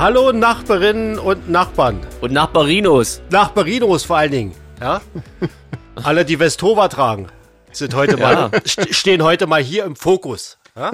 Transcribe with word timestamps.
Hallo 0.00 0.32
Nachbarinnen 0.32 1.18
und 1.18 1.50
Nachbarn. 1.50 2.00
Und 2.22 2.32
Nachbarinos. 2.32 3.20
Nachbarinos 3.30 4.04
vor 4.04 4.16
allen 4.16 4.30
Dingen. 4.32 4.54
Ja? 4.80 5.02
Alle, 6.02 6.24
die 6.24 6.38
Westova 6.38 6.88
tragen, 6.88 7.26
sind 7.70 7.94
heute 7.94 8.16
mal, 8.16 8.46
st- 8.64 8.94
stehen 8.94 9.22
heute 9.22 9.46
mal 9.46 9.62
hier 9.62 9.84
im 9.84 9.96
Fokus. 9.96 10.56
Ja? 10.74 10.90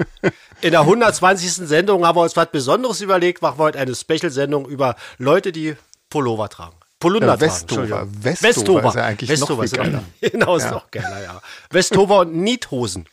In 0.59 0.71
der 0.71 0.81
120. 0.81 1.53
Sendung 1.53 2.05
haben 2.05 2.17
wir 2.17 2.23
uns 2.23 2.35
was 2.35 2.51
Besonderes 2.51 2.99
überlegt. 2.99 3.41
Machen 3.41 3.57
wir 3.59 3.63
heute 3.63 3.79
eine 3.79 3.95
Special-Sendung 3.95 4.67
über 4.67 4.97
Leute, 5.19 5.53
die 5.53 5.77
Pullover 6.09 6.49
tragen. 6.49 6.75
Polunder 6.99 7.27
Ja, 7.27 7.37
tragen. 7.37 7.51
Westova. 7.53 7.81
Entschuldigung. 8.01 8.23
Westova 8.43 8.89
ist 8.89 8.95
ja 8.95 9.03
eigentlich 9.05 9.29
noch 9.39 9.49
Westova 9.49 9.63
viel 9.63 9.77
geiler. 9.77 10.03
Genau, 10.31 10.55
ist 10.57 10.63
Ja. 10.65 10.71
noch 10.71 10.91
geiler, 10.91 11.23
ja. 11.23 11.41
Westova 11.71 12.19
und 12.21 12.35
Niethosen. 12.35 13.05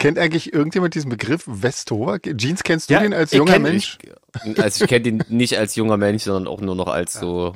Kennt 0.00 0.18
eigentlich 0.18 0.52
irgendjemand 0.52 0.94
diesen 0.94 1.10
Begriff 1.10 1.44
Westova? 1.46 2.18
Jeans 2.18 2.62
kennst 2.64 2.88
du 2.90 2.94
Ja, 2.94 3.00
den 3.00 3.12
als 3.14 3.32
ich 3.32 3.38
junger 3.38 3.52
kenn- 3.56 3.62
Mensch? 3.62 3.98
Also 4.56 4.84
ich 4.84 4.88
kenne 4.88 5.02
den 5.02 5.24
nicht 5.28 5.58
als 5.58 5.74
junger 5.76 5.96
Mensch, 5.96 6.22
sondern 6.22 6.46
auch 6.52 6.60
nur 6.60 6.74
noch 6.74 6.86
als 6.88 7.12
so, 7.14 7.54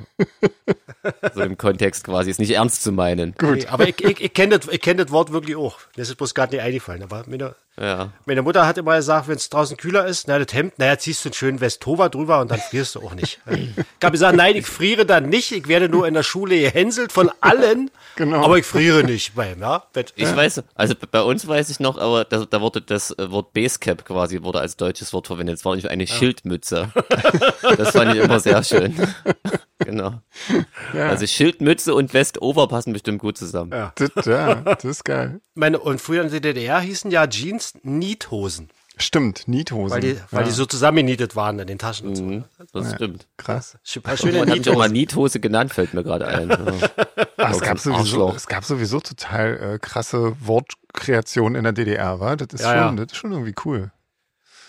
so 1.34 1.40
im 1.40 1.56
Kontext 1.56 2.04
quasi. 2.04 2.30
Ist 2.30 2.40
nicht 2.40 2.50
ernst 2.50 2.82
zu 2.82 2.92
meinen. 2.92 3.34
Gut. 3.38 3.56
Nee, 3.58 3.66
aber 3.68 3.88
ich, 3.88 4.02
ich, 4.04 4.20
ich 4.20 4.34
kenne 4.34 4.58
das, 4.58 4.68
ich 4.72 4.80
kenn 4.80 4.96
das 4.96 5.10
Wort 5.10 5.32
wirklich 5.32 5.56
auch. 5.56 5.78
Mir 5.96 6.02
ist 6.02 6.10
es 6.10 6.16
bloß 6.16 6.34
gerade 6.34 6.54
nicht 6.56 6.64
eingefallen. 6.64 7.02
Aber 7.02 7.24
meine, 7.28 7.54
Ja. 7.80 8.12
meine 8.26 8.42
Mutter 8.42 8.66
hat 8.66 8.76
immer 8.76 8.96
gesagt, 8.96 9.28
wenn 9.28 9.36
es 9.36 9.48
draußen 9.50 9.76
kühler 9.76 10.04
ist, 10.06 10.28
na, 10.28 10.38
das 10.38 10.52
Hemd, 10.52 10.78
naja, 10.78 10.98
ziehst 10.98 11.24
du 11.24 11.28
einen 11.30 11.34
schönen 11.34 11.60
Westova 11.60 12.08
drüber 12.08 12.40
und 12.40 12.50
dann 12.50 12.58
frierst 12.60 12.96
du 12.96 13.00
auch 13.00 13.14
nicht. 13.14 13.40
Ich 13.48 14.06
habe 14.06 14.12
gesagt, 14.12 14.36
nein, 14.36 14.54
ich 14.54 14.66
friere 14.66 15.06
dann 15.06 15.30
nicht. 15.30 15.50
Ich 15.52 15.66
werde 15.66 15.88
nur 15.88 16.06
in 16.06 16.12
der 16.12 16.22
Schule 16.24 16.58
gehänselt 16.60 17.10
von 17.10 17.30
allen. 17.40 17.90
Genau. 18.16 18.44
Aber 18.44 18.58
ich 18.58 18.64
friere 18.66 19.02
nicht 19.04 19.34
beim, 19.34 19.60
ja. 19.60 19.84
Wenn- 19.92 20.06
Ich 20.16 20.34
weiß, 20.36 20.62
also 20.74 20.94
bei 21.10 21.22
uns 21.22 21.46
weiß 21.46 21.70
ich 21.70 21.80
noch, 21.80 21.98
aber 21.98 22.24
da, 22.24 22.44
da 22.44 22.60
wurde 22.60 22.80
das 22.80 23.10
äh, 23.12 23.30
Wort 23.30 23.52
Basecap 23.52 24.04
quasi 24.04 24.42
wurde 24.42 24.60
als 24.60 24.76
deutsches 24.76 25.12
Wort 25.12 25.26
verwendet. 25.26 25.56
Es 25.58 25.64
war 25.64 25.74
nicht 25.74 25.88
eine 25.90 26.06
Schildmütze. 26.06 26.90
Das 27.76 27.90
fand 27.92 28.14
ich 28.14 28.22
immer 28.22 28.40
sehr 28.40 28.62
schön. 28.62 28.94
Genau. 29.78 30.14
Also 30.94 31.26
Schildmütze 31.26 31.94
und 31.94 32.14
Westover 32.14 32.68
passen 32.68 32.92
bestimmt 32.94 33.18
gut 33.20 33.36
zusammen. 33.36 33.70
Ja. 33.72 33.92
Das, 33.96 34.24
ja, 34.24 34.54
das 34.54 34.84
ist 34.84 35.04
geil. 35.04 35.40
Meine, 35.54 35.78
und 35.78 36.00
früher 36.00 36.22
in 36.22 36.30
der 36.30 36.40
DDR 36.40 36.80
hießen 36.80 37.10
ja 37.10 37.26
Jeans 37.26 37.74
Niethosen, 37.82 38.70
Stimmt, 38.96 39.48
Niethosen. 39.48 39.90
weil 39.94 40.00
die, 40.00 40.20
weil 40.30 40.42
ja, 40.42 40.46
die 40.46 40.52
so 40.52 40.66
zusammengenietet 40.66 41.34
waren 41.34 41.58
in 41.58 41.66
den 41.66 41.78
Taschen 41.78 42.08
und 42.08 42.16
so. 42.16 42.22
Mhm, 42.22 42.44
das 42.72 42.94
stimmt. 42.94 43.26
krass. 43.36 43.76
Schöne 43.82 44.38
Man 44.38 44.50
hat 44.50 44.58
mich 44.58 44.68
auch 44.70 44.76
mal 44.76 44.88
Niethose. 44.88 44.92
Niethose 44.92 45.40
genannt, 45.40 45.72
fällt 45.74 45.94
mir 45.94 46.04
gerade 46.04 46.26
ein. 46.28 46.48
Ja. 46.48 46.56
Ach, 47.36 47.50
es, 47.50 47.56
Auch 47.56 47.60
gab 47.62 47.78
sowieso, 47.78 48.32
es 48.34 48.46
gab 48.46 48.64
sowieso 48.64 49.00
total 49.00 49.74
äh, 49.74 49.78
krasse 49.80 50.36
Wortkreationen 50.40 51.56
in 51.56 51.64
der 51.64 51.72
DDR, 51.72 52.20
war? 52.20 52.36
Das 52.36 52.48
ist, 52.52 52.60
Ja, 52.60 52.86
schon, 52.88 52.96
ja. 52.98 53.04
das 53.04 53.12
ist 53.12 53.18
schon 53.18 53.32
irgendwie 53.32 53.54
cool. 53.64 53.90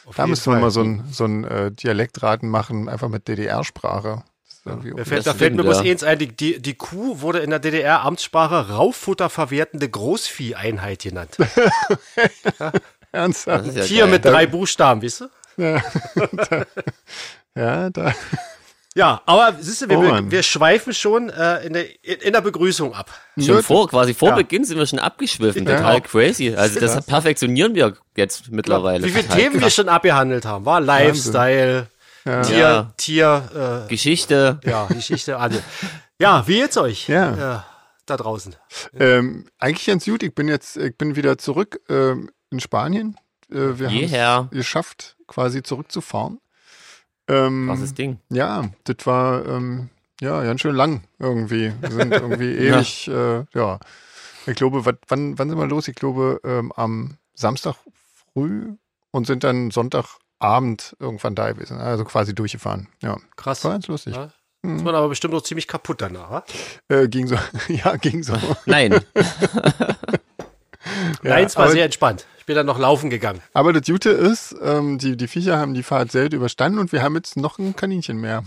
Auf 0.05 0.15
Da 0.15 0.27
wir 0.27 0.35
Fall. 0.35 0.59
mal 0.61 0.71
so 0.71 0.81
ein, 0.81 1.03
so 1.11 1.25
ein 1.25 1.43
äh, 1.43 1.71
Dialektraten 1.71 2.49
machen, 2.49 2.89
einfach 2.89 3.09
mit 3.09 3.27
DDR-Sprache. 3.27 4.23
Auch- 4.67 5.05
fällt, 5.05 5.27
da 5.27 5.35
fällt 5.35 5.53
mir 5.55 5.61
bloß 5.61 5.83
ja. 5.83 5.91
eins 5.91 6.03
ein, 6.03 6.17
die, 6.17 6.35
die, 6.35 6.59
die 6.59 6.73
Kuh 6.73 7.21
wurde 7.21 7.37
in 7.39 7.51
der 7.51 7.59
DDR 7.59 8.01
Amtssprache 8.03 8.69
Rauffutterverwertende 8.69 9.87
Großvieheinheit 9.87 11.03
genannt. 11.03 11.37
Ernsthaft? 13.15 13.73
Ja 13.73 13.83
Tier 13.83 14.01
geil. 14.03 14.11
mit 14.11 14.25
drei 14.25 14.45
Buchstaben, 14.45 15.01
weißt 15.01 15.21
du? 15.21 15.29
Ja, 17.55 17.89
da. 17.89 18.13
Ja, 18.97 19.21
aber 19.25 19.55
siehst 19.59 19.81
du, 19.81 19.89
wir, 19.89 19.97
Oh 19.99 20.03
wir, 20.03 20.31
wir 20.31 20.43
schweifen 20.43 20.93
schon 20.93 21.29
äh, 21.29 21.65
in, 21.65 21.73
der, 21.73 21.85
in, 22.23 22.31
der 22.31 22.39
Begrüßung 22.39 22.93
ab. 22.93 23.11
Schon 23.37 23.61
vor, 23.61 23.89
quasi 23.89 24.13
vor 24.13 24.29
Ja. 24.29 24.35
Beginn 24.35 24.63
sind 24.63 24.77
wir 24.77 24.85
schon 24.85 24.99
abgeschwiffen. 24.99 25.67
Ja. 25.67 25.75
Total 25.77 26.01
crazy. 26.01 26.55
Also 26.55 26.79
das 26.79 27.05
perfektionieren 27.05 27.75
wir 27.75 27.93
jetzt 28.15 28.49
mittlerweile. 28.51 29.05
Wie 29.05 29.11
viele 29.11 29.27
Themen 29.27 29.55
wir 29.55 29.61
krass. 29.63 29.75
schon 29.75 29.89
abgehandelt 29.89 30.45
haben, 30.45 30.63
war 30.65 30.79
Lifestyle, 30.79 31.87
Tier, 32.23 32.57
Ja. 32.57 32.93
Tier, 32.95 33.85
Geschichte. 33.89 34.59
äh, 34.63 34.69
ja, 34.69 34.85
Geschichte, 34.85 35.37
alle. 35.39 35.61
Ja, 36.17 36.47
wie 36.47 36.59
geht's 36.61 36.77
euch? 36.77 37.09
Ja. 37.09 37.57
Äh, 37.57 37.59
da 38.05 38.15
draußen. 38.15 38.55
Ähm, 38.97 39.47
eigentlich 39.59 39.87
ganz 39.87 40.05
gut. 40.05 40.23
Ich 40.23 40.33
bin 40.33 40.47
jetzt, 40.47 40.77
ich 40.77 40.95
bin 40.97 41.17
wieder 41.17 41.37
zurück 41.37 41.81
ähm, 41.89 42.29
in 42.51 42.59
Spanien. 42.59 43.17
Äh, 43.49 43.79
wir 43.79 43.89
haben 43.89 44.49
es 44.51 44.57
geschafft, 44.57 45.17
quasi 45.27 45.63
zurückzufahren. 45.63 46.39
Ähm, 47.27 47.67
Krasses 47.67 47.93
Ding. 47.93 48.19
Ja, 48.29 48.69
das 48.83 49.05
war 49.05 49.45
ähm, 49.45 49.89
ja 50.21 50.43
ganz 50.43 50.61
schön 50.61 50.75
lang 50.75 51.03
irgendwie. 51.19 51.73
Wir 51.81 51.91
sind 51.91 52.11
irgendwie 52.13 52.53
ewig, 52.53 53.07
äh, 53.07 53.45
ja. 53.53 53.79
Ich 54.47 54.55
glaube, 54.55 54.85
wat, 54.85 54.99
wann, 55.07 55.37
wann 55.39 55.49
sind 55.49 55.57
wir 55.57 55.67
los? 55.67 55.87
Ich 55.87 55.95
glaube 55.95 56.39
ähm, 56.43 56.71
am 56.75 57.17
Samstag 57.33 57.75
früh 58.33 58.75
und 59.11 59.25
sind 59.25 59.43
dann 59.43 59.71
Sonntagabend 59.71 60.95
irgendwann 60.99 61.33
da 61.33 61.51
gewesen. 61.51 61.77
Also 61.77 62.03
quasi 62.05 62.35
durchgefahren. 62.35 62.87
Ja, 63.01 63.17
Krass. 63.35 63.63
war 63.63 63.71
ganz 63.71 63.87
lustig. 63.87 64.15
Ja. 64.15 64.29
Ist 64.73 64.83
man 64.83 64.95
aber 64.95 65.09
bestimmt 65.09 65.33
noch 65.33 65.43
ziemlich 65.43 65.67
kaputt 65.67 66.01
danach. 66.01 66.31
wa? 66.31 66.43
Äh, 66.89 67.07
ging 67.07 67.27
so, 67.27 67.37
ja, 67.67 67.95
ging 67.97 68.23
so. 68.23 68.33
Nein. 68.65 68.99
Nein, 71.23 71.45
es 71.45 71.55
war 71.57 71.69
sehr 71.69 71.85
entspannt. 71.85 72.25
Ich 72.37 72.47
bin 72.47 72.55
dann 72.55 72.67
noch 72.67 72.77
laufen 72.77 73.09
gegangen. 73.09 73.41
Aber 73.53 73.73
das 73.73 73.87
Gute 73.87 74.11
ist, 74.11 74.55
ähm, 74.61 74.99
die, 74.99 75.17
die 75.17 75.27
Viecher 75.27 75.57
haben 75.57 75.73
die 75.73 75.81
Fahrt 75.81 76.11
selten 76.11 76.35
überstanden 76.35 76.77
und 76.77 76.91
wir 76.91 77.01
haben 77.01 77.15
jetzt 77.15 77.37
noch 77.37 77.57
ein 77.57 77.75
Kaninchen 77.75 78.17
mehr. 78.21 78.43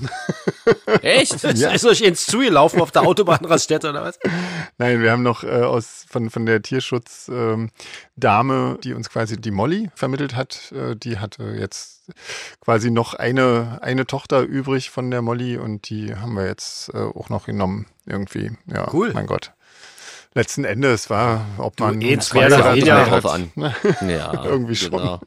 Echt? 1.02 1.32
Ist, 1.42 1.62
ist 1.62 1.84
euch 1.84 2.02
ins 2.02 2.26
zugelaufen 2.26 2.80
auf 2.80 2.92
der 2.92 3.02
Autobahnraststätte 3.02 3.90
oder 3.90 4.04
was? 4.04 4.20
Nein, 4.78 5.02
wir 5.02 5.10
haben 5.10 5.24
noch 5.24 5.42
äh, 5.42 5.48
aus 5.48 6.06
von, 6.08 6.30
von 6.30 6.46
der 6.46 6.62
Tierschutzdame, 6.62 7.52
ähm, 7.54 7.70
Dame, 8.14 8.78
die 8.84 8.94
uns 8.94 9.10
quasi 9.10 9.36
die 9.36 9.50
Molly 9.50 9.90
vermittelt 9.96 10.36
hat, 10.36 10.70
äh, 10.70 10.94
die 10.94 11.18
hatte 11.18 11.56
jetzt 11.58 12.12
quasi 12.60 12.92
noch 12.92 13.14
eine, 13.14 13.78
eine 13.82 14.06
Tochter 14.06 14.42
übrig 14.42 14.90
von 14.90 15.10
der 15.10 15.22
Molly 15.22 15.56
und 15.56 15.90
die 15.90 16.14
haben 16.14 16.34
wir 16.34 16.46
jetzt 16.46 16.94
äh, 16.94 16.98
auch 16.98 17.30
noch 17.30 17.46
genommen. 17.46 17.86
Irgendwie. 18.06 18.52
Ja, 18.66 18.88
Cool. 18.92 19.12
mein 19.12 19.26
Gott. 19.26 19.52
Letzten 20.38 20.62
Endes 20.64 21.10
war, 21.10 21.44
ob 21.58 21.80
man 21.80 21.96
oder 21.96 22.16
oder 22.32 22.48
drei 22.48 22.74
weniger. 22.76 23.10
hat. 23.10 23.24
drauf 23.24 23.32
an. 23.32 23.50
Ja, 24.08 24.44
Irgendwie 24.44 24.76
schon. 24.76 24.92
Genau. 24.92 25.20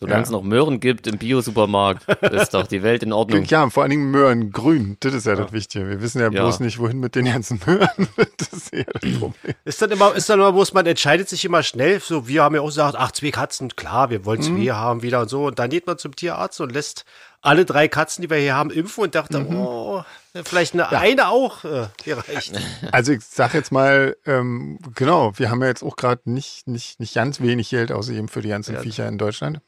Solange 0.00 0.22
es 0.24 0.30
noch 0.30 0.42
Möhren 0.42 0.80
gibt 0.80 1.06
im 1.06 1.16
Biosupermarkt, 1.16 2.08
ist 2.32 2.52
doch 2.52 2.66
die 2.66 2.82
Welt 2.82 3.04
in 3.04 3.12
Ordnung. 3.12 3.44
Ja, 3.44 3.70
vor 3.70 3.84
allen 3.84 3.90
Dingen 3.90 4.10
Möhren 4.10 4.50
grün. 4.50 4.96
Das 4.98 5.14
ist 5.14 5.26
ja, 5.26 5.36
das 5.36 5.52
Wichtige. 5.52 5.88
Wir 5.88 6.02
wissen 6.02 6.18
ja, 6.20 6.24
Ja. 6.24 6.42
bloß 6.42 6.58
nicht, 6.58 6.80
wohin 6.80 6.98
mit 6.98 7.14
den 7.14 7.26
ganzen 7.26 7.60
Möhren. 7.66 8.08
das 8.36 8.48
ist 8.52 8.72
eher 8.72 8.84
das 9.00 9.12
Problem. 9.20 9.54
Ist 9.64 9.80
dann 9.80 9.90
immer, 9.92 10.12
ist 10.16 10.28
dann 10.28 10.40
immer, 10.40 10.52
bloß 10.52 10.72
man 10.74 10.86
entscheidet 10.86 11.28
sich 11.28 11.44
immer 11.44 11.62
schnell. 11.62 12.00
So, 12.00 12.26
wir 12.26 12.42
haben 12.42 12.56
ja 12.56 12.62
auch 12.62 12.66
gesagt, 12.66 12.96
ach, 12.98 13.12
zwei 13.12 13.30
Katzen, 13.30 13.76
klar, 13.76 14.10
wir 14.10 14.24
wollen 14.24 14.42
zwei 14.42 14.72
haben 14.72 15.02
wieder 15.02 15.20
und 15.20 15.28
so. 15.28 15.46
Und 15.46 15.60
dann 15.60 15.70
geht 15.70 15.86
man 15.86 15.98
zum 15.98 16.16
Tierarzt 16.16 16.60
und 16.60 16.72
lässt 16.72 17.04
alle 17.42 17.64
drei 17.64 17.86
Katzen, 17.86 18.22
die 18.22 18.30
wir 18.30 18.38
hier 18.38 18.56
haben, 18.56 18.70
impfen 18.70 19.04
und 19.04 19.14
dachte, 19.14 19.46
oh, 19.48 20.02
vielleicht 20.44 20.74
eine, 20.74 20.88
eine 20.90 21.28
auch 21.28 21.64
äh, 21.64 21.86
hier 22.04 22.18
reicht. 22.18 22.58
Also 22.92 23.12
ich 23.12 23.22
sag 23.24 23.54
jetzt 23.54 23.72
mal, 23.72 24.16
ähm, 24.26 24.78
genau, 24.94 25.32
wir 25.38 25.50
haben 25.50 25.60
ja 25.62 25.68
jetzt 25.68 25.82
auch 25.82 25.96
gerade 25.96 26.22
nicht, 26.24 26.66
nicht, 26.68 27.00
nicht 27.00 27.14
ganz 27.14 27.40
wenig 27.40 27.70
Geld 27.70 27.92
ausgegeben 27.92 28.28
für 28.28 28.42
die 28.42 28.48
ganzen 28.48 28.76
Viecher 28.78 29.08
in 29.08 29.18
Deutschland. 29.18 29.60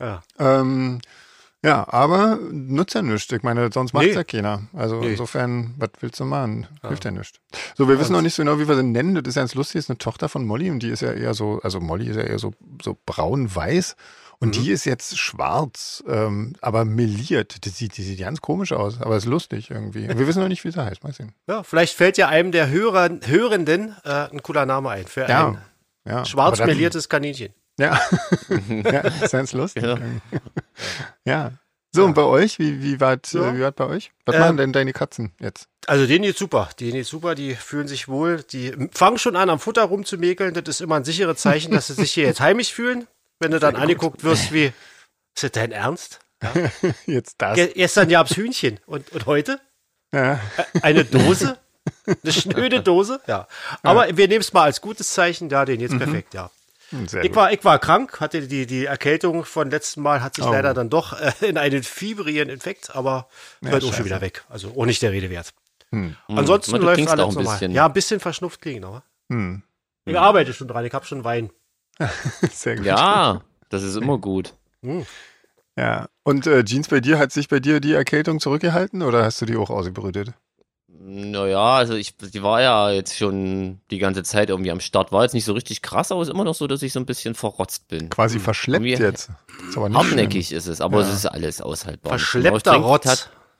Ja. 0.00 0.22
Ähm, 0.38 1.00
ja, 1.64 1.86
aber 1.88 2.40
nutzt 2.50 2.94
ja 2.94 3.02
nichts. 3.02 3.30
Ich 3.30 3.44
meine, 3.44 3.70
sonst 3.72 3.92
macht's 3.92 4.08
Nee. 4.08 4.14
ja 4.14 4.24
keiner. 4.24 4.62
Also 4.72 4.98
Nee. 5.00 5.12
insofern, 5.12 5.74
was 5.78 5.90
willst 6.00 6.18
du 6.18 6.24
machen? 6.24 6.66
Hilft 6.86 7.04
ja 7.04 7.12
nichts. 7.12 7.38
So, 7.76 7.88
wir 7.88 8.00
wissen 8.00 8.12
noch 8.12 8.20
nicht 8.22 8.34
so 8.34 8.42
genau, 8.42 8.58
wie 8.58 8.66
wir 8.66 8.74
sie 8.74 8.82
nennen. 8.82 9.14
Das 9.14 9.22
ist 9.28 9.34
ganz 9.36 9.54
lustig, 9.54 9.74
das 9.74 9.84
ist 9.84 9.90
eine 9.90 9.98
Tochter 9.98 10.28
von 10.28 10.44
Molly 10.44 10.70
und 10.70 10.80
die 10.82 10.88
ist 10.88 11.02
ja 11.02 11.12
eher 11.12 11.34
so, 11.34 11.60
also 11.62 11.78
Molly 11.78 12.08
ist 12.08 12.16
ja 12.16 12.22
eher 12.22 12.40
so, 12.40 12.52
so 12.82 12.96
braun-weiß. 13.06 13.94
Und 14.42 14.48
Mhm. 14.58 14.62
die 14.64 14.70
ist 14.72 14.84
jetzt 14.84 15.16
schwarz, 15.18 16.02
ähm, 16.08 16.54
aber 16.60 16.84
meliert. 16.84 17.64
Die 17.64 17.68
sieht, 17.68 17.96
die 17.96 18.02
sieht 18.02 18.18
ganz 18.18 18.40
komisch 18.40 18.72
aus, 18.72 19.00
aber 19.00 19.16
ist 19.16 19.26
lustig 19.26 19.70
irgendwie. 19.70 20.08
Wir 20.08 20.26
wissen 20.26 20.40
noch 20.40 20.48
nicht, 20.48 20.64
wie 20.64 20.70
sie 20.72 20.84
heißt. 20.84 21.04
Mal 21.04 21.12
sehen. 21.12 21.32
ja, 21.48 21.62
vielleicht 21.62 21.94
fällt 21.96 22.18
ja 22.18 22.28
einem 22.28 22.50
der 22.50 22.68
Hörer, 22.68 23.08
Hörenden 23.24 23.94
äh, 24.04 24.28
ein 24.32 24.42
cooler 24.42 24.66
Name 24.66 24.90
ein 24.90 25.06
für 25.06 25.28
Ja. 25.28 25.48
ein 25.48 25.58
Ja, 26.04 26.24
schwarz 26.24 26.58
meliertes 26.58 27.08
Kaninchen. 27.08 27.54
Ja. 27.78 28.00
ja, 28.68 29.00
ist 29.00 29.30
ganz 29.32 29.52
lustig. 29.52 29.84
Ja. 29.84 29.96
Ja. 31.24 31.52
So, 31.94 32.04
und 32.06 32.14
bei 32.14 32.22
euch? 32.24 32.58
Wie, 32.58 32.82
wie 32.82 33.00
wart, 33.00 33.32
Ja. 33.32 33.50
äh, 33.50 33.54
wie 33.56 33.60
wart 33.60 33.76
bei 33.76 33.86
euch? 33.86 34.12
Was 34.24 34.34
Ähm, 34.34 34.40
machen 34.40 34.56
denn 34.56 34.72
deine 34.72 34.92
Katzen 34.94 35.32
jetzt? 35.38 35.68
Also 35.86 36.06
denen 36.06 36.24
geht's 36.24 36.38
super, 36.38 36.70
denen 36.80 36.92
geht's 36.94 37.10
super, 37.10 37.34
die 37.34 37.54
fühlen 37.54 37.86
sich 37.86 38.08
wohl, 38.08 38.42
die 38.42 38.74
fangen 38.92 39.18
schon 39.18 39.36
an 39.36 39.50
am 39.50 39.58
Futter 39.58 39.82
rumzumäkeln, 39.84 40.54
das 40.54 40.64
ist 40.68 40.80
immer 40.80 40.96
ein 40.96 41.04
sicheres 41.04 41.38
Zeichen, 41.38 41.72
dass 41.72 41.88
sie 41.88 41.94
sich 41.94 42.12
hier 42.12 42.24
jetzt 42.24 42.40
heimisch 42.40 42.72
fühlen. 42.72 43.06
Wenn 43.42 43.50
du 43.50 43.58
dann 43.60 43.76
angeguckt 43.76 44.24
wirst 44.24 44.52
wie, 44.52 44.66
ist 45.34 45.42
das 45.42 45.50
dein 45.52 45.72
Ernst? 45.72 46.20
Jetzt 47.06 47.36
das. 47.38 47.54
Ge 47.56 47.72
gestern 47.74 48.08
gab's 48.08 48.36
Hühnchen 48.36 48.80
und, 48.86 49.10
und 49.12 49.26
heute 49.26 49.60
Ja. 50.12 50.40
eine 50.82 51.04
Dose? 51.04 51.58
Eine 52.06 52.32
schnöde 52.32 52.80
Dose? 52.82 53.20
Ja. 53.26 53.46
Aber 53.82 54.16
wir 54.16 54.28
nehmen 54.28 54.40
es 54.40 54.52
mal 54.52 54.62
als 54.64 54.80
gutes 54.80 55.12
Zeichen, 55.12 55.48
ja, 55.50 55.64
den 55.64 55.80
jetzt 55.80 55.96
perfekt, 55.98 56.34
ja. 56.34 56.50
Hm, 56.90 57.08
Sehr 57.08 57.22
Ich 57.22 57.28
gut. 57.30 57.36
war, 57.36 57.52
ich 57.52 57.64
war 57.64 57.78
krank, 57.78 58.20
hatte 58.20 58.46
die, 58.46 58.66
die 58.66 58.84
Erkältung 58.84 59.44
von 59.44 59.70
letzten 59.70 60.02
Mal, 60.02 60.20
hat 60.22 60.34
sich 60.36 60.44
Oh. 60.44 60.52
leider 60.52 60.74
dann 60.74 60.90
doch 60.90 61.18
äh, 61.18 61.32
in 61.40 61.58
einen 61.58 61.82
fibrigen 61.82 62.48
Infekt, 62.50 62.94
aber 62.94 63.28
wird 63.60 63.82
auch 63.84 63.94
schon 63.94 64.04
wieder 64.04 64.20
weg. 64.20 64.44
Also 64.48 64.74
auch 64.76 64.84
nicht 64.84 65.00
der 65.02 65.12
Rede 65.12 65.30
wert. 65.30 65.54
Hm. 65.90 66.16
Ansonsten 66.28 66.72
Aber 66.74 66.80
du 66.80 66.84
läuft 66.86 67.08
alles 67.08 67.24
auch 67.24 67.28
ein 67.30 67.34
normal. 67.34 67.54
bisschen. 67.54 67.72
Ja, 67.72 67.86
ein 67.86 67.92
bisschen 67.92 68.20
verschnupft 68.20 68.60
klingen, 68.60 68.84
aber. 68.84 69.02
Hm. 69.30 69.62
Ich 70.04 70.18
arbeite 70.18 70.52
schon 70.52 70.68
dran, 70.68 70.84
ich 70.84 70.92
habe 70.92 71.06
schon 71.06 71.22
Wein. 71.24 71.50
Sehr 72.52 72.76
gut. 72.76 72.86
Ja, 72.86 73.40
das 73.68 73.82
ist 73.82 73.96
immer 73.96 74.18
gut. 74.18 74.54
Ja. 75.76 76.08
Und 76.24 76.46
äh, 76.46 76.64
Jeans 76.64 76.88
bei 76.88 77.00
dir, 77.00 77.18
hat 77.18 77.32
sich 77.32 77.48
bei 77.48 77.60
dir 77.60 77.80
die 77.80 77.92
Erkältung 77.94 78.40
zurückgehalten 78.40 79.02
oder 79.02 79.24
hast 79.24 79.40
du 79.40 79.46
die 79.46 79.56
auch 79.56 79.70
ausgebrütet? 79.70 80.32
Naja, 81.04 81.74
also 81.76 81.94
ich, 81.94 82.16
die 82.16 82.42
war 82.42 82.60
ja 82.62 82.90
jetzt 82.90 83.16
schon 83.16 83.80
die 83.90 83.98
ganze 83.98 84.22
Zeit 84.22 84.50
irgendwie 84.50 84.70
am 84.70 84.78
Start. 84.78 85.10
War 85.10 85.22
jetzt 85.24 85.32
nicht 85.32 85.44
so 85.44 85.52
richtig 85.52 85.82
krass, 85.82 86.12
aber 86.12 86.20
es 86.22 86.28
ist 86.28 86.34
immer 86.34 86.44
noch 86.44 86.54
so, 86.54 86.66
dass 86.68 86.82
ich 86.82 86.92
so 86.92 87.00
ein 87.00 87.06
bisschen 87.06 87.34
verrotzt 87.34 87.88
bin. 87.88 88.08
Quasi 88.08 88.38
verschleppt 88.38 88.84
Irgendwie 88.84 89.02
jetzt. 89.02 89.30
Ist 89.68 89.76
aber 89.76 89.88
nicht 89.88 89.98
Hartnäckig 89.98 90.52
ist 90.52 90.66
es, 90.68 90.80
aber 90.80 91.00
Ja. 91.00 91.08
es 91.08 91.14
ist 91.14 91.26
alles 91.26 91.60
aushaltbar. 91.60 92.10
Verschleppter 92.10 92.76
Rotz. 92.76 93.04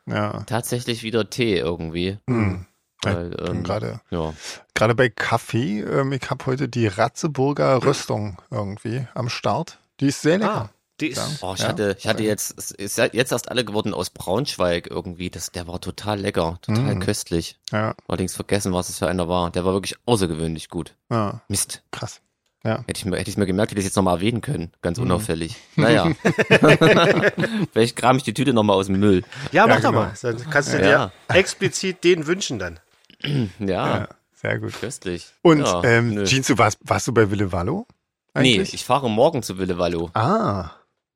schlimm. 0.04 0.14
Ja. 0.16 0.42
tatsächlich 0.46 1.02
wieder 1.04 1.30
Tee 1.30 1.58
irgendwie. 1.58 2.18
Hm. 2.28 2.66
Weil, 3.04 3.34
ähm, 3.48 3.62
gerade 3.64 4.00
ja. 4.10 4.32
gerade 4.74 4.94
bei 4.94 5.08
Kaffee. 5.08 5.80
Ähm, 5.80 6.12
ich 6.12 6.30
habe 6.30 6.46
heute 6.46 6.68
die 6.68 6.86
Ratzeburger 6.86 7.82
Röstung 7.84 8.40
irgendwie 8.50 9.06
am 9.14 9.28
Start. 9.28 9.78
Die 10.00 10.06
ist 10.06 10.22
sehr 10.22 10.38
lecker. 10.38 10.54
Ah, 10.54 10.70
die 11.00 11.08
ist. 11.08 11.18
Ja. 11.18 11.48
Oh, 11.48 11.54
ich 11.54 11.60
Ja. 11.62 11.68
hatte, 11.68 11.96
ich 11.98 12.06
hatte 12.06 12.22
jetzt, 12.22 12.52
ist 12.72 12.98
jetzt 12.98 13.32
erst 13.32 13.50
alle 13.50 13.64
geworden 13.64 13.92
aus 13.94 14.10
Braunschweig 14.10 14.88
irgendwie. 14.88 15.30
Das, 15.30 15.50
der 15.50 15.66
war 15.66 15.80
total 15.80 16.20
lecker, 16.20 16.58
total 16.62 16.94
Mm. 16.96 17.00
köstlich. 17.00 17.58
Ja, 17.72 17.94
Allerdings 18.06 18.34
vergessen, 18.36 18.72
was 18.72 18.88
es 18.88 18.98
für 18.98 19.08
einer 19.08 19.28
war. 19.28 19.50
Der 19.50 19.64
war 19.64 19.72
wirklich 19.72 19.96
außergewöhnlich 20.06 20.68
gut. 20.68 20.94
ja, 21.10 21.40
Mist. 21.48 21.82
krass. 21.90 22.20
Ja. 22.64 22.84
Hätte 22.86 22.98
ich 22.98 23.04
mir, 23.04 23.16
hätte 23.18 23.28
ich 23.28 23.36
mir 23.36 23.46
gemerkt, 23.46 23.72
hätte 23.72 23.80
ich 23.80 23.84
es 23.86 23.90
jetzt 23.90 23.96
nochmal 23.96 24.14
erwähnen 24.18 24.40
können. 24.40 24.70
Ganz 24.82 24.98
Mhm. 24.98 25.06
unauffällig. 25.06 25.56
Naja. 25.74 26.12
Vielleicht 27.72 27.96
kram 27.96 28.16
ich 28.16 28.22
die 28.22 28.34
Tüte 28.34 28.52
nochmal 28.52 28.76
aus 28.76 28.86
dem 28.86 29.00
Müll. 29.00 29.24
Ja, 29.50 29.66
mach 29.66 29.74
Ja, 29.76 29.80
doch 29.80 29.88
genau. 29.90 30.02
mal. 30.02 30.12
Dann 30.22 30.50
kannst 30.50 30.72
du 30.72 30.78
Ja. 30.78 31.06
dir 31.28 31.36
explizit 31.36 32.04
den 32.04 32.26
wünschen 32.26 32.58
dann. 32.60 32.78
Ja, 33.58 33.66
Ja, 33.98 34.08
sehr 34.34 34.58
gut. 34.58 34.72
köstlich. 34.80 35.32
Und 35.42 35.60
ja, 35.60 35.82
ähm, 35.84 36.14
du 36.14 36.58
warst, 36.58 36.78
warst 36.82 37.06
du 37.08 37.12
bei 37.12 37.30
Wille 37.30 37.52
Wallo? 37.52 37.86
Nee, 38.34 38.54
eigentlich? 38.54 38.74
ich 38.74 38.84
fahre 38.84 39.10
morgen 39.10 39.42
zu 39.42 39.58
Wille 39.58 39.78
Wallo. 39.78 40.10
Ah, 40.14 40.70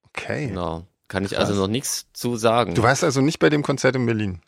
okay. 0.04 0.48
Genau. 0.48 0.84
Kann 1.08 1.24
ich 1.24 1.30
Krass. 1.30 1.48
also 1.48 1.62
noch 1.62 1.68
nichts 1.68 2.06
zu 2.12 2.36
sagen. 2.36 2.74
Du 2.74 2.82
warst 2.82 3.04
also 3.04 3.20
nicht 3.20 3.38
bei 3.38 3.48
dem 3.48 3.62
Konzert 3.62 3.96
in 3.96 4.06
Berlin? 4.06 4.40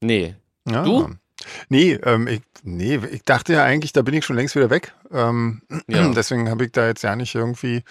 nee. 0.00 0.34
Ja. 0.68 0.82
Du? 0.82 1.08
Nee, 1.68 1.92
ähm, 2.02 2.26
ich, 2.26 2.40
nee, 2.64 2.96
ich 3.12 3.22
dachte 3.22 3.52
ja 3.52 3.62
eigentlich, 3.62 3.92
da 3.92 4.02
bin 4.02 4.14
ich 4.14 4.24
schon 4.24 4.34
längst 4.34 4.56
wieder 4.56 4.70
weg. 4.70 4.94
Ähm, 5.12 5.62
Ja. 5.86 6.08
Deswegen 6.08 6.48
habe 6.50 6.64
ich 6.64 6.72
da 6.72 6.86
jetzt 6.88 7.02
ja 7.02 7.14
nicht 7.14 7.34
irgendwie 7.36 7.84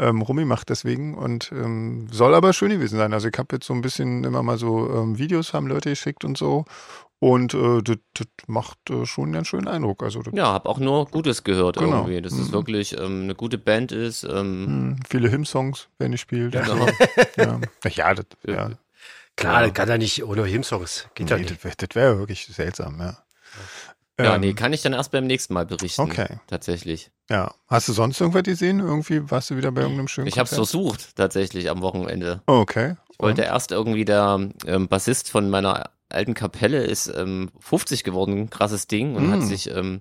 ähm, 0.00 0.22
rumgemacht 0.22 0.68
deswegen 0.68 1.16
und 1.16 1.52
ähm, 1.52 2.08
soll 2.10 2.34
aber 2.34 2.52
schön 2.52 2.70
gewesen 2.70 2.96
sein. 2.98 3.12
Also 3.12 3.28
ich 3.28 3.38
habe 3.38 3.56
jetzt 3.56 3.66
so 3.66 3.74
ein 3.74 3.82
bisschen 3.82 4.24
immer 4.24 4.42
mal 4.42 4.58
so 4.58 4.88
ähm, 4.90 5.18
Videos 5.18 5.52
haben 5.52 5.66
Leute 5.68 5.90
geschickt 5.90 6.24
und 6.24 6.36
so 6.38 6.64
und 7.20 7.54
äh, 7.54 7.82
das, 7.82 7.96
das 8.14 8.26
macht 8.46 8.78
äh, 8.90 9.04
schon 9.06 9.24
einen 9.24 9.32
ganz 9.34 9.48
schönen 9.48 9.66
Eindruck. 9.68 10.02
Also 10.02 10.22
Ja, 10.32 10.52
hab 10.52 10.66
auch 10.66 10.78
nur 10.78 11.06
Gutes 11.06 11.42
gehört 11.44 11.76
Genau. 11.76 11.98
irgendwie. 12.06 12.22
Dass 12.22 12.32
es 12.32 12.48
Mhm. 12.48 12.52
wirklich 12.52 12.96
ähm, 12.98 13.22
eine 13.24 13.34
gute 13.34 13.58
Band 13.58 13.90
ist. 13.92 14.24
Ähm, 14.24 14.30
hm, 14.66 14.96
viele 15.08 15.30
Hymn-Songs 15.30 15.88
werden 15.98 16.12
gespielt. 16.12 16.52
genau. 16.52 16.86
Ja, 17.36 17.60
ja, 17.90 18.14
das, 18.14 18.26
ja. 18.46 18.70
Klar, 19.36 19.60
Ja. 19.60 19.66
das 19.66 19.74
kann 19.74 19.88
er 19.88 19.98
nicht 19.98 20.24
ohne 20.24 20.44
Hymnsongs. 20.46 21.08
Geht 21.14 21.30
ja 21.30 21.36
Nee, 21.36 21.42
nicht. 21.42 21.56
das, 21.56 21.64
wär- 21.64 21.74
das 21.76 21.94
wäre 21.96 22.18
wirklich 22.18 22.46
seltsam, 22.46 22.98
ja. 23.00 23.16
ja, 24.18 24.34
Ähm, 24.34 24.40
nee, 24.40 24.52
kann 24.54 24.72
ich 24.72 24.82
dann 24.82 24.92
erst 24.94 25.12
beim 25.12 25.26
nächsten 25.26 25.54
Mal 25.54 25.64
berichten. 25.66 26.00
Okay. 26.02 26.40
Tatsächlich. 26.48 27.10
Ja. 27.30 27.54
Hast 27.68 27.88
du 27.88 27.92
sonst 27.92 28.20
irgendwas 28.20 28.42
gesehen? 28.42 28.80
Irgendwie 28.80 29.30
warst 29.30 29.50
du 29.50 29.56
wieder 29.56 29.70
bei 29.70 29.82
irgendeinem 29.82 30.08
schönen 30.08 30.26
Ich 30.26 30.38
habe 30.38 30.48
es 30.48 30.54
versucht, 30.54 31.14
tatsächlich 31.16 31.70
am 31.70 31.82
Wochenende. 31.82 32.42
Oh, 32.48 32.54
okay. 32.54 32.96
Ich 33.12 33.18
wollte 33.20 33.42
erst 33.42 33.70
irgendwie 33.72 34.04
der 34.04 34.48
ähm, 34.66 34.88
Bassist 34.88 35.30
von 35.30 35.50
meiner 35.50 35.90
alten 36.10 36.34
Kapelle 36.34 36.84
ist 36.84 37.06
ähm, 37.14 37.50
50 37.60 38.04
geworden, 38.04 38.50
krasses 38.50 38.86
Ding 38.86 39.14
und 39.16 39.28
Mm. 39.28 39.32
hat 39.32 39.42
sich 39.42 39.70
ähm, 39.74 40.00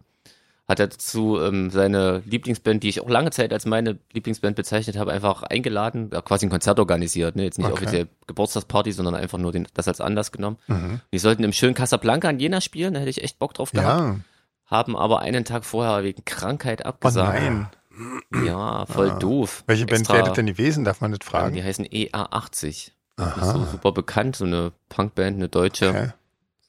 hat 0.68 0.80
dazu 0.80 1.39
ähm, 1.39 1.69
seine 1.69 2.21
Lieblingsband, 2.25 2.83
die 2.83 2.89
ich 2.89 3.00
auch 3.00 3.07
lange 3.09 3.31
Zeit 3.31 3.54
als 3.54 3.65
meine 3.65 4.00
Lieblingsband 4.12 4.56
bezeichnet 4.57 4.98
habe, 4.98 5.13
einfach 5.13 5.44
eingeladen, 5.44 6.09
ja, 6.12 6.21
quasi 6.21 6.45
ein 6.45 6.50
Konzert 6.50 6.77
organisiert, 6.80 7.38
ne? 7.38 7.44
Jetzt 7.44 7.57
nicht 7.57 7.68
Okay. 7.68 7.74
offiziell 7.75 8.07
Geburtstagsparty, 8.27 8.92
sondern 8.92 9.15
einfach 9.15 9.38
nur 9.38 9.54
den, 9.54 9.65
das 9.75 9.88
als 9.88 10.01
Anlass 10.01 10.33
genommen. 10.33 10.57
Mhm. 10.68 11.00
Die 11.13 11.19
sollten 11.19 11.45
im 11.45 11.54
schönen 11.54 11.74
Casablanca 11.74 12.30
in 12.30 12.39
Jena 12.39 12.59
spielen, 12.59 12.94
da 12.95 13.00
hätte 13.00 13.09
ich 13.09 13.24
echt 13.24 13.39
Bock 13.39 13.54
drauf 13.54 13.71
gehabt. 13.71 14.00
Ja. 14.01 14.19
Haben 14.65 14.98
aber 14.98 15.19
einen 15.21 15.45
Tag 15.45 15.63
vorher 15.63 16.04
wegen 16.04 16.25
Krankheit 16.25 16.81
Oh 16.83 16.89
abgesagt. 16.89 17.39
nein. 17.42 17.68
Ja, 18.45 18.86
voll 18.86 19.12
Ah. 19.12 19.19
doof. 19.19 19.63
Welche 19.68 19.86
Band 19.86 20.09
wäre 20.09 20.24
das 20.25 20.33
denn 20.33 20.45
gewesen? 20.48 20.83
Darf 20.83 21.00
man 21.00 21.13
Die 21.13 21.18
fragen? 21.25 21.63
heißen 21.63 21.86
EA80. 21.86 22.92
Ist 23.18 23.36
so 23.36 23.60
Aha. 23.60 23.68
super 23.72 23.92
bekannt, 23.92 24.36
so 24.36 24.46
eine 24.46 24.72
Punkband, 24.90 25.38
eine 25.38 25.50
deutsche, 25.50 25.90
Okay. 25.90 26.10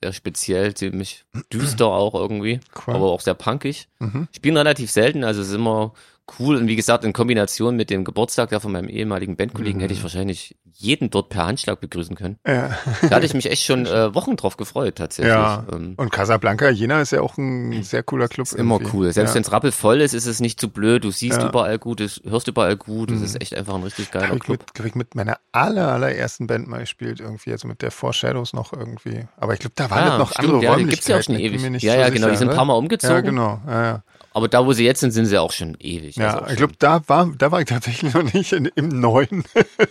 sehr 0.02 0.12
speziell, 0.14 0.74
ziemlich 0.74 1.24
düster 1.52 1.86
auch 1.86 2.14
irgendwie, 2.14 2.60
Cool. 2.86 2.94
aber 2.94 3.06
auch 3.10 3.20
sehr 3.20 3.34
punkig. 3.34 3.88
Mhm. 3.98 4.28
Spielen 4.34 4.56
relativ 4.56 4.90
selten, 4.90 5.24
also 5.24 5.42
es 5.42 5.48
ist 5.48 5.54
immer 5.54 5.92
cool 6.38 6.56
und 6.56 6.66
wie 6.68 6.76
gesagt, 6.76 7.04
in 7.04 7.12
Kombination 7.12 7.76
mit 7.76 7.90
dem 7.90 8.04
Geburtstag 8.04 8.50
da 8.50 8.60
von 8.60 8.72
meinem 8.72 8.88
ehemaligen 8.88 9.36
Bandkollegen 9.36 9.78
Mhm. 9.78 9.82
hätte 9.82 9.94
ich 9.94 10.02
wahrscheinlich 10.02 10.56
jeden 10.80 11.10
dort 11.10 11.28
per 11.30 11.46
Handschlag 11.46 11.80
begrüßen 11.80 12.14
können. 12.14 12.38
Ja. 12.46 12.70
Da 13.02 13.16
hatte 13.16 13.26
ich 13.26 13.34
mich 13.34 13.50
echt 13.50 13.64
schon 13.64 13.84
äh, 13.86 14.14
Wochen 14.14 14.36
drauf 14.36 14.56
gefreut, 14.56 14.96
tatsächlich. 14.96 15.32
Ja. 15.34 15.64
Ähm, 15.72 15.94
Und 15.96 16.12
Casablanca, 16.12 16.68
Jena 16.70 17.00
ist 17.00 17.10
ja 17.10 17.20
auch 17.20 17.36
ein 17.36 17.82
sehr 17.82 18.02
cooler 18.04 18.28
Club. 18.28 18.46
ist 18.46 18.52
immer 18.54 18.78
cool. 18.92 19.12
Selbst 19.12 19.30
ja. 19.30 19.34
wenn 19.36 19.42
es 19.42 19.50
rappelvoll 19.52 20.00
ist, 20.00 20.14
ist 20.14 20.26
es 20.26 20.38
nicht 20.40 20.60
zu 20.60 20.68
blöd. 20.68 21.02
Du 21.02 21.10
siehst 21.10 21.40
Ja. 21.40 21.48
überall 21.48 21.78
gut, 21.78 22.00
du 22.00 22.06
hörst 22.30 22.46
überall 22.46 22.76
gut. 22.76 23.10
Es 23.10 23.18
Mhm. 23.18 23.24
ist 23.24 23.40
echt 23.42 23.54
einfach 23.56 23.74
ein 23.74 23.82
richtig 23.82 24.10
geiler 24.12 24.34
ich, 24.34 24.40
Club. 24.40 24.64
mit, 24.76 24.86
ich 24.86 24.94
mit 24.94 25.14
meiner 25.16 25.38
aller, 25.52 25.88
allerersten 25.92 26.46
Band 26.46 26.68
mal 26.68 26.80
gespielt, 26.80 27.18
irgendwie, 27.20 27.50
also 27.50 27.66
mit 27.66 27.82
der 27.82 27.90
Four 27.90 28.12
Shadows 28.12 28.52
noch 28.52 28.72
irgendwie. 28.72 29.26
Aber 29.36 29.54
ich 29.54 29.58
glaube, 29.60 29.72
da 29.74 29.90
waren 29.90 30.04
das 30.06 30.18
noch 30.18 30.32
stimmt, 30.32 30.44
andere 30.48 30.62
ja, 30.62 30.70
die 30.76 30.82
Räumlichkeiten. 30.82 30.90
gibt's 30.90 31.08
ja 31.08 31.18
auch 31.18 31.22
schon 31.22 31.34
ewig. 31.38 31.82
Ja, 31.82 31.94
so 31.94 31.98
ja, 32.00 32.08
genau, 32.10 32.12
die 32.12 32.18
sicher, 32.18 32.36
sind 32.36 32.48
ein 32.48 32.50
ne? 32.52 32.56
paar 32.56 32.64
Mal 32.66 32.74
umgezogen. 32.74 33.14
Ja, 33.16 33.20
genau. 33.22 33.60
Ja, 33.66 33.82
ja. 33.84 34.02
Aber 34.32 34.46
da, 34.48 34.64
wo 34.66 34.72
sie 34.72 34.84
jetzt 34.84 35.00
sind, 35.00 35.10
sind 35.12 35.26
sie 35.26 35.38
auch 35.40 35.52
schon 35.52 35.76
ewig. 35.80 36.16
ja 36.16 36.38
Also 36.38 36.50
ich 36.52 36.56
glaube, 36.58 36.74
da 36.78 37.02
war, 37.08 37.32
da 37.36 37.50
war 37.50 37.60
ich 37.60 37.66
tatsächlich 37.66 38.12
noch 38.14 38.22
nicht 38.32 38.52
in, 38.52 38.66
im 38.76 38.88
neuen. 38.88 39.44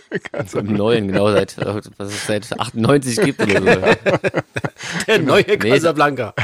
im 0.54 0.72
neuen, 0.74 1.08
genau, 1.08 1.30
seit, 1.30 1.58
äh, 1.58 1.80
was 1.98 2.08
es 2.14 2.26
seit 2.26 2.58
98 2.58 3.20
gibt 3.20 3.42
oder 3.42 3.60
so. 3.62 3.80
Der 5.06 5.18
neue 5.18 5.44
Nee, 5.46 5.56
Casablanca. 5.58 6.34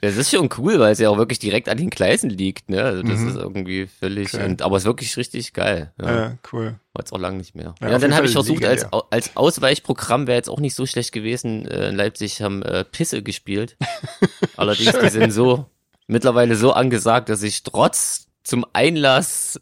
Das 0.00 0.16
ist 0.16 0.30
schon 0.32 0.48
cool, 0.58 0.80
weil 0.80 0.92
es 0.92 0.98
ja 0.98 1.08
auch 1.10 1.16
wirklich 1.16 1.38
direkt 1.38 1.68
an 1.68 1.78
den 1.78 1.88
Gleisen 1.88 2.28
liegt, 2.28 2.68
ne? 2.68 2.82
Also 2.82 3.02
das 3.04 3.20
Mhm. 3.20 3.28
ist 3.28 3.36
irgendwie 3.36 3.86
völlig, 3.86 4.34
Okay. 4.34 4.44
und, 4.44 4.60
aber 4.62 4.76
es 4.76 4.82
ist 4.82 4.86
wirklich 4.86 5.16
richtig 5.16 5.52
geil. 5.52 5.92
Ja. 6.00 6.14
Ja, 6.16 6.38
cool. 6.52 6.74
War 6.92 7.02
jetzt 7.02 7.12
auch 7.12 7.20
lange 7.20 7.38
nicht 7.38 7.54
mehr. 7.54 7.74
Ja, 7.80 7.88
Ja, 7.90 7.98
dann 7.98 8.14
habe 8.14 8.26
ich 8.26 8.32
versucht, 8.32 8.64
als, 8.64 8.84
als 9.10 9.36
Ausweichprogramm 9.36 10.26
wäre 10.26 10.36
jetzt 10.36 10.50
auch 10.50 10.58
nicht 10.58 10.74
so 10.74 10.86
schlecht 10.86 11.12
gewesen. 11.12 11.66
Äh, 11.68 11.90
in 11.90 11.94
Leipzig 11.96 12.42
haben 12.42 12.62
äh, 12.62 12.84
Pisse 12.84 13.22
gespielt. 13.22 13.76
Allerdings, 14.56 14.92
die 14.98 15.08
sind 15.08 15.30
so 15.30 15.66
mittlerweile 16.12 16.54
so 16.56 16.72
angesagt, 16.72 17.28
dass 17.28 17.42
ich 17.42 17.62
trotz 17.62 18.28
zum 18.44 18.64
Einlass 18.72 19.60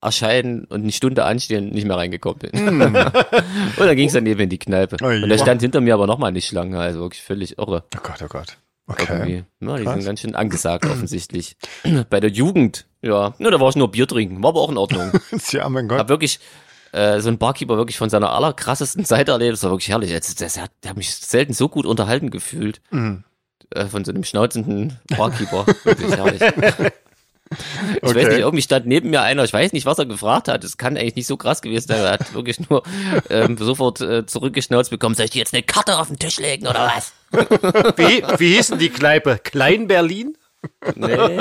erscheinen 0.00 0.64
und 0.66 0.82
eine 0.82 0.92
Stunde 0.92 1.24
anstehen 1.24 1.70
nicht 1.70 1.86
mehr 1.86 1.96
reingekommen 1.96 2.38
bin. 2.38 2.52
Hm. 2.52 2.94
und 3.76 3.86
dann 3.86 3.96
ging 3.96 4.08
es 4.08 4.12
dann 4.12 4.26
eben 4.26 4.40
in 4.40 4.50
die 4.50 4.58
Kneipe. 4.58 4.96
Oh 5.02 5.06
und 5.06 5.28
da 5.28 5.38
stand 5.38 5.62
hinter 5.62 5.80
mir 5.80 5.94
aber 5.94 6.06
nochmal 6.06 6.28
eine 6.28 6.42
Schlange, 6.42 6.78
also 6.78 7.00
wirklich 7.00 7.22
völlig 7.22 7.58
irre. 7.58 7.84
Oh 7.96 8.00
Gott, 8.02 8.22
oh 8.22 8.28
Gott. 8.28 8.58
Okay. 8.86 9.44
Ja, 9.60 9.76
die 9.76 9.84
Krass. 9.84 9.94
sind 9.94 10.04
ganz 10.04 10.20
schön 10.20 10.34
angesagt 10.34 10.84
offensichtlich. 10.84 11.56
Bei 12.10 12.20
der 12.20 12.30
Jugend, 12.30 12.84
ja, 13.00 13.34
ja 13.38 13.50
da 13.50 13.58
war 13.58 13.70
ich 13.70 13.76
nur 13.76 13.90
Bier 13.90 14.06
trinken, 14.06 14.42
war 14.42 14.50
aber 14.50 14.60
auch 14.60 14.70
in 14.70 14.76
Ordnung. 14.76 15.10
ja, 15.50 15.68
mein 15.70 15.88
Gott. 15.88 15.98
Hab 15.98 16.10
wirklich 16.10 16.38
äh, 16.92 17.20
so 17.20 17.30
ein 17.30 17.38
Barkeeper 17.38 17.78
wirklich 17.78 17.96
von 17.96 18.10
seiner 18.10 18.32
allerkrassesten 18.32 19.06
Seite 19.06 19.32
erlebt. 19.32 19.54
Das 19.54 19.62
war 19.62 19.70
wirklich 19.70 19.88
herrlich. 19.88 20.12
Das, 20.12 20.34
das, 20.34 20.60
hat, 20.60 20.70
der 20.82 20.90
hat 20.90 20.96
mich 20.98 21.14
selten 21.14 21.54
so 21.54 21.70
gut 21.70 21.86
unterhalten 21.86 22.28
gefühlt. 22.28 22.82
Mhm. 22.90 23.24
Äh, 23.70 23.86
von 23.86 24.04
so 24.04 24.12
einem 24.12 24.24
schnauzenden 24.24 24.98
Barkeeper. 25.16 25.66
wirklich 25.84 26.16
herrlich. 26.16 26.42
Ich 26.42 28.02
Okay. 28.02 28.16
weiß 28.16 28.28
nicht, 28.28 28.38
irgendwie 28.38 28.62
stand 28.62 28.86
neben 28.86 29.10
mir 29.10 29.20
einer, 29.22 29.44
ich 29.44 29.52
weiß 29.52 29.72
nicht, 29.74 29.86
was 29.86 29.98
er 29.98 30.06
gefragt 30.06 30.48
hat. 30.48 30.64
Es 30.64 30.76
kann 30.76 30.96
eigentlich 30.96 31.14
nicht 31.14 31.26
so 31.26 31.36
krass 31.36 31.62
gewesen 31.62 31.86
sein. 31.88 32.00
Er 32.00 32.12
hat 32.12 32.34
wirklich 32.34 32.68
nur 32.68 32.82
ähm, 33.30 33.56
sofort 33.58 34.00
äh, 34.00 34.26
zurückgeschnauzt 34.26 34.90
bekommen, 34.90 35.14
soll 35.14 35.26
ich 35.26 35.30
dir 35.32 35.38
jetzt 35.38 35.54
eine 35.54 35.62
Karte 35.62 35.98
auf 35.98 36.08
den 36.08 36.18
Tisch 36.18 36.38
legen 36.40 36.66
oder 36.66 36.90
was? 36.96 37.12
Wie, 37.96 38.22
wie 38.38 38.54
hieß 38.56 38.68
denn 38.68 38.78
die 38.78 38.88
Kneipe? 38.88 39.38
Klein 39.42 39.86
Berlin? 39.86 40.36
Nee. 40.96 41.38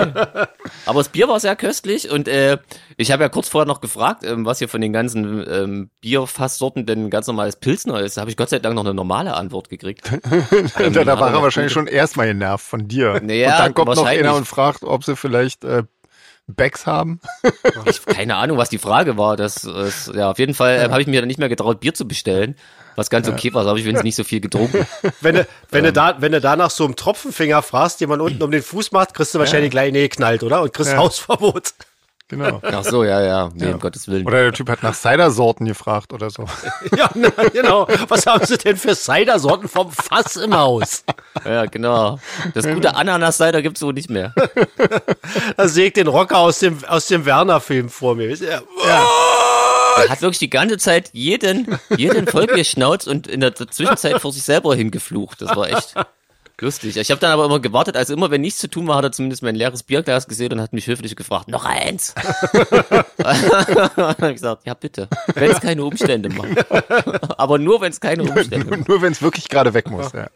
Aber 0.86 1.00
das 1.00 1.10
Bier 1.10 1.28
war 1.28 1.40
sehr 1.40 1.56
köstlich 1.56 2.10
und 2.10 2.28
äh, 2.28 2.58
ich 2.98 3.12
habe 3.12 3.24
ja 3.24 3.30
kurz 3.30 3.50
vorher 3.50 3.68
noch 3.68 3.82
gefragt, 3.82 4.24
ähm, 4.24 4.46
was 4.46 4.60
hier 4.60 4.70
von 4.70 4.82
den 4.82 4.94
ganzen 4.94 5.46
ähm, 5.50 5.90
Bierfasssorten 6.02 6.86
denn 6.86 7.06
ein 7.06 7.10
ganz 7.10 7.28
normales 7.28 7.56
Pilsner 7.56 8.00
ist. 8.02 8.18
Da 8.18 8.22
habe 8.22 8.32
ich 8.32 8.38
Gott 8.38 8.50
sei 8.50 8.60
Dank 8.60 8.76
noch 8.76 8.86
eine 8.86 8.94
normale 8.94 9.34
Antwort 9.34 9.70
gekriegt. 9.70 10.12
da, 10.78 10.90
da 10.90 11.20
war 11.20 11.34
er 11.34 11.42
wahrscheinlich 11.42 11.74
schon 11.74 11.88
erstmal 11.88 12.28
genervt 12.28 12.66
von 12.66 12.88
dir. 12.88 13.20
Naja, 13.22 13.52
und 13.52 13.60
dann 13.60 13.74
kommt 13.74 13.96
noch 13.96 14.06
einer 14.06 14.36
und 14.36 14.48
fragt, 14.48 14.84
ob 14.84 15.04
sie 15.04 15.16
vielleicht 15.16 15.64
äh, 15.64 15.84
Bags 16.48 16.86
haben. 16.86 17.20
Ich, 17.86 18.06
keine 18.06 18.36
Ahnung, 18.36 18.58
was 18.58 18.70
die 18.70 18.78
Frage 18.78 19.18
war. 19.18 19.36
Das, 19.36 19.56
das 19.56 20.10
ja 20.14 20.32
auf 20.32 20.40
jeden 20.40 20.54
Fall 20.54 20.78
äh, 20.78 20.90
habe 20.90 21.02
ich 21.02 21.08
mir 21.08 21.20
dann 21.20 21.28
nicht 21.28 21.40
mehr 21.40 21.50
getraut, 21.50 21.82
Bier 21.82 21.94
zu 21.94 22.08
bestellen. 22.08 22.56
Was 22.96 23.10
ganz 23.10 23.28
okay 23.28 23.54
war, 23.54 23.64
so 23.64 23.70
habe 23.70 23.80
ich 23.80 23.86
wenigstens 23.86 24.06
nicht 24.06 24.16
so 24.16 24.24
viel 24.24 24.40
getrunken. 24.40 24.86
Wenn 25.22 25.36
du, 25.36 25.48
wenn 25.72 25.84
du 25.84 25.92
da, 25.92 26.18
wenn 26.20 26.32
du 26.32 26.40
da 26.40 26.56
nach 26.56 26.70
so 26.70 26.86
einem 26.86 26.96
Tropfenfinger 26.96 27.62
fragst, 27.62 28.00
den 28.00 28.10
man 28.10 28.22
unten 28.22 28.42
um 28.44 28.52
den 28.52 28.62
Fuß 28.62 28.92
macht, 28.92 29.14
kriegst 29.16 29.34
du 29.34 29.40
wahrscheinlich 29.40 29.72
gleich 29.72 29.92
nee 29.92 30.08
knallt, 30.08 30.44
oder? 30.44 30.62
Und 30.62 30.74
kriegst 30.74 30.92
Ja. 30.92 31.00
Hausverbot. 31.00 31.74
Genau. 32.38 32.60
Ach 32.64 32.84
so, 32.84 33.04
ja, 33.04 33.22
ja, 33.22 33.50
nee, 33.54 33.66
Ja. 33.68 33.74
um 33.74 33.80
Gottes 33.80 34.08
Willen. 34.08 34.26
Oder 34.26 34.44
der 34.44 34.54
Typ 34.54 34.70
hat 34.70 34.84
nach 34.84 34.94
Cider-Sorten 34.96 35.66
gefragt 35.66 36.14
oder 36.14 36.30
so. 36.30 36.46
Ja, 36.98 37.10
na, 37.16 37.30
genau. 37.52 37.88
Was 38.08 38.26
haben 38.26 38.46
sie 38.46 38.58
denn 38.58 38.78
für 38.78 38.96
Cider-Sorten 38.96 39.68
vom 39.68 39.92
Fass 39.92 40.36
im 40.36 40.56
Haus? 40.56 41.04
Ja, 41.46 41.66
genau. 41.66 42.20
Das 42.54 42.68
gute 42.68 42.96
Ananas-Cider 42.96 43.62
gibt's 43.62 43.82
wohl 43.82 43.94
nicht 43.94 44.10
mehr. 44.10 44.34
Da 45.58 45.68
sehe 45.68 45.88
ich 45.88 45.94
den 45.94 46.08
Rocker 46.08 46.38
aus 46.38 46.60
dem, 46.60 46.84
aus 46.86 47.08
dem 47.08 47.26
Werner-Film 47.26 47.90
vor 47.90 48.16
mir. 48.16 48.30
Wisst 48.30 48.42
ihr? 48.44 48.62
Er 48.86 50.10
hat 50.10 50.22
wirklich 50.22 50.40
die 50.40 50.50
ganze 50.50 50.78
Zeit 50.78 51.10
jeden, 51.14 51.78
jeden 51.98 52.28
voll 52.34 52.48
geschnauzt 52.48 53.08
und 53.08 53.28
in 53.28 53.40
der 53.40 53.54
Zwischenzeit 53.56 54.20
vor 54.22 54.32
sich 54.34 54.44
selber 54.44 54.76
hingeflucht. 54.76 55.42
Das 55.42 55.56
war 55.56 55.70
echt 55.70 55.94
lustig. 56.62 56.98
Ich 56.98 57.12
habe 57.12 57.20
dann 57.20 57.32
aber 57.32 57.46
immer 57.46 57.60
gewartet, 57.60 57.98
also 57.98 58.14
immer 58.14 58.32
wenn 58.32 58.42
nichts 58.42 58.60
zu 58.60 58.70
tun 58.70 58.88
war, 58.88 58.98
hat 58.98 59.06
er 59.06 59.12
zumindest 59.12 59.44
mein 59.44 59.56
leeres 59.56 59.84
Bierglas 59.84 60.28
gesehen 60.28 60.54
und 60.54 60.62
hat 60.62 60.74
mich 60.74 60.88
höflich 60.88 61.16
gefragt, 61.16 61.48
noch 61.50 61.66
eins. 61.66 62.16
und 63.98 64.24
ich 64.24 64.34
gesagt, 64.34 64.66
ja 64.66 64.74
bitte, 64.74 65.08
wenn 65.36 65.52
es 65.52 65.60
keine 65.60 65.84
Umstände 65.84 66.30
macht. 66.30 66.50
aber 67.40 67.58
nur, 67.58 67.82
wenn 67.82 67.92
es 67.92 68.00
keine 68.00 68.24
Umstände 68.24 68.66
Nur, 68.66 68.86
nur 68.88 69.02
wenn 69.02 69.12
es 69.12 69.22
wirklich 69.22 69.50
gerade 69.50 69.74
weg 69.74 69.90
muss. 69.90 70.12
Ja. 70.14 70.28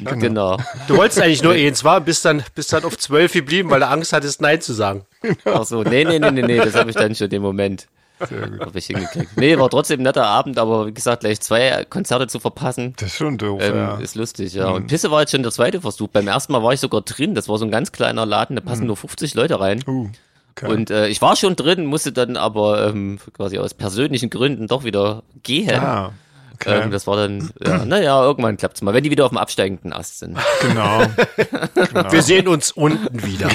macht. 0.00 0.20
Genau. 0.20 0.56
Du 0.88 0.96
wolltest 0.96 1.20
eigentlich 1.20 1.42
nur 1.42 1.54
eins, 1.54 1.84
war, 1.84 2.00
bist 2.00 2.24
dann, 2.24 2.42
bist 2.54 2.72
dann 2.72 2.84
auf 2.84 2.98
zwölf 2.98 3.32
geblieben, 3.32 3.70
weil 3.70 3.80
du 3.80 3.88
Angst 3.88 4.12
hattest, 4.12 4.40
Nein 4.40 4.60
zu 4.60 4.72
sagen. 4.72 5.06
Ach 5.44 5.64
so, 5.64 5.82
nee, 5.82 6.04
nee, 6.04 6.18
nee, 6.18 6.30
nee, 6.30 6.42
nee, 6.42 6.58
das 6.58 6.74
habe 6.74 6.90
ich 6.90 6.96
dann 6.96 7.14
schon 7.14 7.30
im 7.30 7.42
Moment. 7.42 7.86
Hab 8.20 8.74
ich 8.76 8.86
hingekriegt. 8.86 9.36
Nee, 9.36 9.58
war 9.58 9.70
trotzdem 9.70 10.00
ein 10.00 10.04
netter 10.04 10.26
Abend, 10.26 10.58
aber 10.58 10.86
wie 10.86 10.92
gesagt, 10.94 11.20
gleich 11.20 11.40
zwei 11.40 11.84
Konzerte 11.88 12.26
zu 12.26 12.38
verpassen, 12.40 12.94
Das 12.96 13.08
ist 13.08 13.16
schon 13.16 13.38
doof, 13.38 13.60
ähm, 13.62 13.76
ja. 13.76 13.96
ist 13.98 14.14
lustig, 14.14 14.54
ja. 14.54 14.68
Und 14.68 14.86
Pisse 14.86 15.10
war 15.10 15.20
jetzt 15.20 15.30
schon 15.30 15.42
der 15.42 15.52
zweite 15.52 15.80
Versuch. 15.80 16.08
Beim 16.08 16.28
ersten 16.28 16.52
Mal 16.52 16.62
war 16.62 16.72
ich 16.72 16.80
sogar 16.80 17.00
drin. 17.02 17.34
Das 17.34 17.48
war 17.48 17.58
so 17.58 17.64
ein 17.64 17.70
ganz 17.70 17.92
kleiner 17.92 18.26
Laden, 18.26 18.56
da 18.56 18.62
passen 18.62 18.86
nur 18.86 18.96
50 18.96 19.34
Leute 19.34 19.60
rein. 19.60 19.82
Uh, 19.86 20.08
okay. 20.52 20.70
Und 20.72 20.90
äh, 20.90 21.08
ich 21.08 21.20
war 21.22 21.36
schon 21.36 21.56
drin, 21.56 21.86
musste 21.86 22.12
dann 22.12 22.36
aber 22.36 22.88
ähm, 22.88 23.18
quasi 23.34 23.58
aus 23.58 23.74
persönlichen 23.74 24.30
Gründen 24.30 24.66
doch 24.66 24.84
wieder 24.84 25.22
gehen. 25.42 25.78
ah, 25.80 26.12
okay. 26.54 26.82
Ähm, 26.82 26.90
das 26.90 27.06
war 27.06 27.16
dann, 27.16 27.50
ja, 27.64 27.84
naja, 27.84 28.22
irgendwann 28.22 28.56
klappt's 28.56 28.82
mal, 28.82 28.92
wenn 28.94 29.02
die 29.04 29.10
wieder 29.10 29.24
auf 29.24 29.30
dem 29.30 29.38
absteigenden 29.38 29.92
Ast 29.92 30.18
sind. 30.18 30.36
genau. 30.60 31.02
Wir 32.10 32.22
sehen 32.22 32.48
uns 32.48 32.72
unten 32.72 33.24
wieder. 33.24 33.48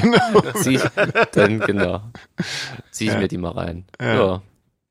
Zieh 0.55 0.75
ich, 0.75 0.81
dann, 1.34 1.60
genau, 1.60 2.01
zieh 2.91 3.10
ich 3.10 3.17
mir 3.17 3.27
die 3.27 3.38
mal 3.38 3.51
rein. 3.51 3.86
Ja. 4.01 4.41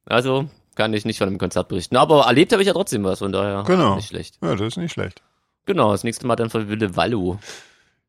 Also 0.07 0.49
kann 0.75 0.93
ich 0.93 1.05
nicht 1.05 1.19
von 1.19 1.29
einem 1.29 1.39
Konzert 1.39 1.69
berichten. 1.69 1.97
Aber 1.97 2.23
erlebt 2.27 2.53
habe 2.53 2.63
ich 2.63 2.67
ja 2.67 2.73
trotzdem 2.75 3.05
was, 3.05 3.21
von 3.21 3.33
daher 3.33 3.63
Genau. 3.67 3.97
nicht 3.97 4.09
schlecht. 4.09 4.39
Ja, 4.43 4.51
das 4.57 4.61
ist 4.69 4.77
nicht 4.77 4.93
schlecht. 4.93 5.23
Genau, 5.67 5.93
das 5.93 6.05
nächste 6.05 6.27
Mal 6.27 6.37
dann 6.37 6.51
von 6.51 6.69
Wille 6.69 6.97
Wallo 6.97 7.39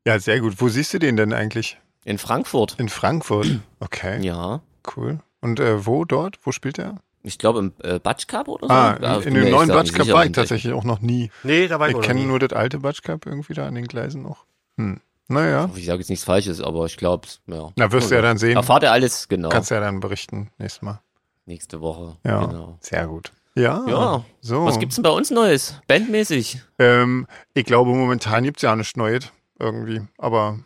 Ja, 0.04 0.18
sehr 0.18 0.40
gut. 0.40 0.54
Wo 0.58 0.68
siehst 0.68 0.92
du 0.94 0.98
den 0.98 1.16
denn 1.16 1.32
eigentlich? 1.32 1.78
in 2.04 2.18
Frankfurt. 2.18 2.76
In 2.78 2.88
Frankfurt. 2.88 3.48
Okay, 3.80 4.24
Ja. 4.24 4.60
cool. 4.96 5.18
Und 5.40 5.58
äh, 5.58 5.86
wo 5.86 6.04
dort? 6.04 6.38
Wo 6.44 6.52
spielt 6.52 6.78
er? 6.78 6.96
Ich 7.24 7.38
glaube 7.38 7.58
im 7.58 7.72
äh, 7.82 7.98
Batsch 7.98 8.28
Cup 8.28 8.46
oder 8.46 8.68
so. 8.68 8.72
Ah, 8.72 8.96
Ja, 9.02 9.16
in, 9.18 9.34
dem 9.34 9.50
neuen 9.50 9.68
Batsch 9.68 9.92
Cup 9.92 10.06
war 10.10 10.24
ich 10.24 10.30
tatsächlich 10.30 10.72
auch 10.72 10.84
noch 10.84 11.00
nie. 11.00 11.30
Nee, 11.42 11.66
da 11.66 11.80
war 11.80 11.88
ich 11.88 11.90
Ich 11.92 11.96
auch 11.96 12.00
noch 12.02 12.06
kenne 12.06 12.20
nur 12.24 12.38
das 12.38 12.52
alte 12.52 12.78
Batsch 12.78 13.02
Cup 13.02 13.26
irgendwie 13.26 13.54
da 13.54 13.66
an 13.66 13.74
den 13.74 13.86
Gleisen 13.88 14.22
noch. 14.22 14.44
Hm. 14.78 15.00
Naja, 15.26 15.68
Ich 15.74 15.86
sage 15.86 15.98
jetzt 15.98 16.08
nichts 16.10 16.24
Falsches, 16.24 16.60
aber 16.60 16.86
ich 16.86 16.96
glaube, 16.96 17.26
ja. 17.48 17.70
na 17.74 17.90
wirst 17.90 18.12
du 18.12 18.14
ja 18.14 18.22
dann 18.22 18.38
sehen. 18.38 18.56
Erfahrt 18.56 18.84
ihr 18.84 18.92
alles, 18.92 19.26
genau. 19.26 19.48
Kannst 19.48 19.72
ja 19.72 19.80
dann 19.80 19.98
berichten 19.98 20.50
nächstes 20.58 20.82
Mal. 20.82 21.00
Nächste 21.46 21.80
Woche. 21.80 22.16
Ja, 22.24 22.44
Genau. 22.44 22.76
sehr 22.80 23.06
gut. 23.06 23.32
Ja, 23.54 23.82
Ja. 23.88 24.24
so. 24.40 24.64
Was 24.66 24.78
gibt's 24.78 24.96
denn 24.96 25.02
bei 25.04 25.10
uns 25.10 25.30
Neues? 25.30 25.80
Bandmäßig? 25.86 26.60
Ähm, 26.78 27.26
ich 27.54 27.64
glaube, 27.64 27.90
momentan 27.94 28.44
gibt's 28.44 28.62
ja 28.62 28.74
nichts 28.76 28.96
Neues 28.96 29.30
irgendwie. 29.58 30.02
Aber 30.18 30.58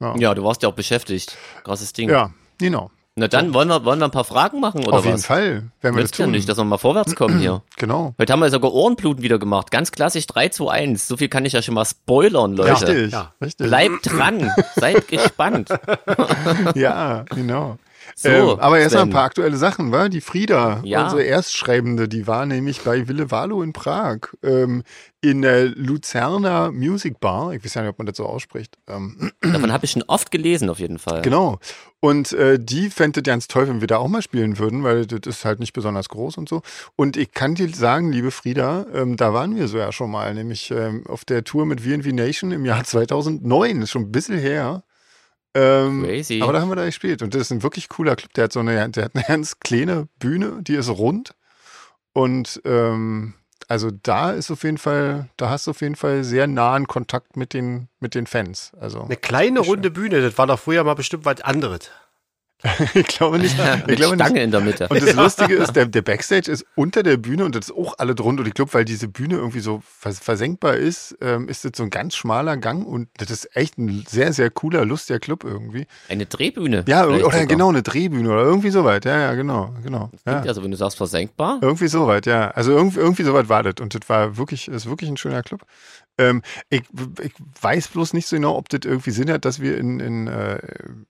ja, 0.00 0.14
Ja, 0.16 0.34
du 0.34 0.44
warst 0.44 0.62
ja 0.62 0.68
auch 0.68 0.74
beschäftigt. 0.74 1.36
Krasses 1.64 1.92
Ding. 1.92 2.08
ja 2.10 2.30
genau. 2.58 2.90
Na 3.18 3.28
dann 3.28 3.54
wollen 3.54 3.68
wir, 3.68 3.82
wollen 3.86 3.98
wir 3.98 4.04
ein 4.04 4.10
paar 4.10 4.24
Fragen 4.24 4.60
machen 4.60 4.84
oder 4.84 4.98
Auf 4.98 5.06
jeden 5.06 5.16
was? 5.16 5.24
Fall, 5.24 5.70
wenn 5.80 5.94
wir 5.94 6.02
das 6.02 6.10
Nützt 6.10 6.18
ja 6.18 6.26
tun. 6.26 6.32
nicht, 6.32 6.46
dass 6.50 6.58
wir 6.58 6.64
mal 6.64 6.76
vorwärts 6.76 7.16
kommen 7.16 7.38
hier. 7.40 7.62
Genau. 7.78 8.14
Heute 8.18 8.30
haben 8.30 8.40
wir 8.40 8.50
sogar 8.50 8.74
Ohrenbluten 8.74 9.22
wieder 9.22 9.38
gemacht. 9.38 9.70
Ganz 9.70 9.90
klassisch 9.90 10.26
3 10.26 10.50
zu 10.50 10.68
1. 10.68 11.08
So 11.08 11.16
viel 11.16 11.28
kann 11.30 11.46
ich 11.46 11.54
ja 11.54 11.62
schon 11.62 11.74
mal 11.74 11.86
spoilern, 11.86 12.52
Leute. 12.54 12.72
Richtig, 12.88 13.12
Ja. 13.12 13.32
richtig. 13.42 13.68
Bleibt 13.68 14.00
dran. 14.12 14.50
Seid 14.74 15.08
gespannt. 15.08 15.70
Ja, 16.74 17.24
genau. 17.30 17.78
So, 18.18 18.28
ähm, 18.30 18.60
aber 18.60 18.78
erst 18.78 18.94
mal 18.94 19.02
ein 19.02 19.10
paar 19.10 19.24
aktuelle 19.24 19.58
Sachen, 19.58 19.92
wa? 19.92 20.08
Die 20.08 20.22
Frieda, 20.22 20.80
Ja. 20.84 21.04
unsere 21.04 21.22
Erstschreibende, 21.22 22.08
die 22.08 22.26
war 22.26 22.46
nämlich 22.46 22.80
bei 22.80 23.06
Wille 23.08 23.30
Valo 23.30 23.62
in 23.62 23.74
Prag, 23.74 24.20
ähm, 24.42 24.84
in 25.20 25.42
der 25.42 25.66
Luzerner 25.66 26.72
Music 26.72 27.20
Bar. 27.20 27.52
Ich 27.52 27.62
weiß 27.62 27.74
ja 27.74 27.82
nicht, 27.82 27.90
ob 27.90 27.98
man 27.98 28.06
das 28.06 28.16
so 28.16 28.24
ausspricht. 28.24 28.78
Ähm, 28.88 29.32
Davon 29.42 29.70
habe 29.70 29.84
ich 29.84 29.90
schon 29.90 30.02
oft 30.04 30.30
gelesen, 30.30 30.70
auf 30.70 30.78
jeden 30.78 30.98
Fall. 30.98 31.20
Genau. 31.20 31.58
Und 32.00 32.32
äh, 32.32 32.58
die 32.58 32.88
fände 32.88 33.20
das 33.20 33.30
ganz 33.30 33.48
toll, 33.48 33.68
wenn 33.68 33.80
wir 33.82 33.88
da 33.88 33.98
auch 33.98 34.08
mal 34.08 34.22
spielen 34.22 34.58
würden, 34.58 34.82
weil 34.82 35.04
das 35.06 35.20
ist 35.26 35.44
halt 35.44 35.60
nicht 35.60 35.74
besonders 35.74 36.08
groß 36.08 36.38
und 36.38 36.48
so. 36.48 36.62
Und 36.94 37.18
ich 37.18 37.32
kann 37.32 37.54
dir 37.54 37.68
sagen, 37.74 38.12
liebe 38.12 38.30
Frieda, 38.30 38.86
ähm, 38.94 39.18
da 39.18 39.34
waren 39.34 39.56
wir 39.56 39.68
so 39.68 39.76
ja 39.76 39.92
schon 39.92 40.10
mal, 40.10 40.32
nämlich 40.32 40.70
ähm, 40.70 41.04
auf 41.06 41.26
der 41.26 41.44
Tour 41.44 41.66
mit 41.66 41.82
VNV 41.82 42.06
Nation 42.12 42.50
im 42.52 42.64
Jahr 42.64 42.82
2009, 42.84 43.82
ist 43.82 43.90
schon 43.90 44.02
ein 44.04 44.12
bisschen 44.12 44.38
her. 44.38 44.84
Ähm, 45.56 46.02
Crazy. 46.04 46.40
Aber 46.42 46.52
da 46.52 46.60
haben 46.60 46.68
wir 46.68 46.76
da 46.76 46.84
gespielt 46.84 47.22
und 47.22 47.34
das 47.34 47.42
ist 47.42 47.50
ein 47.50 47.62
wirklich 47.62 47.88
cooler 47.88 48.14
Club. 48.14 48.32
Der 48.34 48.44
hat 48.44 48.52
so 48.52 48.60
eine, 48.60 48.90
der 48.90 49.04
hat 49.06 49.14
eine 49.14 49.24
ganz 49.28 49.58
kleine 49.58 50.06
Bühne, 50.18 50.58
die 50.60 50.74
ist 50.74 50.90
rund 50.90 51.34
und 52.12 52.60
ähm, 52.66 53.32
also 53.68 53.90
da 53.90 54.32
ist 54.32 54.50
auf 54.50 54.62
jeden 54.64 54.78
Fall, 54.78 55.28
da 55.38 55.48
hast 55.48 55.66
du 55.66 55.70
auf 55.70 55.80
jeden 55.80 55.96
Fall 55.96 56.24
sehr 56.24 56.46
nahen 56.46 56.86
Kontakt 56.86 57.36
mit 57.36 57.54
den 57.54 57.88
mit 58.00 58.14
den 58.14 58.26
Fans. 58.26 58.72
Also 58.78 59.02
Eine 59.02 59.16
kleine 59.16 59.60
runde 59.60 59.90
Bühne, 59.90 60.20
das 60.20 60.36
war 60.36 60.46
doch 60.46 60.58
früher 60.58 60.84
mal 60.84 60.94
bestimmt 60.94 61.24
was 61.24 61.40
anderes. 61.40 61.90
ich 62.94 63.06
glaube 63.06 63.38
nicht. 63.38 63.54
Ich 63.58 63.86
Mit 63.86 63.96
glaube 63.96 64.14
Stange 64.14 64.34
nicht. 64.34 64.44
in 64.44 64.50
der 64.50 64.60
Mitte. 64.60 64.88
Und 64.88 65.02
das 65.02 65.14
Lustige 65.14 65.54
ist, 65.56 65.76
der, 65.76 65.86
der 65.86 66.02
Backstage 66.02 66.50
ist 66.50 66.64
unter 66.74 67.02
der 67.02 67.18
Bühne 67.18 67.44
und 67.44 67.54
das 67.54 67.66
ist 67.66 67.76
auch 67.76 67.94
alle 67.98 68.14
drunter. 68.14 68.40
Und 68.42 68.48
ich 68.48 68.54
glaube, 68.54 68.72
weil 68.74 68.84
diese 68.84 69.08
Bühne 69.08 69.34
irgendwie 69.34 69.60
so 69.60 69.82
vers 69.84 70.18
versenkbar 70.20 70.76
ist, 70.76 71.16
ähm, 71.20 71.48
ist 71.48 71.64
das 71.64 71.72
so 71.76 71.82
ein 71.82 71.90
ganz 71.90 72.16
schmaler 72.16 72.56
Gang 72.56 72.86
und 72.86 73.08
das 73.18 73.30
ist 73.30 73.54
echt 73.54 73.78
ein 73.78 74.04
sehr, 74.08 74.32
sehr 74.32 74.50
cooler, 74.50 74.84
lustiger 74.84 75.18
Club 75.18 75.44
irgendwie. 75.44 75.86
Eine 76.08 76.26
Drehbühne. 76.26 76.84
Ja, 76.88 77.06
oder 77.06 77.18
sogar. 77.18 77.46
genau, 77.46 77.68
eine 77.68 77.82
Drehbühne 77.82 78.30
oder 78.30 78.42
irgendwie 78.42 78.70
soweit. 78.70 79.04
Ja, 79.04 79.18
ja, 79.18 79.34
genau, 79.34 79.74
genau. 79.82 80.10
Ja. 80.26 80.40
Also 80.40 80.62
wenn 80.64 80.70
du 80.70 80.76
sagst 80.76 80.96
versenkbar. 80.96 81.58
Irgendwie 81.60 81.88
soweit, 81.88 82.26
ja. 82.26 82.50
Also 82.52 82.72
irgendwie, 82.72 83.00
irgendwie 83.00 83.24
soweit 83.24 83.48
war 83.48 83.62
das. 83.62 83.74
Und 83.80 83.94
das 83.94 84.08
war 84.08 84.38
wirklich, 84.38 84.68
ist 84.68 84.88
wirklich 84.88 85.10
ein 85.10 85.18
schöner 85.18 85.42
Club. 85.42 85.62
Ähm, 86.18 86.42
ich, 86.70 86.82
ich 87.22 87.32
weiß 87.60 87.88
bloß 87.88 88.12
nicht 88.14 88.26
so 88.26 88.36
genau, 88.36 88.56
ob 88.56 88.68
das 88.68 88.80
irgendwie 88.84 89.10
Sinn 89.10 89.30
hat, 89.30 89.44
dass 89.44 89.60
wir 89.60 89.78
in, 89.78 90.00
in, 90.00 90.26
äh, 90.26 90.58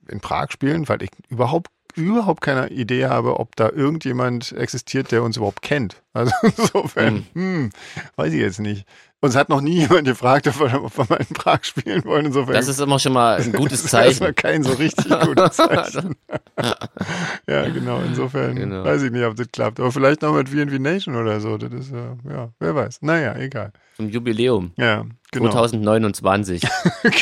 in 0.09 0.21
Prag 0.21 0.51
spielen, 0.51 0.89
weil 0.89 1.03
ich 1.03 1.11
überhaupt 1.29 1.71
überhaupt 1.97 2.43
keine 2.43 2.69
Idee 2.69 3.07
habe, 3.07 3.41
ob 3.41 3.57
da 3.57 3.71
irgendjemand 3.71 4.53
existiert, 4.53 5.13
der 5.13 5.23
uns 5.23 5.39
überhaupt 5.39 5.63
kennt. 5.63 6.03
Also 6.13 6.33
insofern, 6.43 7.27
hm, 7.33 7.71
weiß 8.17 8.33
ich 8.33 8.41
jetzt 8.41 8.61
nicht. 8.61 8.87
Uns 9.23 9.35
hat 9.35 9.49
noch 9.49 9.61
nie 9.63 9.81
jemand 9.81 10.05
gefragt, 10.05 10.47
ob 10.47 10.61
wir, 10.61 10.85
ob 10.85 10.97
wir 10.99 11.07
mal 11.09 11.17
in 11.27 11.35
Prag 11.35 11.65
spielen 11.65 12.05
wollen. 12.05 12.27
Insofern 12.27 12.55
Das 12.55 12.69
ist 12.69 12.79
immer 12.81 12.99
schon 12.99 13.15
mal 13.15 13.37
ein 13.41 13.51
gutes 13.53 13.83
das 13.83 13.93
ist 13.93 13.95
erstmal 13.95 14.35
Zeichen. 14.35 14.35
kein 14.35 14.63
so 14.63 14.73
richtig 14.75 15.07
gutes 15.21 15.57
Zeichen. 15.57 16.17
ja, 17.49 17.69
genau. 17.71 18.01
Insofern 18.07 18.55
Genau. 18.57 18.85
weiß 18.85 19.03
ich 19.03 19.11
nicht, 19.11 19.25
ob 19.25 19.35
das 19.37 19.49
klappt. 19.53 19.81
Aber 19.81 19.91
vielleicht 19.91 20.23
noch 20.23 20.35
mit 20.35 20.49
VNV 20.51 20.79
Nation 20.79 21.17
oder 21.17 21.41
so. 21.41 21.57
Das 21.57 21.73
ist, 21.73 21.93
äh, 21.93 22.31
ja, 22.31 22.51
wer 22.61 22.75
weiß. 22.75 22.99
Naja, 23.03 23.35
egal. 23.37 23.73
Zum 23.97 24.11
Jubiläum. 24.11 24.73
Ja, 24.77 25.05
genau. 25.33 25.51
2029. 25.51 26.63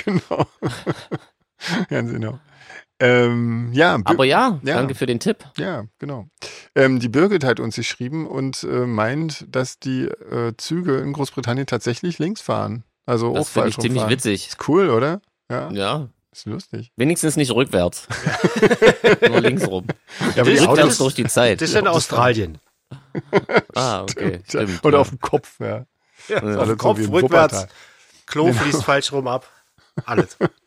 genau. 0.04 0.46
Ganz 1.88 2.10
genau. 2.10 2.38
Ähm, 3.00 3.70
ja, 3.72 3.98
Aber 4.04 4.24
ja, 4.24 4.60
Ja. 4.62 4.74
danke 4.76 4.94
für 4.94 5.06
den 5.06 5.18
Tipp. 5.20 5.44
ja, 5.58 5.84
genau. 5.98 6.28
Ähm, 6.76 7.00
die 7.00 7.08
Birgit 7.08 7.42
hat 7.44 7.58
uns 7.60 7.74
geschrieben 7.76 8.26
und 8.26 8.62
äh, 8.64 8.86
meint, 8.86 9.46
dass 9.48 9.78
die 9.78 10.04
äh, 10.04 10.52
Züge 10.56 10.98
in 10.98 11.12
Großbritannien 11.12 11.66
tatsächlich 11.66 12.18
links 12.18 12.40
fahren. 12.40 12.84
Also 13.06 13.30
auch 13.32 13.34
Das 13.34 13.48
finde 13.50 13.68
ich 13.70 13.74
ziemlich 13.76 14.02
rumfahren. 14.02 14.10
witzig. 14.12 14.48
Ist 14.48 14.68
cool, 14.68 14.88
oder? 14.90 15.20
Ja, 15.50 15.70
Ja. 15.72 16.08
ist 16.32 16.46
lustig. 16.46 16.92
Wenigstens 16.96 17.36
nicht 17.36 17.50
rückwärts. 17.52 18.06
Nur 19.28 19.40
links 19.40 19.66
rum. 19.66 19.86
Ja, 20.36 20.42
aber 20.42 20.50
die 20.50 20.56
Das- 20.56 20.62
Autos, 20.66 20.68
Rückwärts 20.78 20.98
durch 20.98 21.14
die 21.14 21.24
Zeit. 21.26 21.60
Das 21.60 21.70
ist 21.70 21.76
in 21.76 21.86
Australien. 21.88 22.58
Ah, 23.74 24.02
okay. 24.02 24.40
Stimmt. 24.48 24.84
oder 24.84 24.98
ja. 24.98 25.00
auf 25.00 25.08
dem 25.08 25.20
Kopf, 25.20 25.58
ja. 25.60 25.84
Ja, 26.28 26.36
auf 26.58 26.68
dem 26.68 26.78
Kopf, 26.78 27.00
so 27.02 27.10
rückwärts, 27.10 27.54
Wuppertal. 27.54 27.68
Klo 28.26 28.52
fließt 28.52 28.84
falsch 28.84 29.12
rum 29.12 29.26
ab. 29.26 29.48
Alles. 30.04 30.36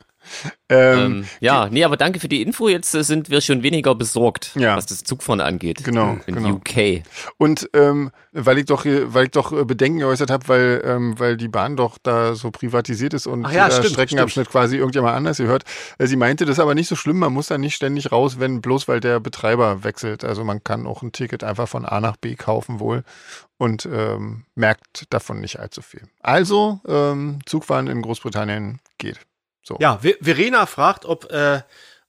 Ähm, 0.70 1.00
Ähm, 1.00 1.26
ja, 1.40 1.70
nee, 1.70 1.84
aber 1.84 1.96
danke 1.96 2.20
für 2.20 2.28
die 2.28 2.42
Info. 2.42 2.68
Jetzt 2.68 2.94
äh, 2.94 3.04
sind 3.04 3.30
wir 3.30 3.40
schon 3.42 3.64
weniger 3.64 3.96
besorgt, 3.96 4.52
Ja. 4.56 4.76
was 4.76 4.86
das 4.86 5.04
Zugfahren 5.04 5.40
angeht. 5.40 5.84
Genau, 5.84 6.18
In 6.28 6.36
genau. 6.36 6.50
UK. 6.56 7.04
Und 7.38 7.70
ähm, 7.74 8.12
weil 8.34 8.58
ich 8.58 8.66
doch, 8.66 8.86
weil 8.86 9.26
ich 9.26 9.32
doch 9.32 9.52
äh, 9.54 9.64
Bedenken 9.64 10.00
geäußert 10.00 10.30
habe, 10.30 10.48
weil, 10.48 10.82
ähm, 10.86 11.18
weil 11.20 11.38
die 11.38 11.48
Bahn 11.48 11.78
doch 11.78 11.98
da 12.04 12.36
so 12.36 12.52
privatisiert 12.52 13.14
ist 13.14 13.28
und 13.28 13.46
Ach 13.46 13.52
ja, 13.52 13.72
stimmt, 13.72 13.92
Streckenabschnitt 13.92 14.50
quasi 14.50 14.76
irgendjemand 14.78 15.16
anders 15.16 15.38
gehört. 15.38 15.64
Äh, 15.98 16.08
sie 16.08 16.18
meinte, 16.18 16.46
das 16.46 16.58
ist 16.58 16.60
aber 16.60 16.76
nicht 16.76 16.88
so 16.90 16.96
schlimm, 16.96 17.18
man 17.20 17.32
muss 17.34 17.48
da 17.48 17.58
nicht 17.58 17.76
ständig 17.76 18.12
raus, 18.12 18.40
wenn 18.40 18.60
bloß 18.62 18.88
weil 18.88 19.00
der 19.00 19.20
Betreiber 19.22 19.84
wechselt. 19.84 20.24
Also 20.26 20.44
man 20.44 20.64
kann 20.64 20.86
auch 20.86 21.02
ein 21.02 21.12
Ticket 21.14 21.44
einfach 21.44 21.68
von 21.70 21.86
A 21.86 22.02
nach 22.02 22.18
B 22.18 22.36
kaufen 22.36 22.80
wohl 22.80 23.04
und 23.58 23.88
ähm, 23.92 24.44
merkt 24.56 25.06
davon 25.12 25.40
nicht 25.40 25.60
allzu 25.60 25.82
viel. 25.82 26.02
Also 26.22 26.82
ähm, 26.88 27.40
Zugfahren 27.46 27.88
in 27.88 28.02
Großbritannien 28.02 28.80
geht. 28.98 29.20
So. 29.68 29.76
Ja, 29.82 30.02
Ve- 30.02 30.18
Verena 30.22 30.66
fragt, 30.66 31.04
ob, 31.04 31.30
äh, 31.30 31.62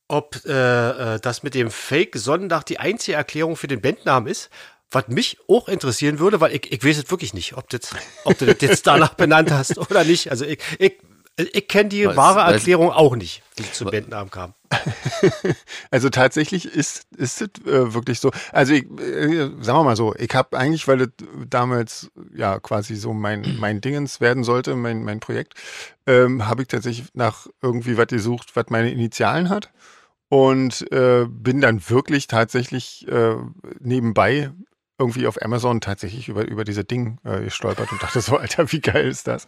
ob 0.07 0.37
äh, 0.47 1.15
äh, 1.17 1.21
das 1.21 1.43
mit 1.43 1.55
dem 1.55 1.73
Fake 1.73 2.15
Sonnendach 2.17 2.63
die 2.63 2.79
einzige 2.79 3.17
Erklärung 3.17 3.57
für 3.57 3.67
den 3.67 3.81
Bandnamen 3.81 4.31
ist. 4.31 4.49
Was 4.93 5.09
mich 5.09 5.39
auch 5.49 5.69
interessieren 5.69 6.21
würde, 6.21 6.41
weil 6.41 6.55
ich, 6.55 6.73
ich 6.73 6.83
weiß 6.85 6.97
es 6.99 7.11
wirklich 7.11 7.35
nicht, 7.35 7.57
ob, 7.57 7.69
das, 7.69 7.91
ob 8.25 8.39
du 8.39 8.47
das 8.47 8.57
jetzt 8.61 8.87
danach 8.87 9.15
benannt 9.15 9.51
hast 9.51 9.77
oder 9.77 10.05
nicht. 10.05 10.31
Also 10.31 10.45
ich, 10.45 10.61
ich 10.79 10.99
Ich 11.39 11.69
kenne 11.69 11.89
die 11.89 12.07
Was- 12.07 12.17
wahre 12.17 12.53
Erklärung 12.53 12.91
auch 12.91 13.15
nicht, 13.15 13.43
wie 13.57 13.63
ich 13.63 13.73
zum 13.73 13.91
Bandnamen 13.91 14.31
kam. 14.31 14.55
Also 15.91 16.11
tatsächlich 16.11 16.67
ist, 16.67 17.07
ist 17.17 17.41
es 17.41 17.49
äh, 17.67 17.95
wirklich 17.95 18.21
so. 18.21 18.31
Also 18.53 18.75
ich, 18.75 18.85
äh, 19.01 19.37
sagen 19.61 19.79
wir 19.79 19.85
mal 19.85 19.97
so, 19.97 20.15
ich 20.17 20.35
habe 20.35 20.59
eigentlich, 20.59 20.87
weil 20.89 21.01
es 21.03 21.09
damals 21.49 22.11
ja 22.35 22.59
quasi 22.61 22.97
so 22.97 23.13
mein, 23.13 23.57
mein 23.61 23.81
Dingens 23.81 24.21
werden 24.21 24.45
sollte, 24.45 24.77
mein, 24.77 25.05
mein 25.05 25.21
Projekt, 25.21 25.55
ähm, 26.07 26.47
habe 26.47 26.63
ich 26.63 26.69
tatsächlich 26.69 27.09
nach 27.15 27.47
irgendwie 27.63 27.97
was 27.97 28.09
gesucht, 28.09 28.51
was 28.55 28.67
meine 28.69 28.91
Initialen 28.91 29.49
hat. 29.49 29.71
Und 30.31 30.91
äh, 30.93 31.25
bin 31.27 31.63
dann 31.63 31.89
wirklich 31.89 32.27
tatsächlich 32.27 33.09
äh, 33.09 33.37
nebenbei 33.81 34.51
irgendwie 34.99 35.27
auf 35.29 35.41
Amazon 35.41 35.81
tatsächlich 35.81 36.29
über, 36.29 36.47
über 36.47 36.65
diese 36.65 36.85
Ding 36.85 37.19
äh, 37.25 37.41
gestolpert 37.41 37.93
und 37.93 38.03
dachte 38.03 38.21
so, 38.21 38.37
Alter, 38.39 38.71
wie 38.73 38.81
geil 38.81 39.07
ist 39.07 39.27
das? 39.29 39.47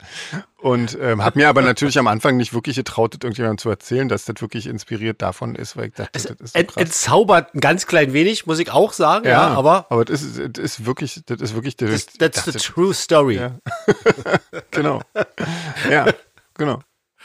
Und 0.59 0.97
ähm, 1.01 1.25
habe 1.25 1.39
mir 1.39 1.49
aber 1.49 1.61
natürlich 1.63 1.99
am 1.99 2.07
Anfang 2.07 2.37
nicht 2.37 2.55
wirklich 2.55 2.77
getraut, 2.77 3.15
das 3.15 3.19
irgendjemandem 3.23 3.59
zu 3.59 3.69
erzählen, 3.69 4.09
dass 4.09 4.25
das 4.25 4.37
wirklich 4.41 4.67
inspiriert 4.67 5.21
davon 5.23 5.57
ist, 5.57 5.77
weil 5.77 5.89
ich 5.89 5.95
dachte, 5.95 6.11
Es 6.13 6.23
das 6.25 6.37
ist 6.41 6.53
so 6.53 6.59
ent, 6.59 6.69
krass. 6.69 6.83
entzaubert 6.85 7.55
ein 7.55 7.61
ganz 7.61 7.87
klein 7.87 8.13
wenig, 8.13 8.47
muss 8.47 8.59
ich 8.61 8.71
auch 8.71 8.93
sagen, 8.93 9.27
ja, 9.27 9.49
aber 9.49 9.87
aber 9.91 10.05
das 10.05 10.23
ist, 10.23 10.39
das 10.57 10.65
ist 10.65 10.87
wirklich, 10.87 11.21
das 11.27 11.41
ist 11.41 11.55
wirklich, 11.55 11.77
das, 11.77 12.07
that's 12.07 12.45
the 12.45 12.53
dachte, 12.53 12.59
true 12.73 12.95
story. 12.95 13.37
Ja. 13.37 13.59
genau. 14.71 15.03
Ja, 15.91 16.07
genau. 16.55 16.81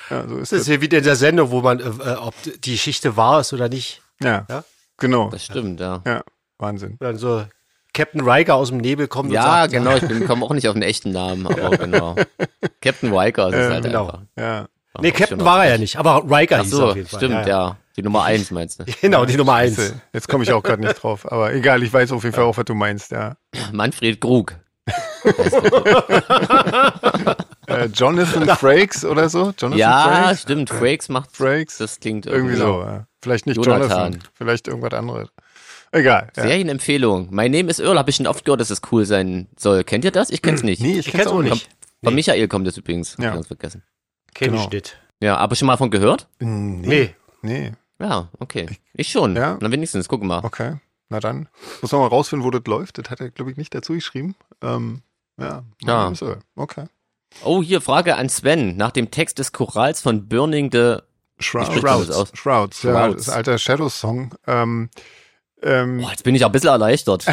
Ja, 0.10 0.27
so 0.27 0.38
ist 0.38 0.51
Das 0.51 0.62
ist 0.62 0.67
ja 0.67 0.82
wieder 0.82 0.98
in 1.00 1.03
der 1.03 1.15
Sendung, 1.15 1.51
wo 1.51 1.62
man, 1.62 1.79
äh, 1.79 1.84
äh, 1.84 2.15
ob 2.15 2.34
die 2.44 2.72
Geschichte 2.72 3.15
wahr 3.17 3.41
ist 3.41 3.53
oder 3.53 3.70
nicht. 3.70 4.01
Ja, 4.22 4.46
Ja? 4.50 4.63
genau. 4.98 5.29
Das 5.29 5.46
stimmt, 5.46 5.79
ja. 5.79 6.01
Ja, 6.05 6.24
Wahnsinn. 6.58 6.98
Dann 7.00 7.17
so 7.17 7.46
Captain 7.96 8.22
Riker 8.22 8.54
aus 8.56 8.70
dem 8.70 8.78
Nebel 8.78 9.08
kommt 9.08 9.32
Ja, 9.32 9.42
und 9.64 9.72
sagt, 9.72 9.74
genau, 9.74 9.96
ich 9.96 10.28
komme 10.28 10.46
auch 10.46 10.54
nicht 10.54 10.68
auf 10.68 10.74
den 10.74 10.84
echten 10.84 11.12
Namen, 11.12 11.48
aber 11.48 11.78
genau. 11.78 12.16
Captain 12.82 13.12
Riker 13.16 13.48
ist 13.48 13.56
es 13.56 13.66
Ähm, 13.66 13.72
halt 13.74 13.84
genau. 13.86 14.06
einfach. 14.06 14.20
Ja. 14.38 14.68
Nee, 15.02 15.12
Ach, 15.14 15.18
Captain 15.18 15.40
schon 15.40 15.46
war 15.46 15.66
er 15.66 15.72
ja 15.72 15.78
nicht, 15.78 15.96
aber 15.98 16.24
Riker 16.30 16.58
Ach 16.60 16.64
hieß 16.64 16.74
er 16.74 16.78
so, 16.78 16.88
auf 16.90 16.96
jeden 16.96 17.08
Fall. 17.08 17.20
stimmt, 17.20 17.48
ja, 17.48 17.78
Die 17.98 18.02
Nummer 18.04 18.24
eins 18.25 18.52
meinst 18.52 18.80
du? 18.80 18.86
Genau, 19.02 19.25
die 19.25 19.36
Nummer 19.38 19.56
eins. 19.56 19.94
Jetzt 20.14 20.28
komme 20.30 20.44
ich 20.44 20.52
auch 20.54 20.62
gerade 20.64 20.82
nicht 20.84 21.02
drauf. 21.02 21.30
Aber 21.32 21.54
egal, 21.54 21.82
ich 21.84 21.92
weiß 21.92 22.12
auf 22.12 22.24
jeden 22.24 22.36
Fall 22.36 22.44
auch, 22.46 22.58
was 22.58 22.66
du 22.66 22.75
meinst, 22.75 23.12
ja. 23.12 23.36
Manfred 23.72 24.22
Krug. 24.22 24.54
Äh, 27.68 27.86
Jonathan 27.88 28.48
Frakes 28.58 29.04
oder 29.04 29.28
so? 29.28 29.46
Jonathan 29.58 29.78
Ja, 29.80 30.04
Frakes? 30.04 30.42
stimmt, 30.44 30.70
Frakes 30.70 31.10
macht 31.10 31.36
Frakes? 31.36 31.80
Das 31.80 32.00
klingt 32.00 32.28
Irgendwie 32.28 32.56
so. 32.58 32.82
Ja. 32.84 33.08
Vielleicht 33.24 33.48
nicht 33.48 33.56
Jonathan. 33.58 33.90
Jonathan, 34.14 34.20
vielleicht 34.36 34.68
irgendwas 34.68 34.94
anderes. 34.94 35.30
Egal. 35.96 36.30
Ja. 36.36 36.44
Serienempfehlung. 36.44 37.30
My 37.34 37.48
Name 37.50 37.70
is 37.70 37.80
Earl, 37.80 37.98
habe 37.98 38.10
ich 38.10 38.18
schon 38.18 38.28
oft 38.28 38.44
gehört, 38.44 38.60
dass 38.62 38.70
es 38.70 38.82
cool 38.92 39.06
sein 39.06 39.48
soll. 39.58 39.84
Kennt 39.84 40.04
ihr 40.04 40.12
das? 40.12 40.30
Ich 40.30 40.42
kenn's 40.42 40.62
nicht. 40.64 40.82
Nee, 40.82 40.94
ich 40.94 40.98
Ich 41.00 41.06
kenn's 41.12 41.24
kenn's 41.24 41.34
auch 41.36 41.42
nicht. 41.42 41.70
Von 42.04 42.14
Michael 42.14 42.48
kommt 42.48 42.68
das 42.68 42.78
übrigens. 42.78 43.14
Hab 43.14 43.20
Ja. 43.24 43.30
ich 43.30 43.36
ganz 43.36 43.48
vergessen. 43.48 43.84
Kenn 44.34 44.52
Genau. 44.52 44.64
ich 44.66 44.70
nicht. 44.72 44.98
Ja, 45.22 45.38
aber 45.38 45.56
schon 45.56 45.68
mal 45.68 45.78
von 45.78 45.90
gehört? 45.90 46.28
Nee. 46.40 46.88
Nee. 46.88 47.16
Nee. 47.42 47.72
Ja, 48.00 48.28
okay. 48.40 48.68
Ich 48.94 49.10
schon. 49.10 49.36
Ja. 49.38 49.58
Na 49.62 49.72
wenigstens, 49.72 50.10
guck 50.10 50.22
mal. 50.22 50.44
Okay. 50.44 50.75
Na 51.08 51.20
dann. 51.22 51.48
Muss 51.82 51.92
man 51.94 52.02
mal 52.02 52.08
rausfinden, 52.08 52.46
wo 52.46 52.52
das 52.52 52.64
läuft. 52.68 52.98
Das 52.98 53.10
hat 53.10 53.22
er, 53.22 53.30
glaube 53.32 53.52
ich, 53.52 53.58
nicht 53.58 53.74
dazu 53.74 53.94
geschrieben. 53.94 54.36
Ähm, 54.62 55.02
ja. 55.40 55.64
Ja. 55.84 56.14
So. 56.14 56.36
Okay. 56.58 56.86
Oh, 57.44 57.64
hier 57.64 57.80
Frage 57.80 58.18
an 58.18 58.28
Sven. 58.28 58.75
Nach 58.75 58.92
dem 58.92 59.12
Text 59.12 59.40
des 59.40 59.54
Chorals 59.54 60.02
von 60.02 60.28
Burning 60.28 60.70
the 60.74 60.98
Shrouds. 61.40 61.70
das 61.82 62.12
aus? 62.12 62.32
Shrouds. 62.34 62.84
Ja, 62.84 62.92
Shrouds. 62.92 63.16
das 63.16 63.22
ist 63.28 63.30
ein 63.30 63.38
alter 63.38 63.58
Shadows-Song. 63.58 64.36
Ähm, 64.48 64.90
ähm, 65.63 66.00
Boah, 66.00 66.12
jetzt 66.12 66.24
bin 66.24 66.35
ich 66.35 66.43
auch 66.43 66.50
ein 66.50 66.51
bisschen 66.51 66.69
erleichtert. 66.69 67.25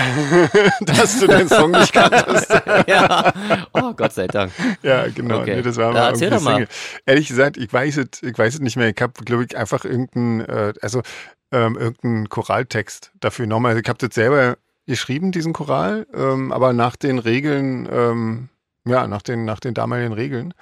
dass 0.80 1.20
du 1.20 1.26
den 1.26 1.48
Song 1.48 1.70
nicht 1.72 1.92
kanntest. 1.92 2.50
ja. 2.86 3.32
Oh, 3.72 3.92
Gott 3.94 4.12
sei 4.12 4.26
Dank. 4.26 4.52
Ja, 4.82 5.08
genau. 5.08 5.40
Okay. 5.40 5.56
Nee, 5.56 5.62
das 5.62 5.76
war 5.76 5.88
Ja, 5.88 6.00
mal 6.00 6.08
erzähl 6.10 6.30
doch 6.30 6.40
mal. 6.40 6.52
Single. 6.52 6.68
Ehrlich 7.04 7.28
gesagt, 7.28 7.56
ich 7.56 7.72
weiß 7.72 7.96
es, 7.98 8.22
ich 8.22 8.38
weiß 8.38 8.54
es 8.54 8.60
nicht 8.60 8.76
mehr. 8.76 8.88
Ich 8.88 9.00
habe, 9.00 9.12
glaube 9.24 9.44
ich, 9.44 9.56
einfach 9.56 9.84
irgendeinen, 9.84 10.40
äh, 10.40 10.72
also 10.80 11.02
ähm, 11.50 11.76
irgendeinen 11.76 12.28
Choraltext 12.28 13.12
dafür 13.20 13.44
genommen. 13.44 13.66
Also 13.66 13.80
ich 13.80 13.88
habe 13.88 13.98
das 13.98 14.14
selber 14.14 14.56
geschrieben, 14.86 15.32
diesen 15.32 15.52
Choral, 15.52 16.06
ähm, 16.14 16.52
aber 16.52 16.72
nach 16.72 16.96
den 16.96 17.18
Regeln, 17.18 17.88
ähm, 17.90 18.48
ja, 18.86 19.06
nach 19.06 19.22
den, 19.22 19.44
nach 19.44 19.60
den 19.60 19.74
damaligen 19.74 20.12
Regeln. 20.12 20.54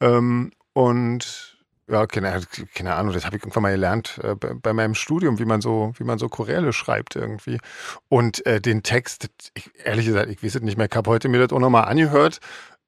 Ähm, 0.00 0.52
und 0.72 1.51
ja, 1.88 2.06
keine, 2.06 2.40
keine 2.74 2.94
Ahnung, 2.94 3.12
das 3.12 3.24
habe 3.26 3.36
ich 3.36 3.42
irgendwann 3.42 3.62
mal 3.64 3.72
gelernt 3.72 4.18
äh, 4.22 4.34
bei, 4.34 4.54
bei 4.54 4.72
meinem 4.72 4.94
Studium, 4.94 5.38
wie 5.38 5.44
man 5.44 5.60
so, 5.60 5.92
wie 5.98 6.04
man 6.04 6.18
so 6.18 6.28
Choräle 6.28 6.72
schreibt 6.72 7.16
irgendwie. 7.16 7.58
Und 8.08 8.44
äh, 8.46 8.60
den 8.60 8.82
Text, 8.82 9.28
ich, 9.54 9.70
ehrlich 9.84 10.06
gesagt, 10.06 10.30
ich 10.30 10.42
weiß 10.42 10.56
es 10.56 10.62
nicht 10.62 10.76
mehr. 10.78 10.88
Ich 10.90 10.96
habe 10.96 11.10
heute 11.10 11.28
mir 11.28 11.40
das 11.40 11.52
auch 11.52 11.60
nochmal 11.60 11.84
angehört. 11.86 12.38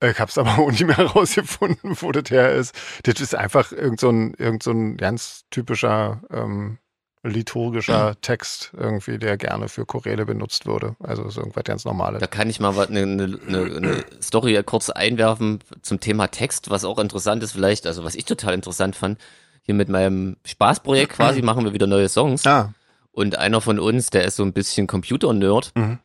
Äh, 0.01 0.11
Ich 0.13 0.19
habe 0.21 0.31
es 0.31 0.39
aber 0.39 0.59
auch 0.59 0.71
nicht 0.71 0.87
mehr 0.87 0.97
herausgefunden, 0.97 1.97
wo 2.01 2.13
das 2.13 2.31
her 2.31 2.53
ist. 2.55 2.75
Das 3.05 3.21
ist 3.21 3.35
einfach 3.35 3.73
irgend 3.73 4.01
so 4.01 4.11
ein, 4.11 4.35
irgend 4.35 4.63
so 4.63 4.71
ein 4.73 4.97
ganz 4.97 5.45
typischer 5.51 6.23
ähm, 6.31 6.79
liturgischer 7.25 8.15
Text 8.21 8.73
irgendwie, 8.77 9.19
der 9.19 9.37
gerne 9.37 9.69
für 9.69 9.85
Choräle 9.87 10.27
benutzt 10.27 10.67
würde. 10.67 10.95
Also 11.01 11.25
ist 11.25 11.37
irgendwas 11.37 11.65
ganz 11.65 11.85
Normales. 11.85 12.21
Da 12.21 12.27
kann 12.27 12.49
ich 12.51 12.61
mal 12.61 12.79
eine, 12.79 13.03
eine, 13.03 13.39
eine, 13.49 13.77
eine 13.77 14.05
Story 14.23 14.61
kurz 14.65 14.91
einwerfen 14.91 15.61
zum 15.83 16.01
Thema 16.01 16.29
Text, 16.29 16.71
was 16.71 16.85
auch 16.85 16.99
interessant 16.99 17.43
ist 17.43 17.53
vielleicht, 17.53 17.87
also 17.87 18.05
was 18.05 18.15
ich 18.15 18.25
total 18.25 18.55
interessant 18.55 18.95
fand. 18.97 19.19
Hier 19.63 19.75
mit 19.75 19.89
meinem 19.89 20.37
Spaßprojekt 20.45 21.13
quasi 21.17 21.43
machen 21.43 21.65
wir 21.65 21.73
wieder 21.73 21.87
neue 21.87 22.09
Songs. 22.09 22.47
Ah, 22.47 22.73
Und 23.13 23.39
einer 23.39 23.61
von 23.61 23.79
uns, 23.79 24.11
der 24.11 24.25
ist 24.25 24.37
so 24.37 24.43
ein 24.45 24.53
bisschen 24.53 24.87
Computer-Nerd 24.87 25.73
Mhm. 25.75 25.99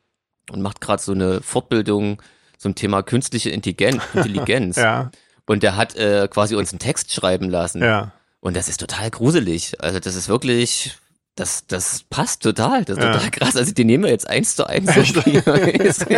und 0.52 0.62
macht 0.62 0.80
gerade 0.82 1.02
so 1.04 1.12
eine 1.12 1.42
Fortbildung 1.42 2.22
zum 2.58 2.76
Thema 2.76 3.04
künstliche 3.04 3.50
Intelligen- 3.50 4.02
Intelligenz. 4.14 4.76
ja, 4.78 5.12
Und 5.46 5.64
der 5.64 5.76
hat 5.76 5.96
äh, 5.96 6.28
quasi 6.30 6.56
uns 6.56 6.72
einen 6.72 6.80
Text 6.80 7.14
schreiben 7.14 7.50
lassen. 7.50 7.84
ja. 7.84 8.12
Und 8.42 8.56
das 8.56 8.70
ist 8.70 8.80
total 8.80 9.10
gruselig. 9.12 9.82
Also 9.84 10.00
das 10.00 10.16
ist 10.16 10.30
wirklich, 10.30 10.98
das, 11.40 11.66
das 11.68 12.04
passt 12.10 12.44
total. 12.44 12.84
Das 12.86 12.98
ist 12.98 13.04
Ja. 13.04 13.14
total 13.14 13.32
krass. 13.32 13.56
Also 13.56 13.74
die 13.74 13.86
nehmen 13.86 14.04
wir 14.04 14.12
jetzt 14.12 14.30
eins 14.30 14.56
zu 14.56 14.66
eins. 14.68 14.94
So. 14.94 15.02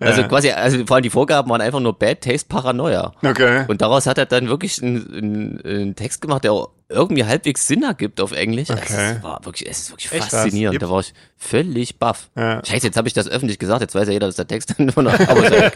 Also 0.00 0.22
Ja. 0.22 0.28
quasi, 0.28 0.50
also 0.50 0.86
vor 0.86 0.96
allem 0.96 1.02
die 1.02 1.10
Vorgaben 1.10 1.50
waren 1.50 1.60
einfach 1.60 1.80
nur 1.80 1.96
Bad 1.98 2.22
Taste 2.22 2.48
Paranoia. 2.48 3.12
Okay. 3.22 3.64
Und 3.68 3.82
daraus 3.82 4.06
hat 4.06 4.18
er 4.18 4.26
dann 4.26 4.48
wirklich 4.48 4.82
einen, 4.82 5.14
einen, 5.14 5.60
einen 5.64 5.96
Text 5.96 6.22
gemacht, 6.22 6.44
der 6.44 6.66
irgendwie 6.88 7.24
halbwegs 7.24 7.66
Sinn 7.68 7.82
ergibt 7.82 8.20
auf 8.20 8.32
Englisch. 8.32 8.70
Okay. 8.70 9.16
Es 9.16 9.22
war 9.22 9.44
wirklich, 9.44 9.68
es 9.70 9.78
ist 9.80 9.90
wirklich 9.90 10.12
Echt? 10.12 10.30
faszinierend. 10.30 10.80
Da 10.82 10.88
war 10.90 11.00
ich 11.00 11.12
völlig 11.36 11.98
baff. 11.98 12.30
Ja. 12.36 12.62
Scheiße, 12.64 12.86
jetzt 12.86 12.96
habe 12.96 13.06
ich 13.08 13.14
das 13.14 13.28
öffentlich 13.28 13.58
gesagt. 13.58 13.80
Jetzt 13.82 13.94
weiß 13.94 14.06
ja 14.08 14.14
jeder, 14.14 14.26
dass 14.26 14.36
der 14.36 14.46
Text 14.48 14.74
dann 14.78 14.90
nur 14.94 15.02
noch, 15.04 15.18
aber 15.28 15.72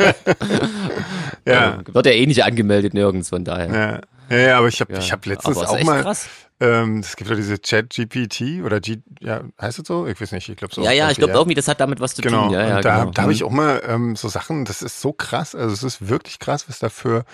ja. 1.46 1.78
Wird 1.92 2.06
ja 2.06 2.12
eh 2.12 2.26
nicht 2.26 2.42
angemeldet 2.44 2.94
nirgends, 2.94 3.28
von 3.28 3.44
daher. 3.44 3.68
Ja. 3.74 4.00
Ja, 4.28 4.36
ja, 4.38 4.58
aber 4.58 4.66
ich 4.68 4.80
habe 4.80 4.92
Ja. 4.92 4.98
ich 4.98 5.12
hab 5.12 5.24
letztens 5.24 5.56
auch 5.58 5.80
mal, 5.84 6.02
krass. 6.02 6.26
Ähm, 6.60 7.00
es 7.00 7.16
gibt 7.16 7.28
ja 7.28 7.36
diese 7.36 7.60
Chat-GPT 7.60 8.64
oder 8.64 8.80
G, 8.80 8.98
ja, 9.20 9.42
heißt 9.60 9.78
es 9.80 9.86
so? 9.86 10.06
Ich 10.06 10.20
weiß 10.20 10.32
nicht, 10.32 10.48
ich 10.48 10.56
glaube 10.56 10.74
so. 10.74 10.82
Ja, 10.82 10.92
ja, 10.92 11.10
ich 11.10 11.18
glaube 11.18 11.34
irgendwie, 11.34 11.54
das 11.54 11.68
hat 11.68 11.80
damit 11.80 12.00
was 12.00 12.14
zu 12.14 12.22
Genau, 12.22 12.44
tun. 12.46 12.54
Ja, 12.54 12.66
ja, 12.66 12.80
da, 12.80 13.00
genau. 13.00 13.10
da 13.12 13.22
habe 13.22 13.32
ich 13.32 13.44
auch 13.44 13.50
mal 13.50 13.82
ähm, 13.86 14.16
so 14.16 14.28
Sachen, 14.28 14.64
das 14.64 14.82
ist 14.82 15.00
so 15.00 15.12
krass, 15.12 15.54
also 15.54 15.72
es 15.72 15.82
ist 15.82 16.08
wirklich 16.08 16.38
krass, 16.38 16.68
was 16.68 16.78
da 16.78 16.88
für, 16.88 17.24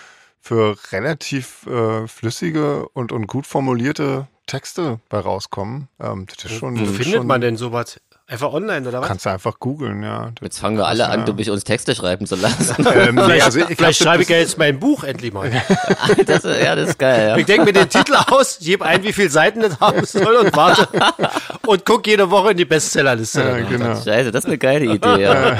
für 0.40 0.76
relativ 0.90 1.66
äh, 1.66 2.06
flüssige 2.08 2.88
und, 2.90 3.12
und 3.12 3.26
gut 3.28 3.46
formulierte 3.46 4.26
Texte 4.46 4.98
bei 5.08 5.18
rauskommen. 5.20 5.88
Ähm, 6.00 6.26
das 6.26 6.44
ist 6.44 6.58
schon, 6.58 6.74
Wo 6.76 6.80
das 6.80 6.90
ist 6.90 6.96
findet 6.96 7.14
schon, 7.14 7.26
man 7.26 7.40
denn 7.40 7.56
sowas? 7.56 8.00
Einfach 8.26 8.52
online 8.52 8.88
oder 8.88 9.00
was? 9.00 9.08
Kannst 9.08 9.26
du 9.26 9.30
einfach 9.30 9.58
googeln, 9.58 10.02
ja. 10.02 10.30
Jetzt 10.40 10.58
fangen 10.58 10.76
wir 10.76 10.86
alle 10.86 11.08
an, 11.08 11.20
ja. 11.20 11.32
durch 11.32 11.50
uns 11.50 11.64
Texte 11.64 11.94
schreiben 11.94 12.26
zu 12.26 12.36
lassen. 12.36 12.86
Ähm, 12.92 13.14
nee, 13.14 13.22
Vielleicht, 13.22 13.44
also 13.44 13.60
ich 13.60 13.76
vielleicht 13.76 14.02
schreibe 14.02 14.22
ich 14.22 14.28
ja 14.28 14.36
jetzt 14.36 14.58
mein 14.58 14.78
Buch 14.78 15.02
endlich 15.02 15.32
mal. 15.32 15.50
das, 16.26 16.44
ja, 16.44 16.74
das 16.74 16.90
ist 16.90 16.98
geil, 16.98 17.38
Ich 17.38 17.46
denke 17.46 17.64
mir 17.64 17.72
den 17.72 17.88
Titel 17.88 18.14
aus, 18.14 18.58
gebe 18.60 18.84
ein, 18.84 19.02
wie 19.02 19.12
viele 19.12 19.30
Seiten 19.30 19.60
das 19.60 19.80
haben 19.80 20.04
soll 20.04 20.36
und 20.36 20.54
warte 20.54 20.88
und 21.66 21.84
guck 21.86 22.06
jede 22.06 22.30
Woche 22.30 22.50
in 22.50 22.56
die 22.58 22.64
Bestsellerliste. 22.64 23.40
Ja, 23.40 23.60
genau. 23.60 23.86
ja. 23.86 23.96
Scheiße, 23.96 24.30
das 24.30 24.44
ist 24.44 24.48
eine 24.48 24.58
geile 24.58 24.86
Idee, 24.86 25.22
ja. 25.22 25.56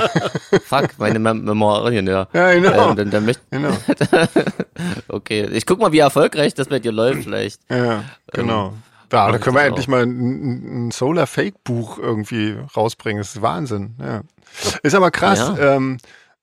Fuck, 0.67 0.99
meine 0.99 1.19
Mem 1.19 1.45
Memorien, 1.45 2.07
ja. 2.07 2.27
Ja, 2.33 2.53
genau. 2.53 2.91
Ähm, 2.91 2.97
dann, 2.97 3.11
dann 3.11 3.25
möcht, 3.25 3.41
Genau. 3.51 3.77
okay, 5.09 5.49
ich 5.53 5.67
guck 5.67 5.79
mal, 5.79 5.93
wie 5.93 5.99
erfolgreich 5.99 6.55
das 6.55 6.69
bei 6.69 6.79
dir 6.79 6.93
läuft, 6.93 7.25
vielleicht. 7.25 7.61
Ja, 7.71 8.05
genau. 8.33 8.75
Da, 9.13 9.31
da 9.31 9.37
können 9.39 9.57
wir 9.57 9.63
endlich 9.63 9.87
auch. 9.87 9.91
mal 9.91 10.05
ein, 10.05 10.87
ein 10.87 10.91
Solar 10.91 11.27
Fake 11.27 11.63
Buch 11.65 11.99
irgendwie 11.99 12.57
rausbringen. 12.75 13.21
Das 13.21 13.35
ist 13.35 13.43
Wahnsinn. 13.43 13.95
Ja. 14.01 14.23
Ist 14.83 14.95
aber 14.95 15.11
krass. 15.11 15.39
Ja. 15.39 15.77
Ähm, 15.77 15.99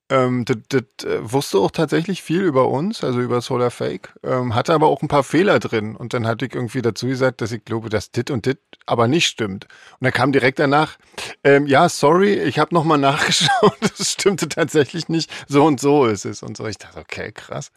ähm, 0.08 0.44
das, 0.44 0.56
das 0.68 1.04
äh, 1.04 1.18
wusste 1.20 1.58
auch 1.58 1.72
tatsächlich 1.72 2.22
viel 2.22 2.42
über 2.42 2.68
uns, 2.68 3.02
also 3.02 3.20
über 3.20 3.40
Solar 3.40 3.70
Fake, 3.70 4.12
ähm, 4.24 4.54
hatte 4.54 4.72
aber 4.72 4.86
auch 4.86 5.02
ein 5.02 5.08
paar 5.08 5.24
Fehler 5.24 5.58
drin. 5.58 5.96
Und 5.96 6.14
dann 6.14 6.28
hatte 6.28 6.46
ich 6.46 6.54
irgendwie 6.54 6.82
dazu 6.82 7.06
gesagt, 7.06 7.40
dass 7.40 7.50
ich 7.50 7.64
glaube, 7.64 7.88
dass 7.90 8.12
dit 8.12 8.30
und 8.30 8.46
dit 8.46 8.58
aber 8.86 9.08
nicht 9.08 9.26
stimmt. 9.26 9.64
Und 9.64 10.04
dann 10.04 10.12
kam 10.12 10.30
direkt 10.30 10.58
danach, 10.58 10.96
ähm, 11.42 11.66
ja, 11.66 11.88
sorry, 11.88 12.34
ich 12.34 12.60
habe 12.60 12.74
nochmal 12.74 12.98
nachgeschaut, 12.98 13.76
das 13.80 14.12
stimmte 14.12 14.48
tatsächlich 14.48 15.08
nicht. 15.08 15.30
So 15.48 15.64
und 15.64 15.80
so 15.80 16.06
ist 16.06 16.24
es. 16.24 16.42
Und 16.42 16.56
so. 16.56 16.66
Ich 16.66 16.78
dachte, 16.78 17.00
okay, 17.00 17.32
krass. 17.32 17.70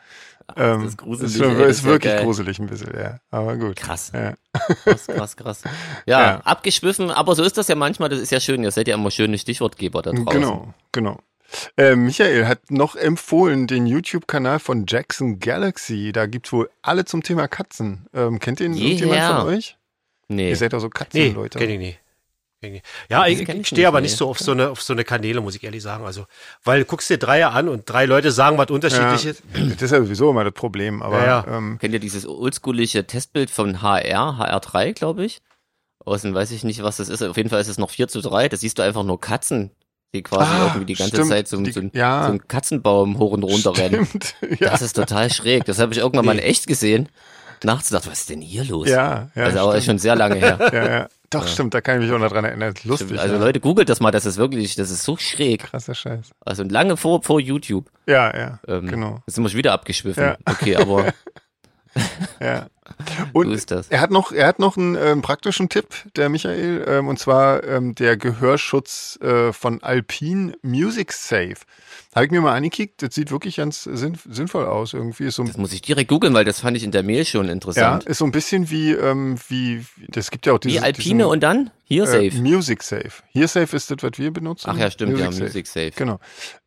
Ähm, 0.56 0.86
ist 0.86 0.97
gruselig, 0.97 1.32
Ist, 1.34 1.38
schon, 1.39 1.51
ey, 1.56 1.58
das 1.67 1.77
ist 1.77 1.84
wirklich 1.84 2.13
geil. 2.13 2.23
gruselig 2.23 2.60
ein 2.60 2.67
bisschen, 2.67 2.93
ja. 2.97 3.19
Aber 3.32 3.56
gut. 3.58 3.75
Krass. 3.75 4.12
Ja. 4.13 4.34
Krass, 4.84 5.08
krass, 5.08 5.36
krass. 5.38 5.62
Ja, 6.06 6.21
Ja. 6.21 6.39
abgeschwiffen, 6.41 7.10
aber 7.12 7.34
so 7.36 7.43
ist 7.43 7.58
das 7.58 7.67
ja 7.67 7.75
manchmal, 7.75 8.10
das 8.10 8.19
ist 8.19 8.32
ja 8.32 8.39
schön, 8.39 8.63
ihr 8.63 8.71
seid 8.71 8.88
ja 8.88 8.95
immer 8.95 9.10
schöne 9.12 9.38
Stichwortgeber 9.38 10.01
da 10.01 10.12
draußen. 10.12 10.25
Genau, 10.25 10.73
genau. 10.91 11.19
Äh, 11.77 11.95
Michael 11.95 12.47
hat 12.47 12.71
noch 12.71 12.95
empfohlen 12.95 13.67
den 13.67 13.86
YouTube-Kanal 13.86 14.60
von 14.60 14.86
Jackson 14.88 15.39
Galaxy. 15.39 16.12
Da 16.12 16.25
gibt's 16.25 16.51
wohl 16.51 16.69
alle 16.82 17.06
zum 17.06 17.21
Thema 17.23 17.47
Katzen. 17.47 18.08
Ähm, 18.13 18.39
kennt 18.39 18.60
ihr 18.60 18.65
ihn 18.67 18.73
irgendjemand 18.75 19.21
von 19.23 19.47
euch? 19.53 19.77
Nee. 20.29 20.49
Ihr 20.49 20.56
seid 20.56 20.73
doch 20.73 20.79
so 20.79 20.88
Nee, 20.88 20.91
Katzenleute. 20.93 21.58
nicht. 21.60 21.67
Kenn 21.67 21.69
ich 21.69 21.79
nicht. 21.79 21.99
Ja, 23.10 23.28
ich, 23.28 23.41
ich 23.41 23.49
ich 23.49 23.67
stehe 23.67 23.88
aber 23.88 24.02
nicht 24.02 24.15
so 24.15 24.30
auf 24.30 24.39
so 24.39 24.52
eine 24.52 24.69
auf 24.69 24.82
so 24.82 24.93
eine 24.93 25.04
Kanäle, 25.04 25.41
muss 25.41 25.56
ich 25.56 25.63
ehrlich 25.63 25.84
sagen. 25.84 26.06
Also, 26.06 26.26
weil 26.63 26.80
du 26.80 26.86
guckst 26.86 27.10
dir 27.10 27.17
Dreier 27.17 27.52
an 27.54 27.67
und 27.69 27.89
drei 27.89 28.06
Leute 28.06 28.32
sagen 28.32 28.58
was 28.58 28.67
ja, 28.69 28.76
unterschiedliches. 28.76 29.41
das 29.54 29.82
ist 29.82 29.91
ja 29.91 30.02
sowieso 30.02 30.30
immer 30.30 30.43
das 30.43 30.54
Problem. 30.54 31.02
Aber 31.02 31.19
Ja, 31.19 31.45
ja. 31.47 31.58
Ähm, 31.58 31.78
Kennt 31.80 31.93
ihr 31.93 31.99
dieses 31.99 32.28
oldschoolige 32.28 33.06
Testbild 33.06 33.49
von 33.49 33.82
HR, 33.82 34.38
HR3, 34.39 34.93
glaube 34.93 35.26
ich? 35.26 35.41
Außen 36.06 36.34
weiß 36.34 36.52
ich 36.52 36.63
nicht, 36.63 36.84
was 36.84 36.97
das 36.97 37.10
ist. 37.10 37.21
Auf 37.23 37.38
jeden 37.38 37.49
Fall 37.49 37.62
ist 37.62 37.69
es 37.69 37.78
noch 37.78 37.89
4 37.89 38.08
zu 38.10 38.21
3. 38.21 38.49
Da 38.49 38.58
siehst 38.58 38.78
du 38.78 38.84
einfach 38.84 39.04
nur 39.04 39.21
Katzen, 39.21 39.71
die 40.13 40.21
quasi 40.21 40.52
Ah, 40.52 40.65
irgendwie 40.67 40.86
die 40.86 40.95
ganze 40.95 41.15
stimmt. 41.15 41.30
Zeit 41.30 41.47
so, 41.47 41.62
Die- 41.62 41.71
so, 41.71 41.82
ja. 41.93 42.23
so 42.26 42.30
einen 42.32 42.47
Katzenbaum 42.47 43.17
hoch 43.19 43.32
und 43.32 43.43
runter 43.43 43.78
rennen. 43.78 44.08
ja. 44.60 44.69
Das 44.71 44.82
ist 44.82 44.93
total 44.97 45.32
schräg. 45.32 45.63
Das 45.65 45.80
habe 45.80 45.93
ich 45.93 45.99
irgendwann 45.99 46.26
mal 46.26 46.34
in 46.38 46.43
echt 46.43 46.67
gesehen. 46.67 47.08
Nachts 47.63 47.88
dachte, 47.89 48.12
was 48.12 48.19
ist 48.21 48.30
denn 48.30 48.41
hier 48.41 48.65
los? 48.65 48.89
ja, 48.89 49.30
ja, 49.36 49.43
also 49.45 49.60
aber 49.60 49.71
stimmt. 49.73 49.86
schon 49.86 49.99
sehr 49.99 50.15
lange 50.17 50.36
her. 50.36 50.60
ja, 50.73 50.86
ja. 50.99 51.08
Doch, 51.34 51.48
stimmt, 51.48 51.74
da 51.74 51.82
kann 51.82 52.00
ich 52.00 52.08
mich 52.08 52.15
auch 52.15 52.19
noch 52.19 52.32
dran 52.32 52.46
erinnern. 52.46 52.74
Lustig. 52.84 53.19
also 53.19 53.36
ja. 53.36 53.39
Leute, 53.39 53.60
googelt 53.60 53.89
das 53.89 54.00
mal, 54.00 54.12
das 54.12 54.26
ist 54.26 54.38
wirklich, 54.38 54.76
das 54.76 54.91
ist 54.91 55.04
so 55.04 55.17
schräg. 55.17 55.63
Krasser 55.63 55.96
Scheiß. 55.96 56.32
Also 56.46 56.63
lange 56.63 56.98
vor, 56.98 57.22
vor 57.24 57.39
YouTube. 57.39 57.89
Ja, 58.06 58.36
ja, 58.38 58.60
Ähm, 58.67 58.88
genau. 58.88 59.22
Jetzt 59.26 59.36
sind 59.36 59.43
wir 59.43 59.50
schon 59.50 59.58
wieder 59.58 59.74
abgeschwiffen. 59.74 60.24
Ja. 60.24 60.38
Okay, 60.46 60.76
aber 60.76 61.13
Ja. 62.41 62.67
so 63.34 63.39
Und 63.39 63.52
ist 63.52 63.72
das. 63.72 63.88
er 63.89 64.02
hat 64.02 64.12
noch, 64.12 64.32
er 64.32 64.48
hat 64.48 64.60
noch 64.60 64.78
einen 64.78 64.96
ähm, 64.96 65.22
praktischen 65.22 65.69
Tipp, 65.69 65.88
der 66.15 66.30
Michael, 66.30 66.86
ähm, 66.88 67.08
und 67.08 67.19
zwar 67.19 67.63
ähm, 67.63 67.96
der 67.96 68.17
Gehörschutz 68.17 69.19
äh, 69.22 69.54
von 69.54 69.82
Alpine 69.84 70.54
Music 70.62 71.12
Safe. 71.12 71.58
Habe 72.15 72.26
ich 72.26 72.32
mir 72.32 72.41
mal 72.41 72.54
angekickt, 72.56 73.02
das 73.02 73.15
sieht 73.15 73.32
wirklich 73.32 73.56
ganz 73.56 73.84
sinn, 73.84 74.17
sinnvoll 74.30 74.65
aus. 74.65 74.93
Irgendwie 74.93 75.24
ist 75.26 75.36
so 75.36 75.43
Das 75.43 75.58
muss 75.58 75.74
ich 75.74 75.82
direkt 75.82 76.10
googeln, 76.10 76.34
weil 76.36 76.46
das 76.46 76.60
fand 76.60 76.78
ich 76.78 76.84
in 76.84 76.91
der 76.91 77.02
Mail 77.02 77.26
schon 77.26 77.48
ja, 77.48 77.52
interessant. 77.52 78.04
ist 78.04 78.19
so 78.19 78.26
ein 78.26 78.32
bisschen 78.32 78.69
wie, 78.69 78.91
ähm, 78.91 79.38
wie, 79.48 79.84
das 80.10 80.30
gibt 80.30 80.46
ja 80.46 80.54
auch 80.54 80.60
diese 80.60 80.76
Wie 80.76 80.80
Alpine 80.84 81.28
und 81.28 81.41
dann? 81.41 81.72
Hier 81.86 82.04
äh, 82.04 82.30
safe. 82.30 82.41
Music 82.41 82.84
Safe. 82.84 83.12
Here 83.32 83.48
Safe 83.48 83.76
ist 83.76 83.89
das, 83.89 83.98
was 84.02 84.12
wir 84.17 84.32
benutzen. 84.32 84.69
Ach 84.72 84.78
ja, 84.78 84.89
stimmt, 84.91 85.17
ja, 85.17 85.32
Safe. 85.32 85.43
Music 85.43 85.67
Safe. 85.67 85.91
Genau. 85.96 86.19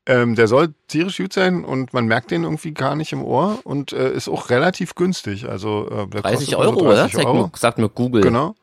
Ähm, 0.05 0.35
der 0.35 0.47
soll 0.47 0.75
tierisch 0.89 1.17
gut 1.17 1.33
sein 1.33 1.65
und 1.65 1.93
man 1.93 2.07
merkt 2.07 2.31
den 2.31 2.45
irgendwie 2.45 2.73
gar 2.73 2.95
nicht 2.95 3.13
im 3.13 3.25
Ohr 3.25 3.59
und 3.65 3.93
äh, 3.93 4.13
ist 4.13 4.29
auch 4.29 4.51
relativ 4.51 4.95
günstig. 4.95 5.49
Also 5.49 5.89
äh, 5.91 6.06
der 6.11 6.23
30 6.23 6.53
kostet 6.53 6.59
nur 6.59 6.67
Euro, 6.67 6.79
so 6.81 6.87
oder? 6.87 6.97
30 6.97 7.13
Sagt 7.15 7.27
Euro. 7.27 7.43
mir, 7.43 7.51
sagt 7.55 7.79
mir 7.79 7.89
Google. 7.89 8.23
Genau. 8.23 8.55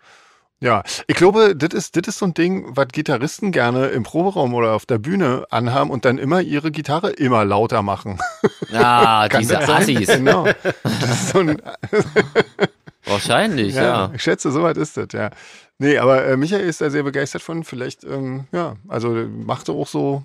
Ja, 0.60 0.82
ich 1.08 1.18
glaube, 1.18 1.58
das 1.58 1.74
ist, 1.74 1.98
das 1.98 2.08
ist 2.08 2.20
so 2.20 2.26
ein 2.26 2.34
Ding, 2.34 2.66
was 2.70 2.88
Gitarristen 2.88 3.52
gerne 3.52 3.88
im 3.88 4.04
Proberaum 4.04 4.54
oder 4.54 4.72
auf 4.74 4.86
der 4.86 4.98
Bühne 4.98 5.46
anhaben 5.50 5.90
und 5.90 6.06
dann 6.06 6.18
immer 6.18 6.40
ihre 6.40 6.72
Gitarre 6.72 7.10
immer 7.10 7.44
lauter 7.44 7.82
machen. 7.82 8.18
Ah, 8.72 9.28
Kann 9.30 9.42
diese? 9.42 9.60
Assis. 9.60 10.08
Genau. 10.08 10.48
So 11.34 11.40
ein, 11.40 11.62
Wahrscheinlich, 13.06 13.76
ja, 13.76 13.84
ja. 13.84 14.12
ich 14.14 14.24
schätze, 14.24 14.52
soweit 14.52 14.78
ist 14.78 14.96
das, 14.96 15.08
ja. 15.12 15.32
Nee, 15.80 15.98
aber 15.98 16.26
äh, 16.26 16.38
Michael 16.38 16.64
ist 16.64 16.80
da 16.80 16.90
sehr 16.90 17.04
begeistert 17.04 17.42
von. 17.42 17.66
Vielleicht, 17.66 18.06
ähm, 18.06 18.46
ja, 18.54 18.78
also 18.88 19.10
machte 19.10 19.74
auch 19.74 19.88
so, 19.88 20.24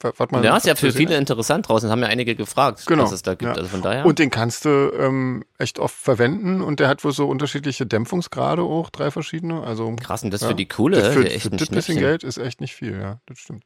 was 0.00 0.14
was 0.16 0.30
man. 0.30 0.42
Ja, 0.42 0.56
ist 0.56 0.66
ja 0.66 0.74
für 0.74 0.92
viele 0.92 1.16
interessant 1.16 1.68
draußen. 1.68 1.90
Haben 1.90 2.02
ja 2.02 2.08
einige 2.08 2.34
gefragt, 2.34 2.84
Genau, 2.86 3.04
was 3.04 3.12
es 3.12 3.22
da 3.22 3.34
gibt. 3.34 3.42
ja. 3.42 3.52
Also 3.52 3.68
von 3.68 3.82
daher. 3.82 4.06
Und 4.06 4.18
den 4.18 4.30
kannst 4.30 4.64
du 4.64 4.92
ähm, 4.98 5.44
echt 5.58 5.78
oft 5.78 5.94
verwenden 5.94 6.60
und 6.62 6.80
der 6.80 6.88
hat 6.88 7.04
wohl 7.04 7.12
so 7.12 7.26
unterschiedliche 7.28 7.86
Dämpfungsgrade 7.86 8.62
auch, 8.62 8.90
drei 8.90 9.10
verschiedene. 9.10 9.62
Also 9.62 9.94
krass, 9.96 10.22
und 10.22 10.32
das 10.32 10.40
ja, 10.42 10.48
für 10.48 10.54
die 10.54 10.66
Kohle, 10.66 11.00
das 11.00 11.14
für, 11.14 11.22
der 11.24 11.34
echt 11.34 11.42
für 11.46 11.50
ein 11.52 11.58
das 11.58 11.68
bisschen. 11.68 11.98
Geld 11.98 12.24
ist 12.24 12.38
echt 12.38 12.60
nicht 12.60 12.74
viel, 12.74 12.98
ja, 13.00 13.20
das 13.26 13.38
stimmt. 13.38 13.64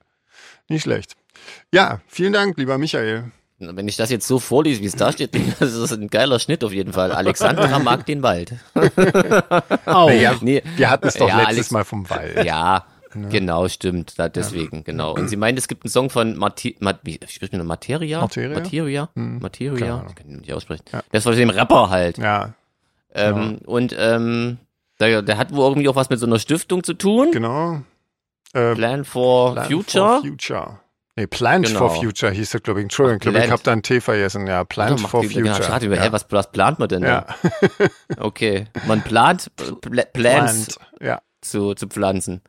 Nicht 0.69 0.83
schlecht. 0.83 1.15
Ja, 1.73 2.01
vielen 2.07 2.33
Dank, 2.33 2.57
lieber 2.59 2.77
Michael. 2.79 3.31
Wenn 3.61 3.87
ich 3.87 3.97
das 3.97 4.11
jetzt 4.11 4.27
so 4.27 4.41
vorlese, 4.41 4.81
wie 4.83 4.87
es 4.87 4.97
da 4.97 5.13
steht, 5.13 5.31
das 5.61 5.73
ist 5.73 5.93
ein 5.93 6.09
geiler 6.09 6.41
Schnitt 6.41 6.65
auf 6.65 6.73
jeden 6.73 6.93
Fall. 6.93 7.13
Alexandra 7.13 7.79
mag 7.81 8.05
den 8.05 8.23
Wald. 8.25 8.55
Au. 9.87 10.09
Nee. 10.41 10.63
wir 10.77 10.91
hatten 10.91 11.07
es 11.07 11.15
doch 11.15 11.29
Ja, 11.29 11.37
letztes 11.39 11.55
Alex- 11.57 11.71
Mal 11.71 11.85
vom 11.85 12.11
Wald. 12.11 12.45
Ja, 12.45 12.85
genau, 13.31 13.69
stimmt. 13.69 14.19
Da, 14.19 14.29
deswegen, 14.29 14.85
genau. 14.85 15.15
Und 15.15 15.29
sie 15.29 15.37
meint, 15.37 15.59
es 15.59 15.69
gibt 15.69 15.85
einen 15.85 15.91
Song 15.91 16.11
von 16.11 16.37
Mati 16.37 16.77
Mat? 16.81 17.01
Materia? 17.65 18.21
Materia? 18.21 18.55
Materia? 18.59 19.09
Hm, 19.15 19.39
Materia? 19.41 20.05
Ich 20.09 20.15
kann 20.15 20.27
nicht 20.29 20.53
aussprechen. 20.53 20.85
Ja. 20.93 21.03
Das 21.13 21.23
von 21.25 21.35
dem 21.37 21.51
Rapper 21.51 21.91
halt. 21.91 22.19
Ja, 22.19 22.55
Ähm, 23.15 23.59
Und 23.67 23.95
ähm, 23.99 24.59
der, 25.01 25.23
der 25.23 25.39
hat 25.39 25.53
wohl 25.55 25.69
irgendwie 25.69 25.89
auch 25.89 25.97
was 25.97 26.11
mit 26.11 26.19
so 26.19 26.27
einer 26.27 26.39
Stiftung 26.39 26.83
zu 26.85 26.95
tun. 26.95 27.31
genau. 27.33 27.83
Äh, 28.53 28.75
Plan 28.75 29.05
for 29.05 29.55
Plan 29.55 29.67
Future. 29.69 30.07
For 30.21 30.21
Future. 30.23 30.81
Nee, 31.17 31.27
Plans 31.29 31.69
Genau. 31.69 31.79
for 31.89 31.91
Future 32.03 32.33
hieß 32.33 32.51
das, 32.51 32.63
glaube 32.63 32.81
ich. 32.81 32.85
Entschuldigung, 32.85 33.17
ich 33.19 33.21
glaube, 33.23 33.39
ich 33.39 33.45
Plant. 33.45 33.53
habe 33.53 33.63
da 33.63 33.73
ein 33.73 33.83
T 33.83 34.01
vergessen. 34.01 34.47
Ja, 34.49 34.65
Plans 34.65 35.01
Macht 35.03 35.11
for 35.13 35.21
die- 35.23 35.29
Future. 35.29 35.47
Ja, 35.47 35.63
schade, 35.63 35.89
hä, 36.01 36.09
was, 36.11 36.27
was 36.31 36.51
plant 36.51 36.79
man 36.81 36.89
denn 36.89 37.03
ja. 37.05 37.25
da? 37.79 37.87
Okay, 38.19 38.67
man 38.87 39.03
plant 39.03 39.51
äh, 39.61 39.73
Pla 39.81 40.03
Plans 40.13 40.77
Plant. 40.77 40.79
Ja, 41.01 41.23
zu, 41.41 41.75
zu 41.75 41.87
pflanzen. 41.89 42.41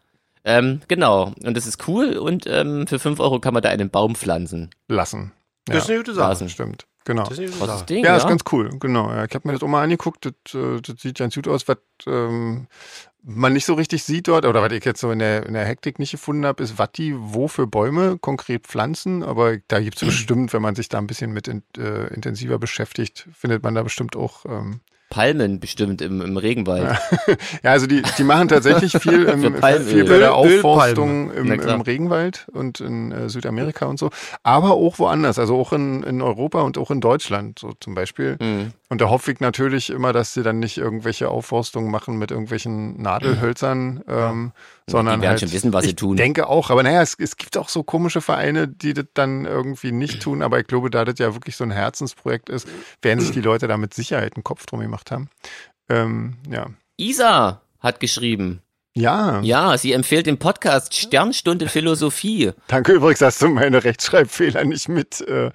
Ähm, 0.45 0.81
genau, 0.87 1.33
und 1.43 1.57
das 1.57 1.65
ist 1.67 1.87
cool 1.87 2.17
und 2.17 2.45
ähm, 2.47 2.85
für 2.87 2.99
5 2.99 3.19
Euro 3.19 3.39
kann 3.39 3.53
man 3.53 3.63
da 3.63 3.69
einen 3.69 3.89
Baum 3.89 4.15
pflanzen. 4.15 4.69
lassen. 4.87 5.31
Das 5.65 5.77
ist 5.83 5.87
Ja, 5.89 5.95
eine 5.95 6.03
gute 6.03 6.13
Sache. 6.13 6.29
Lassen. 6.29 6.49
stimmt. 6.49 6.85
Genau. 7.03 7.23
Das 7.23 7.37
ist 7.37 7.61
eine 7.61 7.71
gute. 7.71 7.85
Ding, 7.85 8.03
Ja, 8.03 8.11
ja. 8.11 8.17
ist 8.17 8.27
ganz 8.27 8.43
cool, 8.51 8.69
genau. 8.79 9.09
Ja, 9.11 9.25
ich 9.25 9.33
habe 9.35 9.47
mir 9.47 9.53
das 9.53 9.61
auch 9.63 9.67
mal 9.67 9.83
angeguckt, 9.83 10.25
das, 10.25 10.53
äh, 10.53 10.81
das 10.81 11.01
sieht 11.01 11.17
ganz 11.17 11.35
gut 11.35 11.47
aus, 11.47 11.67
was 11.67 11.77
ähm, 12.07 12.67
man 13.23 13.53
nicht 13.53 13.65
so 13.65 13.73
richtig 13.75 14.03
sieht 14.03 14.27
dort, 14.27 14.45
oder 14.45 14.61
was 14.61 14.71
ich 14.71 14.85
jetzt 14.85 15.01
so 15.01 15.09
in 15.11 15.19
der, 15.19 15.45
in 15.47 15.53
der 15.53 15.65
Hektik 15.65 15.97
nicht 15.99 16.11
gefunden 16.11 16.45
habe, 16.45 16.63
ist, 16.63 16.77
was 16.77 16.91
die 16.93 17.15
wo 17.17 17.47
für 17.47 17.65
Bäume 17.67 18.17
konkret 18.19 18.67
pflanzen, 18.67 19.23
aber 19.23 19.57
da 19.67 19.79
gibt's 19.79 20.03
bestimmt, 20.05 20.53
wenn 20.53 20.61
man 20.61 20.75
sich 20.75 20.89
da 20.89 20.97
ein 20.99 21.07
bisschen 21.07 21.31
mit 21.31 21.47
in, 21.47 21.63
äh, 21.77 22.07
intensiver 22.13 22.59
beschäftigt, 22.59 23.27
findet 23.33 23.63
man 23.63 23.73
da 23.75 23.81
bestimmt 23.83 24.15
auch 24.15 24.45
ähm, 24.45 24.81
Palmen 25.09 25.59
bestimmt 25.59 26.01
im, 26.01 26.21
im 26.21 26.37
Regenwald. 26.37 26.97
Ja, 27.63 27.71
also 27.71 27.87
die, 27.87 28.01
die 28.17 28.23
machen 28.23 28.47
tatsächlich 28.47 28.93
viel, 28.93 29.23
im, 29.25 29.41
viel 29.41 30.05
bei 30.05 30.17
der 30.17 30.35
Aufforstung 30.35 31.31
im, 31.31 31.51
im 31.51 31.81
Regenwald 31.81 32.47
und 32.51 32.79
in 32.79 33.11
äh, 33.11 33.29
Südamerika 33.29 33.85
und 33.85 33.97
so, 33.97 34.09
aber 34.43 34.71
auch 34.71 34.99
woanders, 34.99 35.39
also 35.39 35.57
auch 35.57 35.73
in, 35.73 36.03
in 36.03 36.21
Europa 36.21 36.61
und 36.61 36.77
auch 36.77 36.91
in 36.91 37.01
Deutschland, 37.01 37.59
so 37.59 37.73
zum 37.79 37.95
Beispiel. 37.95 38.37
Mhm. 38.39 38.73
Und 38.89 39.01
da 39.01 39.09
hoffe 39.09 39.31
ich 39.31 39.39
natürlich 39.39 39.89
immer, 39.89 40.13
dass 40.13 40.33
sie 40.33 40.43
dann 40.43 40.59
nicht 40.59 40.77
irgendwelche 40.77 41.29
Aufforstungen 41.29 41.91
machen 41.91 42.17
mit 42.17 42.31
irgendwelchen 42.31 43.01
Nadelhölzern, 43.01 44.03
ähm, 44.07 44.51
sondern 44.89 45.19
Die 45.19 45.21
werden 45.23 45.31
halt, 45.31 45.39
schon 45.39 45.51
wissen, 45.51 45.73
was 45.73 45.83
sie 45.83 45.91
ich 45.91 45.95
tun. 45.95 46.15
denke 46.17 46.47
auch, 46.47 46.69
aber 46.69 46.83
naja, 46.83 47.01
es, 47.01 47.15
es 47.17 47.37
gibt 47.37 47.57
auch 47.57 47.69
so 47.69 47.83
komische 47.83 48.21
Vereine, 48.21 48.67
die 48.67 48.93
das 48.93 49.05
dann 49.13 49.45
irgendwie 49.45 49.91
nicht 49.91 50.21
tun, 50.21 50.41
aber 50.41 50.59
ich 50.59 50.67
glaube, 50.67 50.89
da 50.89 51.05
das 51.05 51.19
ja 51.19 51.33
wirklich 51.33 51.55
so 51.55 51.63
ein 51.63 51.71
Herzensprojekt 51.71 52.49
ist, 52.49 52.67
werden 53.01 53.19
sich 53.19 53.31
die 53.31 53.41
Leute 53.41 53.67
da 53.67 53.77
mit 53.77 53.93
Sicherheit 53.93 54.35
einen 54.35 54.43
Kopf 54.43 54.65
drum 54.65 54.79
gemacht 54.81 55.11
haben. 55.11 55.29
Ähm, 55.89 56.35
ja. 56.49 56.67
Isa 56.97 57.61
hat 57.79 57.99
geschrieben. 57.99 58.61
Ja. 58.97 59.41
Ja, 59.41 59.77
sie 59.77 59.91
empfiehlt 59.91 60.25
den 60.25 60.37
Podcast 60.37 60.95
Sternstunde 60.95 61.67
Philosophie. 61.67 62.51
Danke 62.67 62.93
übrigens, 62.93 63.19
dass 63.19 63.37
du 63.39 63.49
meine 63.49 63.83
Rechtschreibfehler 63.83 64.63
nicht 64.63 64.87
mit. 64.87 65.19
Äh, 65.27 65.51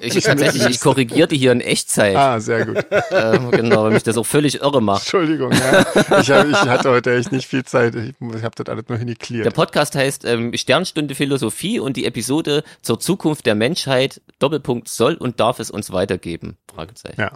Ich 0.00 0.24
tatsächlich, 0.24 0.64
ich 0.66 0.80
korrigierte 0.80 1.34
hier 1.34 1.52
in 1.52 1.60
Echtzeit. 1.60 2.16
ah, 2.16 2.40
sehr 2.40 2.64
gut. 2.64 2.84
Ähm, 3.10 3.50
genau, 3.50 3.84
weil 3.84 3.90
mich 3.92 4.04
das 4.04 4.16
auch 4.16 4.24
völlig 4.26 4.62
irre 4.62 4.80
macht. 4.80 5.02
Entschuldigung. 5.02 5.52
Ja. 5.52 5.80
Ich, 6.20 6.30
hab, 6.30 6.48
ich 6.48 6.56
hatte 6.56 6.90
heute 6.90 7.14
echt 7.14 7.30
nicht 7.30 7.46
viel 7.46 7.64
Zeit. 7.64 7.94
Ich, 7.94 8.14
ich 8.18 8.42
habe 8.42 8.54
das 8.56 8.66
alles 8.68 8.84
nur 8.88 8.96
Der 8.96 8.98
hingeklärt. 8.98 9.52
Podcast 9.54 9.94
heißt 9.94 10.24
ähm, 10.24 10.52
Sternstunde 10.56 11.14
Philosophie 11.14 11.78
und 11.78 11.96
die 11.98 12.06
Episode 12.06 12.64
zur 12.80 12.98
Zukunft 13.00 13.44
der 13.44 13.54
Menschheit, 13.54 14.22
Doppelpunkt, 14.38 14.88
soll 14.88 15.14
und 15.14 15.40
darf 15.40 15.58
es 15.60 15.70
uns 15.70 15.92
weitergeben? 15.92 16.56
Fragezeichen. 16.74 17.20
Ja. 17.20 17.32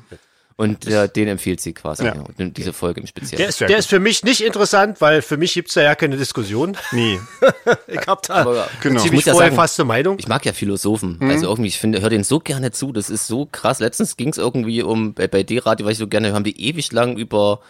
Und 0.56 0.86
äh, 0.86 1.08
den 1.08 1.26
empfiehlt 1.26 1.60
sie 1.60 1.72
quasi. 1.72 2.04
Ja. 2.04 2.14
Ja. 2.14 2.24
Und 2.38 2.56
diese 2.56 2.72
Folge 2.72 3.00
im 3.00 3.08
Speziellen. 3.08 3.38
Der 3.38 3.48
ist, 3.48 3.60
der 3.60 3.76
ist 3.76 3.88
für 3.88 3.98
mich 3.98 4.22
nicht 4.22 4.40
interessant, 4.40 5.00
weil 5.00 5.20
für 5.20 5.36
mich 5.36 5.54
gibt's 5.54 5.74
da 5.74 5.82
ja 5.82 5.96
keine 5.96 6.16
Diskussion. 6.16 6.76
Nee. 6.92 7.18
Ich 7.86 8.06
habe 8.06 8.20
da 8.26 8.34
Aber, 8.34 8.68
genau. 8.82 9.00
ziemlich 9.00 9.20
muss 9.20 9.24
ja 9.24 9.32
vorgefasste 9.32 9.84
Meinung. 9.84 10.18
Ich 10.18 10.28
mag 10.28 10.44
ja 10.44 10.52
Philosophen. 10.52 11.16
Mhm. 11.20 11.30
Also 11.30 11.46
irgendwie, 11.46 11.68
ich 11.68 11.78
finde, 11.78 12.02
hör 12.02 12.10
denen 12.10 12.24
so 12.24 12.38
gerne 12.40 12.72
zu. 12.72 12.92
Das 12.92 13.10
ist 13.10 13.26
so 13.26 13.46
krass. 13.46 13.80
Letztens 13.80 14.16
ging 14.16 14.28
es 14.28 14.38
irgendwie 14.38 14.82
um, 14.82 15.14
bei, 15.14 15.28
bei 15.28 15.42
D-Radio, 15.42 15.86
weil 15.86 15.92
ich 15.92 15.98
so 15.98 16.06
gerne, 16.06 16.32
haben 16.32 16.44
die 16.44 16.60
ewig 16.68 16.92
lang 16.92 17.16
über 17.16 17.60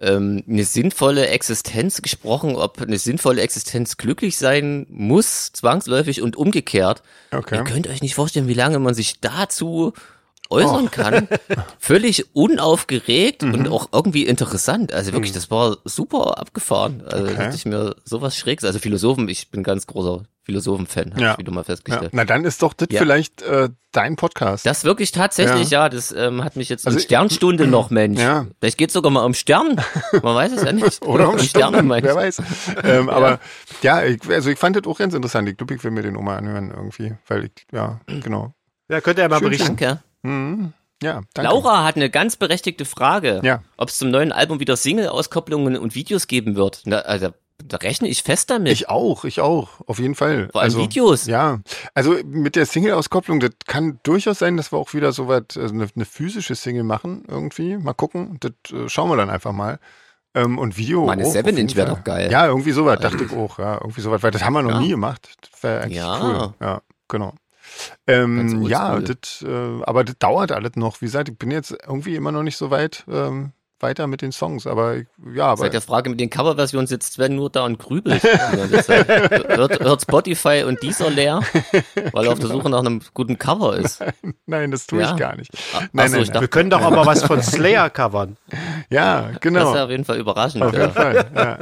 ähm, 0.00 0.44
eine 0.48 0.64
sinnvolle 0.64 1.28
Existenz 1.28 2.02
gesprochen, 2.02 2.56
ob 2.56 2.80
eine 2.80 2.98
sinnvolle 2.98 3.42
Existenz 3.42 3.96
glücklich 3.96 4.36
sein 4.36 4.86
muss, 4.90 5.52
zwangsläufig 5.52 6.22
und 6.22 6.36
umgekehrt. 6.36 7.02
Okay. 7.30 7.56
Ihr 7.56 7.64
könnt 7.64 7.88
euch 7.88 8.02
nicht 8.02 8.14
vorstellen, 8.14 8.48
wie 8.48 8.54
lange 8.54 8.78
man 8.78 8.94
sich 8.94 9.20
dazu 9.20 9.92
äußern 10.50 10.86
Oh. 10.86 10.88
kann. 10.90 11.28
Völlig 11.78 12.34
unaufgeregt 12.34 13.42
Mhm. 13.42 13.54
und 13.54 13.68
auch 13.68 13.88
irgendwie 13.92 14.26
interessant. 14.26 14.92
Also 14.92 15.12
wirklich, 15.12 15.32
das 15.32 15.50
war 15.50 15.78
super 15.84 16.38
abgefahren. 16.38 17.02
Also 17.06 17.24
Okay. 17.24 17.36
dachte 17.36 17.56
ich 17.56 17.66
mir 17.66 17.94
sowas 18.04 18.36
Schräges. 18.36 18.64
Also 18.64 18.78
Philosophen, 18.78 19.28
ich 19.28 19.50
bin 19.50 19.62
ganz 19.62 19.86
großer 19.86 20.24
Philosophen-Fan, 20.44 21.10
habe 21.12 21.20
Ja. 21.22 21.32
ich 21.32 21.38
wieder 21.38 21.52
mal 21.52 21.60
Ja. 21.60 21.64
festgestellt. 21.64 22.10
Na, 22.14 22.24
dann 22.24 22.44
ist 22.46 22.62
doch 22.62 22.72
das 22.72 22.88
Ja. 22.90 23.00
vielleicht 23.00 23.42
äh, 23.42 23.68
dein 23.92 24.16
Podcast. 24.16 24.64
Das 24.64 24.84
wirklich 24.84 25.12
tatsächlich, 25.12 25.68
ja, 25.70 25.90
das 25.90 26.10
ähm, 26.12 26.42
hat 26.42 26.56
mich 26.56 26.70
jetzt 26.70 26.86
Also 26.86 26.96
um 26.96 27.02
Sternstunde 27.02 27.66
noch, 27.66 27.90
Mensch. 27.90 28.18
Ja. 28.18 28.46
Vielleicht 28.58 28.78
geht's 28.78 28.94
sogar 28.94 29.10
mal 29.12 29.24
um 29.26 29.34
Stern. 29.34 29.78
Man 30.22 30.34
weiß 30.34 30.52
es 30.52 30.62
ja 30.64 30.72
nicht. 30.72 31.02
Oder 31.06 31.28
um 31.28 31.38
Sterne, 31.38 31.82
meinst 31.82 32.06
wer 32.06 32.14
weiß. 32.16 32.42
ähm, 32.84 33.08
aber 33.10 33.40
ja, 33.82 34.02
ich, 34.02 34.20
also 34.28 34.48
ich 34.48 34.58
fand 34.58 34.76
das 34.76 34.84
auch 34.86 34.98
ganz 34.98 35.12
interessant. 35.12 35.48
Ich 35.50 35.58
glaube, 35.58 35.74
ich 35.74 35.84
will 35.84 35.90
mir 35.90 36.02
den 36.02 36.14
mal 36.14 36.38
anhören 36.38 36.70
irgendwie, 36.74 37.14
weil 37.26 37.44
ich, 37.44 37.66
ja, 37.72 38.00
genau. 38.06 38.54
Ja, 38.90 39.02
könnt 39.02 39.18
ihr 39.18 39.24
ja 39.24 39.28
mal 39.28 39.38
Schön, 39.40 39.50
berichten. 39.50 39.76
Danke. 39.76 40.02
Mhm. 40.22 40.72
Ja, 41.02 41.20
danke. 41.34 41.50
Laura 41.52 41.84
hat 41.84 41.94
eine 41.96 42.10
ganz 42.10 42.36
berechtigte 42.36 42.84
Frage. 42.84 43.40
Ja. 43.44 43.62
Ob 43.76 43.88
es 43.88 43.98
zum 43.98 44.10
neuen 44.10 44.32
Album 44.32 44.58
wieder 44.58 44.76
Single-Auskopplungen 44.76 45.76
und 45.76 45.94
Videos 45.94 46.26
geben 46.26 46.56
wird. 46.56 46.82
Na, 46.86 46.98
also, 46.98 47.28
da 47.64 47.76
rechne 47.76 48.08
ich 48.08 48.22
fest 48.24 48.50
damit. 48.50 48.72
Ich 48.72 48.88
auch, 48.88 49.24
ich 49.24 49.40
auch, 49.40 49.68
auf 49.86 50.00
jeden 50.00 50.16
Fall. 50.16 50.48
Vor 50.50 50.60
allem 50.60 50.70
also, 50.72 50.80
Videos. 50.80 51.26
Ja, 51.26 51.60
also 51.94 52.16
mit 52.24 52.56
der 52.56 52.66
Single-Auskopplung, 52.66 53.38
das 53.38 53.50
kann 53.66 54.00
durchaus 54.02 54.40
sein, 54.40 54.56
dass 54.56 54.72
wir 54.72 54.78
auch 54.78 54.92
wieder 54.92 55.12
so 55.12 55.28
weit, 55.28 55.56
also 55.56 55.72
eine, 55.72 55.86
eine 55.94 56.04
physische 56.04 56.56
Single 56.56 56.82
machen 56.84 57.22
irgendwie. 57.28 57.76
Mal 57.76 57.94
gucken, 57.94 58.38
das 58.40 58.52
äh, 58.72 58.88
schauen 58.88 59.08
wir 59.08 59.16
dann 59.16 59.30
einfach 59.30 59.52
mal. 59.52 59.78
Ähm, 60.34 60.58
und 60.58 60.76
Video. 60.76 61.06
Meine 61.06 61.22
auch, 61.22 61.28
auf 61.28 61.32
7 61.32 61.46
jeden 61.46 61.58
Inch 61.58 61.76
wär 61.76 61.86
Fall. 61.86 61.94
doch 61.96 62.04
geil. 62.04 62.30
Ja, 62.30 62.46
irgendwie 62.46 62.72
sowas, 62.72 62.98
dachte 63.00 63.24
ich 63.24 63.32
auch. 63.32 63.58
Ja, 63.60 63.74
irgendwie 63.80 64.00
sowas, 64.00 64.22
weil 64.22 64.30
das 64.32 64.44
haben 64.44 64.52
wir 64.54 64.62
noch 64.62 64.72
Ja. 64.72 64.80
nie 64.80 64.90
gemacht. 64.90 65.28
Das 65.40 65.62
wäre 65.62 65.82
eigentlich 65.82 65.96
Ja. 65.96 66.20
cool. 66.22 66.54
Ja, 66.60 66.82
genau. 67.08 67.34
Ähm, 68.06 68.62
ja, 68.62 68.98
das, 69.00 69.42
äh, 69.46 69.82
aber 69.84 70.04
das 70.04 70.16
dauert 70.18 70.52
alles 70.52 70.76
noch. 70.76 71.00
Wie 71.00 71.06
gesagt, 71.06 71.28
ich 71.28 71.38
bin 71.38 71.50
jetzt 71.50 71.72
irgendwie 71.86 72.16
immer 72.16 72.32
noch 72.32 72.42
nicht 72.42 72.56
so 72.56 72.70
weit 72.70 73.04
ähm, 73.10 73.52
weiter 73.80 74.08
mit 74.08 74.22
den 74.22 74.32
Songs, 74.32 74.66
aber 74.66 74.96
ich, 74.96 75.06
ja, 75.34 75.46
aber 75.46 75.58
Seit 75.62 75.72
der 75.72 75.80
Frage 75.80 76.10
mit 76.10 76.18
den 76.18 76.30
Coverversionen 76.30 76.88
sitzt 76.88 77.12
Sven 77.12 77.36
nur 77.36 77.48
da 77.48 77.64
und 77.64 77.78
grübelt. 77.78 78.22
Zeit. 78.22 79.08
hört, 79.08 79.78
hört 79.78 80.02
Spotify 80.02 80.64
und 80.66 80.82
dieser 80.82 81.10
leer, 81.10 81.40
weil 82.12 82.26
er 82.26 82.32
auf 82.32 82.40
der 82.40 82.48
Suche 82.48 82.68
nach 82.70 82.80
einem 82.80 83.00
guten 83.14 83.38
Cover 83.38 83.76
ist. 83.76 84.02
nein, 84.46 84.72
das 84.72 84.86
tue 84.88 85.00
Ja. 85.00 85.12
ich 85.12 85.16
gar 85.16 85.36
nicht. 85.36 85.52
Ah, 85.74 85.80
Nein, 85.80 85.88
nein, 85.92 86.06
ich 86.06 86.12
nein. 86.12 86.26
dachte, 86.26 86.40
Wir 86.40 86.48
können 86.48 86.70
doch 86.70 86.80
aber 86.82 87.06
was 87.06 87.22
von 87.22 87.40
Slayer 87.42 87.88
covern. 87.90 88.36
Ja, 88.90 89.28
das 89.32 89.40
genau. 89.40 89.68
ist 89.70 89.76
ja 89.76 89.84
auf 89.84 89.90
jeden 89.90 90.04
Fall 90.04 90.18
überraschend. 90.18 90.64
Auf 90.64 90.72
jeden 90.72 90.84
Ja. 90.86 90.90
Fall, 90.90 91.30
ja. 91.36 91.58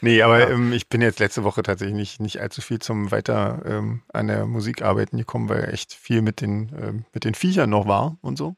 Nee, 0.00 0.22
aber 0.22 0.50
ähm, 0.50 0.72
ich 0.72 0.88
bin 0.88 1.02
jetzt 1.02 1.18
letzte 1.18 1.44
Woche 1.44 1.62
tatsächlich 1.62 1.96
nicht, 1.96 2.20
nicht 2.20 2.40
allzu 2.40 2.60
viel 2.60 2.78
zum 2.78 3.10
weiter 3.10 3.62
ähm, 3.66 4.02
an 4.12 4.26
der 4.28 4.46
Musik 4.46 4.82
arbeiten 4.82 5.18
gekommen, 5.18 5.48
weil 5.48 5.72
echt 5.72 5.94
viel 5.94 6.22
mit 6.22 6.40
den, 6.40 6.70
ähm, 6.80 7.04
mit 7.12 7.24
den 7.24 7.34
Viechern 7.34 7.70
noch 7.70 7.86
war 7.86 8.16
und 8.20 8.36
so. 8.36 8.56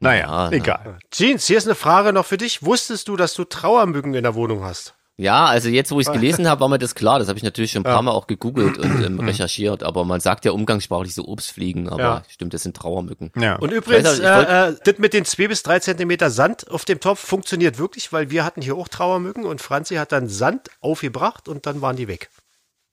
Naja, 0.00 0.24
Ja, 0.24 0.50
egal. 0.50 0.98
Jeans, 1.10 1.46
hier 1.46 1.58
ist 1.58 1.66
eine 1.66 1.74
Frage 1.74 2.12
noch 2.12 2.26
für 2.26 2.36
dich. 2.36 2.64
Wusstest 2.64 3.08
du, 3.08 3.16
dass 3.16 3.34
du 3.34 3.44
Trauermücken 3.44 4.14
in 4.14 4.22
der 4.22 4.34
Wohnung 4.34 4.62
hast? 4.64 4.94
Ja, 5.16 5.46
also 5.46 5.68
jetzt, 5.68 5.92
wo 5.92 6.00
ich 6.00 6.08
es 6.08 6.12
gelesen 6.12 6.48
habe, 6.48 6.60
war 6.60 6.68
mir 6.68 6.78
das 6.78 6.96
klar. 6.96 7.20
Das 7.20 7.28
habe 7.28 7.38
ich 7.38 7.44
natürlich 7.44 7.70
schon 7.70 7.80
ein 7.82 7.84
paar 7.84 7.94
Ja. 7.96 8.02
Mal 8.02 8.10
auch 8.10 8.26
gegoogelt 8.26 8.78
und 8.78 9.00
ähm, 9.04 9.20
recherchiert. 9.20 9.84
Aber 9.84 10.04
man 10.04 10.18
sagt 10.18 10.44
ja 10.44 10.50
umgangssprachlich 10.50 11.14
so 11.14 11.24
Obstfliegen. 11.28 11.88
Aber 11.88 12.02
Ja. 12.02 12.22
stimmt, 12.28 12.52
das 12.52 12.64
sind 12.64 12.76
Trauermücken. 12.76 13.30
Ja. 13.36 13.54
Und 13.56 13.70
übrigens, 13.70 14.18
äh, 14.18 14.70
äh, 14.70 14.76
das 14.84 14.98
mit 14.98 15.12
den 15.12 15.24
zwei 15.24 15.46
bis 15.46 15.62
drei 15.62 15.78
Zentimeter 15.78 16.30
Sand 16.30 16.68
auf 16.68 16.84
dem 16.84 16.98
Topf 16.98 17.20
funktioniert 17.20 17.78
wirklich, 17.78 18.12
weil 18.12 18.30
wir 18.30 18.44
hatten 18.44 18.60
hier 18.60 18.74
auch 18.74 18.88
Trauermücken 18.88 19.44
und 19.44 19.60
Franzi 19.60 19.94
hat 19.96 20.10
dann 20.10 20.28
Sand 20.28 20.68
aufgebracht 20.80 21.48
und 21.48 21.64
dann 21.66 21.80
waren 21.80 21.94
die 21.94 22.08
weg. 22.08 22.30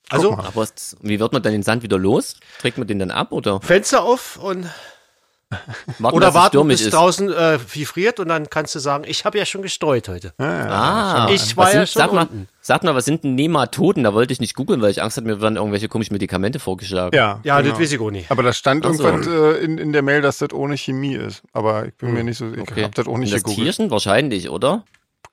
Also. 0.09 0.33
Aber 0.33 0.67
wie 1.01 1.19
wird 1.19 1.33
man 1.33 1.41
dann 1.41 1.53
den 1.53 1.63
Sand 1.63 1.81
wieder 1.81 1.97
los? 1.97 2.35
Trägt 2.59 2.77
man 2.77 2.85
den 2.85 2.99
dann 2.99 3.09
ab 3.11 3.31
oder 3.31 3.61
Fenster 3.61 4.03
auf 4.03 4.37
und 4.37 4.69
warten, 5.99 6.15
oder 6.15 6.33
warten, 6.33 6.67
bis 6.67 6.81
ist? 6.81 6.93
draußen 6.93 7.31
äh, 7.31 7.59
friert 7.59 8.19
und 8.19 8.29
dann 8.29 8.49
kannst 8.49 8.73
du 8.75 8.79
sagen, 8.79 9.03
ich 9.07 9.25
habe 9.25 9.37
ja 9.37 9.45
schon 9.45 9.61
gestreut 9.61 10.07
heute. 10.09 10.33
Ah, 10.37 11.27
Ich 11.31 11.55
war 11.57 11.65
was 11.67 11.73
ja 11.73 11.79
sind, 11.85 11.89
schon 11.89 11.99
sag 12.01 12.13
mal, 12.13 12.21
unten. 12.23 12.47
sag 12.61 12.83
mal, 12.83 12.95
was 12.95 13.05
sind 13.05 13.23
denn 13.23 13.35
Nematoden? 13.35 14.03
Da 14.03 14.13
wollte 14.13 14.33
ich 14.33 14.39
nicht 14.39 14.55
googeln, 14.55 14.81
weil 14.81 14.91
ich 14.91 15.01
Angst 15.01 15.17
hatte, 15.17 15.27
mir 15.27 15.41
werden 15.41 15.55
irgendwelche 15.57 15.87
komischen 15.87 16.13
Medikamente 16.13 16.59
vorgeschlagen. 16.59 17.15
Ja, 17.15 17.39
Ja, 17.43 17.59
genau. 17.61 17.71
das 17.71 17.81
weiß 17.81 17.91
ich 17.93 17.99
auch 17.99 18.11
nicht. 18.11 18.31
Aber 18.31 18.43
da 18.43 18.53
stand 18.53 18.83
so. 18.85 19.03
irgendwas 19.03 19.27
äh, 19.27 19.63
in, 19.63 19.77
in 19.77 19.91
der 19.93 20.01
Mail, 20.01 20.21
dass 20.21 20.37
das 20.39 20.53
ohne 20.53 20.77
Chemie 20.77 21.15
ist. 21.15 21.43
Aber 21.53 21.85
ich 21.85 21.93
bin 21.95 22.13
mir 22.13 22.23
nicht 22.23 22.37
so, 22.37 22.51
ich 22.51 22.59
Okay. 22.61 22.83
hab 22.83 22.95
das 22.95 23.07
auch 23.07 23.17
nicht 23.17 23.29
Und 23.29 23.35
das 23.35 23.43
gegoogelt. 23.43 23.65
Tierchen 23.75 23.91
wahrscheinlich, 23.91 24.49
oder? 24.49 24.83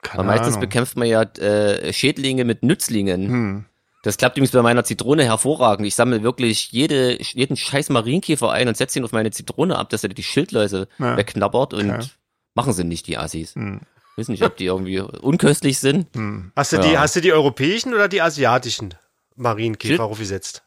Keine 0.03 0.19
Weil 0.21 0.27
meistens 0.27 0.49
Ahnung. 0.57 0.61
bekämpft 0.61 0.97
man 0.97 1.09
ja 1.09 1.23
äh, 1.23 1.93
Schädlinge 1.93 2.45
mit 2.45 2.63
Nützlingen. 2.63 3.29
Hm. 3.29 3.65
Das 4.09 4.17
klappt 4.17 4.39
übrigens 4.39 4.53
bei 4.53 4.63
meiner 4.63 4.85
Zitrone 4.85 5.23
hervorragend. 5.25 5.87
Ich 5.87 5.95
sammle 5.95 6.23
wirklich 6.23 6.73
jede, 6.73 7.21
jeden 7.23 7.59
scheiß 7.59 7.91
Marienkäfer 7.91 8.51
ein 8.51 8.67
und 8.67 8.75
setze 8.75 8.99
ihn 8.99 9.05
auf 9.05 9.13
meine 9.13 9.31
Zitrone 9.33 9.77
ab, 9.77 9.91
dass 9.91 10.03
er 10.03 10.09
die 10.09 10.23
Schildläuse 10.23 10.89
Ja. 10.99 11.19
wegknabbert 11.19 11.75
und 11.75 11.91
Okay. 11.91 12.07
machen 12.55 12.73
sie 12.73 12.85
nicht, 12.85 13.07
die 13.07 13.19
Assis. 13.19 13.55
Hm. 13.55 13.83
Wissen 14.17 14.31
nicht, 14.33 14.43
ob 14.45 14.57
die 14.57 14.65
irgendwie 14.65 15.01
unköstlich 15.01 15.79
sind. 15.79 16.07
Hm. 16.15 16.53
Hast 16.57 16.73
du, 16.73 16.79
die, 16.79 16.93
Ja. 16.93 17.01
hast 17.01 17.17
du 17.17 17.21
die 17.21 17.35
europäischen 17.35 17.93
oder 17.93 18.09
die 18.09 18.23
asiatischen 18.23 18.95
Marienkäfer 19.37 19.91
Schild- 19.97 20.01
aufgesetzt? 20.01 20.63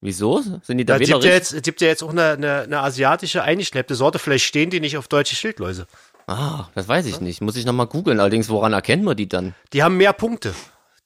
Wieso? 0.00 0.40
Sind 0.62 0.78
die 0.78 0.86
da 0.86 0.94
Da 0.94 1.04
gibt 1.04 1.22
ja 1.24 1.30
jetzt, 1.30 1.62
gibt 1.62 1.82
ja 1.82 1.88
jetzt 1.88 2.02
auch 2.02 2.08
eine, 2.08 2.30
eine, 2.30 2.60
eine 2.62 2.80
asiatische 2.80 3.42
eingeschleppte 3.42 3.94
Sorte. 3.94 4.18
Vielleicht 4.18 4.46
stehen 4.46 4.70
die 4.70 4.80
nicht 4.80 4.96
auf 4.96 5.08
deutsche 5.08 5.36
Schildläuse. 5.36 5.86
Ah, 6.26 6.68
das 6.74 6.88
weiß 6.88 7.04
ich 7.04 7.20
nicht. 7.20 7.42
Muss 7.42 7.56
ich 7.56 7.66
nochmal 7.66 7.86
googeln. 7.86 8.18
Allerdings, 8.18 8.48
woran 8.48 8.72
erkennt 8.72 9.04
man 9.04 9.14
die 9.14 9.28
dann? 9.28 9.54
Die 9.74 9.82
haben 9.82 9.98
mehr 9.98 10.14
Punkte. 10.14 10.54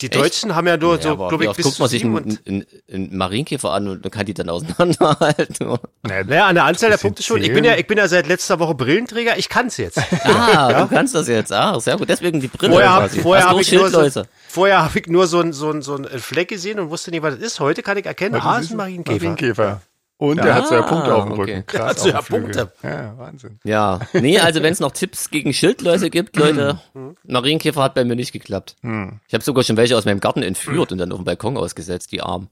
Die 0.05 0.19
Deutschen 0.19 0.55
haben 0.55 0.67
ja 0.67 0.77
nur 0.77 0.97
Ja, 0.97 1.03
so, 1.03 1.17
glaube 1.17 1.45
ich, 1.47 1.53
bis 1.53 1.64
guckt 1.64 1.79
man 1.79 1.88
sich 1.88 2.05
einen, 2.05 2.14
und, 2.14 2.47
einen, 2.47 2.67
einen 2.93 3.17
Marienkäfer 3.17 3.71
an 3.71 3.88
und 3.88 4.12
kann 4.12 4.27
die 4.27 4.35
dann 4.35 4.51
auseinanderhalten? 4.51 5.79
Naja, 6.03 6.25
naja, 6.25 6.47
an 6.47 6.55
der 6.57 6.64
Anzahl 6.64 6.90
der 6.90 6.99
Punkte 6.99 7.23
schon. 7.23 7.43
Ich 7.43 7.53
bin 7.53 7.64
ja, 7.64 7.77
ich 7.77 7.87
bin 7.87 7.97
ja 7.97 8.07
seit 8.07 8.27
letzter 8.27 8.59
Woche 8.59 8.75
Brillenträger. 8.75 9.38
Ich 9.38 9.49
kann's 9.49 9.79
jetzt. 9.79 9.99
ah, 10.25 10.85
du 10.85 10.95
kannst 10.95 11.14
das 11.14 11.29
jetzt. 11.29 11.53
Ah, 11.53 11.81
sehr 11.81 11.97
gut. 11.97 12.09
Deswegen 12.09 12.40
die 12.40 12.49
Brille. 12.49 12.73
Vorher 12.73 12.90
habe 12.90 13.07
quasi. 13.07 13.21
vorher 13.21 13.45
Hast 13.45 13.53
du 13.53 13.57
hab 13.57 13.62
ich, 13.62 13.93
nur 13.93 14.11
so, 14.11 14.23
vorher 14.47 14.85
hab 14.85 14.95
ich 14.95 15.07
nur 15.07 15.27
so 15.27 15.40
ein, 15.40 15.53
so, 15.55 15.71
ein, 15.71 15.81
so 15.81 15.97
ein 15.97 16.07
Fleck 16.19 16.49
gesehen 16.49 16.79
und 16.79 16.90
wusste 16.90 17.11
nicht, 17.11 17.23
was 17.23 17.37
das 17.37 17.43
ist. 17.43 17.61
Heute 17.61 17.83
kann 17.83 17.97
ich 17.97 18.05
erkennen, 18.05 18.35
ah, 18.35 18.59
es 18.59 18.67
ist 18.67 18.73
ein 18.73 18.77
Marienkäfer. 18.77 19.25
Marienkäfer. 19.25 19.81
Und 20.16 20.38
er 20.38 20.55
hat 20.55 20.68
so 20.68 20.74
ja 20.74 20.81
Ah, 20.81 20.88
Punkte 20.88 21.14
auf 21.14 21.24
dem 21.24 21.33
okay. 21.33 21.40
Rücken. 21.57 21.66
Krass, 21.66 21.88
hat 21.90 21.98
so 21.98 22.09
ja 22.09 22.18
auf 22.18 22.29
dem 22.29 22.44
Flügel. 22.44 22.66
Punkte. 22.66 22.88
Ja, 22.88 23.18
Wahnsinn. 23.18 23.59
Ja, 23.64 24.00
nee, 24.12 24.38
also 24.38 24.62
wenn 24.62 24.72
es 24.72 24.81
noch 24.81 24.92
Tipps 24.92 25.31
gegen 25.31 25.53
Schildläuse 25.53 26.09
gibt, 26.09 26.37
Leute, 26.37 26.79
Marienkäfer 27.24 27.83
hat 27.83 27.94
bei 27.94 28.05
mir 28.05 28.14
nicht 28.16 28.33
geklappt. 28.33 28.77
Hm. 28.83 29.20
Ich 29.27 29.35
habe 29.35 29.42
sogar 29.44 29.64
schon 29.64 29.77
welche 29.77 29.96
aus 29.96 30.05
meinem 30.05 30.20
Garten 30.20 30.42
entführt 30.42 30.92
und 30.92 30.98
dann 30.98 31.11
auf 31.12 31.18
dem 31.18 31.24
Balkon 31.24 31.57
ausgesetzt, 31.57 32.12
die 32.12 32.22
Armen. 32.22 32.48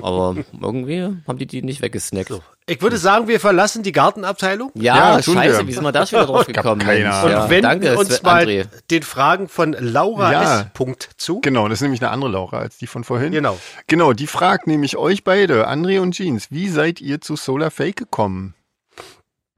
Aber 0.00 0.36
irgendwie 0.60 1.02
haben 1.26 1.38
die 1.38 1.46
die 1.46 1.62
nicht 1.62 1.82
weggesnackt. 1.82 2.32
Ich 2.66 2.80
würde 2.80 2.96
sagen, 2.96 3.26
wir 3.26 3.40
verlassen 3.40 3.82
die 3.82 3.90
Gartenabteilung 3.90 4.70
Ja, 4.74 5.16
Ja, 5.16 5.22
scheiße, 5.22 5.58
wir. 5.58 5.66
wie 5.66 5.72
sind 5.72 5.82
wir 5.82 5.90
da 5.92 6.06
schon 6.06 6.20
wieder 6.20 6.26
drauf 6.32 6.46
gekommen? 6.46 6.80
keine 6.80 7.00
Mensch? 7.00 7.14
Ahnung. 7.14 7.30
Ja, 7.32 7.42
und 7.44 7.50
wenden 7.50 7.62
danke, 7.62 7.96
uns 7.98 8.22
mal 8.22 8.44
André. 8.44 8.66
den 8.90 9.02
Fragen 9.02 9.48
von 9.48 9.72
Laura 9.78 10.32
Ja. 10.32 10.60
S. 10.60 10.66
Punkt 10.72 11.10
zu. 11.16 11.40
Genau, 11.40 11.66
das 11.68 11.78
ist 11.78 11.82
nämlich 11.82 12.00
eine 12.02 12.10
andere 12.10 12.30
Laura 12.30 12.58
als 12.60 12.78
die 12.78 12.86
von 12.86 13.02
vorhin. 13.04 13.32
Genau. 13.32 13.58
Genau, 13.88 14.12
die 14.12 14.26
fragt 14.28 14.66
nämlich 14.68 14.96
euch 14.96 15.24
beide, 15.24 15.68
André 15.68 16.00
und 16.00 16.12
Jeans, 16.12 16.50
wie 16.50 16.68
seid 16.68 17.00
ihr 17.00 17.20
zu 17.20 17.34
Solar 17.36 17.70
Fake 17.72 17.96
gekommen? 17.96 18.54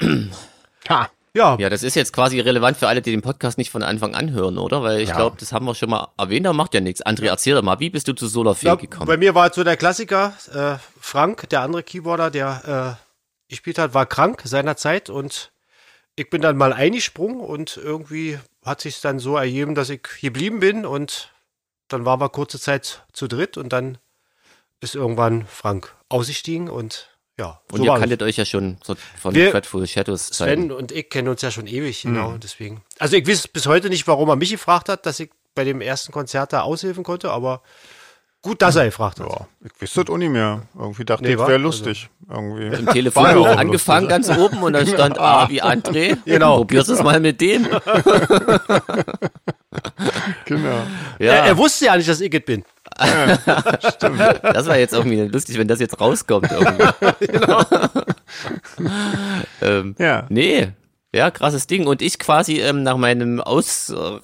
ha, 0.88 1.08
Ja, 1.36 1.56
Ja, 1.58 1.68
das 1.68 1.82
ist 1.82 1.96
jetzt 1.96 2.12
quasi 2.12 2.38
relevant 2.38 2.76
für 2.76 2.86
alle, 2.86 3.02
die 3.02 3.10
den 3.10 3.20
Podcast 3.22 3.58
nicht 3.58 3.70
von 3.70 3.82
Anfang 3.82 4.14
an 4.14 4.30
hören, 4.30 4.56
oder? 4.56 4.82
Weil 4.82 5.00
ich 5.00 5.08
Ja. 5.08 5.16
glaube, 5.16 5.36
das 5.38 5.52
haben 5.52 5.66
wir 5.66 5.74
schon 5.74 5.90
mal 5.90 6.12
erwähnt, 6.16 6.46
aber 6.46 6.54
macht 6.56 6.74
ja 6.74 6.80
nichts. 6.80 7.04
André, 7.04 7.26
erzähl 7.26 7.54
doch 7.56 7.62
mal, 7.62 7.80
wie 7.80 7.90
bist 7.90 8.06
du 8.06 8.12
zu 8.12 8.28
Solar 8.28 8.56
Ja, 8.60 8.72
Fake 8.72 8.82
gekommen? 8.88 9.06
bei 9.08 9.16
mir 9.16 9.34
war 9.34 9.52
so 9.52 9.64
der 9.64 9.76
Klassiker, 9.76 10.32
äh, 10.52 10.76
Frank, 11.00 11.48
der 11.50 11.62
andere 11.62 11.82
Keyboarder, 11.82 12.30
der 12.30 12.98
äh, 13.00 13.50
gespielt 13.50 13.78
hat, 13.78 13.94
war 13.94 14.06
krank 14.06 14.42
seinerzeit 14.44 15.10
und 15.10 15.50
ich 16.16 16.30
bin 16.30 16.40
dann 16.40 16.56
mal 16.56 16.72
eingesprungen 16.72 17.40
und 17.40 17.76
irgendwie 17.76 18.38
hat 18.64 18.80
sich 18.80 19.00
dann 19.00 19.18
so 19.18 19.36
ergeben, 19.36 19.74
dass 19.74 19.90
ich 19.90 20.02
geblieben 20.20 20.60
bin 20.60 20.86
und 20.86 21.30
dann 21.88 22.04
waren 22.04 22.20
wir 22.20 22.28
kurze 22.28 22.60
Zeit 22.60 23.02
zu 23.12 23.26
dritt 23.26 23.56
und 23.56 23.72
dann 23.72 23.98
ist 24.80 24.94
irgendwann 24.94 25.46
Frank 25.46 25.92
ausgestiegen 26.08 26.70
und 26.70 27.08
ja, 27.38 27.60
Und 27.72 27.78
so 27.78 27.84
ihr 27.84 27.94
kanntet 27.98 28.22
euch 28.22 28.36
ja 28.36 28.44
schon 28.44 28.76
so 28.84 28.94
von 29.20 29.34
Wir- 29.34 29.50
Dreadful 29.50 29.86
Shadows 29.86 30.30
Zeiten. 30.30 30.62
Sven 30.68 30.72
und 30.72 30.92
ich 30.92 31.08
kennen 31.10 31.28
uns 31.28 31.42
ja 31.42 31.50
schon 31.50 31.66
ewig, 31.66 32.02
genau, 32.02 32.36
deswegen. 32.42 32.82
Also 32.98 33.16
ich 33.16 33.26
weiß 33.26 33.48
bis 33.48 33.66
heute 33.66 33.88
nicht, 33.90 34.06
warum 34.06 34.28
er 34.28 34.36
mich 34.36 34.50
gefragt 34.50 34.88
hat, 34.88 35.04
dass 35.06 35.18
ich 35.20 35.30
bei 35.54 35.64
dem 35.64 35.80
ersten 35.80 36.12
Konzert 36.12 36.52
da 36.52 36.60
aushelfen 36.62 37.02
konnte, 37.04 37.30
aber 37.30 37.62
gut, 38.42 38.60
dass 38.62 38.76
er 38.76 38.84
gefragt 38.84 39.20
hat. 39.20 39.28
ja, 39.28 39.46
ich 39.64 39.80
wüsste 39.80 40.04
das 40.04 40.12
auch 40.12 40.18
nicht 40.18 40.30
mehr. 40.30 40.62
Irgendwie 40.78 41.04
dachte 41.04 41.24
Nee, 41.24 41.32
ich, 41.32 41.38
wäre 41.38 41.56
lustig. 41.58 42.08
Irgendwie. 42.28 42.66
Im 42.66 42.86
Telefon 42.86 43.22
War 43.24 43.30
ja 43.32 43.38
auch 43.38 43.56
angefangen 43.56 44.08
lustig. 44.08 44.26
ganz 44.26 44.38
oben 44.38 44.62
und 44.62 44.72
dann 44.74 44.86
stand 44.86 45.18
A 45.20 45.48
wie 45.48 45.62
André. 45.62 46.16
Genau. 46.24 46.58
Probier's 46.58 46.88
es 46.88 47.02
mal 47.02 47.18
mit 47.20 47.40
dem. 47.40 47.66
Genau. 50.44 50.82
Er, 51.18 51.26
Ja, 51.26 51.32
er 51.46 51.56
wusste 51.58 51.86
ja 51.86 51.96
nicht, 51.96 52.08
dass 52.08 52.20
ich 52.20 52.32
es 52.32 52.44
bin. 52.44 52.64
Das 52.98 54.66
war 54.66 54.78
jetzt 54.78 54.94
irgendwie 54.94 55.20
lustig, 55.22 55.58
wenn 55.58 55.68
das 55.68 55.80
jetzt 55.80 56.00
rauskommt. 56.00 56.48
Genau. 57.20 57.62
ähm, 59.62 59.94
Ja. 59.98 60.26
Nee. 60.28 60.68
Ja, 61.14 61.30
krasses 61.30 61.68
Ding. 61.68 61.86
Und 61.86 62.02
ich 62.02 62.18
quasi 62.18 62.60
ähm, 62.60 62.82
nach 62.82 62.96
meinem 62.96 63.40
Aus, 63.40 63.90
äh, 63.90 64.18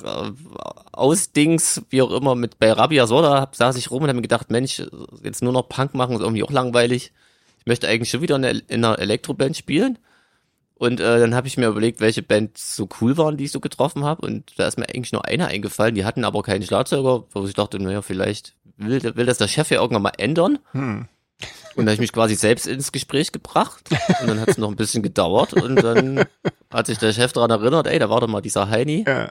Ausdings, 0.92 1.82
wie 1.90 2.02
auch 2.02 2.10
immer, 2.10 2.34
mit 2.34 2.58
bei 2.58 2.72
Rabia 2.72 3.06
Soda 3.06 3.40
hab- 3.40 3.54
saß 3.54 3.76
ich 3.76 3.90
rum 3.92 4.02
und 4.02 4.08
habe 4.08 4.16
mir 4.16 4.22
gedacht, 4.22 4.50
Mensch, 4.50 4.82
jetzt 5.22 5.42
nur 5.42 5.52
noch 5.52 5.68
Punk 5.68 5.94
machen 5.94 6.16
ist 6.16 6.22
irgendwie 6.22 6.42
auch 6.42 6.50
langweilig. 6.50 7.12
Ich 7.60 7.66
möchte 7.66 7.86
eigentlich 7.86 8.10
schon 8.10 8.22
wieder 8.22 8.36
in 8.36 8.84
einer 8.84 8.98
Elektroband 8.98 9.56
spielen. 9.56 9.98
Und 10.80 10.98
äh, 10.98 11.20
dann 11.20 11.34
habe 11.34 11.46
ich 11.46 11.58
mir 11.58 11.68
überlegt, 11.68 12.00
welche 12.00 12.22
Bands 12.22 12.74
so 12.74 12.88
cool 13.02 13.18
waren, 13.18 13.36
die 13.36 13.44
ich 13.44 13.52
so 13.52 13.60
getroffen 13.60 14.02
habe. 14.02 14.26
Und 14.26 14.58
da 14.58 14.66
ist 14.66 14.78
mir 14.78 14.88
eigentlich 14.88 15.12
nur 15.12 15.26
eine 15.26 15.46
eingefallen. 15.46 15.94
Die 15.94 16.06
hatten 16.06 16.24
aber 16.24 16.42
keinen 16.42 16.62
Schlagzeuger, 16.62 17.24
wo 17.30 17.44
ich 17.44 17.52
dachte, 17.52 17.78
naja, 17.78 18.00
vielleicht 18.00 18.54
will, 18.78 19.02
will 19.14 19.26
das 19.26 19.36
der 19.36 19.46
Chef 19.46 19.70
ja 19.70 19.78
irgendwann 19.78 20.04
mal 20.04 20.12
ändern. 20.16 20.58
Hm. 20.72 21.06
Und 21.76 21.84
da 21.84 21.90
habe 21.90 21.92
ich 21.92 22.00
mich 22.00 22.14
quasi 22.14 22.34
selbst 22.34 22.66
ins 22.66 22.92
Gespräch 22.92 23.30
gebracht. 23.30 23.90
Und 24.22 24.28
dann 24.28 24.40
hat 24.40 24.48
es 24.48 24.56
noch 24.56 24.70
ein 24.70 24.76
bisschen 24.76 25.02
gedauert. 25.02 25.52
Und 25.52 25.76
dann 25.84 26.24
hat 26.72 26.86
sich 26.86 26.96
der 26.96 27.12
Chef 27.12 27.34
daran 27.34 27.50
erinnert, 27.50 27.86
ey, 27.86 27.98
da 27.98 28.08
war 28.08 28.22
doch 28.22 28.28
mal 28.28 28.40
dieser 28.40 28.70
Heini. 28.70 29.04
Ja. 29.06 29.28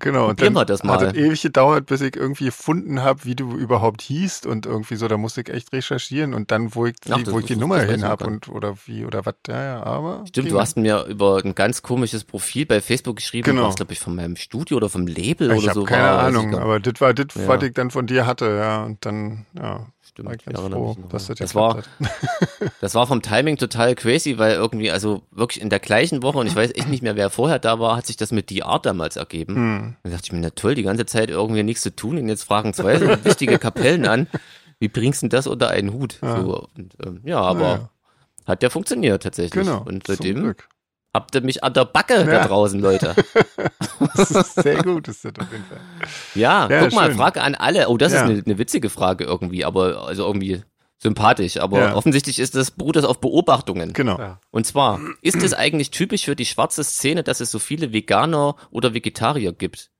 Genau, 0.00 0.28
und 0.30 0.40
dann 0.42 0.52
wir 0.54 0.64
das 0.64 0.82
mal. 0.82 0.94
hat 1.00 1.02
es 1.02 1.14
ewig 1.14 1.40
gedauert, 1.42 1.86
bis 1.86 2.00
ich 2.00 2.16
irgendwie 2.16 2.46
gefunden 2.46 3.02
habe, 3.02 3.24
wie 3.24 3.36
du 3.36 3.56
überhaupt 3.56 4.02
hießt 4.02 4.46
und 4.46 4.66
irgendwie 4.66 4.96
so, 4.96 5.06
da 5.08 5.16
musste 5.16 5.42
ich 5.42 5.48
echt 5.50 5.72
recherchieren 5.72 6.34
und 6.34 6.50
dann, 6.50 6.74
wo 6.74 6.86
ich 6.86 6.94
die, 7.04 7.12
Ach, 7.12 7.18
das- 7.22 7.32
wo 7.32 7.38
ich 7.38 7.46
die 7.46 7.54
das- 7.54 7.60
Nummer 7.60 7.78
das 7.78 7.90
hin 7.90 8.04
habe 8.04 8.26
und 8.26 8.48
oder 8.48 8.74
wie 8.86 9.04
oder 9.04 9.24
was, 9.24 9.34
ja, 9.46 9.62
ja, 9.62 9.82
aber. 9.84 10.24
Stimmt, 10.26 10.50
du 10.50 10.58
hast 10.60 10.76
mir 10.76 11.04
über 11.04 11.40
ein 11.44 11.54
ganz 11.54 11.82
komisches 11.82 12.24
Profil 12.24 12.66
bei 12.66 12.80
Facebook 12.80 13.16
geschrieben, 13.16 13.44
Genau. 13.44 13.68
was 13.68 13.76
glaube 13.76 13.92
ich 13.92 14.00
von 14.00 14.14
meinem 14.16 14.36
Studio 14.36 14.76
oder 14.78 14.88
vom 14.88 15.06
Label 15.06 15.50
Ich 15.52 15.64
oder 15.64 15.74
so 15.74 15.84
keine 15.84 16.02
war. 16.04 16.18
Ahnung, 16.20 16.54
aber 16.56 16.80
das 16.80 17.00
war 17.00 17.14
das, 17.14 17.26
Ja. 17.36 17.46
was 17.48 17.62
ich 17.62 17.74
dann 17.74 17.90
von 17.90 18.06
dir 18.06 18.26
hatte, 18.26 18.46
ja, 18.56 18.84
und 18.84 19.04
dann, 19.06 19.46
ja, 19.54 19.86
Stimmt, 20.10 20.28
war 20.28 20.34
ich 20.34 20.44
ganz 20.44 20.58
froh, 20.58 20.96
dass 21.08 21.26
das, 21.28 21.38
Das 21.38 21.54
war- 21.54 21.82
Das 22.80 22.94
war 22.94 23.06
vom 23.06 23.22
Timing 23.22 23.56
total 23.56 23.94
crazy, 23.94 24.38
weil 24.38 24.54
irgendwie, 24.54 24.90
also 24.90 25.22
wirklich 25.30 25.62
in 25.62 25.70
der 25.70 25.78
gleichen 25.80 26.22
Woche, 26.22 26.38
und 26.38 26.46
ich 26.46 26.56
weiß 26.56 26.70
echt 26.74 26.88
nicht 26.88 27.02
mehr, 27.02 27.16
wer 27.16 27.30
vorher 27.30 27.58
da 27.58 27.78
war, 27.78 27.96
hat 27.96 28.06
sich 28.06 28.16
das 28.16 28.32
mit 28.32 28.48
The 28.50 28.62
Art 28.64 28.86
damals 28.86 29.16
ergeben. 29.16 29.54
Hm. 29.54 29.96
Da 30.02 30.10
dachte 30.10 30.22
ich 30.26 30.32
mir, 30.32 30.40
na 30.40 30.50
toll, 30.50 30.74
die 30.74 30.82
ganze 30.82 31.06
Zeit 31.06 31.30
irgendwie 31.30 31.62
nichts 31.62 31.82
zu 31.82 31.94
tun 31.94 32.18
und 32.18 32.28
jetzt 32.28 32.44
fragen 32.44 32.74
zwei 32.74 32.98
so 32.98 33.06
wichtige 33.24 33.58
Kapellen 33.58 34.06
an. 34.06 34.26
Wie 34.78 34.88
bringst 34.88 35.22
du 35.22 35.26
denn 35.26 35.30
das 35.36 35.46
unter 35.46 35.68
einen 35.68 35.92
Hut? 35.92 36.18
Ja. 36.22 36.40
So, 36.40 36.66
und, 36.76 36.94
ähm, 37.04 37.20
ja, 37.24 37.40
aber 37.40 37.60
Naja. 37.60 37.90
hat 38.46 38.62
der 38.62 38.70
funktioniert 38.70 39.22
tatsächlich. 39.22 39.64
Genau. 39.64 39.82
Und 39.82 40.06
zum 40.06 40.14
seitdem 40.16 40.40
Glück. 40.40 40.68
Habt 41.14 41.34
ihr 41.34 41.40
mich 41.42 41.62
an 41.64 41.72
der 41.74 41.84
Backe 41.84 42.24
da 42.24 42.32
Ja. 42.32 42.46
draußen, 42.46 42.80
Leute. 42.80 43.14
Das 44.16 44.30
ist 44.30 44.54
sehr 44.62 44.82
gut, 44.82 45.08
ist 45.08 45.24
das 45.24 45.32
auf 45.38 45.50
jeden 45.52 45.64
Fall. 45.64 45.78
Ja, 46.34 46.68
Ja, 46.68 46.80
guck 46.84 46.92
mal, 46.94 47.08
schön. 47.08 47.16
Frage 47.18 47.42
an 47.42 47.54
alle. 47.54 47.88
Oh, 47.88 47.96
das 47.98 48.12
Ja. 48.12 48.24
ist 48.24 48.30
eine, 48.30 48.42
eine 48.44 48.58
witzige 48.58 48.88
Frage 48.90 49.24
irgendwie, 49.24 49.64
aber 49.64 50.04
also 50.06 50.26
irgendwie 50.26 50.62
sympathisch. 50.98 51.58
Aber 51.58 51.78
Ja. 51.80 51.94
offensichtlich 51.94 52.38
ist 52.38 52.54
das, 52.54 52.70
beruht 52.70 52.96
das 52.96 53.04
auf 53.04 53.20
Beobachtungen. 53.20 53.92
Genau. 53.92 54.18
Ja. 54.18 54.40
Und 54.50 54.66
zwar, 54.66 55.00
ist 55.22 55.42
es 55.42 55.52
eigentlich 55.54 55.90
typisch 55.90 56.24
für 56.24 56.36
die 56.36 56.46
schwarze 56.46 56.82
Szene, 56.84 57.22
dass 57.22 57.40
es 57.40 57.50
so 57.50 57.58
viele 57.58 57.92
Veganer 57.92 58.56
oder 58.70 58.94
Vegetarier 58.94 59.52
gibt? 59.52 59.90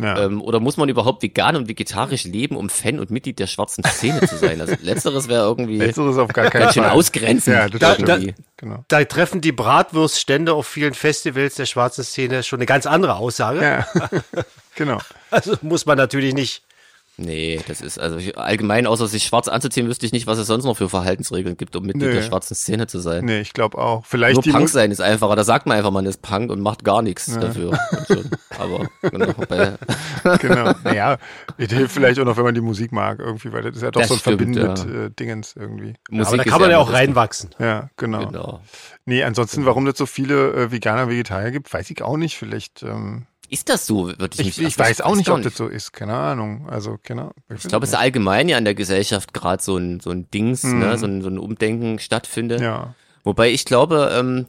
Ja. 0.00 0.16
Ähm, 0.24 0.40
oder 0.40 0.60
muss 0.60 0.76
man 0.76 0.88
überhaupt 0.88 1.22
vegan 1.24 1.56
und 1.56 1.68
vegetarisch 1.68 2.22
leben, 2.24 2.56
um 2.56 2.68
Fan 2.70 3.00
und 3.00 3.10
Mitglied 3.10 3.40
der 3.40 3.48
schwarzen 3.48 3.82
Szene 3.84 4.20
zu 4.28 4.36
sein? 4.36 4.60
Also 4.60 4.74
letzteres 4.80 5.26
wäre 5.28 5.42
irgendwie 5.42 5.78
Letzteres 5.78 6.16
auf 6.18 6.32
gar 6.32 6.50
keinen 6.50 6.62
ganz 6.62 6.74
schön 6.74 6.84
Fall. 6.84 6.92
ausgrenzend. 6.92 7.56
Ja, 7.56 7.68
das 7.68 7.80
Da- 7.80 7.94
stimmt. 7.94 8.34
Genau. 8.58 8.84
Da 8.88 9.02
treffen 9.04 9.40
die 9.40 9.52
Bratwurststände 9.52 10.52
auf 10.52 10.68
vielen 10.68 10.92
Festivals 10.92 11.54
der 11.54 11.64
schwarzen 11.64 12.04
Szene 12.04 12.42
schon 12.42 12.58
eine 12.58 12.66
ganz 12.66 12.84
andere 12.84 13.16
Aussage. 13.16 13.62
Ja, 13.62 13.88
genau. 14.74 14.98
Also 15.30 15.56
muss 15.62 15.86
man 15.86 15.96
natürlich 15.96 16.34
nicht. 16.34 16.62
Nee, 17.20 17.58
das 17.66 17.80
ist 17.80 17.98
also 17.98 18.16
ich- 18.16 18.38
allgemein, 18.38 18.86
außer 18.86 19.08
sich 19.08 19.24
schwarz 19.24 19.48
anzuziehen, 19.48 19.88
wüsste 19.88 20.06
ich 20.06 20.12
nicht, 20.12 20.28
was 20.28 20.38
es 20.38 20.46
sonst 20.46 20.64
noch 20.64 20.76
für 20.76 20.88
Verhaltensregeln 20.88 21.56
gibt, 21.56 21.74
um 21.74 21.84
Mitglied 21.84 22.06
Nö. 22.10 22.14
der 22.14 22.22
schwarzen 22.22 22.54
Szene 22.54 22.86
zu 22.86 23.00
sein. 23.00 23.24
Nee, 23.24 23.40
ich 23.40 23.52
glaube 23.52 23.76
auch. 23.76 24.06
Vielleicht 24.06 24.44
Nur 24.46 24.54
Punk 24.54 24.68
sein 24.68 24.92
ist 24.92 25.00
einfacher. 25.00 25.34
Da 25.34 25.42
sagt 25.42 25.66
man 25.66 25.76
einfach, 25.76 25.90
man 25.90 26.06
ist 26.06 26.22
Punk 26.22 26.48
und 26.52 26.60
macht 26.60 26.84
gar 26.84 27.02
nichts 27.02 27.26
dafür. 27.38 27.70
Und 27.70 28.06
schon. 28.06 28.30
Aber 28.56 28.86
genau, 29.02 29.32
bei, 29.48 29.74
genau. 30.38 30.72
Naja, 30.84 31.18
es 31.56 31.72
hilft 31.72 31.92
vielleicht 31.92 32.20
auch 32.20 32.24
noch, 32.24 32.36
wenn 32.36 32.44
man 32.44 32.54
die 32.54 32.60
Musik 32.60 32.92
mag, 32.92 33.18
irgendwie, 33.18 33.52
weil 33.52 33.62
das 33.62 33.74
ist 33.76 33.82
ja 33.82 33.90
doch 33.90 34.00
Das 34.00 34.08
so 34.10 34.14
ein 34.14 34.20
stimmt, 34.20 34.38
verbindendes 34.38 34.84
ja. 34.84 35.04
äh, 35.06 35.10
Dingens 35.10 35.56
irgendwie. 35.56 35.94
Musik 36.10 36.28
Aber 36.28 36.36
da 36.36 36.44
kann 36.44 36.60
man 36.60 36.70
ja 36.70 36.78
auch 36.78 36.92
reinwachsen. 36.92 37.50
Ja, 37.58 37.90
genau. 37.96 38.26
Genau. 38.26 38.60
Nee, 39.06 39.24
ansonsten, 39.24 39.66
warum 39.66 39.86
das 39.86 39.98
so 39.98 40.06
viele 40.06 40.52
äh, 40.52 40.70
Veganer, 40.70 41.08
Vegetarier 41.08 41.50
gibt, 41.50 41.72
weiß 41.72 41.90
ich 41.90 42.00
auch 42.02 42.16
nicht. 42.16 42.36
Vielleicht, 42.38 42.84
ähm, 42.84 43.26
Ist 43.50 43.68
das 43.68 43.86
so? 43.86 44.06
Würde 44.08 44.28
ich, 44.34 44.40
ich, 44.40 44.58
mich- 44.58 44.66
ich 44.68 44.78
weiß 44.78 45.00
auch 45.00 45.16
nicht, 45.16 45.30
ob 45.30 45.42
das 45.42 45.56
so 45.56 45.66
ist. 45.68 45.92
Keine 45.92 46.14
Ahnung. 46.14 46.68
Also, 46.68 46.98
genau. 47.02 47.32
Ich 47.54 47.62
glaube, 47.64 47.84
es 47.84 47.90
ist 47.92 47.98
allgemein 47.98 48.48
ja 48.48 48.58
in 48.58 48.64
der 48.64 48.74
Gesellschaft 48.74 49.32
gerade 49.32 49.62
so 49.62 49.76
ein, 49.76 50.00
so 50.00 50.10
ein 50.10 50.30
Dings, 50.30 50.62
Mhm. 50.64 50.78
ne, 50.80 50.98
so 50.98 51.06
ein, 51.06 51.22
so 51.22 51.28
ein 51.28 51.38
Umdenken 51.38 51.98
stattfindet. 51.98 52.60
Ja, 52.60 52.94
Wobei 53.24 53.50
ich 53.50 53.64
glaube, 53.64 54.10
ähm, 54.14 54.46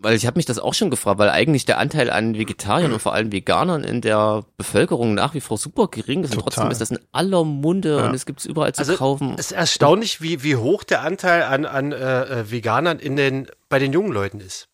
weil 0.00 0.14
ich 0.14 0.26
habe 0.26 0.38
mich 0.38 0.46
das 0.46 0.58
auch 0.60 0.74
schon 0.74 0.90
gefragt, 0.90 1.18
weil 1.18 1.28
eigentlich 1.30 1.64
der 1.66 1.78
Anteil 1.78 2.08
an 2.10 2.36
Vegetariern 2.38 2.92
und 2.92 3.00
vor 3.00 3.14
allem 3.14 3.32
Veganern 3.32 3.82
in 3.82 4.00
der 4.00 4.44
Bevölkerung 4.56 5.14
nach 5.14 5.34
wie 5.34 5.40
vor 5.40 5.58
super 5.58 5.88
gering 5.88 6.22
ist 6.22 6.30
und 6.36 6.38
Total. 6.44 6.52
trotzdem 6.54 6.70
ist 6.70 6.80
das 6.80 6.90
in 6.92 7.00
aller 7.12 7.42
Munde 7.44 7.96
Ja. 7.98 8.06
und 8.06 8.14
es 8.14 8.24
gibt's 8.24 8.44
überall 8.44 8.72
zu 8.74 8.80
Also, 8.82 8.94
kaufen. 8.96 9.34
Es 9.38 9.46
ist 9.46 9.52
erstaunlich, 9.52 10.22
wie, 10.22 10.42
wie 10.44 10.54
hoch 10.56 10.84
der 10.84 11.02
Anteil 11.02 11.42
an, 11.42 11.64
an 11.64 11.90
äh, 11.92 12.22
äh, 12.22 12.50
Veganern 12.50 13.00
in 13.00 13.16
den, 13.16 13.48
bei 13.68 13.78
den 13.80 13.92
jungen 13.92 14.12
Leuten 14.12 14.40
ist. 14.40 14.68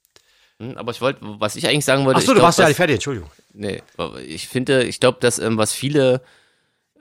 Hm, 0.60 0.76
Aber 0.76 0.92
ich 0.92 1.00
wollte, 1.00 1.18
was 1.22 1.56
ich 1.56 1.66
eigentlich 1.68 1.84
sagen 1.84 2.04
wollte, 2.04 2.18
Achso, 2.18 2.28
du 2.28 2.34
glaub, 2.34 2.46
warst 2.46 2.58
ja 2.58 2.68
nicht 2.68 2.76
fertig, 2.76 2.94
Entschuldigung. 2.94 3.30
Nee, 3.52 3.82
ich 4.26 4.48
finde, 4.48 4.84
ich 4.84 5.00
glaube, 5.00 5.18
dass 5.20 5.38
ähm, 5.38 5.56
was 5.58 5.72
viele 5.72 6.20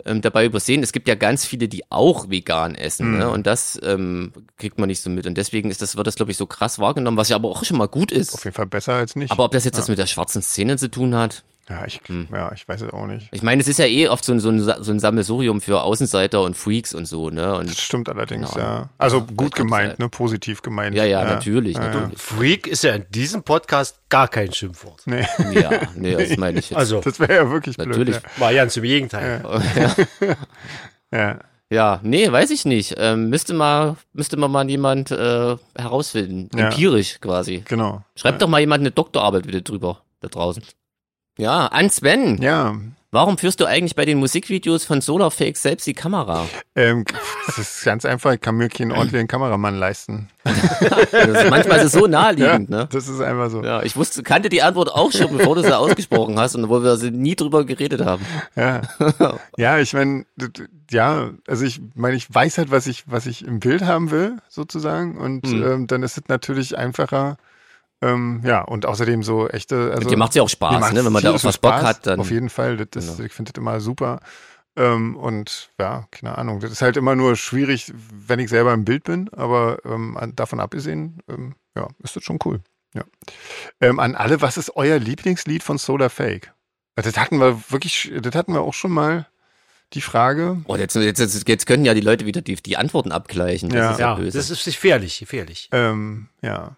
ähm, 0.05 0.21
dabei 0.21 0.45
übersehen, 0.45 0.81
es 0.81 0.91
gibt 0.91 1.07
ja 1.07 1.13
ganz 1.15 1.45
viele, 1.45 1.67
die 1.67 1.83
auch 1.91 2.29
vegan 2.29 2.73
essen, 2.75 3.11
Mhm. 3.11 3.17
ne? 3.19 3.29
Und 3.29 3.45
das 3.45 3.79
ähm, 3.83 4.33
kriegt 4.57 4.79
man 4.79 4.87
nicht 4.87 5.01
so 5.01 5.09
mit. 5.09 5.27
Und 5.27 5.35
deswegen 5.35 5.69
ist 5.69 5.81
das, 5.83 5.95
wird 5.95 6.07
das, 6.07 6.15
glaube 6.15 6.31
ich, 6.31 6.37
so 6.37 6.47
krass 6.47 6.79
wahrgenommen, 6.79 7.15
was 7.17 7.29
ja 7.29 7.35
aber 7.35 7.49
auch 7.49 7.63
schon 7.63 7.77
mal 7.77 7.87
gut 7.87 8.11
auf 8.11 8.17
ist. 8.17 8.43
jeden 8.43 8.55
Fall 8.55 8.65
besser 8.65 8.93
als 8.93 9.15
nicht. 9.15 9.31
Aber 9.31 9.45
ob 9.45 9.51
das 9.51 9.65
jetzt 9.65 9.77
das 9.77 9.87
mit 9.89 9.99
der 9.99 10.07
schwarzen 10.07 10.41
Szene 10.41 10.77
zu 10.77 10.89
tun 10.89 11.15
hat, 11.15 11.43
ja, 11.69 11.85
ich, 11.85 12.01
Hm. 12.07 12.27
ja, 12.31 12.51
ich 12.53 12.67
weiß 12.67 12.81
es 12.81 12.91
auch 12.91 13.05
nicht. 13.07 13.29
ich 13.31 13.41
meine, 13.41 13.61
es 13.61 13.67
ist 13.67 13.79
ja 13.79 13.85
eh 13.85 14.07
oft 14.09 14.25
so 14.25 14.33
ein, 14.33 14.39
so 14.39 14.49
ein, 14.49 14.59
so 14.59 14.91
ein 14.91 14.99
Sammelsurium 14.99 15.61
für 15.61 15.81
Außenseiter 15.81 16.41
und 16.41 16.55
Freaks 16.57 16.93
und 16.93 17.05
so, 17.05 17.29
ne? 17.29 17.41
Das 17.41 17.59
Und 17.59 17.69
stimmt 17.77 18.09
allerdings, 18.09 18.51
Genau. 18.51 18.63
ja. 18.65 18.89
Also 18.97 19.19
Ja, 19.19 19.25
gut 19.35 19.55
gemeint, 19.55 19.91
kommt's 19.91 19.99
ne? 19.99 20.09
Positiv 20.09 20.61
gemeint. 20.61 20.95
ja, 20.95 21.05
ja, 21.05 21.23
natürlich, 21.23 21.77
Ja, 21.77 21.83
ja. 21.85 21.93
natürlich. 21.93 22.19
Freak 22.21 22.67
ist 22.67 22.83
ja 22.83 22.93
in 22.95 23.05
diesem 23.09 23.43
Podcast 23.43 23.99
gar 24.09 24.27
kein 24.27 24.51
Schimpfwort. 24.51 25.01
Nee, 25.05 25.25
Ja, 25.53 25.69
nee, 25.95 26.13
das 26.15 26.35
meine 26.37 26.59
ich 26.59 26.69
jetzt. 26.69 26.77
Also, 26.77 26.99
das 27.01 27.19
wäre 27.19 27.33
ja 27.35 27.49
wirklich 27.49 27.77
blöd. 27.77 27.87
Natürlich. 27.87 28.17
war 28.37 28.51
ja 28.51 28.67
zum 28.67 28.83
Gegenteil. 28.83 29.41
Ja. 29.75 30.35
Ja. 31.11 31.39
Ja, 31.69 31.99
nee, 32.03 32.31
weiß 32.31 32.51
ich 32.51 32.65
nicht. 32.65 32.95
Ähm, 32.97 33.29
müsste 33.29 33.53
mal, 33.53 33.95
müsste 34.13 34.37
mal 34.37 34.47
mal 34.47 34.69
jemand 34.69 35.09
äh, 35.09 35.55
herausfinden. 35.75 36.49
Ja. 36.55 36.65
Empirisch 36.67 37.19
quasi. 37.19 37.63
Genau. 37.67 38.03
Schreibt 38.15 38.41
doch 38.41 38.47
mal 38.47 38.59
jemand 38.59 38.81
eine 38.81 38.91
Doktorarbeit 38.91 39.45
bitte 39.47 39.61
drüber, 39.63 40.01
da 40.19 40.27
draußen. 40.27 40.61
Ja, 41.37 41.67
an 41.67 41.89
Sven. 41.89 42.41
Ja, 42.41 42.75
Warum 43.13 43.37
führst 43.37 43.59
du 43.59 43.65
eigentlich 43.65 43.95
bei 43.95 44.05
den 44.05 44.17
Musikvideos 44.17 44.85
von 44.85 44.99
Solarfake 44.99 45.55
selbst 45.55 45.85
die 45.85 45.93
Kamera? 45.93 46.47
ähm, 46.75 47.05
das 47.45 47.59
ist 47.59 47.83
ganz 47.83 48.05
einfach. 48.05 48.33
Ich 48.33 48.41
kann 48.41 48.55
mir 48.55 48.69
keinen 48.69 48.91
ordentlichen 48.91 49.27
Kameramann 49.27 49.77
leisten. 49.77 50.29
Das 51.11 51.43
ist 51.43 51.49
manchmal 51.51 51.77
ist 51.77 51.85
es 51.85 51.91
so 51.91 52.07
naheliegend, 52.07 52.71
ne? 52.71 52.89
Das 52.91 53.07
ist 53.07 53.21
einfach 53.21 53.51
so. 53.51 53.63
Ja, 53.63 53.83
ich 53.83 53.95
wusste, 53.95 54.23
kannte 54.23 54.49
die 54.49 54.63
Antwort 54.63 54.91
auch 54.91 55.11
schon, 55.11 55.31
bevor 55.37 55.53
du 55.55 55.61
sie 55.61 55.77
ausgesprochen 55.77 56.39
hast 56.39 56.55
und 56.55 56.67
wo 56.69 56.81
wir 56.83 56.97
sie 56.97 57.11
nie 57.11 57.35
drüber 57.35 57.65
geredet 57.65 58.03
haben. 58.03 58.25
Ja, 58.55 58.81
ja 59.57 59.77
ich 59.77 59.93
meine, 59.93 60.25
ja, 60.89 61.29
also 61.47 61.65
ich 61.65 61.81
meine, 61.93 62.15
ich 62.15 62.33
weiß 62.33 62.57
halt, 62.57 62.71
was 62.71 62.87
ich, 62.87 63.03
was 63.05 63.27
ich 63.27 63.45
im 63.45 63.59
Bild 63.59 63.85
haben 63.85 64.09
will, 64.09 64.37
sozusagen. 64.49 65.17
Und 65.19 65.45
Mhm. 65.45 65.63
ähm, 65.63 65.87
dann 65.87 66.01
ist 66.01 66.17
es 66.17 66.23
natürlich 66.29 66.77
einfacher. 66.79 67.37
Ähm, 68.03 68.41
ja, 68.43 68.61
und 68.61 68.85
außerdem 68.85 69.23
so 69.23 69.47
echte. 69.47 69.91
Also, 69.91 70.03
Und 70.03 70.11
dir 70.11 70.17
macht's 70.17 70.35
ja 70.35 70.43
auch 70.43 70.49
Spaß, 70.49 70.91
ne? 70.93 71.05
Wenn 71.05 71.13
man 71.13 71.23
da 71.23 71.31
auf 71.33 71.43
was 71.43 71.57
Bock 71.57 71.73
Spaß, 71.73 71.83
hat, 71.83 72.07
dann. 72.07 72.19
Auf 72.19 72.31
jeden 72.31 72.49
Fall, 72.49 72.77
das 72.77 73.03
ist, 73.05 73.15
Genau. 73.17 73.25
ich 73.25 73.33
finde 73.33 73.51
das 73.53 73.59
immer 73.61 73.79
super. 73.79 74.19
Ähm, 74.75 75.15
und 75.15 75.69
ja, 75.79 76.07
keine 76.11 76.37
Ahnung. 76.37 76.59
Das 76.59 76.71
ist 76.71 76.81
halt 76.81 76.97
immer 76.97 77.15
nur 77.15 77.35
schwierig, 77.35 77.93
wenn 78.27 78.39
ich 78.39 78.49
selber 78.49 78.73
im 78.73 78.85
Bild 78.85 79.03
bin, 79.03 79.29
aber 79.33 79.77
ähm, 79.85 80.17
davon 80.35 80.59
abgesehen, 80.59 81.19
ähm, 81.29 81.55
ja, 81.75 81.87
ist 82.03 82.15
das 82.15 82.23
schon 82.23 82.39
cool. 82.45 82.59
Ja. 82.95 83.03
Ähm, 83.81 83.99
an 83.99 84.15
alle, 84.15 84.41
was 84.41 84.57
ist 84.57 84.75
euer 84.75 84.97
Lieblingslied 84.99 85.63
von 85.63 85.77
Solar 85.77 86.09
Fake? 86.09 86.53
Das 86.95 87.17
hatten 87.17 87.39
wir 87.39 87.59
wirklich, 87.69 88.11
das 88.21 88.35
hatten 88.35 88.53
wir 88.53 88.61
auch 88.61 88.73
schon 88.73 88.91
mal 88.91 89.27
die 89.93 90.01
Frage. 90.01 90.57
Oh, 90.65 90.75
jetzt, 90.75 90.95
jetzt, 90.95 91.19
jetzt, 91.19 91.47
jetzt 91.47 91.65
können 91.67 91.85
ja 91.85 91.93
die 91.93 92.01
Leute 92.01 92.25
wieder 92.25 92.41
die, 92.41 92.55
die 92.55 92.77
Antworten 92.77 93.11
abgleichen. 93.11 93.69
Das 93.69 93.77
Ja. 93.77 93.91
ist 93.91 93.99
ja, 93.99 94.09
Ja, 94.09 94.15
böse. 94.15 94.37
das 94.37 94.49
ist 94.49 94.65
gefährlich, 94.65 95.19
gefährlich. 95.19 95.69
Ähm, 95.71 96.29
ja. 96.41 96.75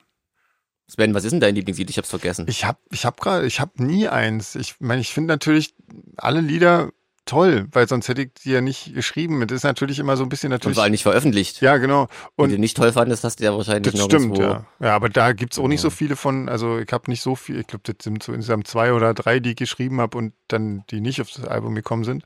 Sven, 0.88 1.14
was 1.14 1.24
ist 1.24 1.32
denn 1.32 1.40
dein 1.40 1.56
Lieblingslied? 1.56 1.90
Ich 1.90 1.98
hab's 1.98 2.10
vergessen. 2.10 2.46
Ich 2.48 2.66
habe 2.66 2.78
ich 2.92 3.06
hab 3.06 3.20
gerade, 3.20 3.46
ich 3.46 3.60
habe 3.60 3.84
nie 3.84 4.08
eins. 4.08 4.56
Ich 4.56 4.76
meine, 4.80 5.02
ich 5.02 5.14
finde 5.14 5.34
natürlich 5.34 5.74
alle 6.18 6.42
Lieder 6.42 6.92
toll, 7.26 7.68
weil 7.72 7.88
sonst 7.88 8.08
hätte 8.08 8.24
ich 8.24 8.34
die 8.44 8.52
ja 8.52 8.62
nicht 8.62 8.94
geschrieben. 8.94 9.46
Das 9.48 9.56
ist 9.58 9.64
natürlich 9.64 10.00
immer 10.00 10.16
so 10.16 10.24
ein 10.24 10.30
bisschen 10.30 10.52
und 10.52 10.56
natürlich. 10.56 10.76
vor 10.76 10.84
allem 10.84 10.92
nicht 10.92 11.04
veröffentlicht. 11.04 11.60
Ja, 11.62 11.78
genau. 11.78 12.08
Wenn 12.38 12.46
Und 12.46 12.52
du 12.52 12.60
nicht 12.60 12.78
toll 12.78 12.92
fandest, 12.92 13.24
hast 13.24 13.40
du 13.40 13.46
ja 13.46 13.56
wahrscheinlich 13.56 13.92
das 13.92 14.00
noch 14.00 14.06
stimmt, 14.06 14.38
ja. 14.38 14.66
Ja, 14.80 14.96
aber 14.96 15.10
da 15.10 15.34
gibt's 15.34 15.58
auch 15.58 15.68
nicht 15.68 15.82
so 15.82 15.90
viele 15.90 16.16
von, 16.16 16.48
also 16.48 16.78
ich 16.78 16.92
habe 16.92 17.10
nicht 17.10 17.22
so 17.22 17.36
viel, 17.36 17.60
ich 17.60 17.68
glaube, 17.68 17.82
das 17.84 18.04
sind 18.04 18.22
so 18.22 18.32
insgesamt 18.32 18.68
zwei 18.68 18.94
oder 18.94 19.14
drei, 19.14 19.40
die 19.40 19.52
ich 19.52 19.56
geschrieben 19.56 20.00
habe 20.02 20.18
und 20.18 20.34
dann 20.48 20.84
die 20.92 21.02
nicht 21.02 21.20
auf 21.20 21.32
das 21.32 21.46
Album 21.46 21.74
gekommen 21.76 22.04
sind. 22.04 22.24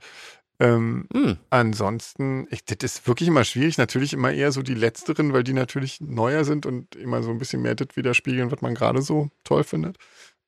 Ähm, 0.60 1.08
Hm. 1.14 1.38
ansonsten, 1.50 2.48
ich, 2.52 2.66
das 2.66 2.78
ist 2.84 3.08
wirklich 3.08 3.28
immer 3.30 3.44
schwierig. 3.46 3.78
Natürlich 3.78 4.14
immer 4.14 4.32
eher 4.34 4.52
so 4.52 4.62
die 4.62 4.74
letzteren, 4.76 5.34
weil 5.34 5.44
die 5.44 5.54
natürlich 5.54 6.02
neuer 6.02 6.44
sind 6.44 6.66
und 6.66 6.96
immer 6.96 7.24
so 7.24 7.32
ein 7.32 7.38
bisschen 7.38 7.62
mehr 7.62 7.76
das 7.76 7.96
widerspiegeln, 7.96 8.52
was 8.52 8.62
man 8.62 8.76
gerade 8.76 9.02
so 9.02 9.30
toll 9.44 9.64
findet. 9.64 9.98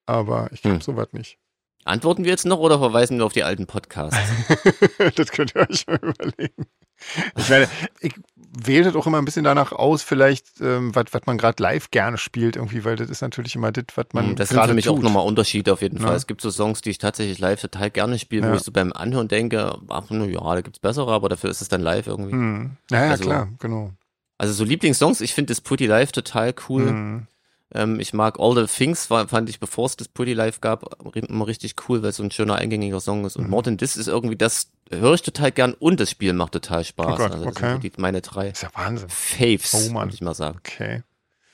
Aber 0.05 0.49
ich 0.53 0.62
glaube 0.64 0.76
Hm. 0.78 0.82
sowas 0.82 1.07
nicht. 1.14 1.39
Antworten 1.86 2.24
wir 2.24 2.32
jetzt 2.32 2.46
noch 2.46 2.60
oder 2.60 2.78
verweisen 2.80 3.18
wir 3.18 3.26
auf 3.26 3.34
die 3.34 3.44
alten 3.44 3.66
Podcasts? 3.68 4.18
das 5.16 5.32
könnt 5.32 5.56
ihr 5.56 5.68
euch 5.70 5.86
mal 5.88 5.98
überlegen. 6.02 6.68
Ich 7.36 7.50
meine, 7.50 7.68
ich 8.00 8.14
wähle 8.36 8.92
doch 8.92 9.08
immer 9.08 9.18
ein 9.18 9.26
bisschen 9.26 9.44
danach 9.44 9.72
aus, 9.72 10.04
vielleicht, 10.04 10.62
ähm, 10.62 10.94
was 10.94 11.06
man 11.26 11.40
gerade 11.40 11.62
live 11.64 11.90
gerne 11.90 12.18
spielt, 12.20 12.56
irgendwie, 12.58 12.86
weil 12.86 12.96
das 12.98 13.10
ist 13.10 13.22
natürlich 13.22 13.56
immer 13.56 13.72
das, 13.72 13.86
was 13.96 14.06
man 14.14 14.28
Hm, 14.30 14.36
Das 14.36 14.50
sind 14.50 14.62
für 14.64 14.74
mich 14.76 14.86
tut. 14.86 15.00
auch 15.00 15.02
nochmal 15.02 15.26
Unterschiede 15.26 15.74
auf 15.74 15.82
jeden 15.82 15.98
Fall. 15.98 16.12
Ja. 16.12 16.16
Es 16.16 16.28
gibt 16.28 16.42
so 16.42 16.52
Songs, 16.52 16.82
die 16.82 16.92
ich 16.92 17.00
tatsächlich 17.00 17.40
live 17.40 17.60
total 17.62 17.90
gerne 17.90 18.20
spiele, 18.20 18.46
Ja. 18.46 18.52
wo 18.52 18.56
ich 18.58 18.62
so 18.62 18.72
beim 18.72 18.94
Anhören 18.94 19.28
denke, 19.28 19.76
ach, 19.90 20.04
na 20.10 20.26
ja, 20.26 20.40
da 20.56 20.62
gibt's 20.62 20.80
bessere, 20.80 21.12
aber 21.12 21.30
dafür 21.30 21.50
ist 21.50 21.62
es 21.62 21.70
dann 21.70 21.82
live 21.82 22.06
irgendwie. 22.06 22.34
Hm. 22.34 22.72
Ja, 22.92 23.06
ja, 23.06 23.12
Also- 23.12 23.24
klar, 23.24 23.48
genau. 23.60 23.92
Also 24.38 24.54
so 24.54 24.64
Lieblingssongs, 24.64 25.22
ich 25.22 25.34
finde 25.36 25.52
das 25.54 25.62
Pretty 25.62 25.86
Live 25.86 26.12
total 26.12 26.54
cool. 26.68 26.88
Hm. 26.88 27.28
Ähm, 27.74 27.99
ich 27.99 28.13
mag 28.13 28.39
All 28.39 28.55
the 28.55 28.65
Things, 28.65 29.09
war, 29.09 29.28
fand 29.28 29.49
ich, 29.49 29.59
bevor 29.59 29.86
es 29.86 29.95
das 29.95 30.07
Pretty 30.09 30.34
Live 30.34 30.59
gab, 30.61 30.84
immer 31.15 31.47
richtig 31.47 31.76
cool, 31.88 32.01
weil 32.03 32.09
es 32.09 32.17
so 32.17 32.24
ein 32.24 32.32
schöner, 32.32 32.55
eingängiger 32.55 32.99
Song 32.99 33.26
ist. 33.26 33.38
Und 33.38 33.45
Mhm. 33.45 33.49
More 33.49 33.63
Than 33.63 33.78
This 33.78 33.95
ist 33.95 34.07
irgendwie, 34.07 34.36
das 34.36 34.67
höre 34.89 35.13
ich 35.13 35.22
total 35.22 35.51
gern 35.51 35.74
und 35.74 35.99
das 35.99 36.09
Spiel 36.11 36.34
macht 36.34 36.51
total 36.51 36.84
Spaß. 36.84 37.13
Oh 37.13 37.17
Gott, 37.17 37.32
also 37.32 37.45
das 37.45 37.55
okay. 37.55 37.80
sind 37.82 37.97
meine 37.97 38.22
drei 38.22 38.49
Ist 38.49 38.63
ja 38.63 38.69
Wahnsinn. 38.74 39.09
Faves, 39.09 39.74
Oh 39.89 39.93
würde 39.93 40.13
ich 40.13 40.22
mal 40.22 40.34
sagen. 40.34 40.57
Okay. 40.59 41.03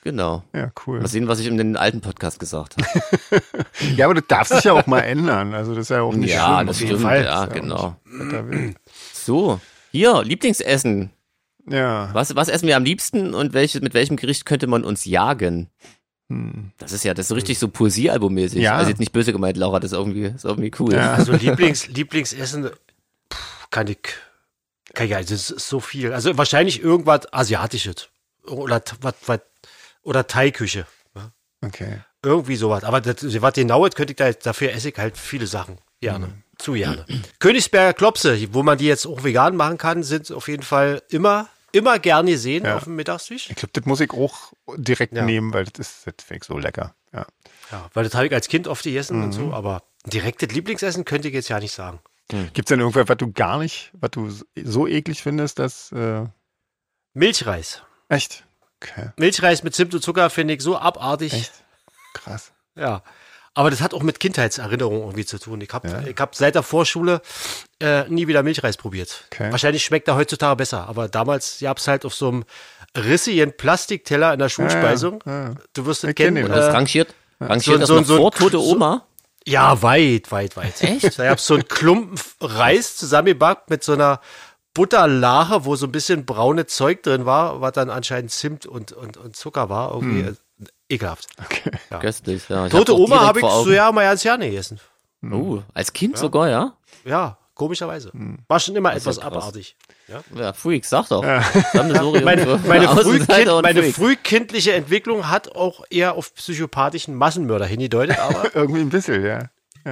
Genau. 0.02 0.42
Ja, 0.54 0.70
cool. 0.86 1.00
Mal 1.00 1.08
sehen, 1.08 1.28
was 1.28 1.38
ich 1.40 1.46
in 1.46 1.58
den 1.58 1.76
alten 1.76 2.00
Podcast 2.00 2.40
gesagt 2.40 2.76
habe. 2.78 3.42
Ja, 3.96 4.06
aber 4.06 4.14
das 4.14 4.24
darf 4.28 4.48
sich 4.48 4.64
ja 4.64 4.72
auch 4.72 4.86
mal 4.86 5.00
ändern. 5.00 5.54
Also 5.54 5.74
das 5.74 5.82
ist 5.82 5.88
ja 5.90 6.02
auch 6.02 6.14
nicht 6.14 6.32
ja, 6.32 6.56
schlimm. 6.56 6.66
das 6.66 6.76
auf 6.76 6.80
jeden 6.80 6.96
stimmt, 6.98 7.02
Fall. 7.02 7.24
ja, 7.24 7.46
genau. 7.46 7.96
So, 9.12 9.60
hier, 9.92 10.22
Lieblingsessen. 10.24 11.10
Ja. 11.68 12.10
Was, 12.12 12.34
was 12.34 12.48
essen 12.48 12.66
wir 12.66 12.76
am 12.76 12.84
liebsten 12.84 13.34
und 13.34 13.52
welche, 13.52 13.80
mit 13.80 13.94
welchem 13.94 14.16
Gericht 14.16 14.46
könnte 14.46 14.66
man 14.66 14.84
uns 14.84 15.04
jagen? 15.04 15.68
Hm. 16.28 16.72
Das 16.78 16.92
ist 16.92 17.04
ja, 17.04 17.14
das 17.14 17.24
ist 17.24 17.28
so 17.28 17.34
richtig 17.34 17.58
so 17.58 17.68
Poesiealbummäßig. 17.68 18.60
Ja. 18.62 18.76
Also 18.76 18.90
jetzt 18.90 19.00
nicht 19.00 19.12
böse 19.12 19.32
gemeint, 19.32 19.56
Laura, 19.56 19.80
das 19.80 19.92
ist 19.92 19.98
irgendwie, 19.98 20.24
ist 20.24 20.44
irgendwie 20.44 20.70
cool. 20.78 20.94
Ja. 20.94 21.14
Also 21.14 21.32
Lieblings, 21.32 21.88
Lieblingsessen, 21.88 22.70
pff, 23.32 23.70
kann 23.70 23.86
ich, 23.88 23.98
kann 24.94 25.06
ich, 25.06 25.16
also 25.16 25.34
es 25.34 25.50
ist 25.50 25.68
so 25.68 25.80
viel. 25.80 26.12
Also 26.12 26.36
wahrscheinlich 26.36 26.82
irgendwas 26.82 27.32
Asiatisches. 27.32 28.08
Oder, 28.46 28.82
was, 29.00 29.14
was, 29.26 29.40
oder 30.02 30.26
Thai-Küche. 30.26 30.86
Okay. 31.60 32.00
Irgendwie 32.22 32.56
sowas. 32.56 32.84
Aber 32.84 33.00
das, 33.00 33.16
was 33.42 33.54
genaues 33.54 33.94
könnte 33.94 34.12
ich 34.12 34.16
da, 34.16 34.32
dafür 34.32 34.72
esse 34.72 34.90
ich 34.90 34.98
halt 34.98 35.16
viele 35.16 35.46
Sachen. 35.46 35.78
Gerne. 36.00 36.28
Mhm. 36.28 36.42
Zu 36.58 36.72
gerne. 36.72 37.04
Königsberger 37.38 37.94
Klopse, 37.94 38.52
wo 38.52 38.62
man 38.62 38.78
die 38.78 38.86
jetzt 38.86 39.06
auch 39.06 39.22
vegan 39.24 39.56
machen 39.56 39.78
kann, 39.78 40.02
sind 40.02 40.30
auf 40.32 40.48
jeden 40.48 40.62
Fall 40.62 41.02
immer, 41.08 41.48
immer 41.72 41.98
gern 41.98 42.26
gesehen 42.26 42.64
Ja. 42.64 42.76
auf 42.76 42.84
dem 42.84 42.96
Mittagstisch. 42.96 43.50
Ich 43.50 43.56
glaube, 43.56 43.70
das 43.72 43.84
muss 43.84 44.00
ich 44.00 44.10
auch 44.12 44.52
direkt 44.76 45.14
Ja. 45.14 45.24
nehmen, 45.24 45.52
weil 45.52 45.64
das 45.64 45.88
ist, 45.88 46.06
das 46.06 46.30
ich 46.30 46.44
so 46.44 46.58
lecker. 46.58 46.94
Ja. 47.12 47.26
Ja, 47.70 47.90
weil 47.94 48.04
das 48.04 48.14
habe 48.14 48.26
ich 48.26 48.32
als 48.32 48.48
Kind 48.48 48.68
oft 48.68 48.82
gegessen 48.84 49.22
und 49.22 49.28
Mhm. 49.28 49.32
so, 49.32 49.52
aber 49.52 49.82
direktes 50.06 50.50
Lieblingsessen 50.54 51.04
könnte 51.04 51.28
ich 51.28 51.34
jetzt 51.34 51.48
ja 51.48 51.58
nicht 51.60 51.72
sagen. 51.72 52.00
Gibt 52.30 52.58
es 52.58 52.64
denn 52.66 52.80
irgendwas, 52.80 53.08
was 53.08 53.16
du 53.16 53.32
gar 53.32 53.58
nicht, 53.58 53.90
was 53.94 54.10
du 54.10 54.30
so 54.62 54.86
eklig 54.86 55.22
findest, 55.22 55.58
dass, 55.58 55.92
äh, 55.92 56.26
Milchreis. 57.14 57.82
echt? 58.08 58.44
Okay. 58.80 59.10
Milchreis 59.16 59.62
mit 59.64 59.74
Zimt 59.74 59.92
und 59.94 60.02
Zucker 60.02 60.30
finde 60.30 60.54
ich 60.54 60.62
so 60.62 60.78
abartig. 60.78 61.32
Echt? 61.32 61.52
Krass. 62.14 62.52
Ja. 62.76 63.02
Aber 63.58 63.70
das 63.70 63.80
hat 63.80 63.92
auch 63.92 64.02
mit 64.04 64.20
Kindheitserinnerungen 64.20 65.00
irgendwie 65.00 65.24
zu 65.24 65.38
tun. 65.38 65.60
Ich 65.60 65.70
habe 65.72 65.88
Ja. 65.88 66.00
ich 66.06 66.16
hab 66.18 66.34
seit 66.36 66.54
der 66.54 66.62
Vorschule 66.62 67.20
äh, 67.82 68.08
nie 68.08 68.28
wieder 68.28 68.42
Milchreis 68.44 68.76
probiert. 68.76 69.24
Okay. 69.32 69.50
Wahrscheinlich 69.50 69.84
schmeckt 69.84 70.06
er 70.06 70.14
heutzutage 70.14 70.54
besser. 70.56 70.88
Aber 70.88 71.08
damals 71.08 71.58
gab 71.60 71.78
es 71.78 71.88
halt 71.88 72.04
auf 72.04 72.14
so 72.14 72.28
einem 72.28 72.44
rissigen 72.96 73.56
Plastikteller 73.56 74.32
in 74.32 74.38
der 74.38 74.48
Schulspeisung. 74.48 75.22
Ja, 75.26 75.48
ja. 75.48 75.54
Du 75.72 75.86
wirst 75.86 76.04
es 76.04 76.14
kenn 76.14 76.34
kennen. 76.34 76.46
den. 76.46 76.52
Das 76.52 76.66
Äh, 76.66 76.70
rangiert, 76.70 77.14
rangiert 77.40 77.64
So- 77.64 77.78
das 77.78 77.88
so- 77.88 77.94
noch 77.98 78.06
so- 78.06 78.16
vor 78.18 78.30
tote 78.32 78.58
so- 78.58 78.70
Oma? 78.70 79.04
ja, 79.44 79.82
weit, 79.82 80.30
weit, 80.30 80.56
weit. 80.56 80.80
Echt? 80.82 81.18
Da 81.18 81.24
gab 81.24 81.38
es 81.38 81.46
so 81.46 81.54
einen 81.54 81.66
Klumpen 81.66 82.16
Reis 82.40 82.96
zusammengebackt 82.96 83.70
mit 83.70 83.82
so 83.82 83.92
einer 83.94 84.20
Butterlache, 84.74 85.64
wo 85.64 85.74
so 85.74 85.86
ein 85.86 85.92
bisschen 85.92 86.24
braune 86.24 86.66
Zeug 86.66 87.02
drin 87.02 87.26
war, 87.26 87.60
was 87.60 87.72
dann 87.72 87.90
anscheinend 87.90 88.30
Zimt 88.30 88.66
und, 88.66 88.92
und, 88.92 89.16
und 89.16 89.34
Zucker 89.34 89.68
war. 89.68 89.92
Irgendwie 89.92 90.20
Hm. 90.22 90.36
Ekelhaft. 90.88 91.26
Okay. 91.42 91.70
Ja. 91.90 91.98
Köstlich, 91.98 92.48
ja. 92.48 92.66
Ich 92.66 92.72
Tote 92.72 92.96
Oma 92.96 93.20
habe 93.20 93.40
ich 93.40 93.46
so 93.46 93.70
ja 93.70 93.90
mal 93.92 94.04
ganz 94.04 94.22
gerne 94.22 94.48
gegessen. 94.48 94.80
Oh, 95.22 95.62
als 95.74 95.92
Kind 95.92 96.16
sogar, 96.16 96.48
ja? 96.48 96.74
Ja, 97.04 97.38
komischerweise. 97.54 98.12
Hm. 98.12 98.38
War 98.46 98.60
schon 98.60 98.76
immer 98.76 98.90
ja 98.90 98.96
etwas 98.96 99.18
abartig. 99.18 99.76
Ja, 100.34 100.52
Freak, 100.52 100.84
sag 100.84 101.08
doch. 101.08 101.24
Sammelsurium 101.72 102.24
Meine, 102.24 102.60
meine, 102.66 102.88
frühkind, 103.02 103.62
meine 103.62 103.82
frühkindliche 103.82 104.72
Entwicklung 104.72 105.28
hat 105.28 105.54
auch 105.54 105.84
eher 105.90 106.14
auf 106.14 106.34
psychopathischen 106.34 107.14
Massenmörder 107.14 107.66
hingedeutet, 107.66 108.18
aber 108.18 108.54
Irgendwie 108.54 108.80
ein 108.80 108.88
bisschen, 108.88 109.24
ja. 109.24 109.50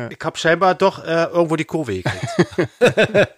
ich 0.08 0.18
habe 0.22 0.38
scheinbar 0.38 0.74
doch 0.74 1.04
äh, 1.04 1.24
irgendwo 1.24 1.56
die 1.56 1.64
Kurve 1.64 2.02
gekriegt. 2.02 3.28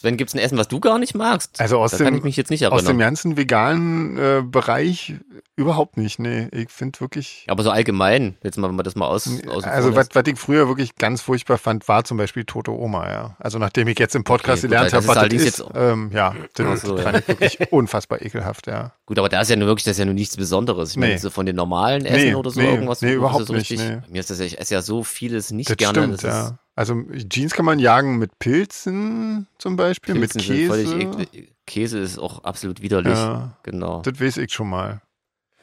Sven, 0.00 0.16
gibt's 0.16 0.32
ein 0.34 0.38
Essen, 0.38 0.56
was 0.56 0.66
du 0.68 0.80
gar 0.80 0.98
nicht 0.98 1.14
magst? 1.14 1.60
Also 1.60 1.78
aus 1.78 1.90
da 1.90 1.98
dem- 1.98 2.04
kann 2.06 2.14
ich 2.16 2.22
mich 2.22 2.36
jetzt 2.36 2.50
nicht 2.50 2.66
Aus 2.66 2.84
dem 2.84 2.98
ganzen 2.98 3.36
veganen 3.36 4.16
äh, 4.16 4.42
Bereich 4.42 5.14
überhaupt 5.56 5.98
nicht. 5.98 6.18
Nee, 6.18 6.48
ich 6.52 6.70
finde 6.70 6.98
wirklich. 7.00 7.44
Aber 7.48 7.62
so 7.62 7.70
allgemein, 7.70 8.36
jetzt 8.42 8.56
mal, 8.56 8.68
wenn 8.68 8.76
man 8.76 8.84
das 8.84 8.94
mal 8.96 9.06
aus, 9.06 9.28
aus 9.46 9.64
Also 9.64 9.94
was, 9.94 10.08
was 10.14 10.22
ich 10.26 10.38
früher 10.38 10.68
wirklich 10.68 10.96
ganz 10.96 11.20
furchtbar 11.20 11.58
fand, 11.58 11.86
war 11.86 12.04
zum 12.04 12.16
Beispiel 12.16 12.44
Tote 12.44 12.70
Oma, 12.72 13.10
ja. 13.10 13.36
Also 13.38 13.58
nachdem 13.58 13.88
ich 13.88 13.98
jetzt 13.98 14.14
im 14.16 14.24
Podcast 14.24 14.64
Okay, 14.64 14.68
gut, 14.68 14.70
gelernt 14.70 14.86
das 14.86 14.92
habe, 14.94 15.02
ist 15.02 15.08
was 15.08 15.14
das 15.16 15.20
allerdings 15.20 15.42
ist, 15.44 15.58
jetzt- 15.58 15.70
ähm, 15.74 16.10
ja, 16.14 16.34
das 16.54 16.80
so, 16.80 16.96
fand 16.96 17.18
ich 17.18 17.28
wirklich 17.28 17.58
unfassbar 17.72 18.22
ekelhaft, 18.22 18.68
ja. 18.68 18.92
Gut, 19.04 19.18
aber 19.18 19.28
da 19.28 19.42
ist 19.42 19.50
ja 19.50 19.56
nur 19.56 19.68
wirklich, 19.68 19.84
das 19.84 19.92
ist 19.92 19.98
ja 19.98 20.06
nur 20.06 20.14
nichts 20.14 20.34
Besonderes. 20.38 20.92
Ich 20.92 20.96
meine, 20.96 21.12
Nee. 21.12 21.18
so 21.18 21.28
von 21.28 21.44
den 21.44 21.56
normalen 21.56 22.06
Essen 22.06 22.28
Nee, 22.28 22.34
oder 22.34 22.50
so 22.50 22.60
nee, 22.60 22.70
irgendwas. 22.70 23.02
nee, 23.02 23.12
überhaupt 23.12 23.42
ist 23.42 23.48
so 23.48 23.52
nicht, 23.52 23.70
richtig- 23.70 24.08
Mir 24.10 24.20
ist 24.20 24.30
das 24.30 24.38
ja, 24.38 24.46
ich 24.46 24.58
esse 24.58 24.72
ja 24.72 24.80
so 24.80 25.02
vieles 25.04 25.50
nicht 25.50 25.68
Das 25.68 25.76
gerne. 25.76 25.98
stimmt, 25.98 26.14
das 26.14 26.24
ist, 26.24 26.30
ja. 26.30 26.58
Also 26.80 27.02
Jeans 27.28 27.52
kann 27.52 27.66
man 27.66 27.78
jagen 27.78 28.16
mit 28.16 28.38
Pilzen 28.38 29.46
zum 29.58 29.76
Beispiel, 29.76 30.14
Pilzen 30.14 30.38
mit 30.48 30.88
sind 30.88 31.30
Käse. 31.30 31.46
Käse 31.66 31.98
ist 31.98 32.18
auch 32.18 32.44
absolut 32.44 32.80
widerlich. 32.80 33.12
Ja. 33.18 33.54
Genau. 33.64 34.00
Das 34.00 34.18
weiß 34.18 34.38
ich 34.38 34.50
schon 34.50 34.70
mal. 34.70 35.02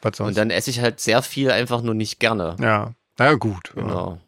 Was 0.03 0.17
sonst? 0.17 0.27
Und 0.29 0.37
dann 0.37 0.51
esse 0.51 0.69
ich 0.69 0.79
halt 0.79 0.99
sehr 0.99 1.23
viel 1.23 1.49
einfach 1.49 1.81
nur 1.81 1.95
nicht 1.95 2.19
gerne. 2.19 2.55
ja, 2.59 2.93
naja, 3.17 3.33
gut. 3.33 3.73
ja. 3.75 3.81
Genau. 3.81 4.21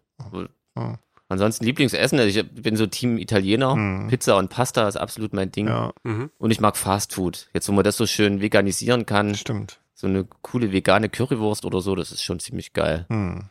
Ja. 0.76 0.98
Ansonsten 1.28 1.64
Lieblingsessen, 1.66 2.18
also 2.18 2.40
ich 2.40 2.50
bin 2.54 2.76
so 2.76 2.88
Team 2.88 3.20
Italiener. 3.20 3.76
Mhm. 3.76 4.08
Pizza 4.08 4.38
und 4.38 4.50
Pasta 4.50 4.88
ist 4.88 4.98
absolut 4.98 5.32
mein 5.32 5.52
Ding. 5.52 5.68
Ja, 5.68 5.92
Mhm. 6.02 6.32
Und 6.40 6.50
ich 6.50 6.60
mag 6.60 6.76
Fast 6.76 7.14
Food. 7.14 7.50
Jetzt, 7.54 7.70
wo 7.70 7.74
man 7.74 7.84
das 7.84 7.98
so 7.98 8.08
schön 8.08 8.42
veganisieren 8.42 9.06
kann, 9.06 9.36
stimmt. 9.36 9.80
so 9.94 10.08
eine 10.08 10.26
coole 10.42 10.72
vegane 10.72 11.08
Currywurst 11.08 11.66
oder 11.66 11.82
so, 11.82 11.94
das 11.94 12.12
ist 12.12 12.24
schon 12.24 12.40
ziemlich 12.40 12.74
geil. 12.74 13.06
Hm. 13.10 13.44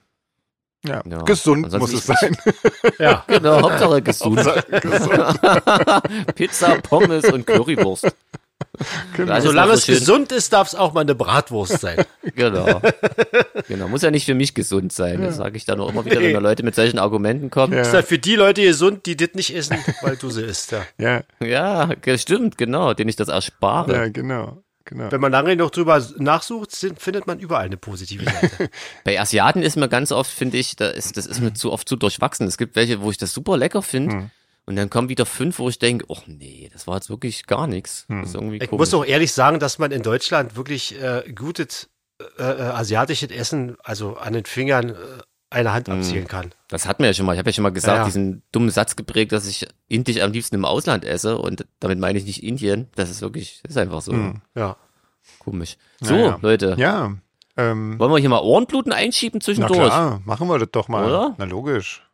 Ja. 0.89 1.03
Ja. 1.09 1.19
gesund 1.23 1.65
Ansonsten 1.67 1.79
muss 1.79 1.93
es 1.93 2.07
sein. 2.07 2.37
Ja. 2.99 3.25
Genau, 3.27 3.61
Hauptsache 3.63 4.03
gesund. 4.03 4.39
Hauptsache 4.45 4.81
gesund. 4.81 6.35
Pizza, 6.35 6.77
Pommes 6.83 7.25
und 7.27 7.47
Currywurst. 7.47 8.09
Genau. 9.17 9.33
Also- 9.33 9.49
Solange 9.49 9.73
es 9.73 9.87
gesund 9.87 10.31
ist, 10.33 10.53
darf 10.53 10.69
es 10.69 10.75
auch 10.75 10.93
mal 10.93 11.01
eine 11.03 11.15
Bratwurst 11.15 11.81
sein. 11.81 12.05
Genau. 12.35 12.81
genau. 13.67 13.89
Muss 13.89 14.03
ja 14.03 14.11
nicht 14.11 14.27
für 14.27 14.35
mich 14.35 14.55
gesund 14.55 14.93
sein. 14.93 15.23
Das 15.23 15.37
sage 15.37 15.57
ich 15.57 15.65
dann 15.65 15.81
auch 15.81 15.89
immer 15.89 16.05
wieder, 16.05 16.21
wenn 16.21 16.33
da 16.35 16.39
Leute 16.41 16.63
mit 16.63 16.75
solchen 16.75 16.99
Argumenten 16.99 17.51
kommen. 17.51 17.73
Ja. 17.73 17.81
Ist 17.81 17.93
halt 17.95 18.07
für 18.07 18.19
die 18.19 18.37
Leute 18.37 18.63
gesund, 18.63 19.07
die 19.07 19.17
das 19.17 19.31
nicht 19.35 19.55
essen, 19.57 19.79
weil 20.03 20.17
du 20.17 20.31
sie 20.31 20.43
isst. 20.43 20.73
Ja. 20.73 20.83
ja, 20.99 21.23
Ja, 21.45 22.19
stimmt, 22.19 22.59
genau, 22.59 22.95
den 22.95 23.09
ich 23.09 23.17
das 23.17 23.29
erspare. 23.29 23.93
ja, 23.95 24.09
genau. 24.09 24.63
Genau. 24.89 25.13
Wenn 25.13 25.21
man 25.21 25.31
lange 25.31 25.55
noch 25.55 25.71
drüber 25.71 26.05
nachsucht, 26.17 26.73
sind, 26.73 27.01
findet 27.01 27.27
man 27.27 27.39
überall 27.39 27.67
eine 27.67 27.77
positive 27.77 28.25
Seite. 28.31 28.71
Bei 29.05 29.21
Asiaten 29.21 29.63
ist 29.63 29.77
mir 29.77 29.89
ganz 29.89 30.11
oft, 30.11 30.31
finde 30.31 30.57
ich, 30.59 30.75
da 30.77 30.89
ist, 30.89 31.17
das 31.17 31.27
ist 31.27 31.41
mir 31.41 31.55
zu 31.55 31.71
oft 31.73 31.89
zu 31.89 31.95
durchwachsen. 31.97 32.47
Es 32.47 32.59
gibt 32.59 32.75
welche, 32.75 33.01
wo 33.01 33.11
ich 33.11 33.19
das 33.19 33.33
super 33.33 33.57
lecker 33.57 33.83
finde. 33.83 34.15
Hm. 34.15 34.31
Und 34.67 34.77
dann 34.77 34.91
kommen 34.91 35.09
wieder 35.09 35.25
fünf, 35.25 35.59
wo 35.61 35.69
ich 35.71 35.79
denke, 35.79 36.05
oh 36.09 36.19
nee, 36.27 36.69
das 36.73 36.87
war 36.87 36.97
jetzt 36.97 37.09
wirklich 37.09 37.47
gar 37.47 37.67
nichts. 37.67 38.05
Hm. 38.09 38.21
Das 38.21 38.31
ist 38.31 38.35
irgendwie 38.35 38.57
Ich 38.57 38.69
komisch. 38.69 38.79
muss 38.81 38.95
auch 38.95 39.05
ehrlich 39.05 39.33
sagen, 39.33 39.61
dass 39.61 39.79
man 39.79 39.93
in 39.93 40.03
Deutschland 40.03 40.57
wirklich 40.57 41.01
äh, 41.01 41.23
gutes 41.35 41.89
äh, 42.21 42.43
äh, 42.43 42.45
asiatisches 42.63 43.31
Essen, 43.31 43.77
also 43.83 44.17
an 44.17 44.33
den 44.33 44.45
Fingern 44.45 44.91
äh, 44.91 44.95
eine 45.51 45.73
Hand 45.73 45.89
abzielen 45.89 46.27
kann. 46.27 46.51
Das 46.69 46.87
hatten 46.87 47.03
wir 47.03 47.09
ja 47.09 47.15
schon 47.15 47.25
mal. 47.27 47.33
Ich 47.33 47.39
habe 47.39 47.49
ja 47.49 47.55
schon 47.55 47.63
mal 47.63 47.71
gesagt, 47.73 47.95
Ja, 47.97 48.03
ja. 48.03 48.05
diesen 48.05 48.43
dummen 48.53 48.71
Satz 48.71 48.97
geprägt, 48.97 49.33
dass 49.33 49.47
ich 49.47 49.67
indisch 49.89 50.21
am 50.21 50.33
liebsten 50.33 50.55
im 50.57 50.65
Ausland 50.65 51.05
esse. 51.05 51.39
Und 51.39 51.67
damit 51.81 51.99
meine 51.99 52.19
ich 52.19 52.25
nicht 52.25 52.43
Indien. 52.43 52.89
Das 52.97 53.09
ist 53.11 53.23
wirklich, 53.23 53.61
das 53.63 53.71
ist 53.71 53.77
einfach 53.79 54.03
so 54.03 54.13
Hm. 54.13 54.43
Ja. 54.55 54.77
komisch. 55.39 55.77
So, 56.01 56.15
Naja. 56.15 56.39
Leute. 56.43 56.75
Ja, 56.79 57.13
ähm, 57.57 57.99
Wollen 57.99 58.13
wir 58.13 58.19
hier 58.19 58.29
mal 58.29 58.41
Ohrenbluten 58.41 58.93
einschieben 58.93 59.39
na 59.41 59.45
zwischendurch? 59.45 59.89
klar, 59.89 60.21
machen 60.25 60.47
wir 60.49 60.59
das 60.59 60.69
doch 60.71 60.89
mal. 60.89 61.05
Oder? 61.07 61.35
Na 61.39 61.45
logisch, 61.45 62.05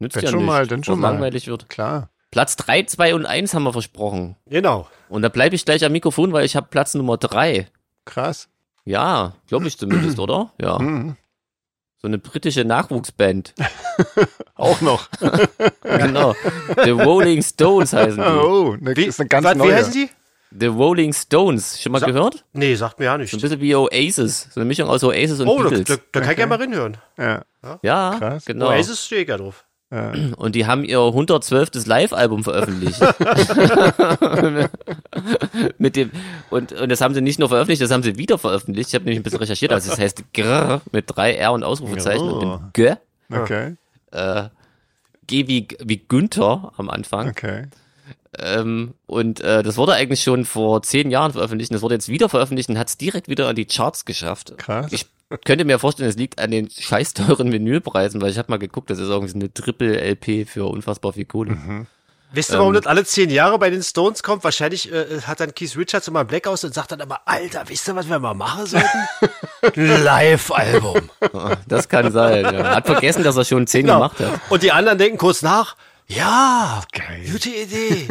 Nützt 0.00 0.16
Dann 0.16 0.24
ja 0.24 0.30
schon 0.30 0.38
nicht, 0.40 0.46
mal, 0.46 0.66
dann 0.66 0.82
schon 0.84 0.98
mal. 1.00 1.10
langweilig 1.12 1.46
wird. 1.46 1.68
klar. 1.68 2.10
Platz 2.32 2.56
3, 2.56 2.82
2 2.84 3.14
und 3.14 3.24
1 3.26 3.54
haben 3.54 3.62
wir 3.62 3.72
versprochen. 3.72 4.36
Genau. 4.46 4.88
Und 5.08 5.22
da 5.22 5.28
bleibe 5.28 5.54
ich 5.54 5.64
gleich 5.64 5.84
am 5.84 5.92
Mikrofon, 5.92 6.32
weil 6.32 6.44
ich 6.44 6.56
habe 6.56 6.66
Platz 6.70 6.94
Nummer 6.94 7.16
3. 7.18 7.68
Krass. 8.06 8.48
Ja, 8.84 9.34
glaube 9.46 9.68
ich 9.68 9.78
zumindest, 9.78 10.18
oder? 10.18 10.50
Ja. 10.60 10.78
So 12.02 12.08
eine 12.08 12.18
britische 12.18 12.64
Nachwuchsband. 12.64 13.54
Auch 14.56 14.80
noch. 14.80 15.08
genau. 15.82 16.34
The 16.82 16.90
Rolling 16.90 17.42
Stones 17.42 17.92
heißen 17.92 18.16
die. 18.20 18.28
Oh, 18.28 18.76
ne, 18.80 18.96
Wie, 18.96 19.04
ist 19.04 19.20
eine 19.20 19.28
ganz 19.28 19.44
was, 19.46 19.54
neue. 19.56 19.68
wie 19.70 19.74
heißen 19.74 19.92
die? 19.92 20.10
The 20.58 20.66
Rolling 20.66 21.12
Stones. 21.12 21.80
Schon 21.80 21.92
mal 21.92 22.00
Sa- 22.00 22.06
gehört? 22.06 22.44
Nee, 22.52 22.74
sagt 22.74 22.98
mir 22.98 23.04
ja 23.06 23.12
So 23.12 23.14
ein 23.14 23.20
nicht. 23.20 23.40
bisschen 23.40 23.60
wie 23.60 23.74
Oasis. 23.76 24.48
So 24.52 24.60
eine 24.60 24.66
Mischung 24.66 24.88
aus 24.88 25.04
Oasis 25.04 25.38
und 25.40 25.46
Oh, 25.48 25.62
da, 25.62 25.68
Beatles. 25.68 25.86
da, 25.86 25.96
da 26.10 26.20
kann 26.22 26.32
ich 26.32 26.38
ja 26.38 26.46
mal 26.46 26.58
reinhören. 26.60 26.96
Ja. 27.16 27.44
ja, 27.82 28.16
Krass. 28.18 28.44
genau. 28.46 28.66
Oasis 28.70 29.04
stehe 29.06 29.22
ich 29.22 29.28
ja 29.28 29.36
drauf. 29.36 29.64
Und 30.36 30.54
die 30.54 30.64
haben 30.66 30.84
ihr 30.84 31.00
112. 31.00 31.84
Live-Album 31.86 32.44
veröffentlicht. 32.44 32.98
mit 35.78 35.96
dem, 35.96 36.10
und, 36.50 36.72
und 36.72 36.88
das 36.88 37.00
haben 37.00 37.14
sie 37.14 37.20
nicht 37.20 37.38
nur 37.38 37.48
veröffentlicht, 37.48 37.82
das 37.82 37.90
haben 37.90 38.02
sie 38.02 38.16
wieder 38.16 38.38
veröffentlicht. 38.38 38.88
Ich 38.88 38.94
habe 38.94 39.04
nämlich 39.04 39.20
ein 39.20 39.22
bisschen 39.22 39.38
recherchiert. 39.40 39.72
Also 39.72 39.92
es 39.92 39.98
heißt 39.98 40.24
Grr 40.34 40.80
mit 40.92 41.04
drei 41.08 41.34
R 41.34 41.52
und 41.52 41.62
Ausrufezeichen 41.62 42.28
Oh. 42.28 42.32
und 42.34 42.40
dem 42.40 42.70
G. 42.72 42.94
Okay, 43.30 43.76
Äh, 44.10 44.44
G 45.26 45.46
wie, 45.48 45.68
wie 45.82 45.98
Günther 45.98 46.72
am 46.76 46.90
Anfang. 46.90 47.28
okay. 47.28 47.66
Ähm, 48.38 48.94
und 49.06 49.40
äh, 49.42 49.62
das 49.62 49.76
wurde 49.76 49.92
eigentlich 49.92 50.22
schon 50.22 50.46
vor 50.46 50.82
zehn 50.82 51.10
Jahren 51.10 51.32
veröffentlicht. 51.32 51.70
Und 51.70 51.74
das 51.74 51.82
wurde 51.82 51.96
jetzt 51.96 52.08
wieder 52.08 52.30
veröffentlicht 52.30 52.70
und 52.70 52.78
hat 52.78 52.88
es 52.88 52.96
direkt 52.96 53.28
wieder 53.28 53.46
an 53.48 53.56
die 53.56 53.66
Charts 53.66 54.06
geschafft. 54.06 54.54
Krass. 54.56 54.90
Ich 54.90 55.04
könnte 55.44 55.64
mir 55.64 55.78
vorstellen, 55.78 56.08
es 56.08 56.16
liegt 56.16 56.38
an 56.38 56.50
den 56.50 56.70
scheiß 56.70 57.14
teuren 57.14 57.52
Vinylpreisen, 57.52 58.20
weil 58.20 58.30
ich 58.30 58.38
habe 58.38 58.50
mal 58.50 58.58
geguckt, 58.58 58.90
das 58.90 58.98
ist 58.98 59.08
irgendwie 59.08 59.32
so 59.32 59.38
eine 59.38 59.52
Triple-LP 59.52 60.48
für 60.48 60.66
unfassbar 60.66 61.12
viel 61.12 61.24
Kohle. 61.24 61.52
Mhm. 61.52 61.86
Wisst 62.34 62.50
ihr, 62.50 62.58
warum 62.58 62.72
das 62.72 62.86
alle 62.86 63.04
zehn 63.04 63.28
Jahre 63.28 63.58
bei 63.58 63.68
den 63.68 63.82
Stones 63.82 64.22
kommt? 64.22 64.42
Wahrscheinlich 64.42 64.90
äh, 64.90 65.20
hat 65.26 65.40
dann 65.40 65.54
Keith 65.54 65.76
Richards 65.76 66.08
immer 66.08 66.20
einen 66.20 66.28
Black 66.28 66.46
aus 66.46 66.64
und 66.64 66.72
sagt 66.72 66.90
dann 66.90 67.00
immer, 67.00 67.20
Alter, 67.26 67.64
wisst 67.66 67.86
ihr, 67.88 67.94
was 67.94 68.08
wir 68.08 68.18
mal 68.18 68.32
machen 68.32 68.64
sollten? 68.64 68.98
Live-Album. 70.04 71.10
Das 71.68 71.88
kann 71.88 72.10
sein. 72.10 72.44
Ja. 72.44 72.76
Hat 72.76 72.86
vergessen, 72.86 73.22
dass 73.22 73.36
er 73.36 73.44
schon 73.44 73.66
zehn 73.66 73.82
Genau. 73.82 73.96
gemacht 73.96 74.18
hat. 74.20 74.40
Und 74.48 74.62
die 74.62 74.72
anderen 74.72 74.96
denken 74.98 75.18
kurz 75.18 75.42
nach, 75.42 75.76
ja, 76.06 76.82
Geil. 76.92 77.24
gute 77.30 77.50
Idee. 77.50 78.08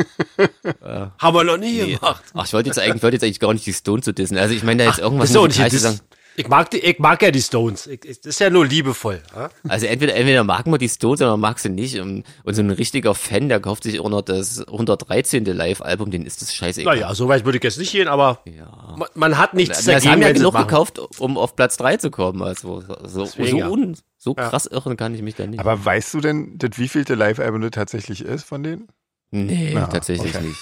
Haben 1.19 1.35
wir 1.35 1.43
noch 1.43 1.57
nie 1.57 1.93
gemacht. 1.95 2.23
Ach, 2.33 2.45
ich 2.45 2.53
wollte 2.53 2.69
jetzt 2.69 2.79
eigentlich, 2.79 3.03
wollte 3.03 3.15
jetzt 3.15 3.23
eigentlich 3.23 3.39
gar 3.39 3.53
nicht 3.53 3.65
die 3.65 3.73
Stones 3.73 4.05
zu 4.05 4.13
dissen. 4.13 4.37
Also 4.37 4.53
ich 4.53 4.63
meine 4.63 4.83
da 4.83 4.89
jetzt 4.89 4.99
irgendwas 4.99 5.31
so, 5.31 5.41
und 5.41 5.47
mit 5.47 5.55
hier, 5.55 5.65
Scheiße 5.65 5.75
das, 5.75 5.83
sagen. 5.83 5.99
Ich, 6.41 6.47
mag 6.49 6.69
die, 6.71 6.79
ich 6.79 6.99
mag 6.99 7.21
ja 7.21 7.31
die 7.31 7.41
Stones. 7.41 7.87
Ich, 7.87 8.03
ich, 8.05 8.21
das 8.21 8.31
ist 8.35 8.39
ja 8.39 8.49
nur 8.49 8.65
liebevoll. 8.65 9.21
Ja? 9.35 9.49
Also 9.67 9.85
entweder, 9.85 10.15
entweder 10.15 10.43
mag 10.43 10.67
man 10.67 10.79
die 10.79 10.89
Stones 10.89 11.21
oder 11.21 11.31
man 11.31 11.39
mag 11.39 11.59
sie 11.59 11.69
nicht. 11.69 11.99
Und, 11.99 12.23
und 12.43 12.53
so 12.53 12.61
ein 12.61 12.69
richtiger 12.71 13.15
Fan, 13.15 13.47
der 13.49 13.59
kauft 13.59 13.83
sich 13.83 13.99
auch 13.99 14.09
noch 14.09 14.21
das 14.21 14.65
113. 14.67 15.45
Live-Album, 15.45 16.11
den 16.11 16.25
ist 16.25 16.41
das 16.41 16.53
scheißegal. 16.53 16.95
Naja, 16.95 17.13
so 17.15 17.27
weit 17.29 17.45
würde 17.45 17.57
ich 17.57 17.63
jetzt 17.63 17.77
nicht 17.79 17.91
gehen, 17.91 18.07
aber 18.07 18.41
Ja. 18.45 18.95
man, 18.97 19.07
man 19.15 19.37
hat 19.37 19.53
nichts 19.53 19.77
Das 19.77 19.85
dagegen, 19.85 20.11
haben 20.11 20.21
ja 20.21 20.31
genug 20.33 20.55
gekauft, 20.57 20.99
um 21.19 21.37
auf 21.37 21.55
Platz 21.55 21.77
3 21.77 21.97
zu 21.97 22.11
kommen. 22.11 22.41
Also 22.41 22.81
so, 23.05 23.23
Deswegen, 23.23 23.49
so, 23.51 23.57
ja. 23.57 23.69
un, 23.69 23.97
so 24.17 24.33
krass 24.33 24.65
irren 24.65 24.97
kann 24.97 25.15
ich 25.15 25.21
mich 25.21 25.35
da 25.35 25.47
nicht. 25.47 25.59
Aber 25.59 25.83
weißt 25.83 26.13
du 26.13 26.21
denn, 26.21 26.57
das 26.57 26.71
wievielte 26.77 27.15
Live-Album 27.15 27.61
das 27.61 27.71
tatsächlich 27.71 28.25
ist 28.25 28.43
von 28.43 28.63
denen? 28.63 28.87
nee, 29.31 29.73
Ja, 29.73 29.87
tatsächlich 29.87 30.35
okay. 30.35 30.45
nicht. 30.45 30.59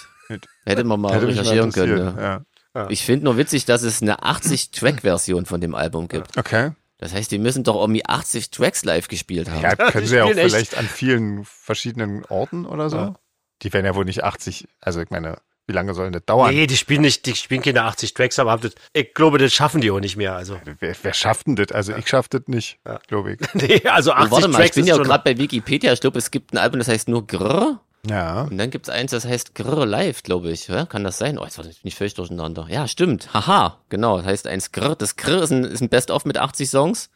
Hätte 0.63 0.83
man 0.83 1.01
mal 1.01 1.15
Hätte 1.15 1.27
recherchieren 1.27 1.71
können. 1.71 2.15
Ja. 2.15 2.41
Ja. 2.75 2.87
Ich 2.89 3.03
finde 3.03 3.25
nur 3.25 3.37
witzig, 3.37 3.65
dass 3.65 3.81
es 3.81 4.01
eine 4.01 4.19
80-Track-Version 4.19 5.45
von 5.45 5.59
dem 5.59 5.75
Album 5.75 6.07
gibt. 6.07 6.37
Okay. 6.37 6.71
Das 6.99 7.13
heißt, 7.13 7.31
die 7.31 7.39
müssen 7.39 7.63
doch 7.63 7.79
irgendwie 7.79 8.05
80 8.05 8.51
Tracks 8.51 8.83
live 8.83 9.07
gespielt 9.07 9.49
haben. 9.49 9.61
Ja, 9.61 9.75
können 9.75 10.03
die 10.03 10.07
sie 10.07 10.17
ja 10.17 10.25
auch 10.25 10.29
echt. 10.29 10.39
vielleicht 10.39 10.77
an 10.77 10.85
vielen 10.85 11.45
verschiedenen 11.45 12.25
Orten 12.25 12.65
oder 12.65 12.89
so. 12.89 12.97
Ja. 12.97 13.15
Die 13.61 13.73
werden 13.73 13.85
ja 13.85 13.95
wohl 13.95 14.05
nicht 14.05 14.23
80, 14.23 14.67
also 14.81 15.01
ich 15.01 15.09
meine, 15.09 15.37
wie 15.69 15.73
lange 15.73 15.93
soll 15.93 16.05
denn 16.05 16.13
das 16.13 16.25
dauern? 16.25 16.53
Nee, 16.53 16.67
die 16.67 16.75
spielen 16.75 17.01
nicht, 17.01 17.25
die 17.25 17.35
spielen 17.35 17.61
keine 17.61 17.83
80 17.83 18.13
Tracks, 18.13 18.39
aber 18.39 18.57
das, 18.57 18.73
ich 18.91 19.13
glaube, 19.13 19.37
das 19.37 19.53
schaffen 19.53 19.81
die 19.81 19.91
auch 19.91 19.99
nicht 19.99 20.17
mehr. 20.17 20.35
Also, 20.35 20.59
Wer, 20.79 20.95
wer 21.01 21.13
schafft 21.13 21.47
denn 21.47 21.55
das? 21.55 21.71
Also 21.71 21.95
ich 21.95 22.07
schaff 22.07 22.27
das 22.27 22.41
nicht, 22.47 22.79
glaube 23.07 23.33
ich. 23.33 23.39
nee, 23.53 23.81
also 23.87 24.11
80 24.11 24.23
Und 24.25 24.31
warte 24.31 24.47
mal, 24.49 24.57
Tracks 24.57 24.69
ich 24.69 24.83
bin 24.83 24.87
ja 24.87 24.97
gerade 24.97 25.23
bei 25.23 25.37
Wikipedia. 25.37 25.93
Ich 25.93 26.01
glaube, 26.01 26.17
es 26.17 26.31
gibt 26.31 26.53
ein 26.53 26.57
Album, 26.57 26.79
das 26.79 26.87
heißt 26.87 27.07
nur 27.07 27.25
Grrr. 27.25 27.79
Ja. 28.07 28.43
Und 28.43 28.57
dann 28.57 28.69
gibt's 28.69 28.89
eins, 28.89 29.11
das 29.11 29.25
heißt 29.25 29.55
Grrr 29.55 29.85
Live, 29.85 30.23
glaube 30.23 30.51
ich. 30.51 30.67
Ja, 30.67 30.85
kann 30.85 31.03
das 31.03 31.17
sein? 31.17 31.37
Oh, 31.37 31.43
jetzt 31.43 31.57
war 31.57 31.65
ich 31.65 31.83
nicht 31.83 31.97
völlig 31.97 32.13
durcheinander. 32.13 32.67
Ja, 32.69 32.87
stimmt. 32.87 33.33
Haha, 33.33 33.77
genau. 33.89 34.17
Das 34.17 34.25
heißt 34.25 34.47
eins 34.47 34.71
Grrr. 34.71 34.95
Das 34.95 35.15
Grrr 35.17 35.43
ist 35.43 35.51
ein, 35.51 35.63
ist 35.65 35.81
ein 35.81 35.89
Best-of 35.89 36.23
mit 36.25 36.37
80 36.37 36.69
Songs. 36.69 37.09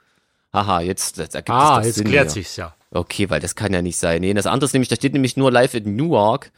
Haha, 0.51 0.81
jetzt 0.81 1.17
das 1.19 1.33
ergibt 1.33 1.49
Ah, 1.51 1.77
das 1.77 1.87
jetzt 1.87 1.95
Sinn 1.95 2.07
klärt 2.07 2.25
hier. 2.25 2.31
sich's 2.43 2.57
ja. 2.57 2.73
Okay, 2.91 3.29
weil 3.29 3.39
das 3.39 3.55
kann 3.55 3.73
ja 3.73 3.81
nicht 3.81 3.97
sein. 3.97 4.21
Nee, 4.21 4.33
das 4.33 4.45
andere 4.45 4.65
ist 4.65 4.73
nämlich, 4.73 4.89
da 4.89 4.95
steht 4.95 5.13
nämlich 5.13 5.35
nur 5.37 5.51
live 5.51 5.73
in 5.73 5.95
Newark. 5.95 6.51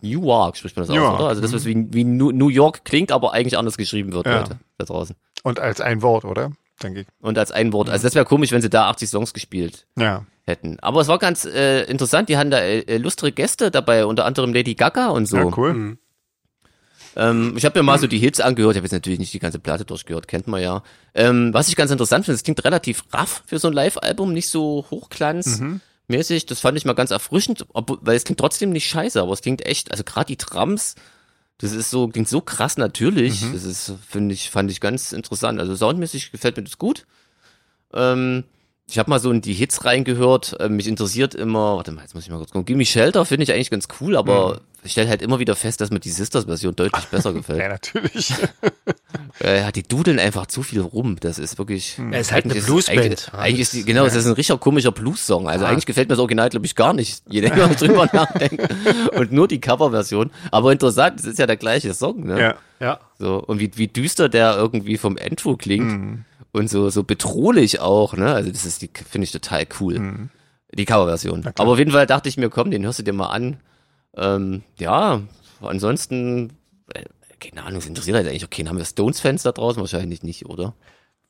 Newark 0.00 0.56
spricht 0.56 0.76
man 0.76 0.86
das 0.86 0.94
Newark, 0.94 1.14
aus, 1.14 1.20
oder? 1.20 1.28
Also 1.28 1.40
das, 1.40 1.52
was 1.52 1.64
wie, 1.64 1.86
wie 1.92 2.04
Nu- 2.04 2.32
New 2.32 2.48
York 2.50 2.84
klingt, 2.84 3.10
aber 3.10 3.32
eigentlich 3.32 3.56
anders 3.58 3.76
geschrieben 3.76 4.12
wird, 4.12 4.26
Ja. 4.26 4.38
Leute, 4.40 4.58
da 4.76 4.84
draußen. 4.84 5.16
Und 5.42 5.58
als 5.58 5.80
ein 5.80 6.02
Wort, 6.02 6.24
oder? 6.24 6.52
Denke 6.82 7.00
ich. 7.00 7.06
Und 7.20 7.38
als 7.38 7.50
ein 7.50 7.72
Wort. 7.72 7.88
Also 7.90 8.04
das 8.06 8.14
wäre 8.14 8.24
komisch, 8.24 8.52
wenn 8.52 8.62
sie 8.62 8.70
da 8.70 8.88
80 8.88 9.08
Songs 9.10 9.32
gespielt 9.34 9.86
Ja. 9.98 10.24
hätten. 10.44 10.78
Aber 10.80 11.00
es 11.00 11.08
war 11.08 11.18
ganz 11.18 11.44
äh, 11.44 11.82
interessant, 11.84 12.28
die 12.28 12.36
hatten 12.36 12.50
da 12.50 12.60
äh, 12.60 12.80
illustre 12.94 13.32
Gäste 13.32 13.70
dabei, 13.70 14.06
unter 14.06 14.24
anderem 14.24 14.52
Lady 14.54 14.74
Gaga 14.74 15.08
und 15.08 15.26
so. 15.26 15.36
Ja, 15.36 15.44
cool. 15.56 15.74
Mhm. 15.74 15.98
Ähm, 17.16 17.54
ich 17.56 17.64
habe 17.64 17.78
mir 17.78 17.82
mal 17.82 17.98
so 17.98 18.06
die 18.06 18.18
Hits 18.18 18.38
angehört, 18.40 18.74
ich 18.74 18.78
habe 18.78 18.84
jetzt 18.84 18.92
natürlich 18.92 19.18
nicht 19.18 19.32
die 19.34 19.40
ganze 19.40 19.58
Platte 19.58 19.84
durchgehört, 19.84 20.28
kennt 20.28 20.46
man 20.46 20.62
ja. 20.62 20.82
Ähm, 21.14 21.52
was 21.52 21.68
ich 21.68 21.74
ganz 21.74 21.90
interessant 21.90 22.26
finde, 22.26 22.36
es 22.36 22.44
klingt 22.44 22.64
relativ 22.64 23.04
raff 23.12 23.42
für 23.46 23.58
so 23.58 23.66
ein 23.68 23.74
Live-Album, 23.74 24.32
nicht 24.32 24.48
so 24.48 24.86
hochglanzmäßig. 24.90 26.46
Das 26.46 26.60
fand 26.60 26.78
ich 26.78 26.84
mal 26.84 26.92
ganz 26.94 27.10
erfrischend, 27.10 27.66
obwohl, 27.72 27.98
weil 28.02 28.16
es 28.16 28.24
klingt 28.24 28.38
trotzdem 28.38 28.70
nicht 28.70 28.86
scheiße, 28.86 29.20
aber 29.20 29.32
es 29.32 29.42
klingt 29.42 29.66
echt, 29.66 29.90
also 29.90 30.04
gerade 30.04 30.26
die 30.26 30.36
Drums, 30.36 30.94
das 31.58 31.72
ist 31.72 31.90
so, 31.90 32.08
klingt 32.08 32.28
so 32.28 32.40
krass 32.40 32.76
natürlich. 32.78 33.40
Das 33.52 33.64
ist, 33.64 33.92
finde 34.08 34.34
ich, 34.34 34.50
fand 34.50 34.70
ich 34.70 34.80
ganz 34.80 35.12
interessant. 35.12 35.58
Also 35.58 35.74
soundmäßig 35.74 36.30
gefällt 36.30 36.56
mir 36.56 36.62
das 36.62 36.78
gut. 36.78 37.04
Ähm, 37.92 38.44
ich 38.88 38.98
habe 38.98 39.10
mal 39.10 39.18
so 39.18 39.30
in 39.30 39.40
die 39.40 39.52
Hits 39.52 39.84
reingehört. 39.84 40.56
Ähm, 40.60 40.76
mich 40.76 40.86
interessiert 40.86 41.34
immer, 41.34 41.76
warte 41.76 41.90
mal, 41.92 42.02
jetzt 42.02 42.14
muss 42.14 42.24
ich 42.24 42.30
mal 42.30 42.38
kurz 42.38 42.52
gucken. 42.52 42.64
Gimme 42.64 42.84
Shelter 42.86 43.24
finde 43.24 43.42
ich 43.42 43.52
eigentlich 43.52 43.70
ganz 43.70 43.88
cool, 44.00 44.16
aber 44.16 44.60
ich 44.88 44.92
stelle 44.92 45.10
halt 45.10 45.20
immer 45.20 45.38
wieder 45.38 45.54
fest, 45.54 45.82
dass 45.82 45.90
mir 45.90 46.00
die 46.00 46.08
Sisters-Version 46.08 46.74
deutlich 46.74 47.04
besser 47.06 47.34
gefällt. 47.34 47.58
Ja, 47.62 47.68
natürlich. 47.68 48.32
Ja, 49.42 49.70
die 49.70 49.84
dudeln 49.84 50.18
einfach 50.18 50.46
zu 50.46 50.62
viel 50.62 50.80
rum. 50.80 51.16
Das 51.20 51.38
ist 51.38 51.58
wirklich. 51.58 51.96
Ja, 51.98 52.18
ist 52.18 52.32
halt 52.32 52.44
eine 52.44 52.54
Bluesband. 52.54 52.98
Eigentlich, 52.98 53.32
eigentlich 53.32 53.60
ist 53.60 53.72
die, 53.72 53.84
genau, 53.84 54.04
das 54.04 54.16
ist 54.16 54.26
ein 54.26 54.32
richtig 54.32 54.58
komischer 54.58 54.90
Blues-Song. 54.90 55.48
Also 55.48 55.64
eigentlich 55.64 55.86
gefällt 55.86 56.08
mir 56.08 56.14
das 56.14 56.18
Original, 56.18 56.48
glaube 56.48 56.66
ich, 56.66 56.74
gar 56.74 56.92
nicht. 56.92 57.22
Je 57.28 57.40
länger 57.40 57.70
ich 57.70 57.76
drüber 57.76 58.06
nachdenke. 58.12 58.68
Und 59.16 59.30
nur 59.32 59.46
die 59.46 59.60
Coverversion. 59.60 60.30
Aber 60.50 60.72
interessant, 60.72 61.20
es 61.20 61.26
ist 61.26 61.38
ja 61.38 61.46
der 61.46 61.56
gleiche 61.56 61.94
Song, 61.94 62.24
ne? 62.24 62.40
ja. 62.40 62.54
Ja. 62.80 63.00
So, 63.18 63.36
und 63.36 63.60
wie, 63.60 63.70
wie 63.76 63.88
düster 63.88 64.28
der 64.28 64.56
irgendwie 64.56 64.98
vom 64.98 65.16
Intro 65.16 65.56
klingt. 65.56 66.24
Und 66.52 66.68
so, 66.70 66.90
so 66.90 67.04
bedrohlich 67.04 67.80
auch, 67.80 68.14
ne? 68.14 68.32
Also 68.32 68.50
das 68.50 68.64
ist 68.64 68.82
die, 68.82 68.90
finde 69.08 69.24
ich 69.24 69.32
total 69.32 69.66
cool. 69.80 70.28
Die 70.74 70.84
Coverversion. 70.84 71.46
Aber 71.56 71.72
auf 71.72 71.78
jeden 71.78 71.92
Fall 71.92 72.06
dachte 72.06 72.28
ich 72.28 72.36
mir, 72.36 72.50
komm, 72.50 72.70
den 72.70 72.84
hörst 72.84 72.98
du 72.98 73.02
dir 73.02 73.12
mal 73.12 73.28
an. 73.28 73.58
Ähm, 74.18 74.62
ja, 74.78 75.20
ansonsten, 75.60 76.52
äh, 76.94 77.04
keine 77.40 77.64
Ahnung, 77.64 77.78
es 77.80 77.86
interessiert 77.86 78.16
halt 78.16 78.26
eigentlich 78.28 78.44
auch 78.44 78.50
keinen. 78.50 78.68
Haben 78.68 78.78
wir 78.78 78.84
Stones-Fans 78.84 79.42
da 79.44 79.52
draußen? 79.52 79.80
Wahrscheinlich 79.80 80.22
nicht, 80.22 80.46
oder? 80.46 80.74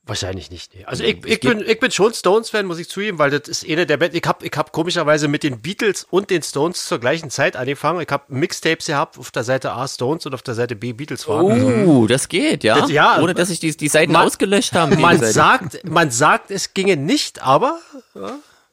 Wahrscheinlich 0.05 0.49
nicht. 0.49 0.73
Nee. 0.73 0.85
Also 0.85 1.03
ich, 1.03 1.17
Ich 1.23 1.33
ich, 1.33 1.39
bin, 1.41 1.59
ich 1.63 1.79
bin 1.79 1.91
schon 1.91 2.11
Stones-Fan, 2.15 2.65
muss 2.65 2.79
ich 2.79 2.89
zugeben, 2.89 3.19
weil 3.19 3.29
das 3.29 3.47
ist 3.47 3.69
eine 3.69 3.85
der 3.85 3.97
Band. 3.97 4.15
Ich 4.15 4.23
habe 4.25 4.43
ich 4.43 4.51
hab 4.57 4.71
komischerweise 4.71 5.27
mit 5.27 5.43
den 5.43 5.61
Beatles 5.61 6.07
und 6.09 6.31
den 6.31 6.41
Stones 6.41 6.85
zur 6.87 6.97
gleichen 6.99 7.29
Zeit 7.29 7.55
angefangen. 7.55 8.01
Ich 8.01 8.09
habe 8.09 8.23
Mixtapes 8.29 8.87
gehabt, 8.87 9.19
auf 9.19 9.29
der 9.29 9.43
Seite 9.43 9.71
A 9.73 9.87
Stones 9.87 10.25
und 10.25 10.33
auf 10.33 10.41
der 10.41 10.55
Seite 10.55 10.75
B 10.75 10.93
Beatles 10.93 11.27
waren. 11.27 11.85
Oh, 11.85 12.07
das 12.07 12.27
geht, 12.27 12.63
ja? 12.63 12.79
Das- 12.79 12.89
ja. 12.89 13.21
Ohne, 13.21 13.35
dass 13.35 13.49
sich 13.49 13.59
die, 13.59 13.75
die 13.77 13.87
Seiten 13.87 14.13
Man- 14.13 14.25
ausgelöscht 14.25 14.73
haben. 14.73 14.99
Man 14.99 15.19
sagt, 15.23 15.87
man 15.87 16.09
sagt, 16.09 16.49
es 16.49 16.73
ginge 16.73 16.97
nicht, 16.97 17.43
aber 17.43 17.79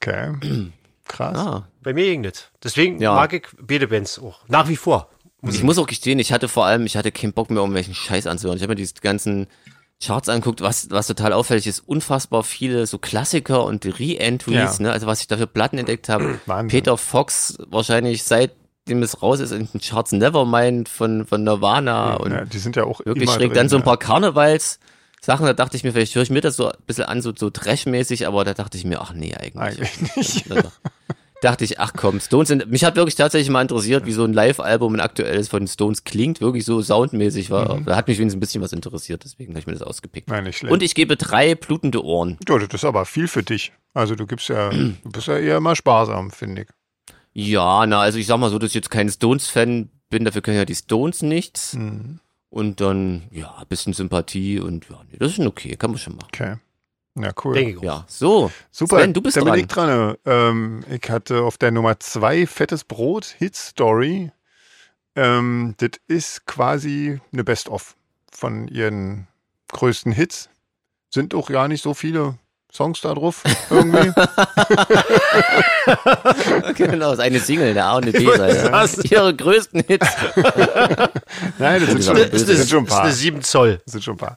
Okay. 0.01 0.71
Krass. 1.09 1.37
Ah. 1.39 1.69
bei 1.83 1.93
mir 1.95 2.05
ging 2.07 2.23
das. 2.23 2.51
Deswegen 2.63 3.01
Ja. 3.01 3.15
mag 3.15 3.33
ich 3.33 3.47
beide 3.61 3.89
Bands 3.89 4.19
auch. 4.19 4.41
Nach 4.49 4.69
wie 4.69 4.77
vor. 4.77 5.09
Ich 5.43 5.63
muss 5.63 5.79
auch 5.79 5.87
gestehen, 5.87 6.19
ich 6.19 6.33
hatte 6.33 6.49
vor 6.49 6.67
allem, 6.67 6.87
ich 6.87 6.97
hatte 6.97 7.13
keinen 7.13 7.33
Bock 7.33 7.51
mehr, 7.51 7.59
irgendwelchen 7.61 7.95
Scheiß 7.95 8.27
anzuhören. 8.27 8.57
Ich 8.57 8.63
habe 8.63 8.73
mir 8.73 8.77
diese 8.77 8.95
ganzen 8.95 9.47
Charts 10.03 10.29
anguckt, 10.29 10.61
was, 10.61 10.91
was 10.91 11.07
total 11.07 11.33
auffällig 11.33 11.67
ist, 11.69 11.81
unfassbar 11.81 12.43
viele 12.43 12.87
so 12.87 12.99
Klassiker 12.99 13.65
und 13.65 13.87
Re-Entries, 13.87 14.55
Ja. 14.55 14.77
ne? 14.81 14.93
Also 14.93 15.07
was 15.07 15.21
ich 15.21 15.29
da 15.29 15.37
für 15.37 15.47
Platten 15.47 15.79
entdeckt 15.79 16.09
habe. 16.09 16.41
Peter 16.69 16.97
Fox 16.99 17.57
wahrscheinlich 17.69 18.25
seitdem 18.25 19.03
es 19.03 19.23
raus 19.23 19.39
ist 19.41 19.53
in 19.53 19.69
den 19.73 19.81
Charts 19.81 20.13
Nevermind 20.13 20.89
von, 20.89 21.27
von 21.27 21.45
Nirvana 21.45 22.15
und 22.15 22.33
Ja, 22.33 22.45
die 22.45 22.59
sind 22.59 22.75
ja 22.77 22.85
auch 22.85 22.99
wirklich 23.07 23.23
immer 23.25 23.33
schräg. 23.33 23.49
drin, 23.51 23.55
Dann 23.55 23.69
so 23.69 23.77
ein 23.77 23.81
ja. 23.81 23.85
paar 23.85 23.99
Karnevals. 23.99 24.81
Sachen, 25.27 25.45
da 25.45 25.55
dachte 25.55 25.77
ich 25.77 25.83
mir, 25.83 25.91
vielleicht 25.93 26.15
höre 26.15 26.23
ich 26.23 26.31
mir 26.31 26.41
das 26.41 26.55
so 26.55 26.69
ein 26.69 26.77
bisschen 26.87 27.03
an, 27.03 27.21
so, 27.21 27.33
so 27.35 27.51
Trash-mäßig, 27.51 28.29
aber 28.29 28.45
da 28.45 28.55
dachte 28.55 28.79
ich 28.79 28.85
mir, 28.85 29.01
ach 29.01 29.13
nee, 29.13 29.35
eigentlich. 29.35 29.57
Eigentlich 29.61 30.17
nicht. 30.17 30.51
Da 30.53 30.71
dachte 31.43 31.65
ich, 31.65 31.81
ach 31.81 31.95
komm, 31.97 32.21
Stones 32.21 32.47
sind, 32.47 32.71
mich 32.71 32.85
hat 32.85 32.95
wirklich 32.95 33.17
tatsächlich 33.17 33.51
mal 33.51 33.61
interessiert, 33.61 34.07
wie 34.07 34.13
so 34.13 34.23
ein 34.23 34.33
Live-Album, 34.33 34.95
ein 34.95 35.01
aktuelles 35.01 35.49
von 35.49 35.67
Stones 35.67 36.05
klingt, 36.05 36.41
wirklich 36.41 36.65
so 36.65 36.81
soundmäßig 36.81 37.51
war. 37.51 37.81
Da 37.81 37.97
hat 37.97 38.07
mich 38.07 38.19
wenigstens 38.19 38.37
ein 38.37 38.41
bisschen 38.41 38.63
was 38.63 38.73
interessiert, 38.73 39.25
deswegen 39.25 39.51
habe 39.53 39.59
ich 39.59 39.67
mir 39.67 39.73
das 39.73 39.83
ausgepickt. 39.83 40.29
Nein, 40.29 40.45
nicht 40.45 40.59
schlecht. 40.59 40.73
Und 40.73 40.85
ich 40.85 40.95
gebe 40.95 41.17
drei 41.17 41.57
blutende 41.57 42.05
Ohren. 42.05 42.39
ja, 42.49 42.59
das 42.59 42.73
ist 42.73 42.85
aber 42.85 43.05
viel 43.05 43.27
für 43.27 43.43
dich. 43.43 43.73
Also 43.95 44.15
du 44.15 44.27
gibst 44.29 44.49
ja, 44.49 44.71
du 44.71 45.11
bist 45.11 45.27
ja 45.27 45.39
eher 45.39 45.59
mal 45.59 45.75
sparsam, 45.75 46.31
finde 46.31 46.63
ich. 46.63 46.69
Ja, 47.33 47.85
na, 47.85 47.99
also 47.99 48.19
ich 48.19 48.29
sag 48.29 48.39
mal 48.39 48.51
so, 48.51 48.61
dass 48.61 48.71
ich 48.71 48.75
jetzt 48.75 48.91
kein 48.91 49.09
Stones-Fan 49.09 49.91
bin, 50.09 50.25
dafür 50.25 50.41
können 50.41 50.57
ja 50.57 50.65
die 50.65 50.77
Stones 50.77 51.23
nichts. 51.23 51.75
Mhm. 51.75 52.21
Und 52.57 52.81
dann, 52.81 53.25
ja, 53.33 53.55
ein 53.59 53.67
bisschen 53.67 53.93
Sympathie 53.93 54.61
und 54.61 54.89
ja, 54.89 54.99
nee, 55.11 55.19
das 55.19 55.29
ist 55.29 55.37
schon 55.37 55.47
okay, 55.47 55.77
kann 55.77 55.91
man 55.91 55.99
schon 55.99 56.17
machen. 56.17 56.29
Okay. 56.29 56.57
Ja, 57.15 57.31
cool. 57.45 57.77
Ja, 57.83 58.07
so. 58.09 58.51
Super, 58.71 59.01
Sven, 59.01 59.13
du 59.13 59.21
bist 59.21 59.37
da 59.37 59.43
bin 59.43 59.51
dran. 59.51 59.61
ich 59.61 59.67
dran. 59.67 60.17
Ähm, 60.25 60.85
ich 60.89 61.11
hatte 61.11 61.43
auf 61.43 61.59
der 61.59 61.71
Nummer 61.71 62.01
zwei 62.01 62.47
Fettes 62.47 62.85
Brot, 62.85 63.27
Hit 63.27 63.57
Story. 63.57 64.33
Ähm, 65.17 65.75
das 65.77 65.91
ist 66.09 66.47
quasi 66.47 67.21
eine 67.31 67.45
Best-of 67.45 67.95
von 68.33 68.69
ihren 68.69 69.29
größten 69.69 70.13
Hits. 70.13 70.49
Sind 71.11 71.35
auch 71.35 71.51
gar 71.51 71.69
nicht 71.69 71.83
so 71.83 71.93
viele 71.93 72.39
Songs 72.77 73.01
da 73.01 73.15
drauf 73.15 73.43
irgendwie. 73.71 74.13
genau, 76.75 77.11
das 77.11 77.19
ist 77.19 77.25
eine 77.25 77.41
Single, 77.41 77.71
eine 77.71 77.85
A 77.85 77.97
und 77.97 78.05
eine 78.05 78.13
B-Seite. 78.13 79.09
Ihre 79.15 79.35
größten 79.35 79.85
Hits. 79.87 80.07
Nein, 81.59 81.81
das 81.81 81.91
sind 81.91 82.05
schon, 82.05 82.17
das 82.17 82.43
sind 82.43 82.69
schon 82.69 82.85
ein 82.85 82.87
paar. 82.87 83.05
Das 83.05 83.15
ist 83.15 83.23
eine 83.23 83.33
7 83.33 83.43
Zoll. 83.43 83.81
Das 83.85 83.93
sind 83.93 84.05
schon 84.05 84.15
ein 84.15 84.19
paar. 84.19 84.37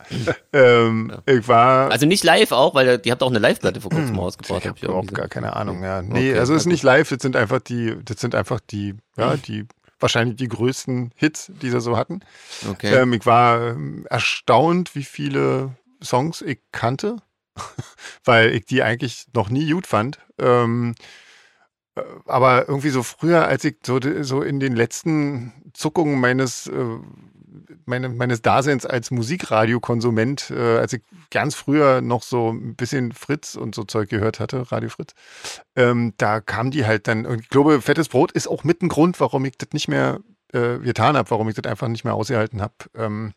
Ähm, 0.53 1.13
ich 1.25 1.47
war 1.47 1.91
Also 1.91 2.05
nicht 2.05 2.23
live 2.23 2.51
auch, 2.51 2.75
weil 2.75 2.97
die 2.97 3.11
habt 3.11 3.21
auch 3.23 3.29
eine 3.29 3.39
Live-Platte 3.39 3.81
vor 3.81 3.91
kurzem 3.91 4.17
rausgebracht. 4.17 4.61
Ich 4.61 4.67
hab 4.67 4.77
habe 4.77 4.85
überhaupt 4.85 5.13
gar 5.13 5.27
keine 5.27 5.55
Ahnung. 5.55 5.83
Ja. 5.83 6.01
Nee, 6.01 6.29
Okay, 6.29 6.39
also 6.39 6.53
es 6.53 6.61
ist 6.61 6.65
na 6.67 6.71
nicht 6.71 6.83
live, 6.83 7.09
das 7.09 7.21
sind 7.21 7.35
einfach 7.35 7.59
die, 7.59 7.95
das 8.05 8.19
sind 8.19 8.35
einfach 8.35 8.59
die, 8.59 8.95
ja, 9.17 9.35
die 9.37 9.65
wahrscheinlich 9.99 10.37
die 10.37 10.47
größten 10.47 11.11
Hits, 11.15 11.51
die 11.61 11.69
sie 11.69 11.81
so 11.81 11.97
hatten. 11.97 12.21
Okay. 12.69 12.93
Ähm, 12.93 13.13
ich 13.13 13.25
war 13.25 13.69
ähm, 13.69 14.05
erstaunt, 14.09 14.95
wie 14.95 15.03
viele 15.03 15.75
Songs 16.01 16.41
ich 16.41 16.59
kannte, 16.71 17.17
weil 18.23 18.53
ich 18.53 18.65
die 18.65 18.83
eigentlich 18.83 19.25
noch 19.33 19.49
nie 19.49 19.71
gut 19.71 19.87
fand. 19.87 20.19
Ähm, 20.37 20.95
äh, 21.95 22.01
aber 22.25 22.67
irgendwie 22.67 22.89
so 22.89 23.03
früher, 23.03 23.47
als 23.47 23.63
ich 23.63 23.77
so, 23.85 23.99
so 24.21 24.41
in 24.41 24.59
den 24.59 24.75
letzten 24.75 25.53
Zuckungen 25.73 26.19
meines, 26.19 26.67
äh, 26.67 26.97
meine, 27.85 28.09
meines 28.09 28.41
Daseins 28.41 28.85
als 28.85 29.11
Musikradiokonsument, 29.11 30.51
äh, 30.51 30.77
als 30.77 30.93
ich 30.93 31.01
ganz 31.31 31.55
früher 31.55 32.01
noch 32.01 32.23
so 32.23 32.51
ein 32.51 32.75
bisschen 32.75 33.11
Fritz 33.11 33.55
und 33.55 33.75
so 33.75 33.83
Zeug 33.83 34.09
gehört 34.09 34.39
hatte, 34.39 34.71
Radio 34.71 34.89
Fritz, 34.89 35.13
ähm, 35.75 36.13
da 36.17 36.41
kam 36.41 36.71
die 36.71 36.85
halt 36.85 37.07
dann, 37.07 37.25
und 37.25 37.41
ich 37.41 37.49
glaube, 37.49 37.81
Fettes 37.81 38.09
Brot 38.09 38.31
ist 38.31 38.47
auch 38.47 38.63
mit 38.63 38.81
ein 38.81 38.89
Grund, 38.89 39.19
warum 39.19 39.45
ich 39.45 39.57
das 39.57 39.69
nicht 39.73 39.87
mehr 39.87 40.19
äh, 40.53 40.79
getan 40.79 41.17
habe, 41.17 41.29
warum 41.31 41.49
ich 41.49 41.55
das 41.55 41.69
einfach 41.69 41.87
nicht 41.87 42.03
mehr 42.03 42.15
ausgehalten 42.15 42.61
habe. 42.61 42.73
Ähm, 42.95 43.33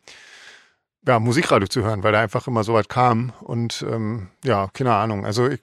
ja, 1.07 1.19
Musikradio 1.19 1.69
zu 1.69 1.83
hören, 1.83 2.03
weil 2.03 2.13
da 2.13 2.21
einfach 2.21 2.47
immer 2.47 2.65
so 2.65 2.75
weit 2.75 2.89
kam. 2.89 3.33
Und 3.41 3.85
ähm, 3.89 4.29
ja, 4.45 4.69
keine 4.73 4.95
Ahnung. 4.95 5.27
Also 5.27 5.49
ich, 5.49 5.61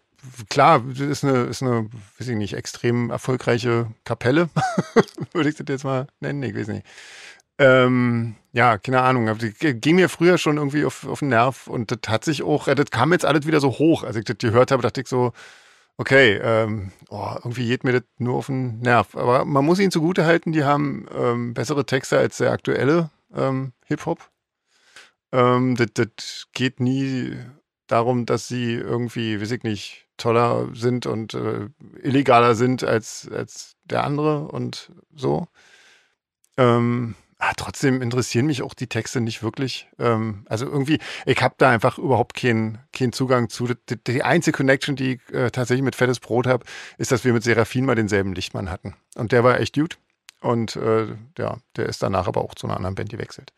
klar, 0.50 0.84
das 0.88 1.00
ist 1.00 1.24
eine, 1.24 1.44
ist 1.44 1.62
eine, 1.62 1.90
weiß 2.18 2.28
ich 2.28 2.36
nicht, 2.36 2.54
extrem 2.54 3.10
erfolgreiche 3.10 3.88
Kapelle, 4.04 4.50
würde 5.34 5.50
ich 5.50 5.56
das 5.56 5.66
jetzt 5.70 5.84
mal 5.84 6.08
nennen. 6.20 6.44
Ich 6.44 6.56
weiß 6.56 6.68
nicht. 6.68 6.86
Ähm, 7.58 8.36
ja, 8.54 8.78
keine 8.78 9.02
Ahnung. 9.02 9.38
die 9.38 9.52
ging 9.52 9.98
mir 9.98 10.08
früher 10.10 10.38
schon 10.38 10.58
irgendwie 10.58 10.86
auf, 10.86 11.06
auf 11.06 11.20
den 11.20 11.30
Nerv 11.30 11.68
und 11.68 11.92
das 11.92 12.00
hat 12.10 12.24
sich 12.24 12.42
auch, 12.42 12.68
äh, 12.68 12.76
das 12.76 12.90
kam 12.90 13.12
jetzt 13.12 13.26
alles 13.26 13.46
wieder 13.46 13.60
so 13.60 13.72
hoch. 13.80 14.04
Als 14.04 14.16
ich 14.16 14.26
das 14.26 14.38
gehört 14.40 14.72
habe, 14.72 14.82
dachte 14.82 15.02
ich 15.02 15.08
so, 15.08 15.34
okay, 15.98 16.40
ähm, 16.42 16.92
oh, 17.10 17.34
irgendwie 17.36 17.68
geht 17.68 17.84
mir 17.84 17.92
das 17.92 18.04
nur 18.18 18.36
auf 18.36 18.46
den 18.48 18.80
Nerv. 18.80 19.16
Aber 19.16 19.44
man 19.44 19.66
muss 19.66 19.80
ihnen 19.80 19.92
zugute 19.92 20.26
halten, 20.26 20.54
die 20.54 20.64
haben 20.64 21.06
ähm, 21.14 21.54
bessere 21.54 21.86
Texte 21.86 22.18
als 22.18 22.38
der 22.38 22.52
aktuelle 22.52 23.10
ähm, 23.36 23.74
Hip-Hop. 23.86 24.20
Ähm, 25.32 25.76
das, 25.76 25.88
das 25.94 26.48
geht 26.54 26.80
nie 26.80 27.38
darum, 27.88 28.26
dass 28.26 28.48
sie 28.48 28.74
irgendwie, 28.74 29.42
weiß 29.42 29.52
ich 29.52 29.64
nicht, 29.64 30.08
toller 30.18 30.70
sind 30.74 31.06
und 31.06 31.34
äh, 31.34 31.70
illegaler 32.02 32.56
sind 32.56 32.84
als, 32.84 33.30
als 33.32 33.76
der 33.86 34.04
andere 34.04 34.48
und 34.48 34.92
so. 35.16 35.48
Ähm, 36.58 37.16
ah, 37.40 37.54
trotzdem 37.56 38.02
interessieren 38.02 38.46
mich 38.46 38.62
auch 38.62 38.74
die 38.74 38.88
Texte 38.88 39.22
nicht 39.22 39.42
wirklich. 39.42 39.88
Ähm, 39.98 40.46
also 40.50 40.66
irgendwie, 40.66 41.00
ich 41.26 41.42
habe 41.42 41.56
da 41.58 41.70
einfach 41.70 41.98
überhaupt 41.98 42.36
keinen 42.36 42.80
keinen 42.92 43.14
Zugang 43.14 43.50
zu. 43.50 43.68
Die, 43.68 44.04
die 44.04 44.24
einzige 44.24 44.58
Connection, 44.58 44.96
die 44.96 45.14
ich 45.16 45.34
äh, 45.34 45.50
tatsächlich 45.50 45.84
mit 45.84 45.96
Fettes 45.96 46.20
Brot 46.20 46.48
habe, 46.48 46.66
ist, 46.98 47.12
dass 47.12 47.24
wir 47.24 47.34
mit 47.34 47.44
Seraphin 47.44 47.86
mal 47.86 47.96
denselben 47.96 48.34
Lichtmann 48.34 48.70
hatten. 48.70 48.96
Und 49.16 49.32
der 49.32 49.44
war 49.44 49.60
echt 49.60 49.76
gut. 49.76 49.98
Und 50.42 50.76
äh, 50.76 51.16
ja, 51.38 51.58
der 51.76 51.88
ist 51.88 52.04
danach 52.04 52.28
aber 52.28 52.42
auch 52.42 52.56
zu 52.56 52.68
einer 52.68 52.78
anderen 52.78 52.96
Band 52.96 53.10
gewechselt. 53.10 53.54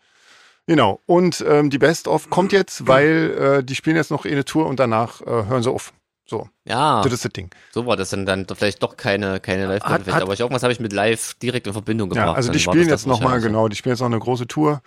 Genau. 0.67 0.99
Und 1.05 1.43
ähm, 1.47 1.69
die 1.69 1.77
Best 1.77 2.07
of 2.07 2.29
kommt 2.29 2.51
jetzt, 2.53 2.87
weil 2.87 3.59
äh, 3.59 3.63
die 3.63 3.75
spielen 3.75 3.95
jetzt 3.95 4.11
noch 4.11 4.25
eine 4.25 4.45
Tour 4.45 4.67
und 4.67 4.79
danach 4.79 5.21
äh, 5.21 5.25
hören 5.25 5.63
sie 5.63 5.71
auf. 5.71 5.93
So, 6.29 6.47
ja, 6.65 7.01
das 7.01 7.11
ist 7.11 7.25
das 7.25 7.33
Ding. 7.33 7.49
so 7.73 7.85
war 7.87 7.97
das 7.97 8.11
dann, 8.11 8.25
dann 8.25 8.45
vielleicht 8.55 8.81
doch 8.81 8.95
keine, 8.95 9.41
keine 9.41 9.65
live 9.65 9.83
Hat- 9.83 10.07
hat- 10.07 10.21
aber 10.21 10.33
ich, 10.33 10.39
irgendwas 10.39 10.63
habe 10.63 10.71
ich 10.71 10.79
mit 10.79 10.93
live 10.93 11.33
direkt 11.35 11.67
in 11.67 11.73
Verbindung 11.73 12.07
gebracht. 12.09 12.27
Ja, 12.27 12.33
also 12.33 12.51
die 12.53 12.59
spielen 12.59 12.87
jetzt 12.87 13.05
nochmal, 13.05 13.41
genau, 13.41 13.67
die 13.67 13.75
spielen 13.75 13.93
jetzt 13.93 13.99
noch 13.99 14.05
eine 14.07 14.19
große 14.19 14.47
Tour. 14.47 14.81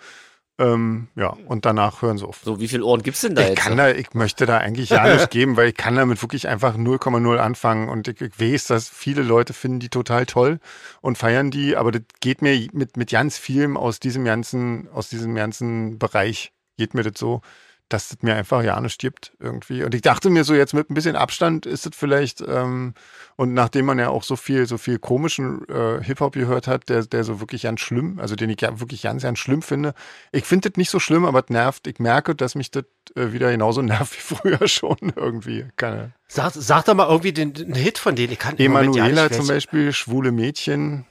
Ähm, 0.57 1.09
ja, 1.15 1.35
und 1.47 1.65
danach 1.65 2.01
hören 2.01 2.17
sie 2.17 2.25
auf. 2.25 2.39
So, 2.43 2.61
wie 2.61 2.69
viele 2.69 2.85
Ohren 2.85 3.03
gibt's 3.03 3.21
denn 3.21 3.35
da 3.35 3.41
Ich 3.41 3.49
jetzt? 3.49 3.59
kann 3.59 3.75
da, 3.75 3.89
ich 3.91 4.13
möchte 4.13 4.45
da 4.45 4.57
eigentlich 4.59 4.89
ja 4.89 5.13
nicht 5.13 5.29
geben, 5.31 5.57
weil 5.57 5.67
ich 5.69 5.75
kann 5.75 5.95
damit 5.95 6.21
wirklich 6.21 6.47
einfach 6.47 6.77
0,0 6.77 7.37
anfangen 7.37 7.89
und 7.89 8.07
ich, 8.07 8.21
ich 8.21 8.39
weiß, 8.39 8.67
dass 8.67 8.87
viele 8.87 9.21
Leute 9.21 9.51
finden 9.53 9.79
die 9.81 9.89
total 9.89 10.25
toll 10.25 10.59
und 11.01 11.17
feiern 11.17 11.51
die, 11.51 11.75
aber 11.75 11.91
das 11.91 12.03
geht 12.21 12.41
mir 12.41 12.67
mit, 12.71 12.95
mit 12.95 13.09
ganz 13.09 13.37
vielem 13.37 13.75
aus 13.75 13.99
diesem 13.99 14.23
ganzen, 14.23 14.87
aus 14.93 15.09
diesem 15.09 15.35
ganzen 15.35 15.99
Bereich 15.99 16.53
geht 16.77 16.93
mir 16.93 17.03
das 17.03 17.19
so, 17.19 17.41
dass 17.89 18.09
das 18.09 18.21
mir 18.23 18.35
einfach 18.35 18.63
ja 18.63 18.79
nicht 18.81 18.99
gibt 18.99 19.33
irgendwie. 19.39 19.83
Und 19.83 19.93
ich 19.93 20.01
dachte 20.01 20.29
mir 20.29 20.43
so 20.43 20.55
jetzt 20.55 20.73
mit 20.73 20.89
ein 20.89 20.95
bisschen 20.95 21.15
Abstand 21.15 21.65
ist 21.65 21.85
das 21.85 21.95
vielleicht, 21.95 22.41
ähm, 22.41 22.95
und 23.35 23.53
nachdem 23.53 23.85
man 23.85 23.99
ja 23.99 24.09
auch 24.09 24.23
so 24.23 24.35
viel, 24.35 24.65
so 24.65 24.77
viel 24.77 24.97
komischen 24.97 25.67
äh, 25.69 26.03
Hip-Hop 26.03 26.33
gehört 26.33 26.67
hat, 26.67 26.89
der, 26.89 27.05
der 27.05 27.23
so 27.23 27.39
wirklich 27.39 27.61
ganz 27.63 27.81
schlimm, 27.81 28.19
also 28.19 28.35
den 28.35 28.49
ich 28.49 28.59
ja 28.61 28.79
wirklich 28.79 29.03
ganz, 29.03 29.21
ganz 29.23 29.37
schlimm 29.37 29.61
finde. 29.61 29.93
Ich 30.31 30.45
finde 30.45 30.69
das 30.69 30.77
nicht 30.77 30.89
so 30.89 30.99
schlimm, 30.99 31.25
aber 31.25 31.39
es 31.43 31.49
nervt. 31.49 31.85
Ich 31.85 31.99
merke, 31.99 32.33
dass 32.33 32.55
mich 32.55 32.71
das 32.71 32.85
äh, 33.15 33.31
wieder 33.33 33.51
genauso 33.51 33.81
nervt 33.83 34.15
wie 34.15 34.35
früher 34.35 34.67
schon 34.67 34.97
irgendwie. 35.15 35.65
Keine. 35.75 36.13
Sag, 36.27 36.53
sag 36.55 36.85
doch 36.85 36.95
mal 36.95 37.07
irgendwie 37.07 37.33
den, 37.33 37.53
den 37.53 37.75
Hit 37.75 37.99
von 37.99 38.15
denen. 38.15 38.33
Ich 38.33 38.39
kann 38.39 38.57
Emanuela 38.57 39.29
zum. 39.29 39.47
Beispiel, 39.47 39.93
schwule 39.93 40.31
Mädchen. 40.31 41.05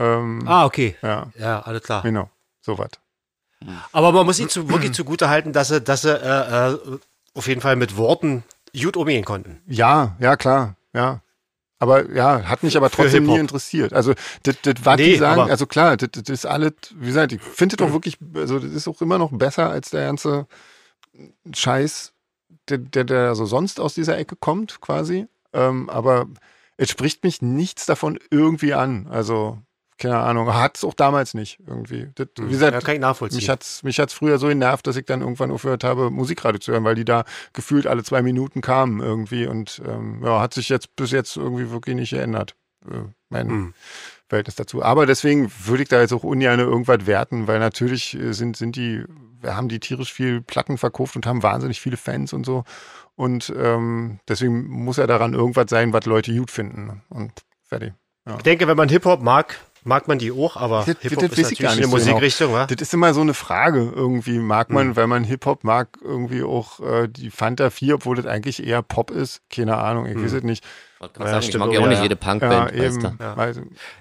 Ähm, 0.00 0.42
Ah, 0.46 0.64
okay. 0.64 0.96
Ja, 1.02 1.30
Ja, 1.38 1.60
alles 1.60 1.82
klar. 1.82 2.02
genau. 2.02 2.30
Sowas. 2.60 2.90
Aber 3.92 4.12
man 4.12 4.26
muss 4.26 4.38
ihnen 4.38 4.48
zu, 4.48 4.68
wirklich 4.68 4.92
zugute 4.92 5.28
halten, 5.28 5.52
dass 5.52 5.68
sie, 5.68 5.80
dass 5.80 6.02
sie 6.02 6.14
äh, 6.14 6.72
äh, 6.72 6.78
auf 7.34 7.48
jeden 7.48 7.60
Fall 7.60 7.76
mit 7.76 7.96
Worten 7.96 8.44
gut 8.74 8.96
umgehen 8.96 9.24
konnten. 9.24 9.60
Ja, 9.66 10.16
ja, 10.18 10.36
klar, 10.36 10.76
ja. 10.92 11.20
Aber 11.78 12.10
ja, 12.10 12.44
hat 12.44 12.62
mich 12.62 12.76
aber 12.76 12.90
trotzdem 12.90 13.24
nie 13.26 13.36
interessiert. 13.38 13.92
Also, 13.92 14.14
das, 14.44 14.56
das 14.62 14.74
was 14.82 14.96
Nee, 14.96 15.12
die 15.12 15.16
sagen, 15.16 15.50
also 15.50 15.66
klar, 15.66 15.96
das, 15.98 16.08
das 16.12 16.28
ist 16.28 16.46
alles, 16.46 16.72
wie 16.94 17.06
gesagt, 17.06 17.32
ich 17.32 17.42
finde 17.42 17.76
das 17.76 17.86
auch 17.86 17.92
wirklich, 17.92 18.16
also 18.34 18.58
das 18.58 18.72
ist 18.72 18.88
auch 18.88 19.02
immer 19.02 19.18
noch 19.18 19.30
besser 19.30 19.68
als 19.68 19.90
der 19.90 20.06
ganze 20.06 20.46
Scheiß, 21.52 22.12
der, 22.68 22.78
der, 22.78 23.04
der 23.04 23.34
so 23.34 23.44
sonst 23.44 23.78
aus 23.78 23.94
dieser 23.94 24.16
Ecke 24.16 24.36
kommt, 24.36 24.80
quasi. 24.80 25.26
Ähm, 25.52 25.90
aber 25.90 26.26
es 26.78 26.90
spricht 26.90 27.24
mich 27.24 27.42
nichts 27.42 27.84
davon 27.84 28.18
irgendwie 28.30 28.72
an. 28.72 29.06
Also, 29.10 29.58
keine 29.98 30.18
Ahnung, 30.18 30.52
hat 30.54 30.76
es 30.76 30.84
auch 30.84 30.94
damals 30.94 31.34
nicht 31.34 31.58
irgendwie. 31.66 32.08
Das, 32.14 32.28
wie 32.38 32.48
gesagt, 32.50 32.74
Ja, 32.74 32.80
kann 32.80 32.94
ich 32.94 33.00
nachvollziehen. 33.00 33.36
mich 33.38 33.48
hat's 33.48 33.82
mich 33.82 33.98
hat's 33.98 34.12
früher 34.12 34.38
so 34.38 34.48
genervt, 34.48 34.86
dass 34.86 34.96
ich 34.96 35.04
dann 35.06 35.20
irgendwann 35.22 35.50
aufgehört 35.50 35.84
habe, 35.84 36.10
Musikradio 36.10 36.58
zu 36.58 36.72
hören, 36.72 36.84
weil 36.84 36.94
die 36.94 37.04
da 37.04 37.24
gefühlt 37.52 37.86
alle 37.86 38.02
zwei 38.04 38.22
Minuten 38.22 38.60
kamen 38.60 39.00
irgendwie 39.00 39.46
und 39.46 39.80
ähm, 39.86 40.22
ja, 40.24 40.40
hat 40.40 40.54
sich 40.54 40.68
jetzt 40.68 40.94
bis 40.96 41.10
jetzt 41.12 41.36
irgendwie 41.36 41.70
wirklich 41.70 41.96
nicht 41.96 42.10
geändert, 42.10 42.54
äh, 42.90 43.04
mein 43.30 43.48
Hm. 43.48 43.74
Verhältnis 44.28 44.56
dazu. 44.56 44.82
Aber 44.82 45.06
deswegen 45.06 45.52
würde 45.64 45.84
ich 45.84 45.88
da 45.88 46.00
jetzt 46.00 46.12
auch 46.12 46.24
ungern 46.24 46.58
irgendwas 46.58 47.06
werten, 47.06 47.46
weil 47.46 47.60
natürlich 47.60 48.14
äh, 48.18 48.32
sind, 48.32 48.56
sind 48.56 48.74
die, 48.76 49.04
wir 49.40 49.56
haben 49.56 49.68
die 49.68 49.78
tierisch 49.80 50.12
viel 50.12 50.40
Platten 50.42 50.78
verkauft 50.78 51.14
und 51.16 51.26
haben 51.26 51.42
wahnsinnig 51.44 51.80
viele 51.80 51.96
Fans 51.96 52.32
und 52.32 52.44
so. 52.44 52.64
Und 53.14 53.52
ähm, 53.56 54.18
deswegen 54.28 54.66
muss 54.66 54.96
ja 54.98 55.06
daran 55.06 55.32
irgendwas 55.32 55.66
sein, 55.70 55.92
was 55.92 56.04
Leute 56.06 56.36
gut 56.36 56.50
finden. 56.50 57.02
Und 57.08 57.32
fertig. 57.62 57.94
Ich 58.28 58.42
denke, 58.42 58.66
wenn 58.66 58.76
man 58.76 58.88
Hip-Hop 58.88 59.22
mag, 59.22 59.56
mag 59.86 60.08
man 60.08 60.18
die 60.18 60.30
auch, 60.32 60.56
aber 60.56 60.84
Das- 60.86 60.96
Hip-Hop 61.00 61.30
das 61.30 61.38
ist 61.38 61.50
natürlich 61.50 61.58
eine 61.68 61.76
nicht 61.76 61.84
so 61.90 61.96
genau. 61.96 62.04
Musikrichtung, 62.12 62.52
wa? 62.52 62.66
Das 62.66 62.80
ist 62.82 62.92
immer 62.94 63.14
so 63.14 63.20
eine 63.20 63.34
Frage 63.34 63.92
irgendwie. 63.94 64.38
Mag 64.38 64.70
man, 64.70 64.88
Hm. 64.88 64.96
weil 64.96 65.06
man 65.06 65.24
Hip-Hop 65.24 65.64
mag, 65.64 65.88
irgendwie 66.02 66.42
auch 66.42 66.80
äh, 66.80 67.08
die 67.08 67.30
Fanta 67.30 67.70
4, 67.70 67.94
obwohl 67.96 68.16
das 68.16 68.26
eigentlich 68.26 68.66
eher 68.66 68.82
Pop 68.82 69.10
ist? 69.10 69.40
Keine 69.50 69.76
Ahnung, 69.78 70.06
ich 70.06 70.16
weiß 70.16 70.32
es 70.32 70.42
nicht. 70.42 70.64
Ja, 71.00 71.08
sagen, 71.26 71.38
ich 71.40 71.46
stimmt, 71.46 71.64
mag 71.66 71.72
ja 71.74 71.78
auch 71.80 71.82
ja, 71.84 71.88
nicht 71.90 71.98
ja. 71.98 72.02
jede 72.04 72.14
Ja, 72.20 72.30
Punkband, 72.30 72.72
weißt 72.78 72.96
eben. 72.98 73.16
du. 73.18 73.24
Ja. 73.24 73.52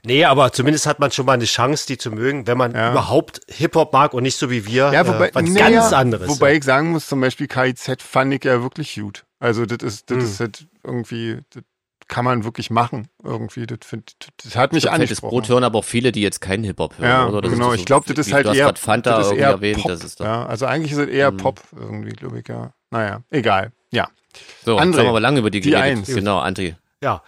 Nee, 0.05 0.23
aber 0.25 0.51
zumindest 0.53 0.87
hat 0.87 0.99
man 0.99 1.11
schon 1.11 1.25
mal 1.25 1.33
eine 1.33 1.43
Chance, 1.43 1.85
die 1.87 1.97
zu 1.97 2.09
mögen, 2.09 2.47
wenn 2.47 2.57
man 2.57 2.73
Ja. 2.73 2.91
überhaupt 2.91 3.41
Hip-Hop 3.49 3.91
mag 3.91 4.13
und 4.13 4.23
nicht 4.23 4.37
so 4.37 4.49
wie 4.49 4.65
wir, 4.65 4.91
Ja, 4.93 5.05
wobei, 5.05 5.27
äh, 5.29 5.35
was 5.35 5.43
naja, 5.43 5.69
ganz 5.71 5.91
anderes. 5.93 6.29
Wobei 6.29 6.55
ich 6.55 6.63
sagen 6.63 6.91
muss, 6.91 7.07
zum 7.07 7.19
Beispiel 7.19 7.47
KIZ 7.47 8.01
fand 8.01 8.33
ich 8.33 8.45
ja 8.45 8.61
wirklich 8.61 8.95
gut. 8.95 9.25
Also 9.39 9.65
das 9.65 9.79
ist, 9.83 10.09
das 10.09 10.17
Hm. 10.19 10.23
ist 10.25 10.39
halt 10.39 10.67
irgendwie, 10.83 11.39
das 11.53 11.63
kann 12.07 12.23
man 12.25 12.43
wirklich 12.43 12.69
machen. 12.69 13.07
Irgendwie, 13.23 13.65
das, 13.65 13.79
find, 13.83 14.15
das 14.43 14.55
hat 14.55 14.73
mich 14.73 14.83
Fettes 14.83 14.93
angesprochen. 14.99 15.29
Brot 15.31 15.49
hören 15.49 15.63
aber 15.63 15.79
auch 15.79 15.83
viele, 15.85 16.11
die 16.11 16.21
jetzt 16.21 16.39
keinen 16.41 16.63
Hip-Hop 16.63 16.97
hören, 16.99 17.09
Ja, 17.09 17.27
oder? 17.27 17.41
Das 17.41 17.51
genau. 17.51 17.69
so- 17.69 17.73
ich 17.73 17.85
glaube, 17.85 18.13
das 18.13 18.27
ist 18.27 18.33
halt 18.33 18.45
eher, 18.47 18.75
Fanta 18.75 19.17
das 19.17 19.27
ist 19.31 19.33
eher 19.37 19.49
erwähnt, 19.49 19.79
Pop. 19.81 19.91
das 19.91 20.03
ist 20.03 20.19
doch. 20.19 20.25
ja, 20.25 20.45
also 20.45 20.65
eigentlich 20.65 20.91
ist 20.91 20.99
es 20.99 21.07
eher 21.09 21.31
Mhm. 21.31 21.37
Pop 21.37 21.61
irgendwie, 21.75 22.11
glaube 22.11 22.39
ich, 22.39 22.47
ja. 22.47 22.71
Naja, 22.91 23.21
egal. 23.31 23.71
Ja. 23.91 24.07
So, 24.65 24.77
André, 24.77 24.85
jetzt 24.87 24.97
haben 24.97 25.03
wir 25.05 25.09
aber 25.09 25.19
lange 25.19 25.39
über 25.39 25.49
die, 25.49 25.61
die 25.61 25.71
geredet. 25.71 25.97
Eins. 25.99 26.07
Genau, 26.07 26.39
André. 26.41 26.75
Ja. 27.01 27.23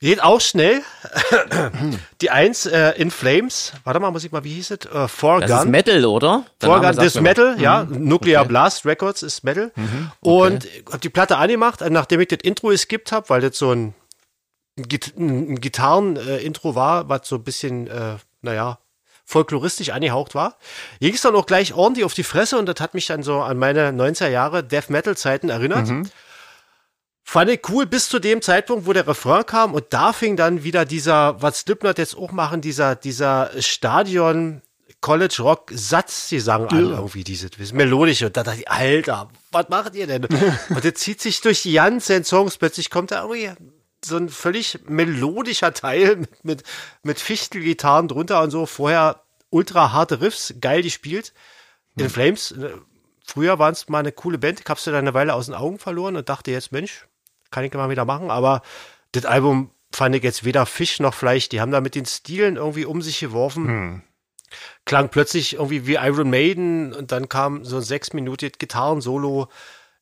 Geht 0.00 0.22
auch 0.22 0.40
schnell. 0.40 0.82
die 2.20 2.30
Eins 2.30 2.66
äh, 2.66 2.90
in 2.96 3.10
Flames. 3.10 3.72
Warte 3.84 4.00
mal, 4.00 4.10
muss 4.10 4.24
ich 4.24 4.30
mal, 4.32 4.44
wie 4.44 4.52
hieß 4.54 4.70
es? 4.70 4.86
Äh, 4.86 5.08
For 5.08 5.40
Das 5.40 5.50
ist 5.50 5.62
Gun. 5.62 5.70
Metal, 5.70 6.04
oder? 6.04 6.44
Der 6.60 6.68
For 6.68 6.78
Name 6.80 6.94
Gun, 6.94 7.04
das 7.04 7.14
mir 7.16 7.20
Metal, 7.22 7.60
ja. 7.60 7.84
Nuclear 7.84 8.42
Okay. 8.42 8.48
Blast 8.48 8.86
Records 8.86 9.22
ist 9.22 9.42
Metal. 9.44 9.72
Und 10.20 10.66
ich 10.66 10.84
hab 10.90 11.00
die 11.00 11.08
Platte 11.08 11.36
angemacht, 11.38 11.80
nachdem 11.88 12.20
ich 12.20 12.28
das 12.28 12.38
Intro 12.42 12.68
geskippt 12.68 13.10
habe, 13.12 13.28
weil 13.28 13.40
das 13.40 13.58
so 13.58 13.72
ein, 13.72 13.94
ein 14.78 15.60
Gitarren-Intro 15.60 16.74
war, 16.74 17.08
was 17.08 17.28
so 17.28 17.36
ein 17.36 17.44
bisschen, 17.44 17.86
äh, 17.88 18.16
naja, 18.42 18.78
folkloristisch 19.28 19.90
angehaucht 19.90 20.34
war. 20.34 20.56
Ging 21.00 21.14
es 21.14 21.20
dann 21.20 21.36
auch 21.36 21.44
gleich 21.44 21.74
ordentlich 21.74 22.04
auf 22.06 22.14
die 22.14 22.22
Fresse 22.22 22.58
und 22.58 22.66
das 22.66 22.80
hat 22.80 22.94
mich 22.94 23.06
dann 23.06 23.22
so 23.22 23.40
an 23.42 23.58
meine 23.58 23.90
90er 23.90 24.28
Jahre 24.28 24.64
Death 24.64 24.88
Metal 24.88 25.16
Zeiten 25.16 25.50
erinnert. 25.50 25.86
Fand 27.24 27.50
ich 27.50 27.60
cool 27.68 27.84
bis 27.84 28.08
zu 28.08 28.20
dem 28.20 28.40
Zeitpunkt, 28.40 28.86
wo 28.86 28.94
der 28.94 29.06
Refrain 29.06 29.44
kam 29.44 29.74
und 29.74 29.84
da 29.90 30.14
fing 30.14 30.36
dann 30.36 30.64
wieder 30.64 30.86
dieser, 30.86 31.42
was 31.42 31.60
Slipknot 31.60 31.98
jetzt 31.98 32.16
auch 32.16 32.32
machen, 32.32 32.62
dieser, 32.62 32.96
dieser 32.96 33.50
Stadion 33.60 34.62
College 35.02 35.36
Rock 35.40 35.70
Satz, 35.74 36.28
die 36.28 36.40
sagen 36.40 36.68
alle 36.68 36.96
irgendwie 36.96 37.24
diese, 37.24 37.50
diese 37.50 37.74
melodische 37.74 38.26
und 38.26 38.36
da 38.36 38.42
dachte 38.42 38.60
ich, 38.60 38.70
Alter, 38.70 39.28
was 39.52 39.68
macht 39.68 39.94
ihr 39.94 40.06
denn? 40.06 40.24
und 40.70 40.84
das 40.84 40.94
zieht 40.94 41.20
sich 41.20 41.42
durch 41.42 41.62
die 41.62 41.74
ganzen 41.74 42.24
Songs, 42.24 42.56
plötzlich 42.56 42.88
kommt 42.88 43.10
da 43.10 43.20
irgendwie 43.20 43.50
so 44.04 44.16
ein 44.16 44.28
völlig 44.28 44.80
melodischer 44.88 45.72
Teil 45.74 46.16
mit, 46.16 46.44
mit, 46.44 46.62
mit 47.02 47.20
Fichtelgitarren 47.20 48.08
drunter 48.08 48.42
und 48.42 48.50
so, 48.50 48.66
vorher 48.66 49.22
ultra 49.50 49.92
harte 49.92 50.20
Riffs, 50.20 50.54
geil 50.60 50.82
gespielt. 50.82 51.32
In 51.96 52.10
Flames, 52.10 52.52
äh, 52.52 52.74
früher 53.26 53.58
waren 53.58 53.72
es 53.72 53.88
mal 53.88 53.98
eine 53.98 54.12
coole 54.12 54.38
Band, 54.38 54.60
ich 54.60 54.66
hab's 54.68 54.84
dann 54.84 54.94
eine 54.94 55.14
Weile 55.14 55.34
aus 55.34 55.46
den 55.46 55.54
Augen 55.54 55.78
verloren 55.78 56.16
und 56.16 56.28
dachte 56.28 56.50
jetzt, 56.50 56.70
Mensch, 56.70 57.06
kann 57.50 57.64
ich 57.64 57.72
mal 57.72 57.90
wieder 57.90 58.04
machen, 58.04 58.30
aber 58.30 58.62
das 59.12 59.24
Album 59.24 59.70
fand 59.92 60.14
ich 60.14 60.22
jetzt 60.22 60.44
weder 60.44 60.66
Fisch 60.66 61.00
noch 61.00 61.14
Fleisch. 61.14 61.48
Die 61.48 61.60
haben 61.60 61.72
da 61.72 61.80
mit 61.80 61.94
den 61.94 62.06
Stilen 62.06 62.56
irgendwie 62.56 62.84
um 62.84 63.02
sich 63.02 63.20
geworfen. 63.20 63.66
Hm. 63.66 64.02
Klang 64.84 65.08
plötzlich 65.10 65.54
irgendwie 65.54 65.86
wie 65.86 65.94
Iron 65.94 66.30
Maiden 66.30 66.92
und 66.94 67.12
dann 67.12 67.28
kam 67.28 67.64
so 67.64 67.76
ein 67.76 67.82
sechs 67.82 68.12
Minuten 68.12 68.50
Gitarren-Solo. 68.58 69.48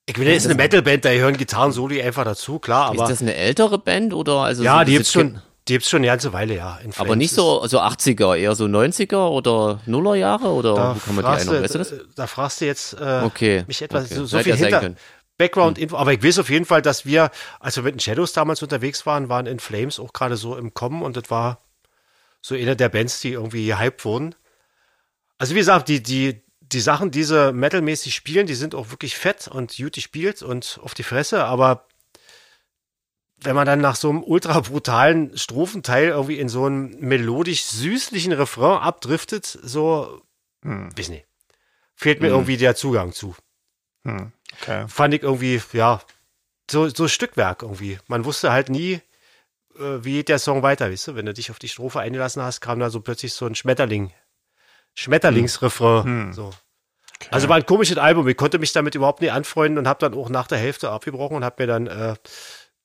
Ich 0.09 0.16
will 0.18 0.28
jetzt 0.28 0.46
eine 0.46 0.54
Metal-Band, 0.54 1.04
da 1.04 1.11
hören 1.11 1.36
Gitarren-Soli 1.36 2.00
einfach 2.00 2.24
dazu, 2.24 2.61
klar, 2.61 2.90
aber. 2.90 3.02
ist 3.02 3.11
das 3.11 3.22
eine 3.22 3.34
ältere 3.34 3.78
Band 3.78 4.14
oder 4.14 4.42
also 4.42 4.62
ja, 4.62 4.78
so 4.78 4.84
die 4.84 4.92
gibt's 4.92 5.12
schon, 5.12 5.40
die 5.66 5.72
gibt's 5.72 5.90
schon 5.90 5.98
eine 5.98 6.07
ganze 6.07 6.32
Weile, 6.32 6.54
ja. 6.54 6.78
in 6.84 6.92
Aber 6.96 7.16
nicht 7.16 7.32
so, 7.34 7.66
so 7.66 7.80
80er, 7.80 8.36
eher 8.36 8.54
so 8.54 8.66
90er 8.66 9.28
oder 9.28 9.80
Nuller 9.86 10.14
Jahre 10.14 10.52
oder 10.52 10.74
Da 10.74 10.96
kann 11.04 11.16
man 11.16 11.24
die 11.24 11.28
fragst, 11.28 11.48
einordnen? 11.48 11.64
Weißt 11.64 11.74
du 11.74 11.78
das? 11.78 11.88
du, 11.88 12.04
da 12.14 12.26
fragst 12.28 12.61
du 12.61 12.66
jetzt 12.66 12.92
äh, 12.94 13.22
Okay. 13.24 13.64
mich 13.66 13.82
etwas 13.82 14.04
okay. 14.04 14.14
so, 14.14 14.26
so 14.26 14.38
viel 14.38 14.54
hinter 14.54 14.80
können. 14.80 14.96
Background-Info. 15.38 15.96
Aber 15.96 16.12
ich 16.12 16.22
weiß 16.22 16.38
auf 16.38 16.50
jeden 16.50 16.64
Fall, 16.64 16.82
dass 16.82 17.04
wir, 17.04 17.30
als 17.59 17.74
wir 17.76 17.82
mit 17.82 17.96
den 17.96 18.00
Shadows 18.00 18.32
damals 18.32 18.62
unterwegs 18.62 19.07
waren, 19.07 19.28
waren 19.28 19.46
in 19.46 19.59
Flames 19.59 19.98
auch 19.98 20.12
gerade 20.12 20.36
so 20.36 20.57
im 20.57 20.72
Kommen 20.72 21.02
und 21.02 21.16
das 21.16 21.30
war 21.30 21.62
so 22.40 22.54
eine 22.54 22.76
der 22.76 22.88
Bands, 22.88 23.20
die 23.20 23.32
irgendwie 23.32 23.66
gehypt 23.66 24.04
wurden. 24.04 24.36
Also 25.36 25.54
wie 25.54 25.59
gesagt, 25.59 25.88
die, 25.88 26.00
die, 26.02 26.45
die 26.72 26.80
Sachen, 26.80 27.10
die 27.10 27.24
sie 27.24 27.52
metalmäßig 27.52 28.14
spielen, 28.14 28.46
die 28.46 28.54
sind 28.54 28.74
auch 28.74 28.90
wirklich 28.90 29.16
fett 29.16 29.48
und 29.48 29.76
gut 29.76 29.94
gespielt 29.94 30.42
und 30.42 30.80
auf 30.82 30.94
die 30.94 31.02
Fresse, 31.02 31.44
aber 31.44 31.86
wenn 33.38 33.54
man 33.54 33.66
dann 33.66 33.80
nach 33.80 33.96
so 33.96 34.08
einem 34.10 34.24
ultra 34.24 34.60
brutalen 34.60 35.36
Strophenteil 35.36 36.08
irgendwie 36.08 36.38
in 36.38 36.48
so 36.48 36.64
einen 36.64 36.98
melodisch 37.00 37.64
süßlichen 37.64 38.32
Refrain 38.32 38.80
abdriftet, 38.80 39.44
so, 39.44 40.22
Hm. 40.62 40.96
weiß 40.96 41.10
nicht, 41.10 41.26
fehlt 41.94 42.20
mir 42.20 42.28
irgendwie 42.28 42.56
der 42.56 42.74
Zugang 42.74 43.12
zu. 43.12 43.36
Hm. 44.04 44.32
Okay. 44.60 44.86
Fand 44.88 45.14
ich 45.14 45.22
irgendwie, 45.22 45.60
ja, 45.72 46.00
so, 46.70 46.88
so 46.88 47.08
Stückwerk 47.08 47.62
irgendwie. 47.62 47.98
Man 48.08 48.24
wusste 48.24 48.52
halt 48.52 48.70
nie, 48.70 49.00
äh, 49.78 50.04
wie 50.04 50.14
geht 50.14 50.28
der 50.28 50.38
Song 50.38 50.62
weiter, 50.62 50.90
weißt 50.90 51.08
du? 51.08 51.14
Wenn 51.14 51.26
du 51.26 51.34
dich 51.34 51.50
auf 51.50 51.58
die 51.58 51.68
Strophe 51.68 52.00
eingelassen 52.00 52.42
hast, 52.42 52.60
kam 52.60 52.80
da 52.80 52.90
so 52.90 53.00
plötzlich 53.00 53.34
so 53.34 53.46
ein 53.46 53.54
Schmetterling, 53.54 54.12
Schmetterlingsrefrain. 54.97 56.05
Hm. 56.05 56.32
So. 56.32 56.53
Also 57.30 57.49
war 57.49 57.57
ein 57.57 57.66
komisches 57.66 57.99
Album. 57.99 58.26
Ich 58.28 58.36
konnte 58.36 58.59
mich 58.59 58.72
damit 58.72 58.94
überhaupt 58.94 59.20
nicht 59.20 59.32
anfreunden 59.32 59.78
und 59.78 59.88
habe 59.88 60.01
dann 60.01 60.14
auch 60.14 60.28
nach 60.28 60.49
der 60.49 60.59
Hälfte 60.59 60.90
abgebrochen 60.90 61.36
und 61.36 61.44
habe 61.44 61.62
mir 61.62 61.66
dann 61.66 61.86
äh, 61.86 62.14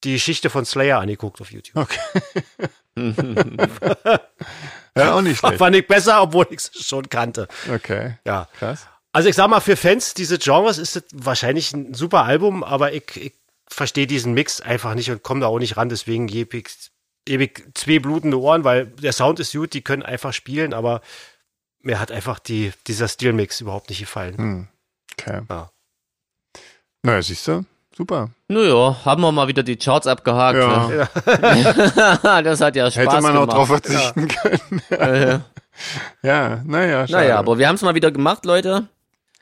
die 0.04 0.14
Geschichte 0.14 0.50
von 0.50 0.66
Slayer 0.66 1.00
angeguckt 1.00 1.42
auf 1.42 1.52
YouTube. 1.52 1.76
Okay. 1.76 2.00
ja, 4.96 5.14
auch 5.14 5.22
nicht 5.22 5.40
schlecht. 5.40 5.58
Fand 5.58 5.76
ich 5.76 5.88
besser, 5.88 6.22
obwohl 6.22 6.48
ich 6.50 6.58
es 6.58 6.72
schon 6.86 7.08
kannte. 7.10 7.48
Okay. 7.72 8.18
Ja. 8.26 8.48
Krass. 8.58 8.88
Also 9.14 9.30
ich 9.30 9.36
sag 9.36 9.50
mal, 9.50 9.60
für 9.60 9.76
Fans 9.76 10.14
dieses 10.14 10.40
Genres 10.40 10.78
ist 10.78 10.96
es 10.96 11.04
wahrscheinlich 11.14 11.74
ein 11.74 11.94
super 11.94 12.24
Album, 12.24 12.64
aber 12.64 12.94
ich, 12.94 13.04
ich 13.16 13.34
verstehe 13.68 14.08
diesen 14.08 14.34
Mix 14.34 14.62
einfach 14.62 14.96
nicht 14.96 15.12
und 15.12 15.24
komme 15.24 15.42
da 15.42 15.48
auch 15.48 15.60
nicht 15.60 15.78
ran. 15.78 15.90
Deswegen 15.90 16.28
gebe 16.28 16.58
ich 16.58 16.68
ewig 17.28 17.70
zwei 17.76 18.00
blutende 18.00 18.40
Ohren, 18.40 18.64
weil 18.64 18.88
der 18.88 19.14
Sound 19.14 19.40
ist 19.40 19.54
gut, 19.54 19.74
die 19.74 19.82
können 19.82 20.04
einfach 20.04 20.34
spielen, 20.34 20.74
aber 20.74 21.02
mir 21.84 22.00
hat 22.00 22.12
einfach 22.12 22.40
die, 22.40 22.72
dieser 22.88 23.08
Stilmix 23.08 23.62
überhaupt 23.62 23.90
nicht 23.90 24.00
gefallen. 24.00 24.38
Hm. 24.38 24.68
Okay. 25.20 25.42
Ja. 25.50 25.70
Naja, 27.04 27.22
siehst 27.22 27.48
du? 27.48 27.66
Super. 27.96 28.30
Naja, 28.48 28.98
haben 29.04 29.22
wir 29.22 29.32
mal 29.32 29.48
wieder 29.48 29.64
die 29.64 29.76
Charts 29.76 30.08
abgehakt. 30.08 30.58
Ja. 30.58 30.88
Ne? 30.88 31.10
das 32.44 32.62
hat 32.62 32.76
ja 32.76 32.90
Spaß 32.90 32.96
Hätte 32.96 33.22
man 33.22 33.36
auch 33.38 33.42
gemacht. 33.48 33.58
drauf 33.58 33.68
verzichten 33.68 34.28
können. 34.28 34.82
Äh, 34.90 35.40
Ja, 36.22 36.62
naja, 36.66 37.08
schade. 37.08 37.24
naja, 37.24 37.40
aber 37.40 37.58
wir 37.58 37.68
haben 37.68 37.76
es 37.76 37.82
mal 37.82 37.96
wieder 37.96 38.12
gemacht, 38.12 38.46
Leute. 38.46 38.88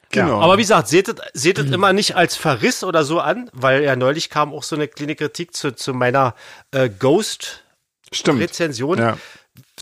genau. 0.09 0.41
Aber 0.41 0.57
wie 0.57 0.61
gesagt, 0.61 0.87
seht 0.87 1.09
es 1.09 1.15
seht 1.33 1.57
es 1.59 1.69
immer 1.71 1.91
nicht 1.91 2.15
als 2.15 2.35
Verriss 2.35 2.83
oder 2.83 3.03
so 3.03 3.19
an, 3.19 3.49
weil 3.51 3.83
ja 3.83 3.95
neulich 3.95 4.29
kam 4.29 4.53
auch 4.53 4.63
so 4.63 4.75
eine 4.75 4.87
kleine 4.87 5.15
Kritik 5.15 5.53
zu, 5.55 5.75
zu 5.75 5.93
meiner 5.93 6.35
äh, 6.71 6.87
Ghost-Rezension. 6.87 8.97
Stimmt. 8.97 8.99
Ja, 8.99 9.17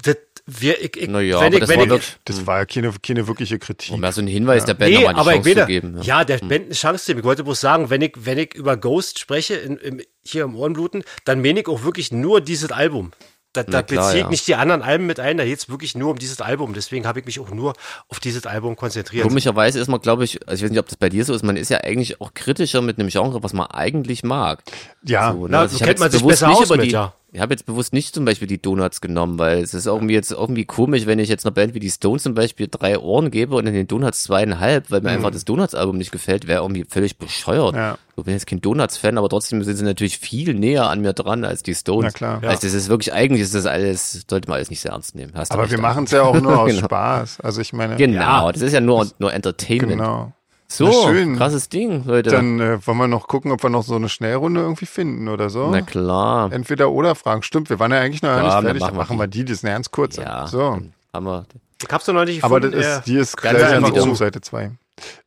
Das, 0.01 0.17
wir, 0.49 0.81
ich, 0.81 0.95
ich, 0.95 1.09
Naja, 1.09 1.41
wenn 1.41 1.47
aber 1.47 1.53
ich, 1.55 1.59
das 1.59 1.69
wenn 1.69 1.77
war 1.79 1.83
ich, 1.85 1.89
wirklich, 1.91 2.15
das 2.25 2.47
war 2.47 2.57
ja 2.59 2.65
keine, 2.65 2.93
keine 3.05 3.27
wirkliche 3.27 3.59
Kritik. 3.59 3.93
um 3.93 4.01
ja 4.01 4.11
so 4.13 4.21
einen 4.21 4.29
Hinweis 4.29 4.63
der 4.65 4.75
Band 4.75 4.91
Nee, 4.91 4.97
nochmal 5.03 5.13
die 5.13 5.19
aber 5.19 5.35
ich 5.35 5.43
Chance 5.43 5.59
zu 5.61 5.65
geben. 5.67 6.01
ja, 6.03 6.23
der 6.23 6.37
Band 6.37 6.65
eine 6.65 6.73
Chance 6.73 7.05
geben. 7.07 7.19
Ich 7.19 7.25
wollte 7.25 7.43
bloß 7.43 7.59
sagen, 7.59 7.89
wenn 7.89 8.01
ich, 8.01 8.13
wenn 8.15 8.37
ich 8.37 8.53
über 8.55 8.77
Ghost 8.77 9.19
spreche, 9.19 9.55
in, 9.55 9.77
im, 9.77 10.01
hier 10.23 10.43
im 10.45 10.55
Ohrenbluten, 10.55 11.03
dann 11.25 11.41
meine 11.41 11.59
ich 11.59 11.67
auch 11.67 11.83
wirklich 11.83 12.11
nur 12.11 12.39
dieses 12.41 12.71
Album. 12.71 13.11
Da, 13.53 13.63
da 13.63 13.81
klar, 13.81 14.03
beziehe 14.03 14.17
ich 14.19 14.23
ja. 14.25 14.29
nicht 14.29 14.47
die 14.47 14.55
anderen 14.55 14.83
Alben 14.83 15.07
mit 15.07 15.19
ein, 15.19 15.37
da 15.37 15.43
geht 15.43 15.57
es 15.57 15.67
wirklich 15.69 15.95
nur 15.95 16.11
um 16.11 16.19
dieses 16.19 16.41
Album. 16.41 16.73
Deswegen 16.73 17.07
habe 17.07 17.19
ich 17.21 17.25
mich 17.25 17.39
auch 17.39 17.49
nur 17.49 17.73
auf 18.07 18.19
dieses 18.19 18.45
Album 18.45 18.75
konzentriert. 18.75 19.23
Komischerweise 19.27 19.79
ist 19.79 19.87
man, 19.87 19.99
glaube 19.99 20.25
ich, 20.25 20.47
also 20.47 20.59
ich 20.59 20.63
weiß 20.65 20.69
nicht, 20.71 20.79
ob 20.79 20.85
das 20.87 20.97
bei 20.97 21.09
dir 21.09 21.25
so 21.25 21.33
ist, 21.33 21.43
man 21.43 21.57
ist 21.57 21.69
ja 21.69 21.79
eigentlich 21.79 22.21
auch 22.21 22.33
kritischer 22.35 22.81
mit 22.81 22.99
einem 22.99 23.09
Genre, 23.09 23.41
was 23.41 23.53
man 23.53 23.65
eigentlich 23.67 24.23
mag. 24.23 24.61
ja, 25.03 25.31
So, 25.31 25.45
ne? 25.45 25.51
Na, 25.51 25.59
Also 25.61 25.77
so 25.77 25.81
ich 25.81 25.87
kennt 25.87 25.99
man 25.99 26.11
sich 26.11 26.23
besser 26.23 26.49
nicht 26.49 26.57
aus 26.59 26.69
mit, 26.69 26.83
die, 26.83 26.91
ja. 26.91 27.13
Ich 27.33 27.41
habe 27.41 27.53
jetzt 27.53 27.65
bewusst 27.65 27.91
nicht 27.91 28.15
zum 28.15 28.23
Beispiel 28.23 28.47
die 28.47 28.61
Donuts 28.61 29.01
genommen, 29.01 29.37
weil 29.37 29.59
es 29.59 29.73
ist 29.73 29.85
irgendwie 29.85 30.13
jetzt 30.13 30.31
irgendwie 30.31 30.63
komisch, 30.63 31.05
wenn 31.05 31.19
ich 31.19 31.27
jetzt 31.27 31.45
einer 31.45 31.53
Band 31.53 31.73
wie 31.73 31.81
die 31.81 31.91
Stones 31.91 32.23
zum 32.23 32.33
Beispiel 32.33 32.69
drei 32.71 32.97
Ohren 32.97 33.31
gebe 33.31 33.55
und 33.57 33.67
in 33.67 33.73
den 33.73 33.85
Donuts 33.85 34.23
zweieinhalb, 34.23 34.89
weil 34.91 35.01
mir 35.01 35.09
einfach 35.09 35.31
das 35.31 35.43
Donuts-Album 35.43 35.97
nicht 35.97 36.11
gefällt, 36.13 36.47
wäre 36.47 36.61
irgendwie 36.61 36.85
völlig 36.87 37.17
bescheuert. 37.17 37.73
Mhm. 37.73 37.77
Ja. 37.79 37.97
Ich 38.15 38.23
bin 38.23 38.33
jetzt 38.33 38.47
kein 38.47 38.61
Donuts-Fan, 38.61 39.17
aber 39.17 39.27
trotzdem 39.27 39.61
sind 39.63 39.75
sie 39.75 39.83
natürlich 39.83 40.19
viel 40.19 40.53
näher 40.53 40.89
an 40.89 41.01
mir 41.01 41.11
dran 41.11 41.43
als 41.43 41.63
die 41.63 41.75
Stones. 41.75 42.13
Na 42.13 42.17
klar. 42.17 42.39
Also 42.49 42.61
das 42.65 42.73
ist 42.73 42.87
wirklich, 42.87 43.13
eigentlich 43.13 43.41
ist 43.41 43.53
das 43.53 43.65
alles, 43.65 44.25
sollte 44.29 44.47
man 44.47 44.55
alles 44.55 44.69
nicht 44.69 44.79
sehr 44.79 44.91
ernst 44.93 45.13
nehmen. 45.13 45.33
Aber 45.35 45.69
wir 45.69 45.79
machen 45.79 46.05
es 46.05 46.11
ja 46.11 46.23
auch 46.23 46.33
nur 46.41 46.61
aus 46.61 46.69
Genau. 46.71 46.85
Spaß. 46.85 47.41
Also 47.41 47.59
ich 47.59 47.73
meine, 47.73 47.97
Genau, 47.97 48.51
das 48.53 48.61
ist 48.61 48.71
ja 48.73 48.79
nur, 48.81 49.05
nur 49.19 49.33
Entertainment. 49.33 49.91
genau. 49.91 50.31
So, 50.69 51.09
krasses 51.37 51.69
Ding, 51.69 52.03
Leute. 52.05 52.29
Dann 52.29 52.59
äh, 52.59 52.85
wollen 52.85 52.97
wir 52.97 53.07
noch 53.07 53.27
gucken, 53.27 53.51
ob 53.51 53.63
wir 53.63 53.69
noch 53.69 53.83
so 53.83 53.95
eine 53.95 54.09
Schnellrunde 54.09 54.59
irgendwie 54.61 54.85
finden 54.85 55.29
oder 55.29 55.49
so. 55.49 55.69
Na 55.69 55.81
klar. 55.81 56.51
Entweder 56.51 56.91
oder 56.91 57.15
Fragen. 57.15 57.41
Stimmt, 57.41 57.69
wir 57.69 57.79
waren 57.79 57.91
ja 57.91 57.99
eigentlich 58.01 58.21
noch 58.21 58.29
gar 58.29 58.37
Ja, 58.39 58.43
nicht 58.43 58.53
dann 58.55 58.63
fertig. 58.65 58.81
machen 58.81 58.97
machen 58.97 59.13
die. 59.15 59.19
wir 59.21 59.27
die, 59.27 59.45
die 59.45 59.53
ist 59.53 59.63
eine 59.63 59.73
ganz 59.75 59.91
kurze. 59.91 60.21
Ja, 60.23 60.45
So. 60.47 60.81
haben 61.13 61.25
wir. 61.25 61.45
Ich 61.81 61.87
hab's 61.89 62.05
doch 62.05 62.13
noch 62.13 62.25
nicht 62.25 62.43
Aber 62.43 62.59
gefunden. 62.59 62.81
das 62.81 62.97
ist, 62.99 63.05
die 63.07 63.15
ist 63.17 63.37
gleich 63.37 63.63
einfach 63.63 63.93
oben, 63.93 64.15
Seite 64.15 64.41
2. 64.41 64.71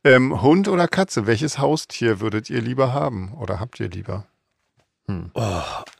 Ähm, 0.03 0.41
Hund 0.41 0.67
oder 0.67 0.87
Katze? 0.87 1.25
Welches 1.25 1.57
Haustier 1.57 2.19
würdet 2.19 2.49
ihr 2.49 2.61
lieber 2.61 2.93
haben? 2.93 3.33
Oder 3.39 3.59
habt 3.59 3.79
ihr 3.79 3.89
lieber? 3.89 4.25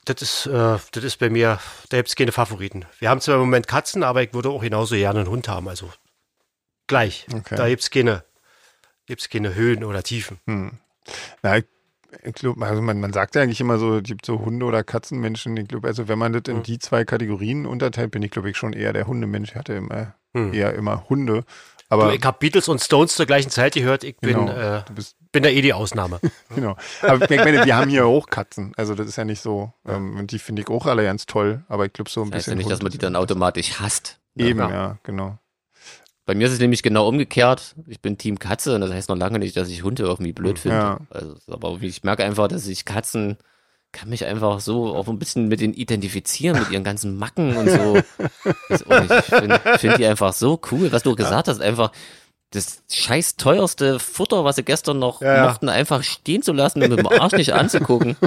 das, 0.06 0.22
ist, 0.22 0.46
äh, 0.46 0.78
das 0.92 1.04
ist 1.04 1.20
bei 1.20 1.30
mir, 1.30 1.60
da 1.90 1.98
gibt's 1.98 2.16
keine 2.16 2.32
Favoriten. 2.32 2.86
Wir 3.00 3.10
haben 3.10 3.20
zwar 3.20 3.36
im 3.36 3.42
Moment 3.42 3.68
Katzen, 3.68 4.04
aber 4.04 4.24
ich 4.24 4.34
würde 4.34 4.50
auch 4.50 4.62
genauso 4.62 4.96
gerne 4.96 5.20
einen 5.22 5.30
Hund 5.30 5.48
haben. 5.50 5.68
Also 5.68 5.90
gleich. 6.88 7.26
Okay. 7.34 7.56
Da 7.56 7.68
gibt's 7.68 7.90
keine, 7.90 8.24
gibt's 9.12 9.30
keine 9.30 9.54
Höhen 9.56 9.84
oder 9.84 10.02
Tiefen. 10.04 10.40
Hm. 10.48 10.72
Na, 11.44 11.58
ich, 11.58 11.66
ich 12.24 12.34
glaube, 12.34 12.66
also 12.66 12.82
man, 12.82 13.00
man 13.00 13.12
sagt 13.14 13.36
ja 13.36 13.42
eigentlich 13.42 13.60
immer 13.62 13.78
so, 13.78 13.98
es 13.98 14.04
gibt 14.04 14.26
so 14.26 14.40
Hunde- 14.40 14.66
oder 14.66 14.84
Katzenmenschen. 14.84 15.56
Ich 15.58 15.68
glaube, 15.68 15.88
also 15.88 16.08
wenn 16.08 16.18
man 16.18 16.32
das 16.34 16.44
in 16.48 16.64
die 16.64 16.80
zwei 16.80 17.04
Kategorien 17.06 17.66
unterteilt, 17.66 18.12
bin 18.12 18.24
ich, 18.24 18.32
glaube 18.32 18.50
ich, 18.50 18.58
schon 18.58 18.74
eher 18.74 18.94
der 18.94 19.08
Hundemensch. 19.08 19.50
Ich 19.52 19.56
hatte 19.56 19.74
immer 19.74 20.16
Hm. 20.34 20.54
eher 20.54 20.74
immer 20.76 21.10
Hunde. 21.10 21.42
Du, 21.42 21.46
Aber 21.90 22.14
ich 22.14 22.24
habe 22.24 22.38
Beatles 22.40 22.70
und 22.70 22.80
Stones 22.80 23.16
zur 23.16 23.26
gleichen 23.26 23.50
Zeit 23.50 23.74
gehört. 23.74 24.06
Ich 24.06 24.16
bin, 24.18 24.34
genau, 24.46 24.50
äh, 24.54 24.82
du 24.88 24.94
bist, 24.94 25.18
bin 25.34 25.44
da 25.44 25.50
eh 25.50 25.62
die 25.62 25.74
Ausnahme. 25.74 26.22
genau. 26.56 26.78
Aber 27.02 27.30
ich 27.30 27.38
meine, 27.44 27.66
wir 27.66 27.76
haben 27.76 27.90
hier 27.90 28.06
auch 28.06 28.28
Katzen. 28.28 28.72
Also 28.78 28.96
das 28.96 29.08
ist 29.08 29.18
ja 29.18 29.26
nicht 29.26 29.42
so. 29.42 29.74
Ähm, 29.86 30.16
und 30.18 30.32
die 30.32 30.40
finde 30.40 30.62
ich 30.62 30.70
auch 30.70 30.86
alle 30.86 31.04
ganz 31.04 31.26
toll. 31.26 31.66
Aber 31.68 31.86
ich 31.86 31.92
glaube 31.92 32.10
so 32.10 32.22
ein 32.22 32.32
Das 32.32 32.38
heißt 32.38 32.48
ja 32.48 32.54
bisschen. 32.54 32.58
nicht, 32.60 32.72
dass 32.72 32.82
man 32.82 32.92
die 32.94 32.98
dann 32.98 33.18
automatisch 33.18 33.78
hasst. 33.82 34.20
Eben, 34.38 34.60
Ja. 34.60 34.70
ja, 34.70 34.98
genau. 35.04 35.38
Bei 36.32 36.36
mir 36.36 36.48
ist 36.48 36.54
es 36.54 36.60
nämlich 36.62 36.82
genau 36.82 37.10
umgekehrt. 37.10 37.76
Ich 37.88 38.00
bin 38.00 38.18
Team 38.18 38.40
Katze 38.40 38.74
und 38.74 38.80
das 38.80 38.94
heißt 38.94 39.10
noch 39.10 39.18
lange 39.18 39.38
nicht, 39.38 39.58
dass 39.58 39.68
ich 39.68 39.84
Hunde 39.84 40.04
irgendwie 40.04 40.32
blöd 40.32 40.60
finde. 40.60 40.78
Ja. 40.78 41.00
Also, 41.10 41.36
aber 41.52 41.78
ich 41.82 42.06
merke 42.06 42.24
einfach, 42.24 42.48
dass 42.48 42.68
ich 42.68 42.86
Katzen 42.86 43.36
kann 43.92 44.08
mich 44.08 44.24
einfach 44.24 44.62
so 44.62 44.96
auch 44.96 45.10
ein 45.10 45.20
bisschen 45.20 45.50
mit 45.50 45.60
denen 45.60 45.74
identifizieren, 45.74 46.58
mit 46.58 46.72
ihren 46.72 46.86
ganzen 46.86 47.18
Macken 47.18 47.58
und 47.58 47.70
so. 47.70 47.96
Weiß 48.70 48.90
auch 48.90 49.02
nicht. 49.02 49.12
Ich 49.12 49.26
finde 49.26 49.60
find 49.78 49.98
die 49.98 50.06
einfach 50.06 50.32
so 50.32 50.58
cool, 50.72 50.94
was 50.94 51.04
du 51.04 51.18
gesagt 51.18 51.50
hast, 51.50 51.60
einfach 51.60 51.92
das 52.52 52.82
scheiß 52.90 53.36
teuerste 53.36 54.00
Futter, 54.00 54.46
was 54.46 54.56
sie 54.56 54.64
gestern 54.64 55.00
noch 55.00 55.22
ja. 55.22 55.48
mochten, 55.48 55.68
einfach 55.68 56.02
stehen 56.02 56.44
zu 56.44 56.54
lassen 56.54 56.82
und 56.82 56.92
mit 56.92 57.00
dem 57.00 57.08
Arsch 57.08 57.34
nicht 57.34 57.54
anzugucken. 57.54 58.16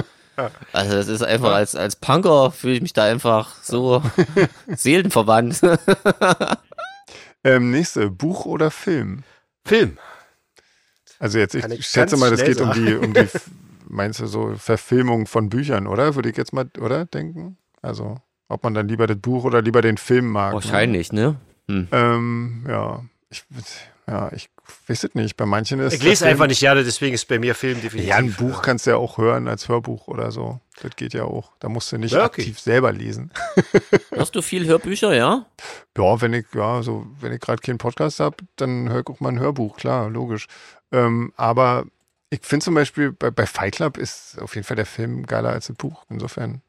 Also 0.73 0.97
das 0.97 1.07
ist 1.07 1.21
einfach 1.21 1.53
als, 1.53 1.77
als 1.77 1.95
Punker 1.95 2.51
fühle 2.51 2.73
ich 2.73 2.81
mich 2.81 2.91
da 2.91 3.05
einfach 3.05 3.53
so 3.63 4.03
seelenverwandt. 4.67 5.61
Ähm, 7.45 7.69
nächste, 7.69 8.09
Buch 8.09 8.45
oder 8.45 8.71
Film? 8.71 9.23
Film. 9.63 9.97
Also 11.19 11.37
jetzt, 11.37 11.53
ich 11.53 11.63
ich 11.63 11.87
schätze 11.87 12.17
mal, 12.17 12.31
das 12.31 12.43
geht 12.43 12.59
um 12.59 12.73
sagen. 12.73 12.85
die, 12.85 12.93
um 12.95 13.13
die 13.13 13.27
meinst 13.87 14.19
du 14.19 14.25
so 14.25 14.55
Verfilmung 14.55 15.27
von 15.27 15.49
Büchern, 15.49 15.85
oder? 15.85 16.15
Würde 16.15 16.29
ich 16.29 16.37
jetzt 16.37 16.53
mal, 16.53 16.67
oder 16.79 17.05
denken? 17.05 17.57
Also, 17.83 18.17
ob 18.47 18.63
man 18.63 18.73
dann 18.73 18.87
lieber 18.87 19.05
das 19.05 19.17
Buch 19.17 19.43
oder 19.43 19.61
lieber 19.61 19.83
den 19.83 19.97
Film 19.97 20.27
mag. 20.27 20.49
ne? 20.49 20.55
Wahrscheinlich, 20.55 21.11
ne? 21.11 21.35
Hm. 21.67 21.87
Ähm, 21.91 22.65
ja, 22.67 23.05
ich, 23.29 23.43
ja, 24.07 24.31
ich 24.33 24.49
weiß 24.87 25.03
es 25.05 25.15
nicht. 25.15 25.37
Bei 25.37 25.45
manchen 25.45 25.79
ist 25.79 25.93
Ich 25.93 26.03
lese 26.03 26.23
Film- 26.25 26.31
einfach 26.31 26.47
nicht 26.47 26.59
gerne, 26.59 26.83
deswegen 26.83 27.13
ist 27.13 27.27
bei 27.27 27.39
mir 27.39 27.55
Film 27.55 27.81
definitiv. 27.81 28.09
Ja, 28.09 28.17
ein 28.17 28.33
Buch 28.33 28.61
kannst 28.61 28.85
du 28.85 28.91
ja 28.91 28.97
auch 28.97 29.17
hören 29.17 29.47
als 29.47 29.67
Hörbuch 29.69 30.07
oder 30.07 30.31
so. 30.31 30.59
Das 30.81 30.95
geht 30.95 31.13
ja 31.13 31.23
auch. 31.23 31.51
Da 31.59 31.69
musst 31.69 31.91
du 31.91 31.97
nicht 31.97 32.11
Ja, 32.13 32.25
okay. 32.25 32.41
aktiv 32.41 32.59
selber 32.59 32.91
lesen. 32.91 33.31
Hörst 34.11 34.35
du 34.35 34.41
viel 34.41 34.65
Hörbücher, 34.65 35.13
ja? 35.13 35.45
Ja, 35.97 36.21
wenn 36.21 36.33
ich, 36.33 36.45
ja, 36.53 36.81
so, 36.83 37.05
wenn 37.21 37.31
ich 37.33 37.39
gerade 37.39 37.61
keinen 37.61 37.77
Podcast 37.77 38.19
habe, 38.19 38.37
dann 38.57 38.89
höre 38.89 38.99
ich 39.01 39.07
auch 39.07 39.19
mal 39.19 39.29
ein 39.29 39.39
Hörbuch, 39.39 39.77
klar, 39.77 40.09
logisch. 40.09 40.47
Ähm, 40.91 41.31
aber 41.37 41.85
ich 42.29 42.39
finde 42.41 42.63
zum 42.65 42.75
Beispiel, 42.75 43.11
bei, 43.11 43.31
bei 43.31 43.45
Fight 43.45 43.75
Club 43.75 43.97
ist 43.97 44.37
auf 44.41 44.55
jeden 44.55 44.65
Fall 44.65 44.75
der 44.75 44.85
Film 44.85 45.25
geiler 45.25 45.49
als 45.51 45.67
das 45.67 45.75
Buch. 45.77 46.03
Insofern 46.09 46.61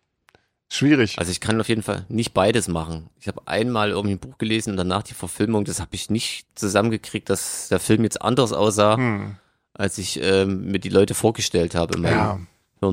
schwierig. 0.70 1.18
Also 1.18 1.30
ich 1.30 1.40
kann 1.40 1.60
auf 1.60 1.68
jeden 1.68 1.82
Fall 1.82 2.04
nicht 2.08 2.34
beides 2.34 2.68
machen. 2.68 3.08
Ich 3.20 3.28
habe 3.28 3.40
einmal 3.46 3.90
irgendwie 3.90 4.14
ein 4.16 4.18
Buch 4.18 4.38
gelesen 4.38 4.70
und 4.70 4.76
danach 4.76 5.02
die 5.02 5.14
Verfilmung, 5.14 5.64
das 5.64 5.80
habe 5.80 5.90
ich 5.94 6.10
nicht 6.10 6.46
zusammengekriegt, 6.54 7.30
dass 7.30 7.68
der 7.68 7.78
Film 7.80 8.02
jetzt 8.04 8.20
anders 8.22 8.52
aussah, 8.52 8.96
Hm, 8.96 9.36
als 9.74 9.98
ich 9.98 10.20
ähm, 10.22 10.70
mir 10.70 10.78
die 10.78 10.88
Leute 10.88 11.14
vorgestellt 11.14 11.74
habe 11.74 11.96
in 11.96 12.02
meinem 12.02 12.46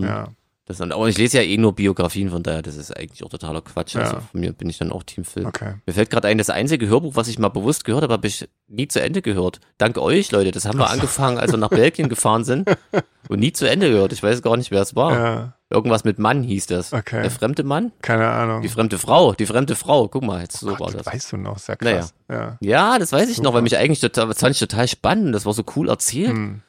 ja. 0.04 0.28
Das, 0.66 0.80
aber 0.80 1.10
ich 1.10 1.18
lese 1.18 1.38
ja 1.40 1.44
eh 1.44 1.58
nur 1.58 1.76
Biografien, 1.76 2.30
von 2.30 2.42
daher, 2.42 2.62
das 2.62 2.78
ist 2.78 2.96
eigentlich 2.96 3.22
auch 3.26 3.30
totaler 3.30 3.62
Quatsch. 3.62 3.98
Also 3.98 4.14
Ja. 4.16 4.22
von 4.22 4.40
mir 4.40 4.54
bin 4.54 4.70
ich 4.70 4.78
dann 4.78 4.94
auch 4.94 5.04
Teamfilm. 5.04 5.46
Okay. 5.46 5.74
Mir 5.86 5.92
fällt 5.94 6.10
gerade 6.10 6.30
ein, 6.30 6.38
das 6.38 6.50
einzige 6.50 6.88
Hörbuch, 6.88 7.18
was 7.18 7.28
ich 7.28 7.38
mal 7.38 7.50
bewusst 7.50 7.84
gehört 7.84 8.04
habe, 8.04 8.14
habe 8.14 8.28
ich 8.28 8.48
nie 8.68 8.88
zu 8.88 9.02
Ende 9.02 9.22
gehört. 9.22 9.60
Dank 9.78 9.98
euch, 9.98 10.32
Leute. 10.32 10.52
Das 10.52 10.64
haben 10.64 10.80
wir 10.80 10.90
angefangen, 10.90 11.38
als 11.38 11.52
wir 11.52 11.58
nach 11.58 11.68
Belgien 11.70 12.08
gefahren 12.08 12.46
sind 12.46 12.70
und 13.28 13.40
nie 13.40 13.52
zu 13.52 13.70
Ende 13.70 13.90
gehört. 13.92 14.14
Ich 14.14 14.24
weiß 14.24 14.42
gar 14.42 14.56
nicht, 14.56 14.72
wer 14.72 14.82
es 14.82 14.96
war. 14.96 15.12
Ja, 15.14 15.54
Irgendwas 15.74 16.04
mit 16.04 16.20
Mann 16.20 16.44
hieß 16.44 16.68
das. 16.68 16.94
Okay. 16.94 17.22
Der 17.24 17.32
fremde 17.32 17.64
Mann? 17.64 17.92
keine 18.02 18.30
Ahnung. 18.30 18.62
Die 18.62 18.70
fremde 18.70 18.98
Frau. 19.00 19.34
Die 19.34 19.46
fremde 19.46 19.76
Frau. 19.76 20.08
Guck 20.08 20.24
mal, 20.24 20.42
jetzt 20.42 20.58
so 20.60 20.68
Gott, 20.68 20.80
war 20.80 20.88
das 20.92 21.04
das. 21.04 21.14
weißt 21.14 21.32
du 21.34 21.38
noch, 21.38 21.56
ist 21.58 21.68
ja 21.68 21.76
Naja. 21.82 21.98
krass. 22.00 22.14
Ja. 22.30 22.58
Ja, 22.62 23.00
das 23.00 23.12
weiß 23.12 23.30
ich 23.30 23.38
noch, 23.40 23.46
Super. 23.46 23.56
weil 23.56 23.62
mich 23.64 23.78
eigentlich 23.78 24.00
total, 24.00 24.28
das 24.28 24.40
fand 24.40 24.54
ich 24.54 24.60
total 24.60 24.88
spannend. 24.88 25.34
Das 25.34 25.46
war 25.46 25.54
so 25.54 25.64
cool 25.76 25.90
erzählt. 25.90 26.30
Hm. 26.32 26.62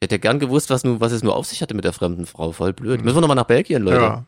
Ich 0.00 0.06
hätte 0.06 0.18
gern 0.18 0.38
gewusst, 0.38 0.70
was, 0.70 0.84
nun, 0.84 1.00
was 1.00 1.12
es 1.12 1.22
nur 1.22 1.34
auf 1.36 1.46
sich 1.46 1.60
hatte 1.60 1.74
mit 1.74 1.84
der 1.84 1.92
fremden 1.92 2.24
Frau. 2.24 2.52
Voll 2.52 2.72
blöd. 2.72 3.04
Müssen 3.04 3.16
wir 3.16 3.20
nochmal 3.20 3.34
nach 3.36 3.44
Belgien, 3.46 3.82
Leute. 3.82 3.96
ja. 4.00 4.24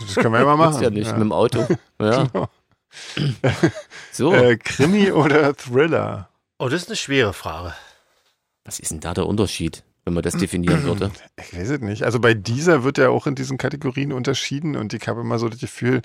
Das 0.00 0.14
können 0.14 0.32
wir 0.32 0.38
ja 0.40 0.44
mal 0.46 0.56
machen. 0.56 0.80
ja 0.82 0.90
nicht 0.90 1.06
ja. 1.08 1.12
mit 1.14 1.22
dem 1.22 1.32
Auto. 1.32 1.66
Ja. 2.00 2.24
Genau. 2.32 2.48
So, 4.12 4.32
Äh, 4.32 4.56
Krimi 4.56 5.10
oder 5.12 5.54
Thriller? 5.56 6.28
Oh, 6.58 6.68
das 6.68 6.82
ist 6.82 6.88
eine 6.88 6.96
schwere 6.96 7.32
Frage. 7.32 7.74
was 8.64 8.78
ist 8.80 8.90
denn 8.90 9.00
da 9.00 9.14
der 9.14 9.26
Unterschied, 9.26 9.82
wenn 10.08 10.14
man 10.14 10.22
das 10.22 10.36
definieren 10.36 10.82
würde? 10.82 11.10
Ich 11.40 11.56
weiß 11.56 11.70
es 11.70 11.80
nicht. 11.80 12.02
Also 12.02 12.18
bei 12.20 12.34
dieser 12.34 12.82
wird 12.84 12.98
ja 12.98 13.08
auch 13.10 13.26
in 13.26 13.34
diesen 13.34 13.58
Kategorien 13.58 14.12
unterschieden 14.12 14.76
und 14.76 14.92
ich 14.92 15.06
habe 15.08 15.20
immer 15.20 15.38
so 15.38 15.48
das 15.48 15.60
Gefühl, 15.60 16.02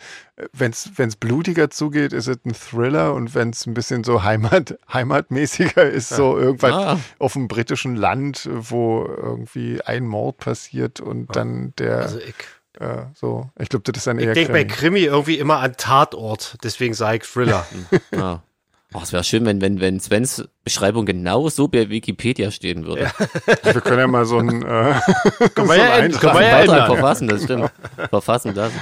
wenn 0.54 0.72
es 0.72 1.16
blutiger 1.16 1.70
zugeht, 1.70 2.14
ist 2.14 2.28
es 2.28 2.38
ein 2.45 2.54
Thriller 2.54 3.14
und 3.14 3.34
wenn 3.36 3.49
es 3.49 3.66
ein 3.66 3.74
bisschen 3.74 4.04
so 4.04 4.24
Heimat, 4.24 4.78
heimatmäßiger 4.93 5.89
ist, 5.89 6.10
so 6.10 6.38
irgendwas 6.38 6.72
Ah. 6.74 6.99
auf 7.20 7.34
dem 7.34 7.47
britischen 7.47 7.95
Land, 7.95 8.47
wo 8.51 9.06
irgendwie 9.06 9.82
ein 9.82 10.06
Mord 10.06 10.38
passiert 10.38 10.99
und 10.99 11.36
dann 11.36 11.74
der 11.78 11.97
Also 11.99 12.20
ich, 12.20 12.36
äh, 12.80 13.06
so, 13.14 13.49
ich 13.60 13.70
glaube, 13.70 13.84
das 13.91 13.97
ist 13.99 14.08
dann 14.08 14.20
ich 14.20 14.26
eher 14.26 14.34
denke 14.34 14.51
bei 14.54 14.64
Krimi. 14.66 14.99
Krimi 14.99 15.06
irgendwie 15.06 15.38
immer 15.39 15.60
an 15.60 15.74
Tatort, 15.78 16.58
deswegen 16.64 16.93
sage 16.93 17.18
ich 17.18 17.24
Thriller. 17.24 17.66
Ja. 18.14 18.43
Oh, 18.96 19.00
es 19.02 19.12
wäre 19.12 19.24
schön, 19.24 19.46
wenn, 19.46 19.60
wenn, 19.60 19.80
wenn 19.82 20.00
Svens 20.00 20.48
Beschreibung 20.64 21.06
genau 21.06 21.50
so 21.50 21.68
bei 21.68 21.89
Wikipedia 21.89 22.52
stehen 22.52 22.86
würde. 22.86 23.12
Wir 23.64 23.82
können 23.82 24.00
ja 24.00 24.08
mal 24.08 24.26
so 24.26 24.38
ein, 24.38 24.62
äh, 24.62 24.94
Können 25.56 25.68
so 25.68 25.74
ja, 25.74 25.94
Eintrag- 25.94 26.20
können 26.22 26.34
wir 26.36 26.41
ja 26.44 26.60
ändern. 26.60 26.86
verfassen, 26.86 27.28
das 27.28 27.44
stimmt. 27.44 27.72
Verfassen 28.10 28.54
das. 28.54 28.72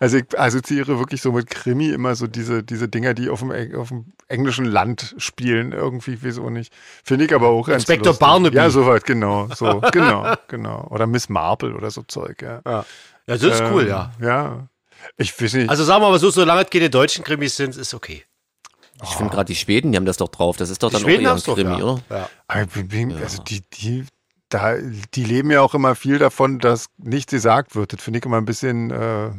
Also 0.00 0.16
ich 0.16 0.38
assoziiere 0.38 0.98
wirklich 0.98 1.20
so 1.20 1.32
mit 1.32 1.48
Krimi 1.50 1.90
immer 1.90 2.14
so 2.14 2.26
diese, 2.26 2.62
diese 2.62 2.88
Dinger, 2.88 3.14
die 3.14 3.28
auf 3.28 3.40
dem, 3.40 3.52
auf 3.76 3.88
dem 3.88 4.12
englischen 4.28 4.64
Land 4.64 5.14
spielen, 5.18 5.72
irgendwie, 5.72 6.18
wieso 6.22 6.48
nicht. 6.50 6.72
Finde 7.04 7.26
ich 7.26 7.34
aber 7.34 7.48
auch 7.48 7.66
ganz 7.66 7.82
Inspektor. 7.82 8.14
Barnaby. 8.14 8.56
Ja, 8.56 8.70
soweit, 8.70 9.04
genau, 9.04 9.48
so, 9.54 9.80
genau, 9.92 10.34
genau. 10.48 10.86
Oder 10.90 11.06
Miss 11.06 11.28
Marple 11.28 11.74
oder 11.74 11.90
so 11.90 12.02
Zeug, 12.02 12.40
ja. 12.42 12.62
Ja, 12.64 12.84
ja 13.26 13.36
das 13.36 13.42
ist 13.42 13.62
cool, 13.70 13.82
Ähm, 13.82 13.88
ja. 13.88 14.12
Ja. 14.20 14.68
Ich 15.16 15.40
weiß 15.40 15.54
nicht. 15.54 15.68
Also 15.68 15.84
sagen 15.84 16.02
wir 16.02 16.10
mal 16.10 16.18
so, 16.18 16.30
solange 16.30 16.62
es 16.62 16.70
keine 16.70 16.90
deutschen 16.90 17.24
Krimis 17.24 17.56
sind, 17.56 17.76
ist 17.76 17.92
okay. 17.94 18.24
Ich 19.02 19.10
finde 19.10 19.32
gerade 19.32 19.46
die 19.46 19.56
Schweden, 19.56 19.92
die 19.92 19.96
haben 19.98 20.04
das 20.06 20.16
doch 20.16 20.28
drauf. 20.28 20.56
Das 20.56 20.70
ist 20.70 20.82
doch 20.82 20.88
Die 20.90 20.94
dann 20.94 21.02
Schweden 21.02 21.26
auch 21.26 21.30
eher 21.30 21.36
es 21.36 21.44
doch, 21.44 21.54
Krimi, 21.56 21.78
ja. 21.78 21.84
oder? 21.84 22.00
ja. 22.10 22.28
Aber 22.48 22.62
ich 22.62 22.88
bin- 22.88 23.12
also 23.20 23.42
die, 23.42 23.62
die, 23.72 24.04
da, 24.48 24.74
die 25.14 25.24
leben 25.24 25.50
ja 25.50 25.60
auch 25.60 25.74
immer 25.74 25.94
viel 25.94 26.18
davon, 26.18 26.58
dass 26.58 26.86
nichts 26.98 27.32
gesagt 27.32 27.74
wird. 27.74 27.92
Das 27.92 28.02
finde 28.02 28.18
ich 28.20 28.24
immer 28.24 28.36
ein 28.36 28.44
bisschen, 28.44 28.90
äh, 28.90 29.30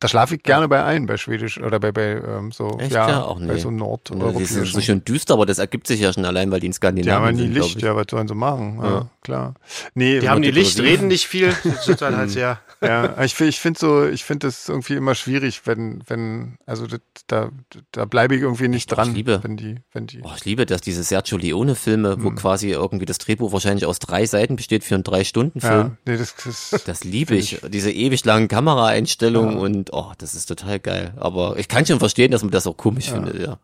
da 0.00 0.06
schlafe 0.08 0.36
ich 0.36 0.42
gerne 0.44 0.68
bei 0.68 0.84
ein, 0.84 1.06
bei 1.06 1.16
Schwedisch 1.16 1.58
oder 1.60 1.80
bei, 1.80 1.90
bei 1.90 2.22
ähm, 2.24 2.52
so, 2.52 2.78
Echt? 2.78 2.92
ja, 2.92 3.08
Ja, 3.08 3.22
auch 3.24 3.38
bei 3.40 3.46
nee. 3.46 3.58
so 3.58 3.68
Und 3.68 4.38
Die 4.38 4.44
sind 4.44 4.66
so 4.66 4.80
schön 4.80 5.04
düster, 5.04 5.34
aber 5.34 5.44
das 5.46 5.58
ergibt 5.58 5.86
sich 5.88 6.00
ja 6.00 6.12
schon 6.12 6.24
allein, 6.24 6.50
weil 6.52 6.60
die 6.60 6.66
in 6.66 6.72
Skandinavien 6.72 7.04
Die 7.04 7.26
haben 7.28 7.38
ja 7.38 7.46
nie 7.48 7.52
sind, 7.54 7.62
Licht, 7.64 7.76
ich. 7.78 7.82
ja, 7.82 7.96
was 7.96 8.06
sollen 8.10 8.28
sie 8.28 8.34
machen? 8.34 8.78
Ja, 8.82 8.90
Ja. 8.90 9.06
klar. 9.22 9.54
Nee, 9.94 10.20
Die 10.20 10.28
haben 10.28 10.42
die 10.42 10.50
Licht, 10.52 10.78
reden 10.80 11.08
nicht 11.08 11.26
viel. 11.26 11.52
Das 11.64 11.84
sind 11.84 12.00
dann 12.00 12.16
halt 12.16 12.30
sehr. 12.30 12.60
Ja, 12.82 13.22
ich, 13.24 13.38
ich 13.40 13.58
finde 13.58 13.80
so, 13.80 14.06
ich 14.06 14.24
finde 14.24 14.46
es 14.48 14.68
irgendwie 14.68 14.94
immer 14.94 15.14
schwierig, 15.14 15.62
wenn, 15.64 16.02
wenn, 16.06 16.58
also 16.66 16.86
das, 16.86 17.00
da, 17.26 17.50
da 17.92 18.04
bleibe 18.04 18.36
ich 18.36 18.42
irgendwie 18.42 18.68
nicht 18.68 18.86
dran, 18.86 19.14
liebe- 19.14 19.40
wenn 19.42 19.56
die, 19.56 19.76
wenn 19.92 20.06
die. 20.06 20.20
Oh, 20.22 20.30
ich 20.36 20.44
liebe 20.44 20.64
das, 20.66 20.80
diese 20.80 21.02
Sergio 21.02 21.38
Leone-Filme, 21.38 22.12
Hm. 22.14 22.24
wo 22.24 22.30
quasi 22.30 22.70
irgendwie 22.70 23.06
das 23.06 23.18
Drehbuch 23.18 23.52
wahrscheinlich 23.52 23.84
aus 23.86 23.98
drei 23.98 24.26
Seiten 24.26 24.56
besteht 24.56 24.84
für 24.84 24.94
einen 24.94 25.04
Drei-Stunden-Film. 25.04 25.72
ja, 25.72 25.96
nee, 26.06 26.16
das, 26.16 26.34
das 26.44 26.82
Das 26.84 27.04
liebe 27.04 27.34
ich. 27.34 27.60
Diese 27.68 27.90
ewig 27.90 28.24
langen 28.24 28.48
Kameraeinstellungen 28.48 29.56
und 29.58 29.92
oh, 29.92 30.12
das 30.18 30.34
ist 30.34 30.46
total 30.46 30.78
geil. 30.78 31.12
Aber 31.16 31.58
ich 31.58 31.68
kann 31.68 31.84
schon 31.86 31.98
verstehen, 31.98 32.30
dass 32.30 32.42
man 32.42 32.50
das 32.50 32.66
auch 32.66 32.76
komisch 32.76 33.10
findet, 33.10 33.40
ja. 33.40 33.58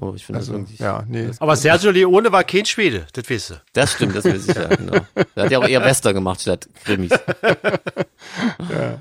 Oh, 0.00 0.14
ich 0.16 0.24
finde 0.24 0.40
das 0.40 0.48
also, 0.48 0.58
irgendwie. 0.60 0.82
ja, 0.82 1.04
nee. 1.06 1.30
Aber 1.38 1.54
Sergio 1.54 1.90
Leone 1.90 2.32
war 2.32 2.44
kein 2.44 2.64
Schwede, 2.64 3.06
das 3.12 3.28
weißt 3.28 3.50
du. 3.50 3.54
Das 3.74 3.92
stimmt, 3.92 4.16
das 4.16 4.24
weiß 4.24 4.48
ich 4.48 4.54
ja, 4.56 4.68
genau. 4.68 4.92
Der 5.36 5.44
hat 5.44 5.50
ja 5.50 5.58
auch 5.58 5.68
eher 5.68 5.84
Western 5.84 6.14
gemacht 6.14 6.40
statt 6.40 6.68
Krimis. 6.84 7.12
Ja. 8.70 8.98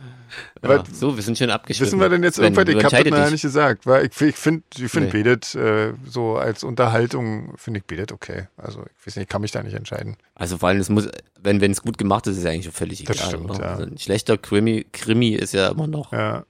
Aber 0.62 0.84
so, 0.92 1.16
wir 1.16 1.24
sind 1.24 1.38
schön 1.38 1.50
abgeschnitten. 1.50 1.88
Wissen 1.88 2.00
wir 2.00 2.10
denn 2.10 2.24
jetzt 2.24 2.38
du 2.38 2.44
Ich 2.44 2.56
habe 2.56 2.60
das 2.64 3.06
noch 3.06 3.18
ja 3.18 3.30
nicht 3.30 3.42
gesagt, 3.42 3.86
weil 3.86 4.06
ich, 4.06 4.22
ich 4.22 4.36
finde, 4.36 4.64
ich 4.78 4.92
finde 4.92 5.08
Nee. 5.08 5.24
Bedet 5.24 5.56
äh, 5.56 5.94
so 6.08 6.38
als 6.38 6.64
Unterhaltung, 6.64 7.54
finde 7.58 7.80
ich 7.80 7.86
Bedet 7.86 8.12
okay. 8.12 8.48
Also 8.58 8.82
ich 9.00 9.08
weiß 9.08 9.16
nicht, 9.18 9.24
ich 9.24 9.30
kann 9.30 9.42
mich 9.42 9.52
da 9.52 9.64
nicht 9.64 9.74
entscheiden. 9.74 10.18
Also 10.36 10.58
vor 10.58 10.70
allem, 10.70 10.80
es 10.80 10.90
muss, 10.90 11.08
wenn 11.42 11.62
es 11.62 11.82
gut 11.82 11.98
gemacht 11.98 12.28
ist, 12.28 12.38
ist 12.38 12.44
es 12.44 12.46
eigentlich 12.46 12.66
schon 12.66 12.74
völlig 12.74 13.02
egal. 13.02 13.16
Das 13.16 13.28
stimmt, 13.28 13.58
ja. 13.58 13.64
Also 13.64 13.84
ein 13.84 13.98
schlechter 13.98 14.38
Krimi, 14.38 14.86
Krimi 14.92 15.32
ist 15.32 15.54
ja 15.54 15.70
immer 15.70 15.88
noch. 15.88 16.12
Ja, 16.12 16.46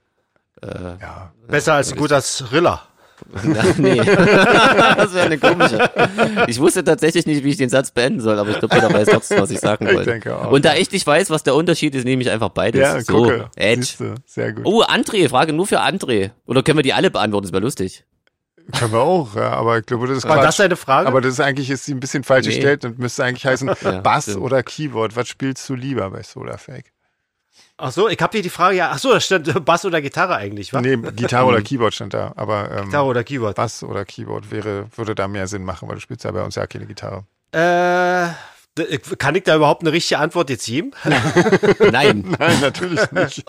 Äh, 0.61 0.67
ja. 1.01 1.31
Besser 1.47 1.73
als 1.75 1.91
ein 1.91 1.97
guter 1.97 2.21
Thriller. 2.21 2.83
Na, 3.43 3.63
nee. 3.77 3.95
das 4.03 5.13
wäre 5.13 5.25
eine 5.25 5.37
komische. 5.37 5.89
Ich 6.47 6.59
wusste 6.59 6.83
tatsächlich 6.83 7.25
nicht, 7.25 7.43
wie 7.43 7.49
ich 7.49 7.57
den 7.57 7.69
Satz 7.69 7.91
beenden 7.91 8.19
soll, 8.21 8.37
aber 8.39 8.49
ich 8.51 8.59
glaube, 8.59 8.75
jeder 8.75 8.93
weiß 8.93 9.07
trotzdem, 9.09 9.39
was 9.41 9.51
ich 9.51 9.59
sagen 9.59 9.87
Ich 9.87 9.93
wollte. 9.95 10.09
denke 10.11 10.35
auch. 10.37 10.51
Und 10.51 10.65
da 10.65 10.75
ich 10.75 10.91
nicht 10.91 11.05
weiß, 11.07 11.29
was 11.29 11.43
der 11.43 11.55
Unterschied 11.55 11.95
ist, 11.95 12.03
nehme 12.05 12.21
ich 12.21 12.29
einfach 12.29 12.49
beides. 12.49 12.81
Ja, 12.81 12.99
so, 13.01 13.13
gucke. 13.13 13.49
Edge. 13.55 13.81
Siehste, 13.83 14.15
sehr 14.25 14.53
gut. 14.53 14.65
Oh, 14.65 14.83
André, 14.83 15.29
Frage 15.29 15.53
nur 15.53 15.67
für 15.67 15.81
André. 15.81 16.31
Oder 16.45 16.63
können 16.63 16.77
wir 16.77 16.83
die 16.83 16.93
alle 16.93 17.11
beantworten? 17.11 17.45
Das 17.47 17.53
wäre 17.53 17.63
lustig. 17.63 18.03
Können 18.77 18.91
wir 18.93 18.99
auch, 18.99 19.35
ja, 19.35 19.49
aber 19.53 19.79
ich 19.79 19.85
glaube, 19.85 20.07
das 20.07 20.17
ist 20.19 20.23
War 20.27 20.35
Quatsch. 20.37 20.47
das 20.47 20.57
deine 20.57 20.75
Frage? 20.75 21.07
Aber 21.07 21.19
das 21.19 21.33
ist 21.33 21.39
eigentlich 21.39 21.69
ist 21.69 21.83
sie 21.85 21.93
ein 21.93 21.99
bisschen 21.99 22.23
falsch 22.23 22.45
Nee. 22.47 22.53
gestellt 22.53 22.85
und 22.85 22.99
müsste 22.99 23.23
eigentlich 23.23 23.45
heißen 23.45 23.69
Ja, 23.81 23.99
Bass 24.01 24.25
stimmt. 24.25 24.37
oder 24.41 24.61
Keyboard. 24.63 25.15
Was 25.15 25.27
spielst 25.27 25.67
du 25.67 25.75
lieber 25.75 26.09
bei 26.11 26.21
Solarfake? 26.23 26.90
Ach 27.81 27.91
so, 27.91 28.07
ich 28.07 28.19
habe 28.21 28.31
dir 28.31 28.43
die 28.43 28.49
Frage 28.49 28.77
ja. 28.77 28.91
Ach 28.93 28.99
so, 28.99 29.11
da 29.11 29.19
stand 29.19 29.65
Bass 29.65 29.85
oder 29.85 30.01
Gitarre 30.01 30.35
eigentlich, 30.35 30.71
wa? 30.71 30.81
Nee, 30.81 30.97
Gitarre 30.97 31.47
oder 31.47 31.61
Keyboard 31.61 31.93
stand 31.95 32.13
da, 32.13 32.31
aber 32.35 32.69
ähm, 32.71 32.85
Gitarre 32.85 33.05
oder 33.05 33.23
Keyboard. 33.23 33.55
Bass 33.55 33.83
oder 33.83 34.05
Keyboard 34.05 34.51
wäre, 34.51 34.85
würde 34.95 35.15
da 35.15 35.27
mehr 35.27 35.47
Sinn 35.47 35.63
machen, 35.63 35.89
weil 35.89 35.95
du 35.95 36.01
spielst 36.01 36.23
ja 36.23 36.31
bei 36.31 36.43
uns 36.43 36.55
ja 36.55 36.67
keine 36.67 36.85
Gitarre. 36.85 37.25
Äh, 37.53 38.29
kann 39.17 39.35
ich 39.35 39.43
da 39.43 39.55
überhaupt 39.55 39.81
eine 39.81 39.91
richtige 39.91 40.19
Antwort 40.19 40.49
jetzt 40.51 40.65
geben? 40.65 40.91
Nein. 41.91 42.35
Nein, 42.39 42.61
natürlich 42.61 43.11
nicht. 43.11 43.43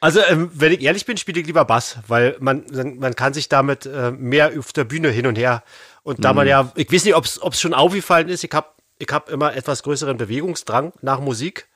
Also, 0.00 0.20
ähm, 0.28 0.50
wenn 0.54 0.72
ich 0.72 0.82
ehrlich 0.82 1.04
bin, 1.04 1.16
spiele 1.16 1.40
ich 1.40 1.46
lieber 1.46 1.64
Bass, 1.64 1.98
weil 2.06 2.36
man, 2.38 2.64
man 2.98 3.14
kann 3.16 3.34
sich 3.34 3.48
damit 3.48 3.86
äh, 3.86 4.12
mehr 4.12 4.52
auf 4.56 4.72
der 4.72 4.84
Bühne 4.84 5.10
hin 5.10 5.26
und 5.26 5.36
her. 5.36 5.64
Und 6.04 6.24
da 6.24 6.32
man 6.32 6.46
ja, 6.46 6.72
ich 6.76 6.92
weiß 6.92 7.04
nicht, 7.04 7.14
ob 7.14 7.24
es 7.24 7.60
schon 7.60 7.74
aufgefallen 7.74 8.28
ist, 8.28 8.44
ich 8.44 8.52
habe 8.52 8.68
ich 8.98 9.08
hab 9.10 9.30
immer 9.30 9.54
etwas 9.54 9.82
größeren 9.82 10.16
Bewegungsdrang 10.16 10.92
nach 11.02 11.20
Musik. 11.20 11.68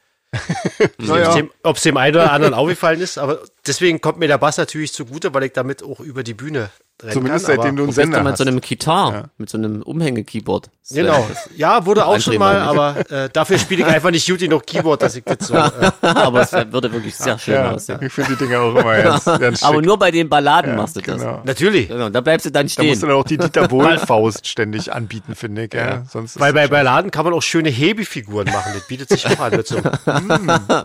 Naja. 0.98 1.42
Ob 1.62 1.76
es 1.76 1.82
dem 1.82 1.96
einen 1.96 2.16
oder 2.16 2.32
anderen 2.32 2.54
aufgefallen 2.54 3.00
ist, 3.00 3.18
aber 3.18 3.40
deswegen 3.66 4.00
kommt 4.00 4.18
mir 4.18 4.28
der 4.28 4.38
Bass 4.38 4.56
natürlich 4.56 4.92
zugute, 4.92 5.32
weil 5.34 5.44
ich 5.44 5.52
damit 5.52 5.82
auch 5.82 6.00
über 6.00 6.22
die 6.22 6.34
Bühne 6.34 6.70
rennen 7.02 7.12
Zumindest 7.12 7.46
kann. 7.46 7.56
seitdem 7.56 7.76
du 7.76 7.82
einen 7.82 7.92
Sender 7.92 8.18
du 8.18 8.24
mit 8.24 8.32
hast. 8.32 8.38
so 8.38 8.44
einem 8.44 8.60
Gitar, 8.60 9.12
Ja. 9.12 9.24
mit 9.36 9.50
so 9.50 9.58
einem 9.58 9.82
Umhänge-Keyboard. 9.82 10.70
Genau. 10.90 11.28
Ja, 11.56 11.84
wurde 11.84 12.06
auch 12.06 12.18
schon 12.20 12.38
mal, 12.38 12.54
ich. 12.56 12.62
aber 12.62 13.10
äh, 13.10 13.28
dafür 13.30 13.58
spiele 13.58 13.82
ich 13.82 13.88
einfach 13.88 14.10
nicht 14.12 14.26
gut 14.26 14.38
genug 14.38 14.64
Keyboard, 14.66 15.02
dass 15.02 15.16
ich 15.16 15.24
das 15.24 15.48
so. 15.48 15.54
Äh, 15.56 15.90
aber 16.00 16.40
es 16.42 16.52
würde 16.52 16.90
wirklich 16.92 17.14
sehr 17.16 17.38
schön 17.38 17.54
Ja, 17.54 17.72
aussehen. 17.72 17.98
ich 18.00 18.12
finde 18.12 18.36
die 18.36 18.44
Dinger 18.44 18.60
auch 18.60 18.74
immer 18.76 18.96
ganz, 19.02 19.24
ganz 19.24 19.58
schick. 19.58 19.68
Aber 19.68 19.82
nur 19.82 19.98
bei 19.98 20.10
den 20.12 20.28
Balladen 20.30 20.70
ja, 20.70 20.76
machst 20.76 20.96
du 20.96 21.00
das. 21.02 21.20
Genau. 21.20 21.42
natürlich. 21.44 21.88
Genau, 21.88 22.08
da 22.08 22.20
bleibst 22.22 22.46
du 22.46 22.50
dann 22.50 22.66
Da 22.66 22.70
stehen. 22.70 22.86
musst 22.88 23.02
du 23.02 23.08
dann 23.08 23.16
auch 23.16 23.24
die 23.24 23.36
Dieter 23.36 23.66
Bohlen-Faust 23.68 24.46
ständig 24.46 24.92
anbieten, 24.92 25.34
finde 25.34 25.64
ich. 25.64 25.74
Ja. 25.74 26.04
Sonst 26.08 26.38
Weil 26.40 26.52
bei 26.54 26.68
Balladen 26.68 27.10
kann 27.10 27.24
man 27.24 27.34
auch 27.34 27.42
schöne 27.42 27.68
Hebefiguren 27.68 28.46
machen. 28.46 28.72
Das 28.74 28.86
bietet 28.86 29.08
sich 29.10 29.26
auch 29.26 29.40
an. 29.40 29.50
Mit 29.56 29.66
so, 29.66 29.76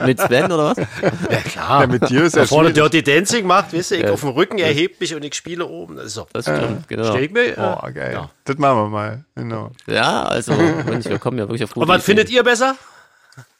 mit 0.06 0.20
Sven 0.20 0.52
oder 0.52 0.72
was? 0.76 0.78
ja, 0.78 1.38
klar. 1.42 1.82
ja, 1.82 1.88
mit 1.88 2.10
dir 2.10 2.24
ist 2.24 2.36
ja 2.36 2.42
Wer 2.42 2.48
schwierig. 2.74 2.92
Dirty 2.92 3.04
Dancing 3.16 3.46
macht, 3.48 3.74
weißt 3.74 3.92
du, 3.92 3.96
ich 3.96 4.08
auf 4.10 4.20
dem 4.22 4.30
Rücken 4.30 4.58
erhebt 4.60 5.00
mich 5.02 5.14
und 5.16 5.24
ich 5.24 5.34
spiele 5.36 5.66
oben. 5.66 5.96
Das 5.98 6.06
ist 6.08 6.14
so. 6.16 6.28
Das 6.34 6.46
stimmt, 6.46 6.88
genau. 6.88 7.06
Stell 7.12 7.24
ich 7.24 7.32
mir. 7.32 7.58
Äh, 7.58 7.62
Oh, 7.84 7.88
geil. 7.94 8.12
Ja. 8.14 8.30
Das 8.46 8.58
machen 8.58 8.78
wir 8.78 8.88
mal. 8.90 9.26
Genau. 9.36 9.72
Ja, 9.88 10.24
also, 10.24 10.54
Mensch, 10.54 11.06
wir 11.06 11.20
kommen 11.20 11.38
ja 11.38 11.46
wirklich 11.46 11.64
auf 11.64 11.74
gute 11.74 11.82
Und 11.84 11.88
was 11.88 11.98
Ideen. 12.04 12.06
findet 12.18 12.30
ihr 12.30 12.44
besser? 12.44 12.76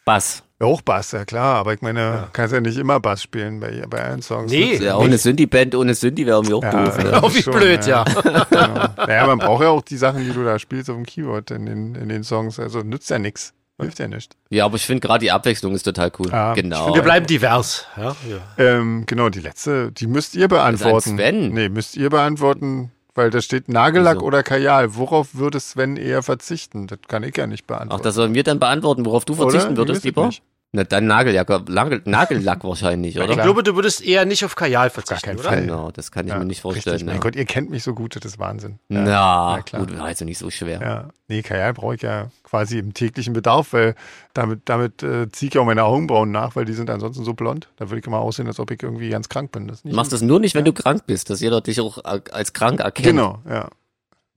Bass. 0.04 0.42
Ja, 0.60 0.68
auch 0.68 0.82
Bass, 0.82 1.12
ja 1.12 1.26
klar. 1.26 1.56
Aber 1.58 1.74
ich 1.74 1.82
meine, 1.82 2.28
kannst 2.34 2.54
ja 2.54 2.60
nicht 2.60 2.78
immer 2.78 3.00
Bass 3.00 3.22
spielen 3.24 3.60
bei, 3.60 3.84
bei 3.88 4.04
allen 4.04 4.22
Songs. 4.22 4.52
Nee. 4.52 4.74
Das- 4.78 4.84
Ja, 4.84 4.98
ohne 4.98 5.18
Synthi-Band, 5.18 5.76
ohne 5.76 5.94
Synthi 5.94 6.26
wäre 6.26 6.38
irgendwie 6.38 6.54
auch 6.56 6.62
doof. 6.62 6.98
ja. 6.98 7.04
Ne? 7.12 7.20
Oh, 7.24 7.34
wie 7.34 7.42
schon, 7.42 7.54
blöd, 7.54 7.86
ja. 7.86 8.04
Genau. 8.50 8.88
Naja, 8.98 9.28
man 9.28 9.40
braucht 9.40 9.62
ja 9.64 9.70
auch 9.70 9.82
die 9.84 9.98
Sachen, 9.98 10.24
die 10.24 10.32
du 10.34 10.44
da 10.44 10.58
spielst 10.60 10.90
auf 10.90 10.96
dem 10.96 11.06
Keyboard 11.06 11.52
in 11.52 11.66
den, 11.68 11.96
in 11.96 12.10
den 12.10 12.24
Songs. 12.24 12.60
Also 12.60 12.80
nützt 12.82 13.10
ja 13.10 13.20
nichts. 13.20 13.54
Hilft 13.82 14.00
ja 14.00 14.08
nicht. 14.08 14.36
Ja, 14.50 14.66
aber 14.66 14.76
ich 14.76 14.86
finde 14.86 15.02
gerade 15.06 15.24
die 15.24 15.32
Abwechslung 15.32 15.74
ist 15.74 15.84
total 15.84 16.12
cool. 16.20 16.30
Ja, 16.30 16.54
genau. 16.54 16.94
Wir 16.94 17.02
bleiben 17.02 17.26
divers. 17.26 17.86
Ja, 17.98 18.16
ja. 18.30 18.40
Ähm, 18.58 19.04
genau, 19.06 19.30
die 19.30 19.40
letzte, 19.40 19.92
die 19.92 20.08
müsst 20.08 20.36
ihr 20.36 20.48
beantworten. 20.48 21.18
Sven. 21.18 21.54
Nee, 21.54 21.70
müsst 21.70 21.96
ihr 21.98 22.10
beantworten, 22.10 22.92
weil 23.16 23.30
da 23.30 23.42
steht 23.42 23.70
Nagellack 23.70 24.18
Wieso? 24.18 24.26
oder 24.26 24.44
Kajal. 24.44 24.96
Worauf 24.96 25.36
würde 25.36 25.60
Sven 25.60 25.98
eher 25.98 26.24
verzichten? 26.24 26.88
Das 26.88 27.00
kann 27.08 27.24
ich 27.24 27.36
ja 27.36 27.48
nicht 27.48 27.64
Ach, 27.66 27.76
beantworten. 27.76 28.04
das 28.04 28.16
sollen 28.16 28.34
wir 28.34 28.44
dann 28.44 28.60
beantworten, 28.60 29.06
worauf 29.06 29.26
du 29.26 29.34
verzichten 29.36 29.70
Oder? 29.72 29.78
würdest, 29.78 30.04
lieber? 30.04 30.28
nicht. 30.28 30.44
Na, 30.74 30.86
dann 30.86 31.06
Nagellack, 31.06 31.50
Nagel, 31.68 32.02
Nagellack 32.06 32.64
wahrscheinlich, 32.64 33.18
oder? 33.20 33.30
Ich 33.32 33.42
glaube, 33.42 33.62
du 33.62 33.76
würdest 33.76 34.02
eher 34.02 34.24
nicht 34.24 34.46
auf 34.46 34.56
Kajal 34.56 34.90
verzichten, 34.90 35.26
keinen 35.32 35.40
oder? 35.40 35.50
Fall. 35.50 35.62
Genau, 35.64 35.92
das 35.92 36.14
kann 36.14 36.26
ich 36.28 36.32
Ja, 36.32 36.40
mir 36.40 36.46
nicht 36.46 36.64
Richtig, 36.64 36.84
vorstellen. 36.84 37.06
mein 37.08 37.16
ja. 37.16 37.22
Gott, 37.22 37.36
ihr 37.36 37.44
kennt 37.44 37.70
mich 37.70 37.84
so 37.84 37.94
gut, 37.94 38.16
das 38.16 38.24
ist 38.24 38.40
Wahnsinn. 38.40 38.80
Ja, 38.88 39.02
Na, 39.02 39.56
na 39.58 39.62
klar. 39.64 39.86
gut, 39.86 39.98
war 39.98 40.06
also 40.06 40.24
nicht 40.24 40.38
so 40.38 40.50
schwer. 40.50 40.80
Ja, 40.82 41.10
nee, 41.28 41.42
Kajal 41.42 41.74
brauche 41.74 41.96
ich 41.96 42.04
ja 42.04 42.28
quasi 42.44 42.80
im 42.80 42.94
täglichen 42.94 43.34
Bedarf, 43.34 43.74
weil 43.74 43.96
damit, 44.34 44.62
damit 44.70 45.04
äh, 45.04 45.30
ziehe 45.30 45.50
ich 45.52 45.58
auch 45.58 45.66
meine 45.66 45.84
Augenbrauen 45.84 46.32
nach, 46.32 46.56
weil 46.56 46.64
die 46.64 46.72
sind 46.74 46.90
ansonsten 46.90 47.26
so 47.26 47.34
blond. 47.34 47.68
Da 47.76 47.90
würde 47.90 48.00
ich 48.00 48.08
immer 48.08 48.20
aussehen, 48.20 48.48
als 48.48 48.58
ob 48.58 48.72
ich 48.72 48.82
irgendwie 48.82 49.10
ganz 49.10 49.28
krank 49.28 49.52
bin. 49.52 49.68
Das 49.68 49.84
machst 49.84 50.14
das 50.14 50.22
nur 50.22 50.40
nicht, 50.40 50.56
wenn 50.56 50.64
du 50.64 50.72
krank 50.72 51.04
bist, 51.06 51.30
dass 51.30 51.42
jeder 51.42 51.60
dich 51.60 51.82
auch 51.82 51.98
als 52.06 52.54
krank 52.54 52.80
erkennt 52.80 53.08
Genau, 53.08 53.40
ja. 53.46 53.68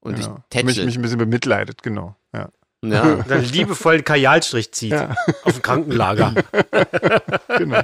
und 0.01 0.17
genau. 0.17 0.27
dich 0.53 0.65
mich, 0.65 0.75
tätschelt. 0.75 0.87
mich 0.87 0.97
ein 0.97 1.03
bisschen 1.03 1.19
bemitleidet, 1.19 1.85
genau. 1.85 2.17
Ja. 2.33 2.49
Ja. 2.93 3.03
Und 3.15 3.31
dann 3.31 3.45
liebevollen 3.45 4.05
Kajalstrich 4.05 4.73
zieht 4.73 4.93
Ja. 4.93 5.15
auf 5.45 5.53
dem 5.55 5.63
Krankenlager. 5.63 6.35
Genau, 7.57 7.83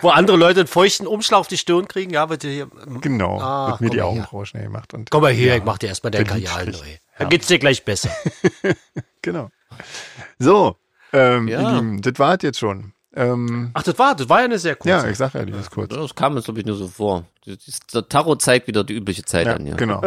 Wo 0.00 0.08
andere 0.08 0.36
Leute 0.36 0.60
einen 0.60 0.66
feuchten 0.66 1.06
Umschlag 1.06 1.38
auf 1.40 1.46
die 1.48 1.58
Stirn 1.58 1.86
kriegen. 1.86 2.12
Ja, 2.12 2.26
bitte 2.26 2.48
hier. 2.48 2.68
genau. 3.00 3.38
Ah, 3.40 3.68
wird 3.70 3.80
mir 3.82 3.90
die. 3.90 4.02
Augenbrauen 4.02 4.46
schnell 4.46 4.64
gemacht. 4.64 4.92
Und, 4.94 5.10
Komm 5.10 5.22
mal 5.22 5.32
her, 5.32 5.46
ja, 5.52 5.56
ich 5.58 5.64
mach 5.64 5.78
dir 5.78 5.86
erstmal 5.88 6.10
deinen 6.10 6.26
Kajal 6.26 6.66
neu. 6.66 6.78
Dann 7.18 7.28
geht's 7.28 7.46
dir 7.46 7.58
gleich 7.60 7.84
besser. 7.84 8.10
Genau. 9.22 9.50
So, 10.38 10.76
ähm, 11.12 11.46
Ja. 11.48 11.60
ihr 11.60 11.70
Lieben, 11.76 12.02
das 12.02 12.14
war 12.18 12.34
es 12.34 12.42
jetzt 12.42 12.58
schon. 12.58 12.92
Ähm, 13.14 13.70
Ach, 13.74 13.84
das 13.84 13.96
war, 13.96 14.16
das 14.16 14.28
war 14.28 14.40
ja 14.40 14.46
eine 14.46 14.58
sehr 14.58 14.74
kurze. 14.74 14.88
ja, 14.88 15.06
ich 15.08 15.16
sag 15.16 15.34
ja, 15.34 15.44
die 15.44 15.52
ist 15.52 15.70
kurz. 15.70 15.94
Das 15.94 16.14
kam 16.16 16.34
uns, 16.34 16.46
glaube 16.46 16.58
ich, 16.60 16.66
nur 16.66 16.74
so 16.76 16.88
vor. 16.88 17.24
Der 17.46 18.08
Tarot 18.08 18.42
zeigt 18.42 18.66
wieder 18.66 18.82
die 18.82 18.94
übliche 18.94 19.24
Zeit 19.24 19.46
Ja, 19.46 19.54
an, 19.54 19.66
ja. 19.68 19.76
genau. 19.76 20.02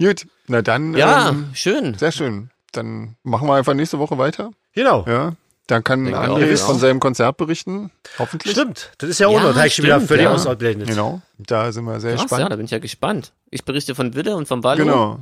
Gut, 0.00 0.26
na 0.48 0.62
dann, 0.62 0.96
Ja, 0.96 1.28
ähm, 1.28 1.50
schön. 1.54 1.94
sehr 1.94 2.10
schön. 2.10 2.49
Dann 2.72 3.16
machen 3.22 3.48
wir 3.48 3.54
einfach 3.54 3.74
nächste 3.74 3.98
Woche 3.98 4.18
weiter. 4.18 4.50
Genau. 4.72 5.04
Ja, 5.06 5.34
dann 5.66 5.84
kann 5.84 6.04
Denke 6.04 6.18
André 6.18 6.56
von 6.56 6.78
seinem 6.78 7.00
Konzert 7.00 7.36
berichten. 7.36 7.90
Hoffentlich. 8.18 8.52
Stimmt. 8.52 8.90
Das 8.98 9.08
ist 9.08 9.20
ja, 9.20 9.30
Ja, 9.30 9.38
auch 9.38 9.42
noch. 9.42 9.54
Da 9.54 9.64
ich 9.64 9.80
wieder 9.82 10.00
völlig 10.00 10.24
ja. 10.24 10.32
ausgeblendet. 10.32 10.88
Genau, 10.88 11.20
da 11.38 11.70
sind 11.70 11.84
wir 11.84 12.00
sehr 12.00 12.16
Krass, 12.16 12.30
ja, 12.30 12.48
da 12.48 12.56
bin 12.56 12.64
ich 12.64 12.72
ja 12.72 12.78
gespannt. 12.78 13.32
Ich 13.50 13.64
berichte 13.64 13.94
von 13.94 14.14
Wille 14.14 14.36
und 14.36 14.48
von 14.48 14.60
Ballo. 14.60 14.84
Genau. 14.84 15.20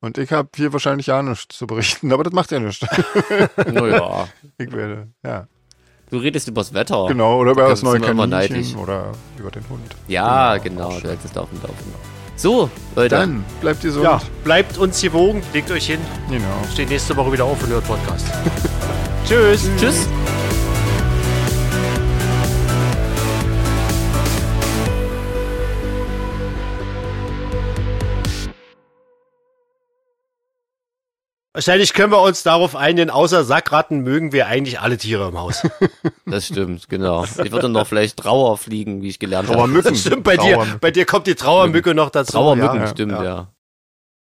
Und 0.00 0.16
ich 0.16 0.32
habe 0.32 0.48
hier 0.56 0.72
wahrscheinlich 0.72 1.08
ja 1.08 1.22
nichts 1.22 1.56
zu 1.58 1.66
berichten, 1.66 2.10
aber 2.12 2.24
das 2.24 2.32
macht 2.32 2.50
ja 2.50 2.60
nichts. 2.60 2.86
Naja, 3.66 4.26
Ich 4.58 4.72
werde, 4.72 5.08
ja, 5.22 5.46
du 6.10 6.16
redest 6.16 6.48
übers 6.48 6.72
Wetter. 6.72 7.06
genau. 7.08 7.38
Oder 7.38 7.50
über 7.52 7.68
das 7.68 7.82
neue 7.82 8.00
Kaninchen 8.00 8.30
neidisch. 8.30 8.74
oder 8.76 9.12
über 9.38 9.50
den 9.50 9.68
Hund. 9.68 9.94
Ja, 10.08 10.56
Genau, 10.56 10.88
genau, 10.88 11.00
du 11.00 11.08
hältst 11.08 11.26
es 11.26 11.32
da 11.32 11.42
auf 11.42 11.50
dem 11.50 11.60
Laufenden. 11.60 12.09
So, 12.40 12.70
Leute. 12.96 13.16
Dann 13.16 13.44
bleibt 13.60 13.84
ihr 13.84 13.92
so. 13.92 14.02
Ja, 14.02 14.18
bleibt 14.44 14.78
uns 14.78 14.98
gewogen, 15.02 15.42
legt 15.52 15.70
euch 15.70 15.88
hin, 15.88 16.00
Genau. 16.30 16.46
steht 16.72 16.88
nächste 16.88 17.14
Woche 17.14 17.30
wieder 17.32 17.44
auf 17.44 17.62
und 17.62 17.68
hört 17.68 17.86
Podcast. 17.86 18.24
Tschüss. 19.28 19.68
Tschüss. 19.78 20.08
Wahrscheinlich 31.52 31.94
können 31.94 32.12
wir 32.12 32.22
uns 32.22 32.44
darauf 32.44 32.76
einigen, 32.76 33.10
außer 33.10 33.42
Sackratten 33.42 34.00
mögen 34.02 34.30
wir 34.32 34.46
eigentlich 34.46 34.78
alle 34.78 34.96
Tiere 34.98 35.28
im 35.28 35.38
Haus. 35.38 35.62
Das 36.26 36.46
stimmt, 36.46 36.88
genau. 36.88 37.24
Ich 37.24 37.50
würde 37.50 37.68
noch 37.68 37.88
vielleicht 37.88 38.16
Trauer 38.18 38.56
fliegen, 38.56 39.02
wie 39.02 39.08
ich 39.08 39.18
gelernt 39.18 39.48
habe. 39.48 39.58
Trauermücken. 39.58 39.94
Das 39.94 40.00
stimmt 40.00 40.22
bei 40.22 40.36
dir. 40.36 40.54
Trauermücken. 40.54 40.78
Bei 40.80 40.90
dir 40.92 41.04
kommt 41.04 41.26
die 41.26 41.34
Trauermücke 41.34 41.92
noch 41.92 42.10
dazu. 42.10 42.34
Trauermücken, 42.34 42.80
ja. 42.82 42.86
stimmt, 42.86 43.12
ja. 43.12 43.48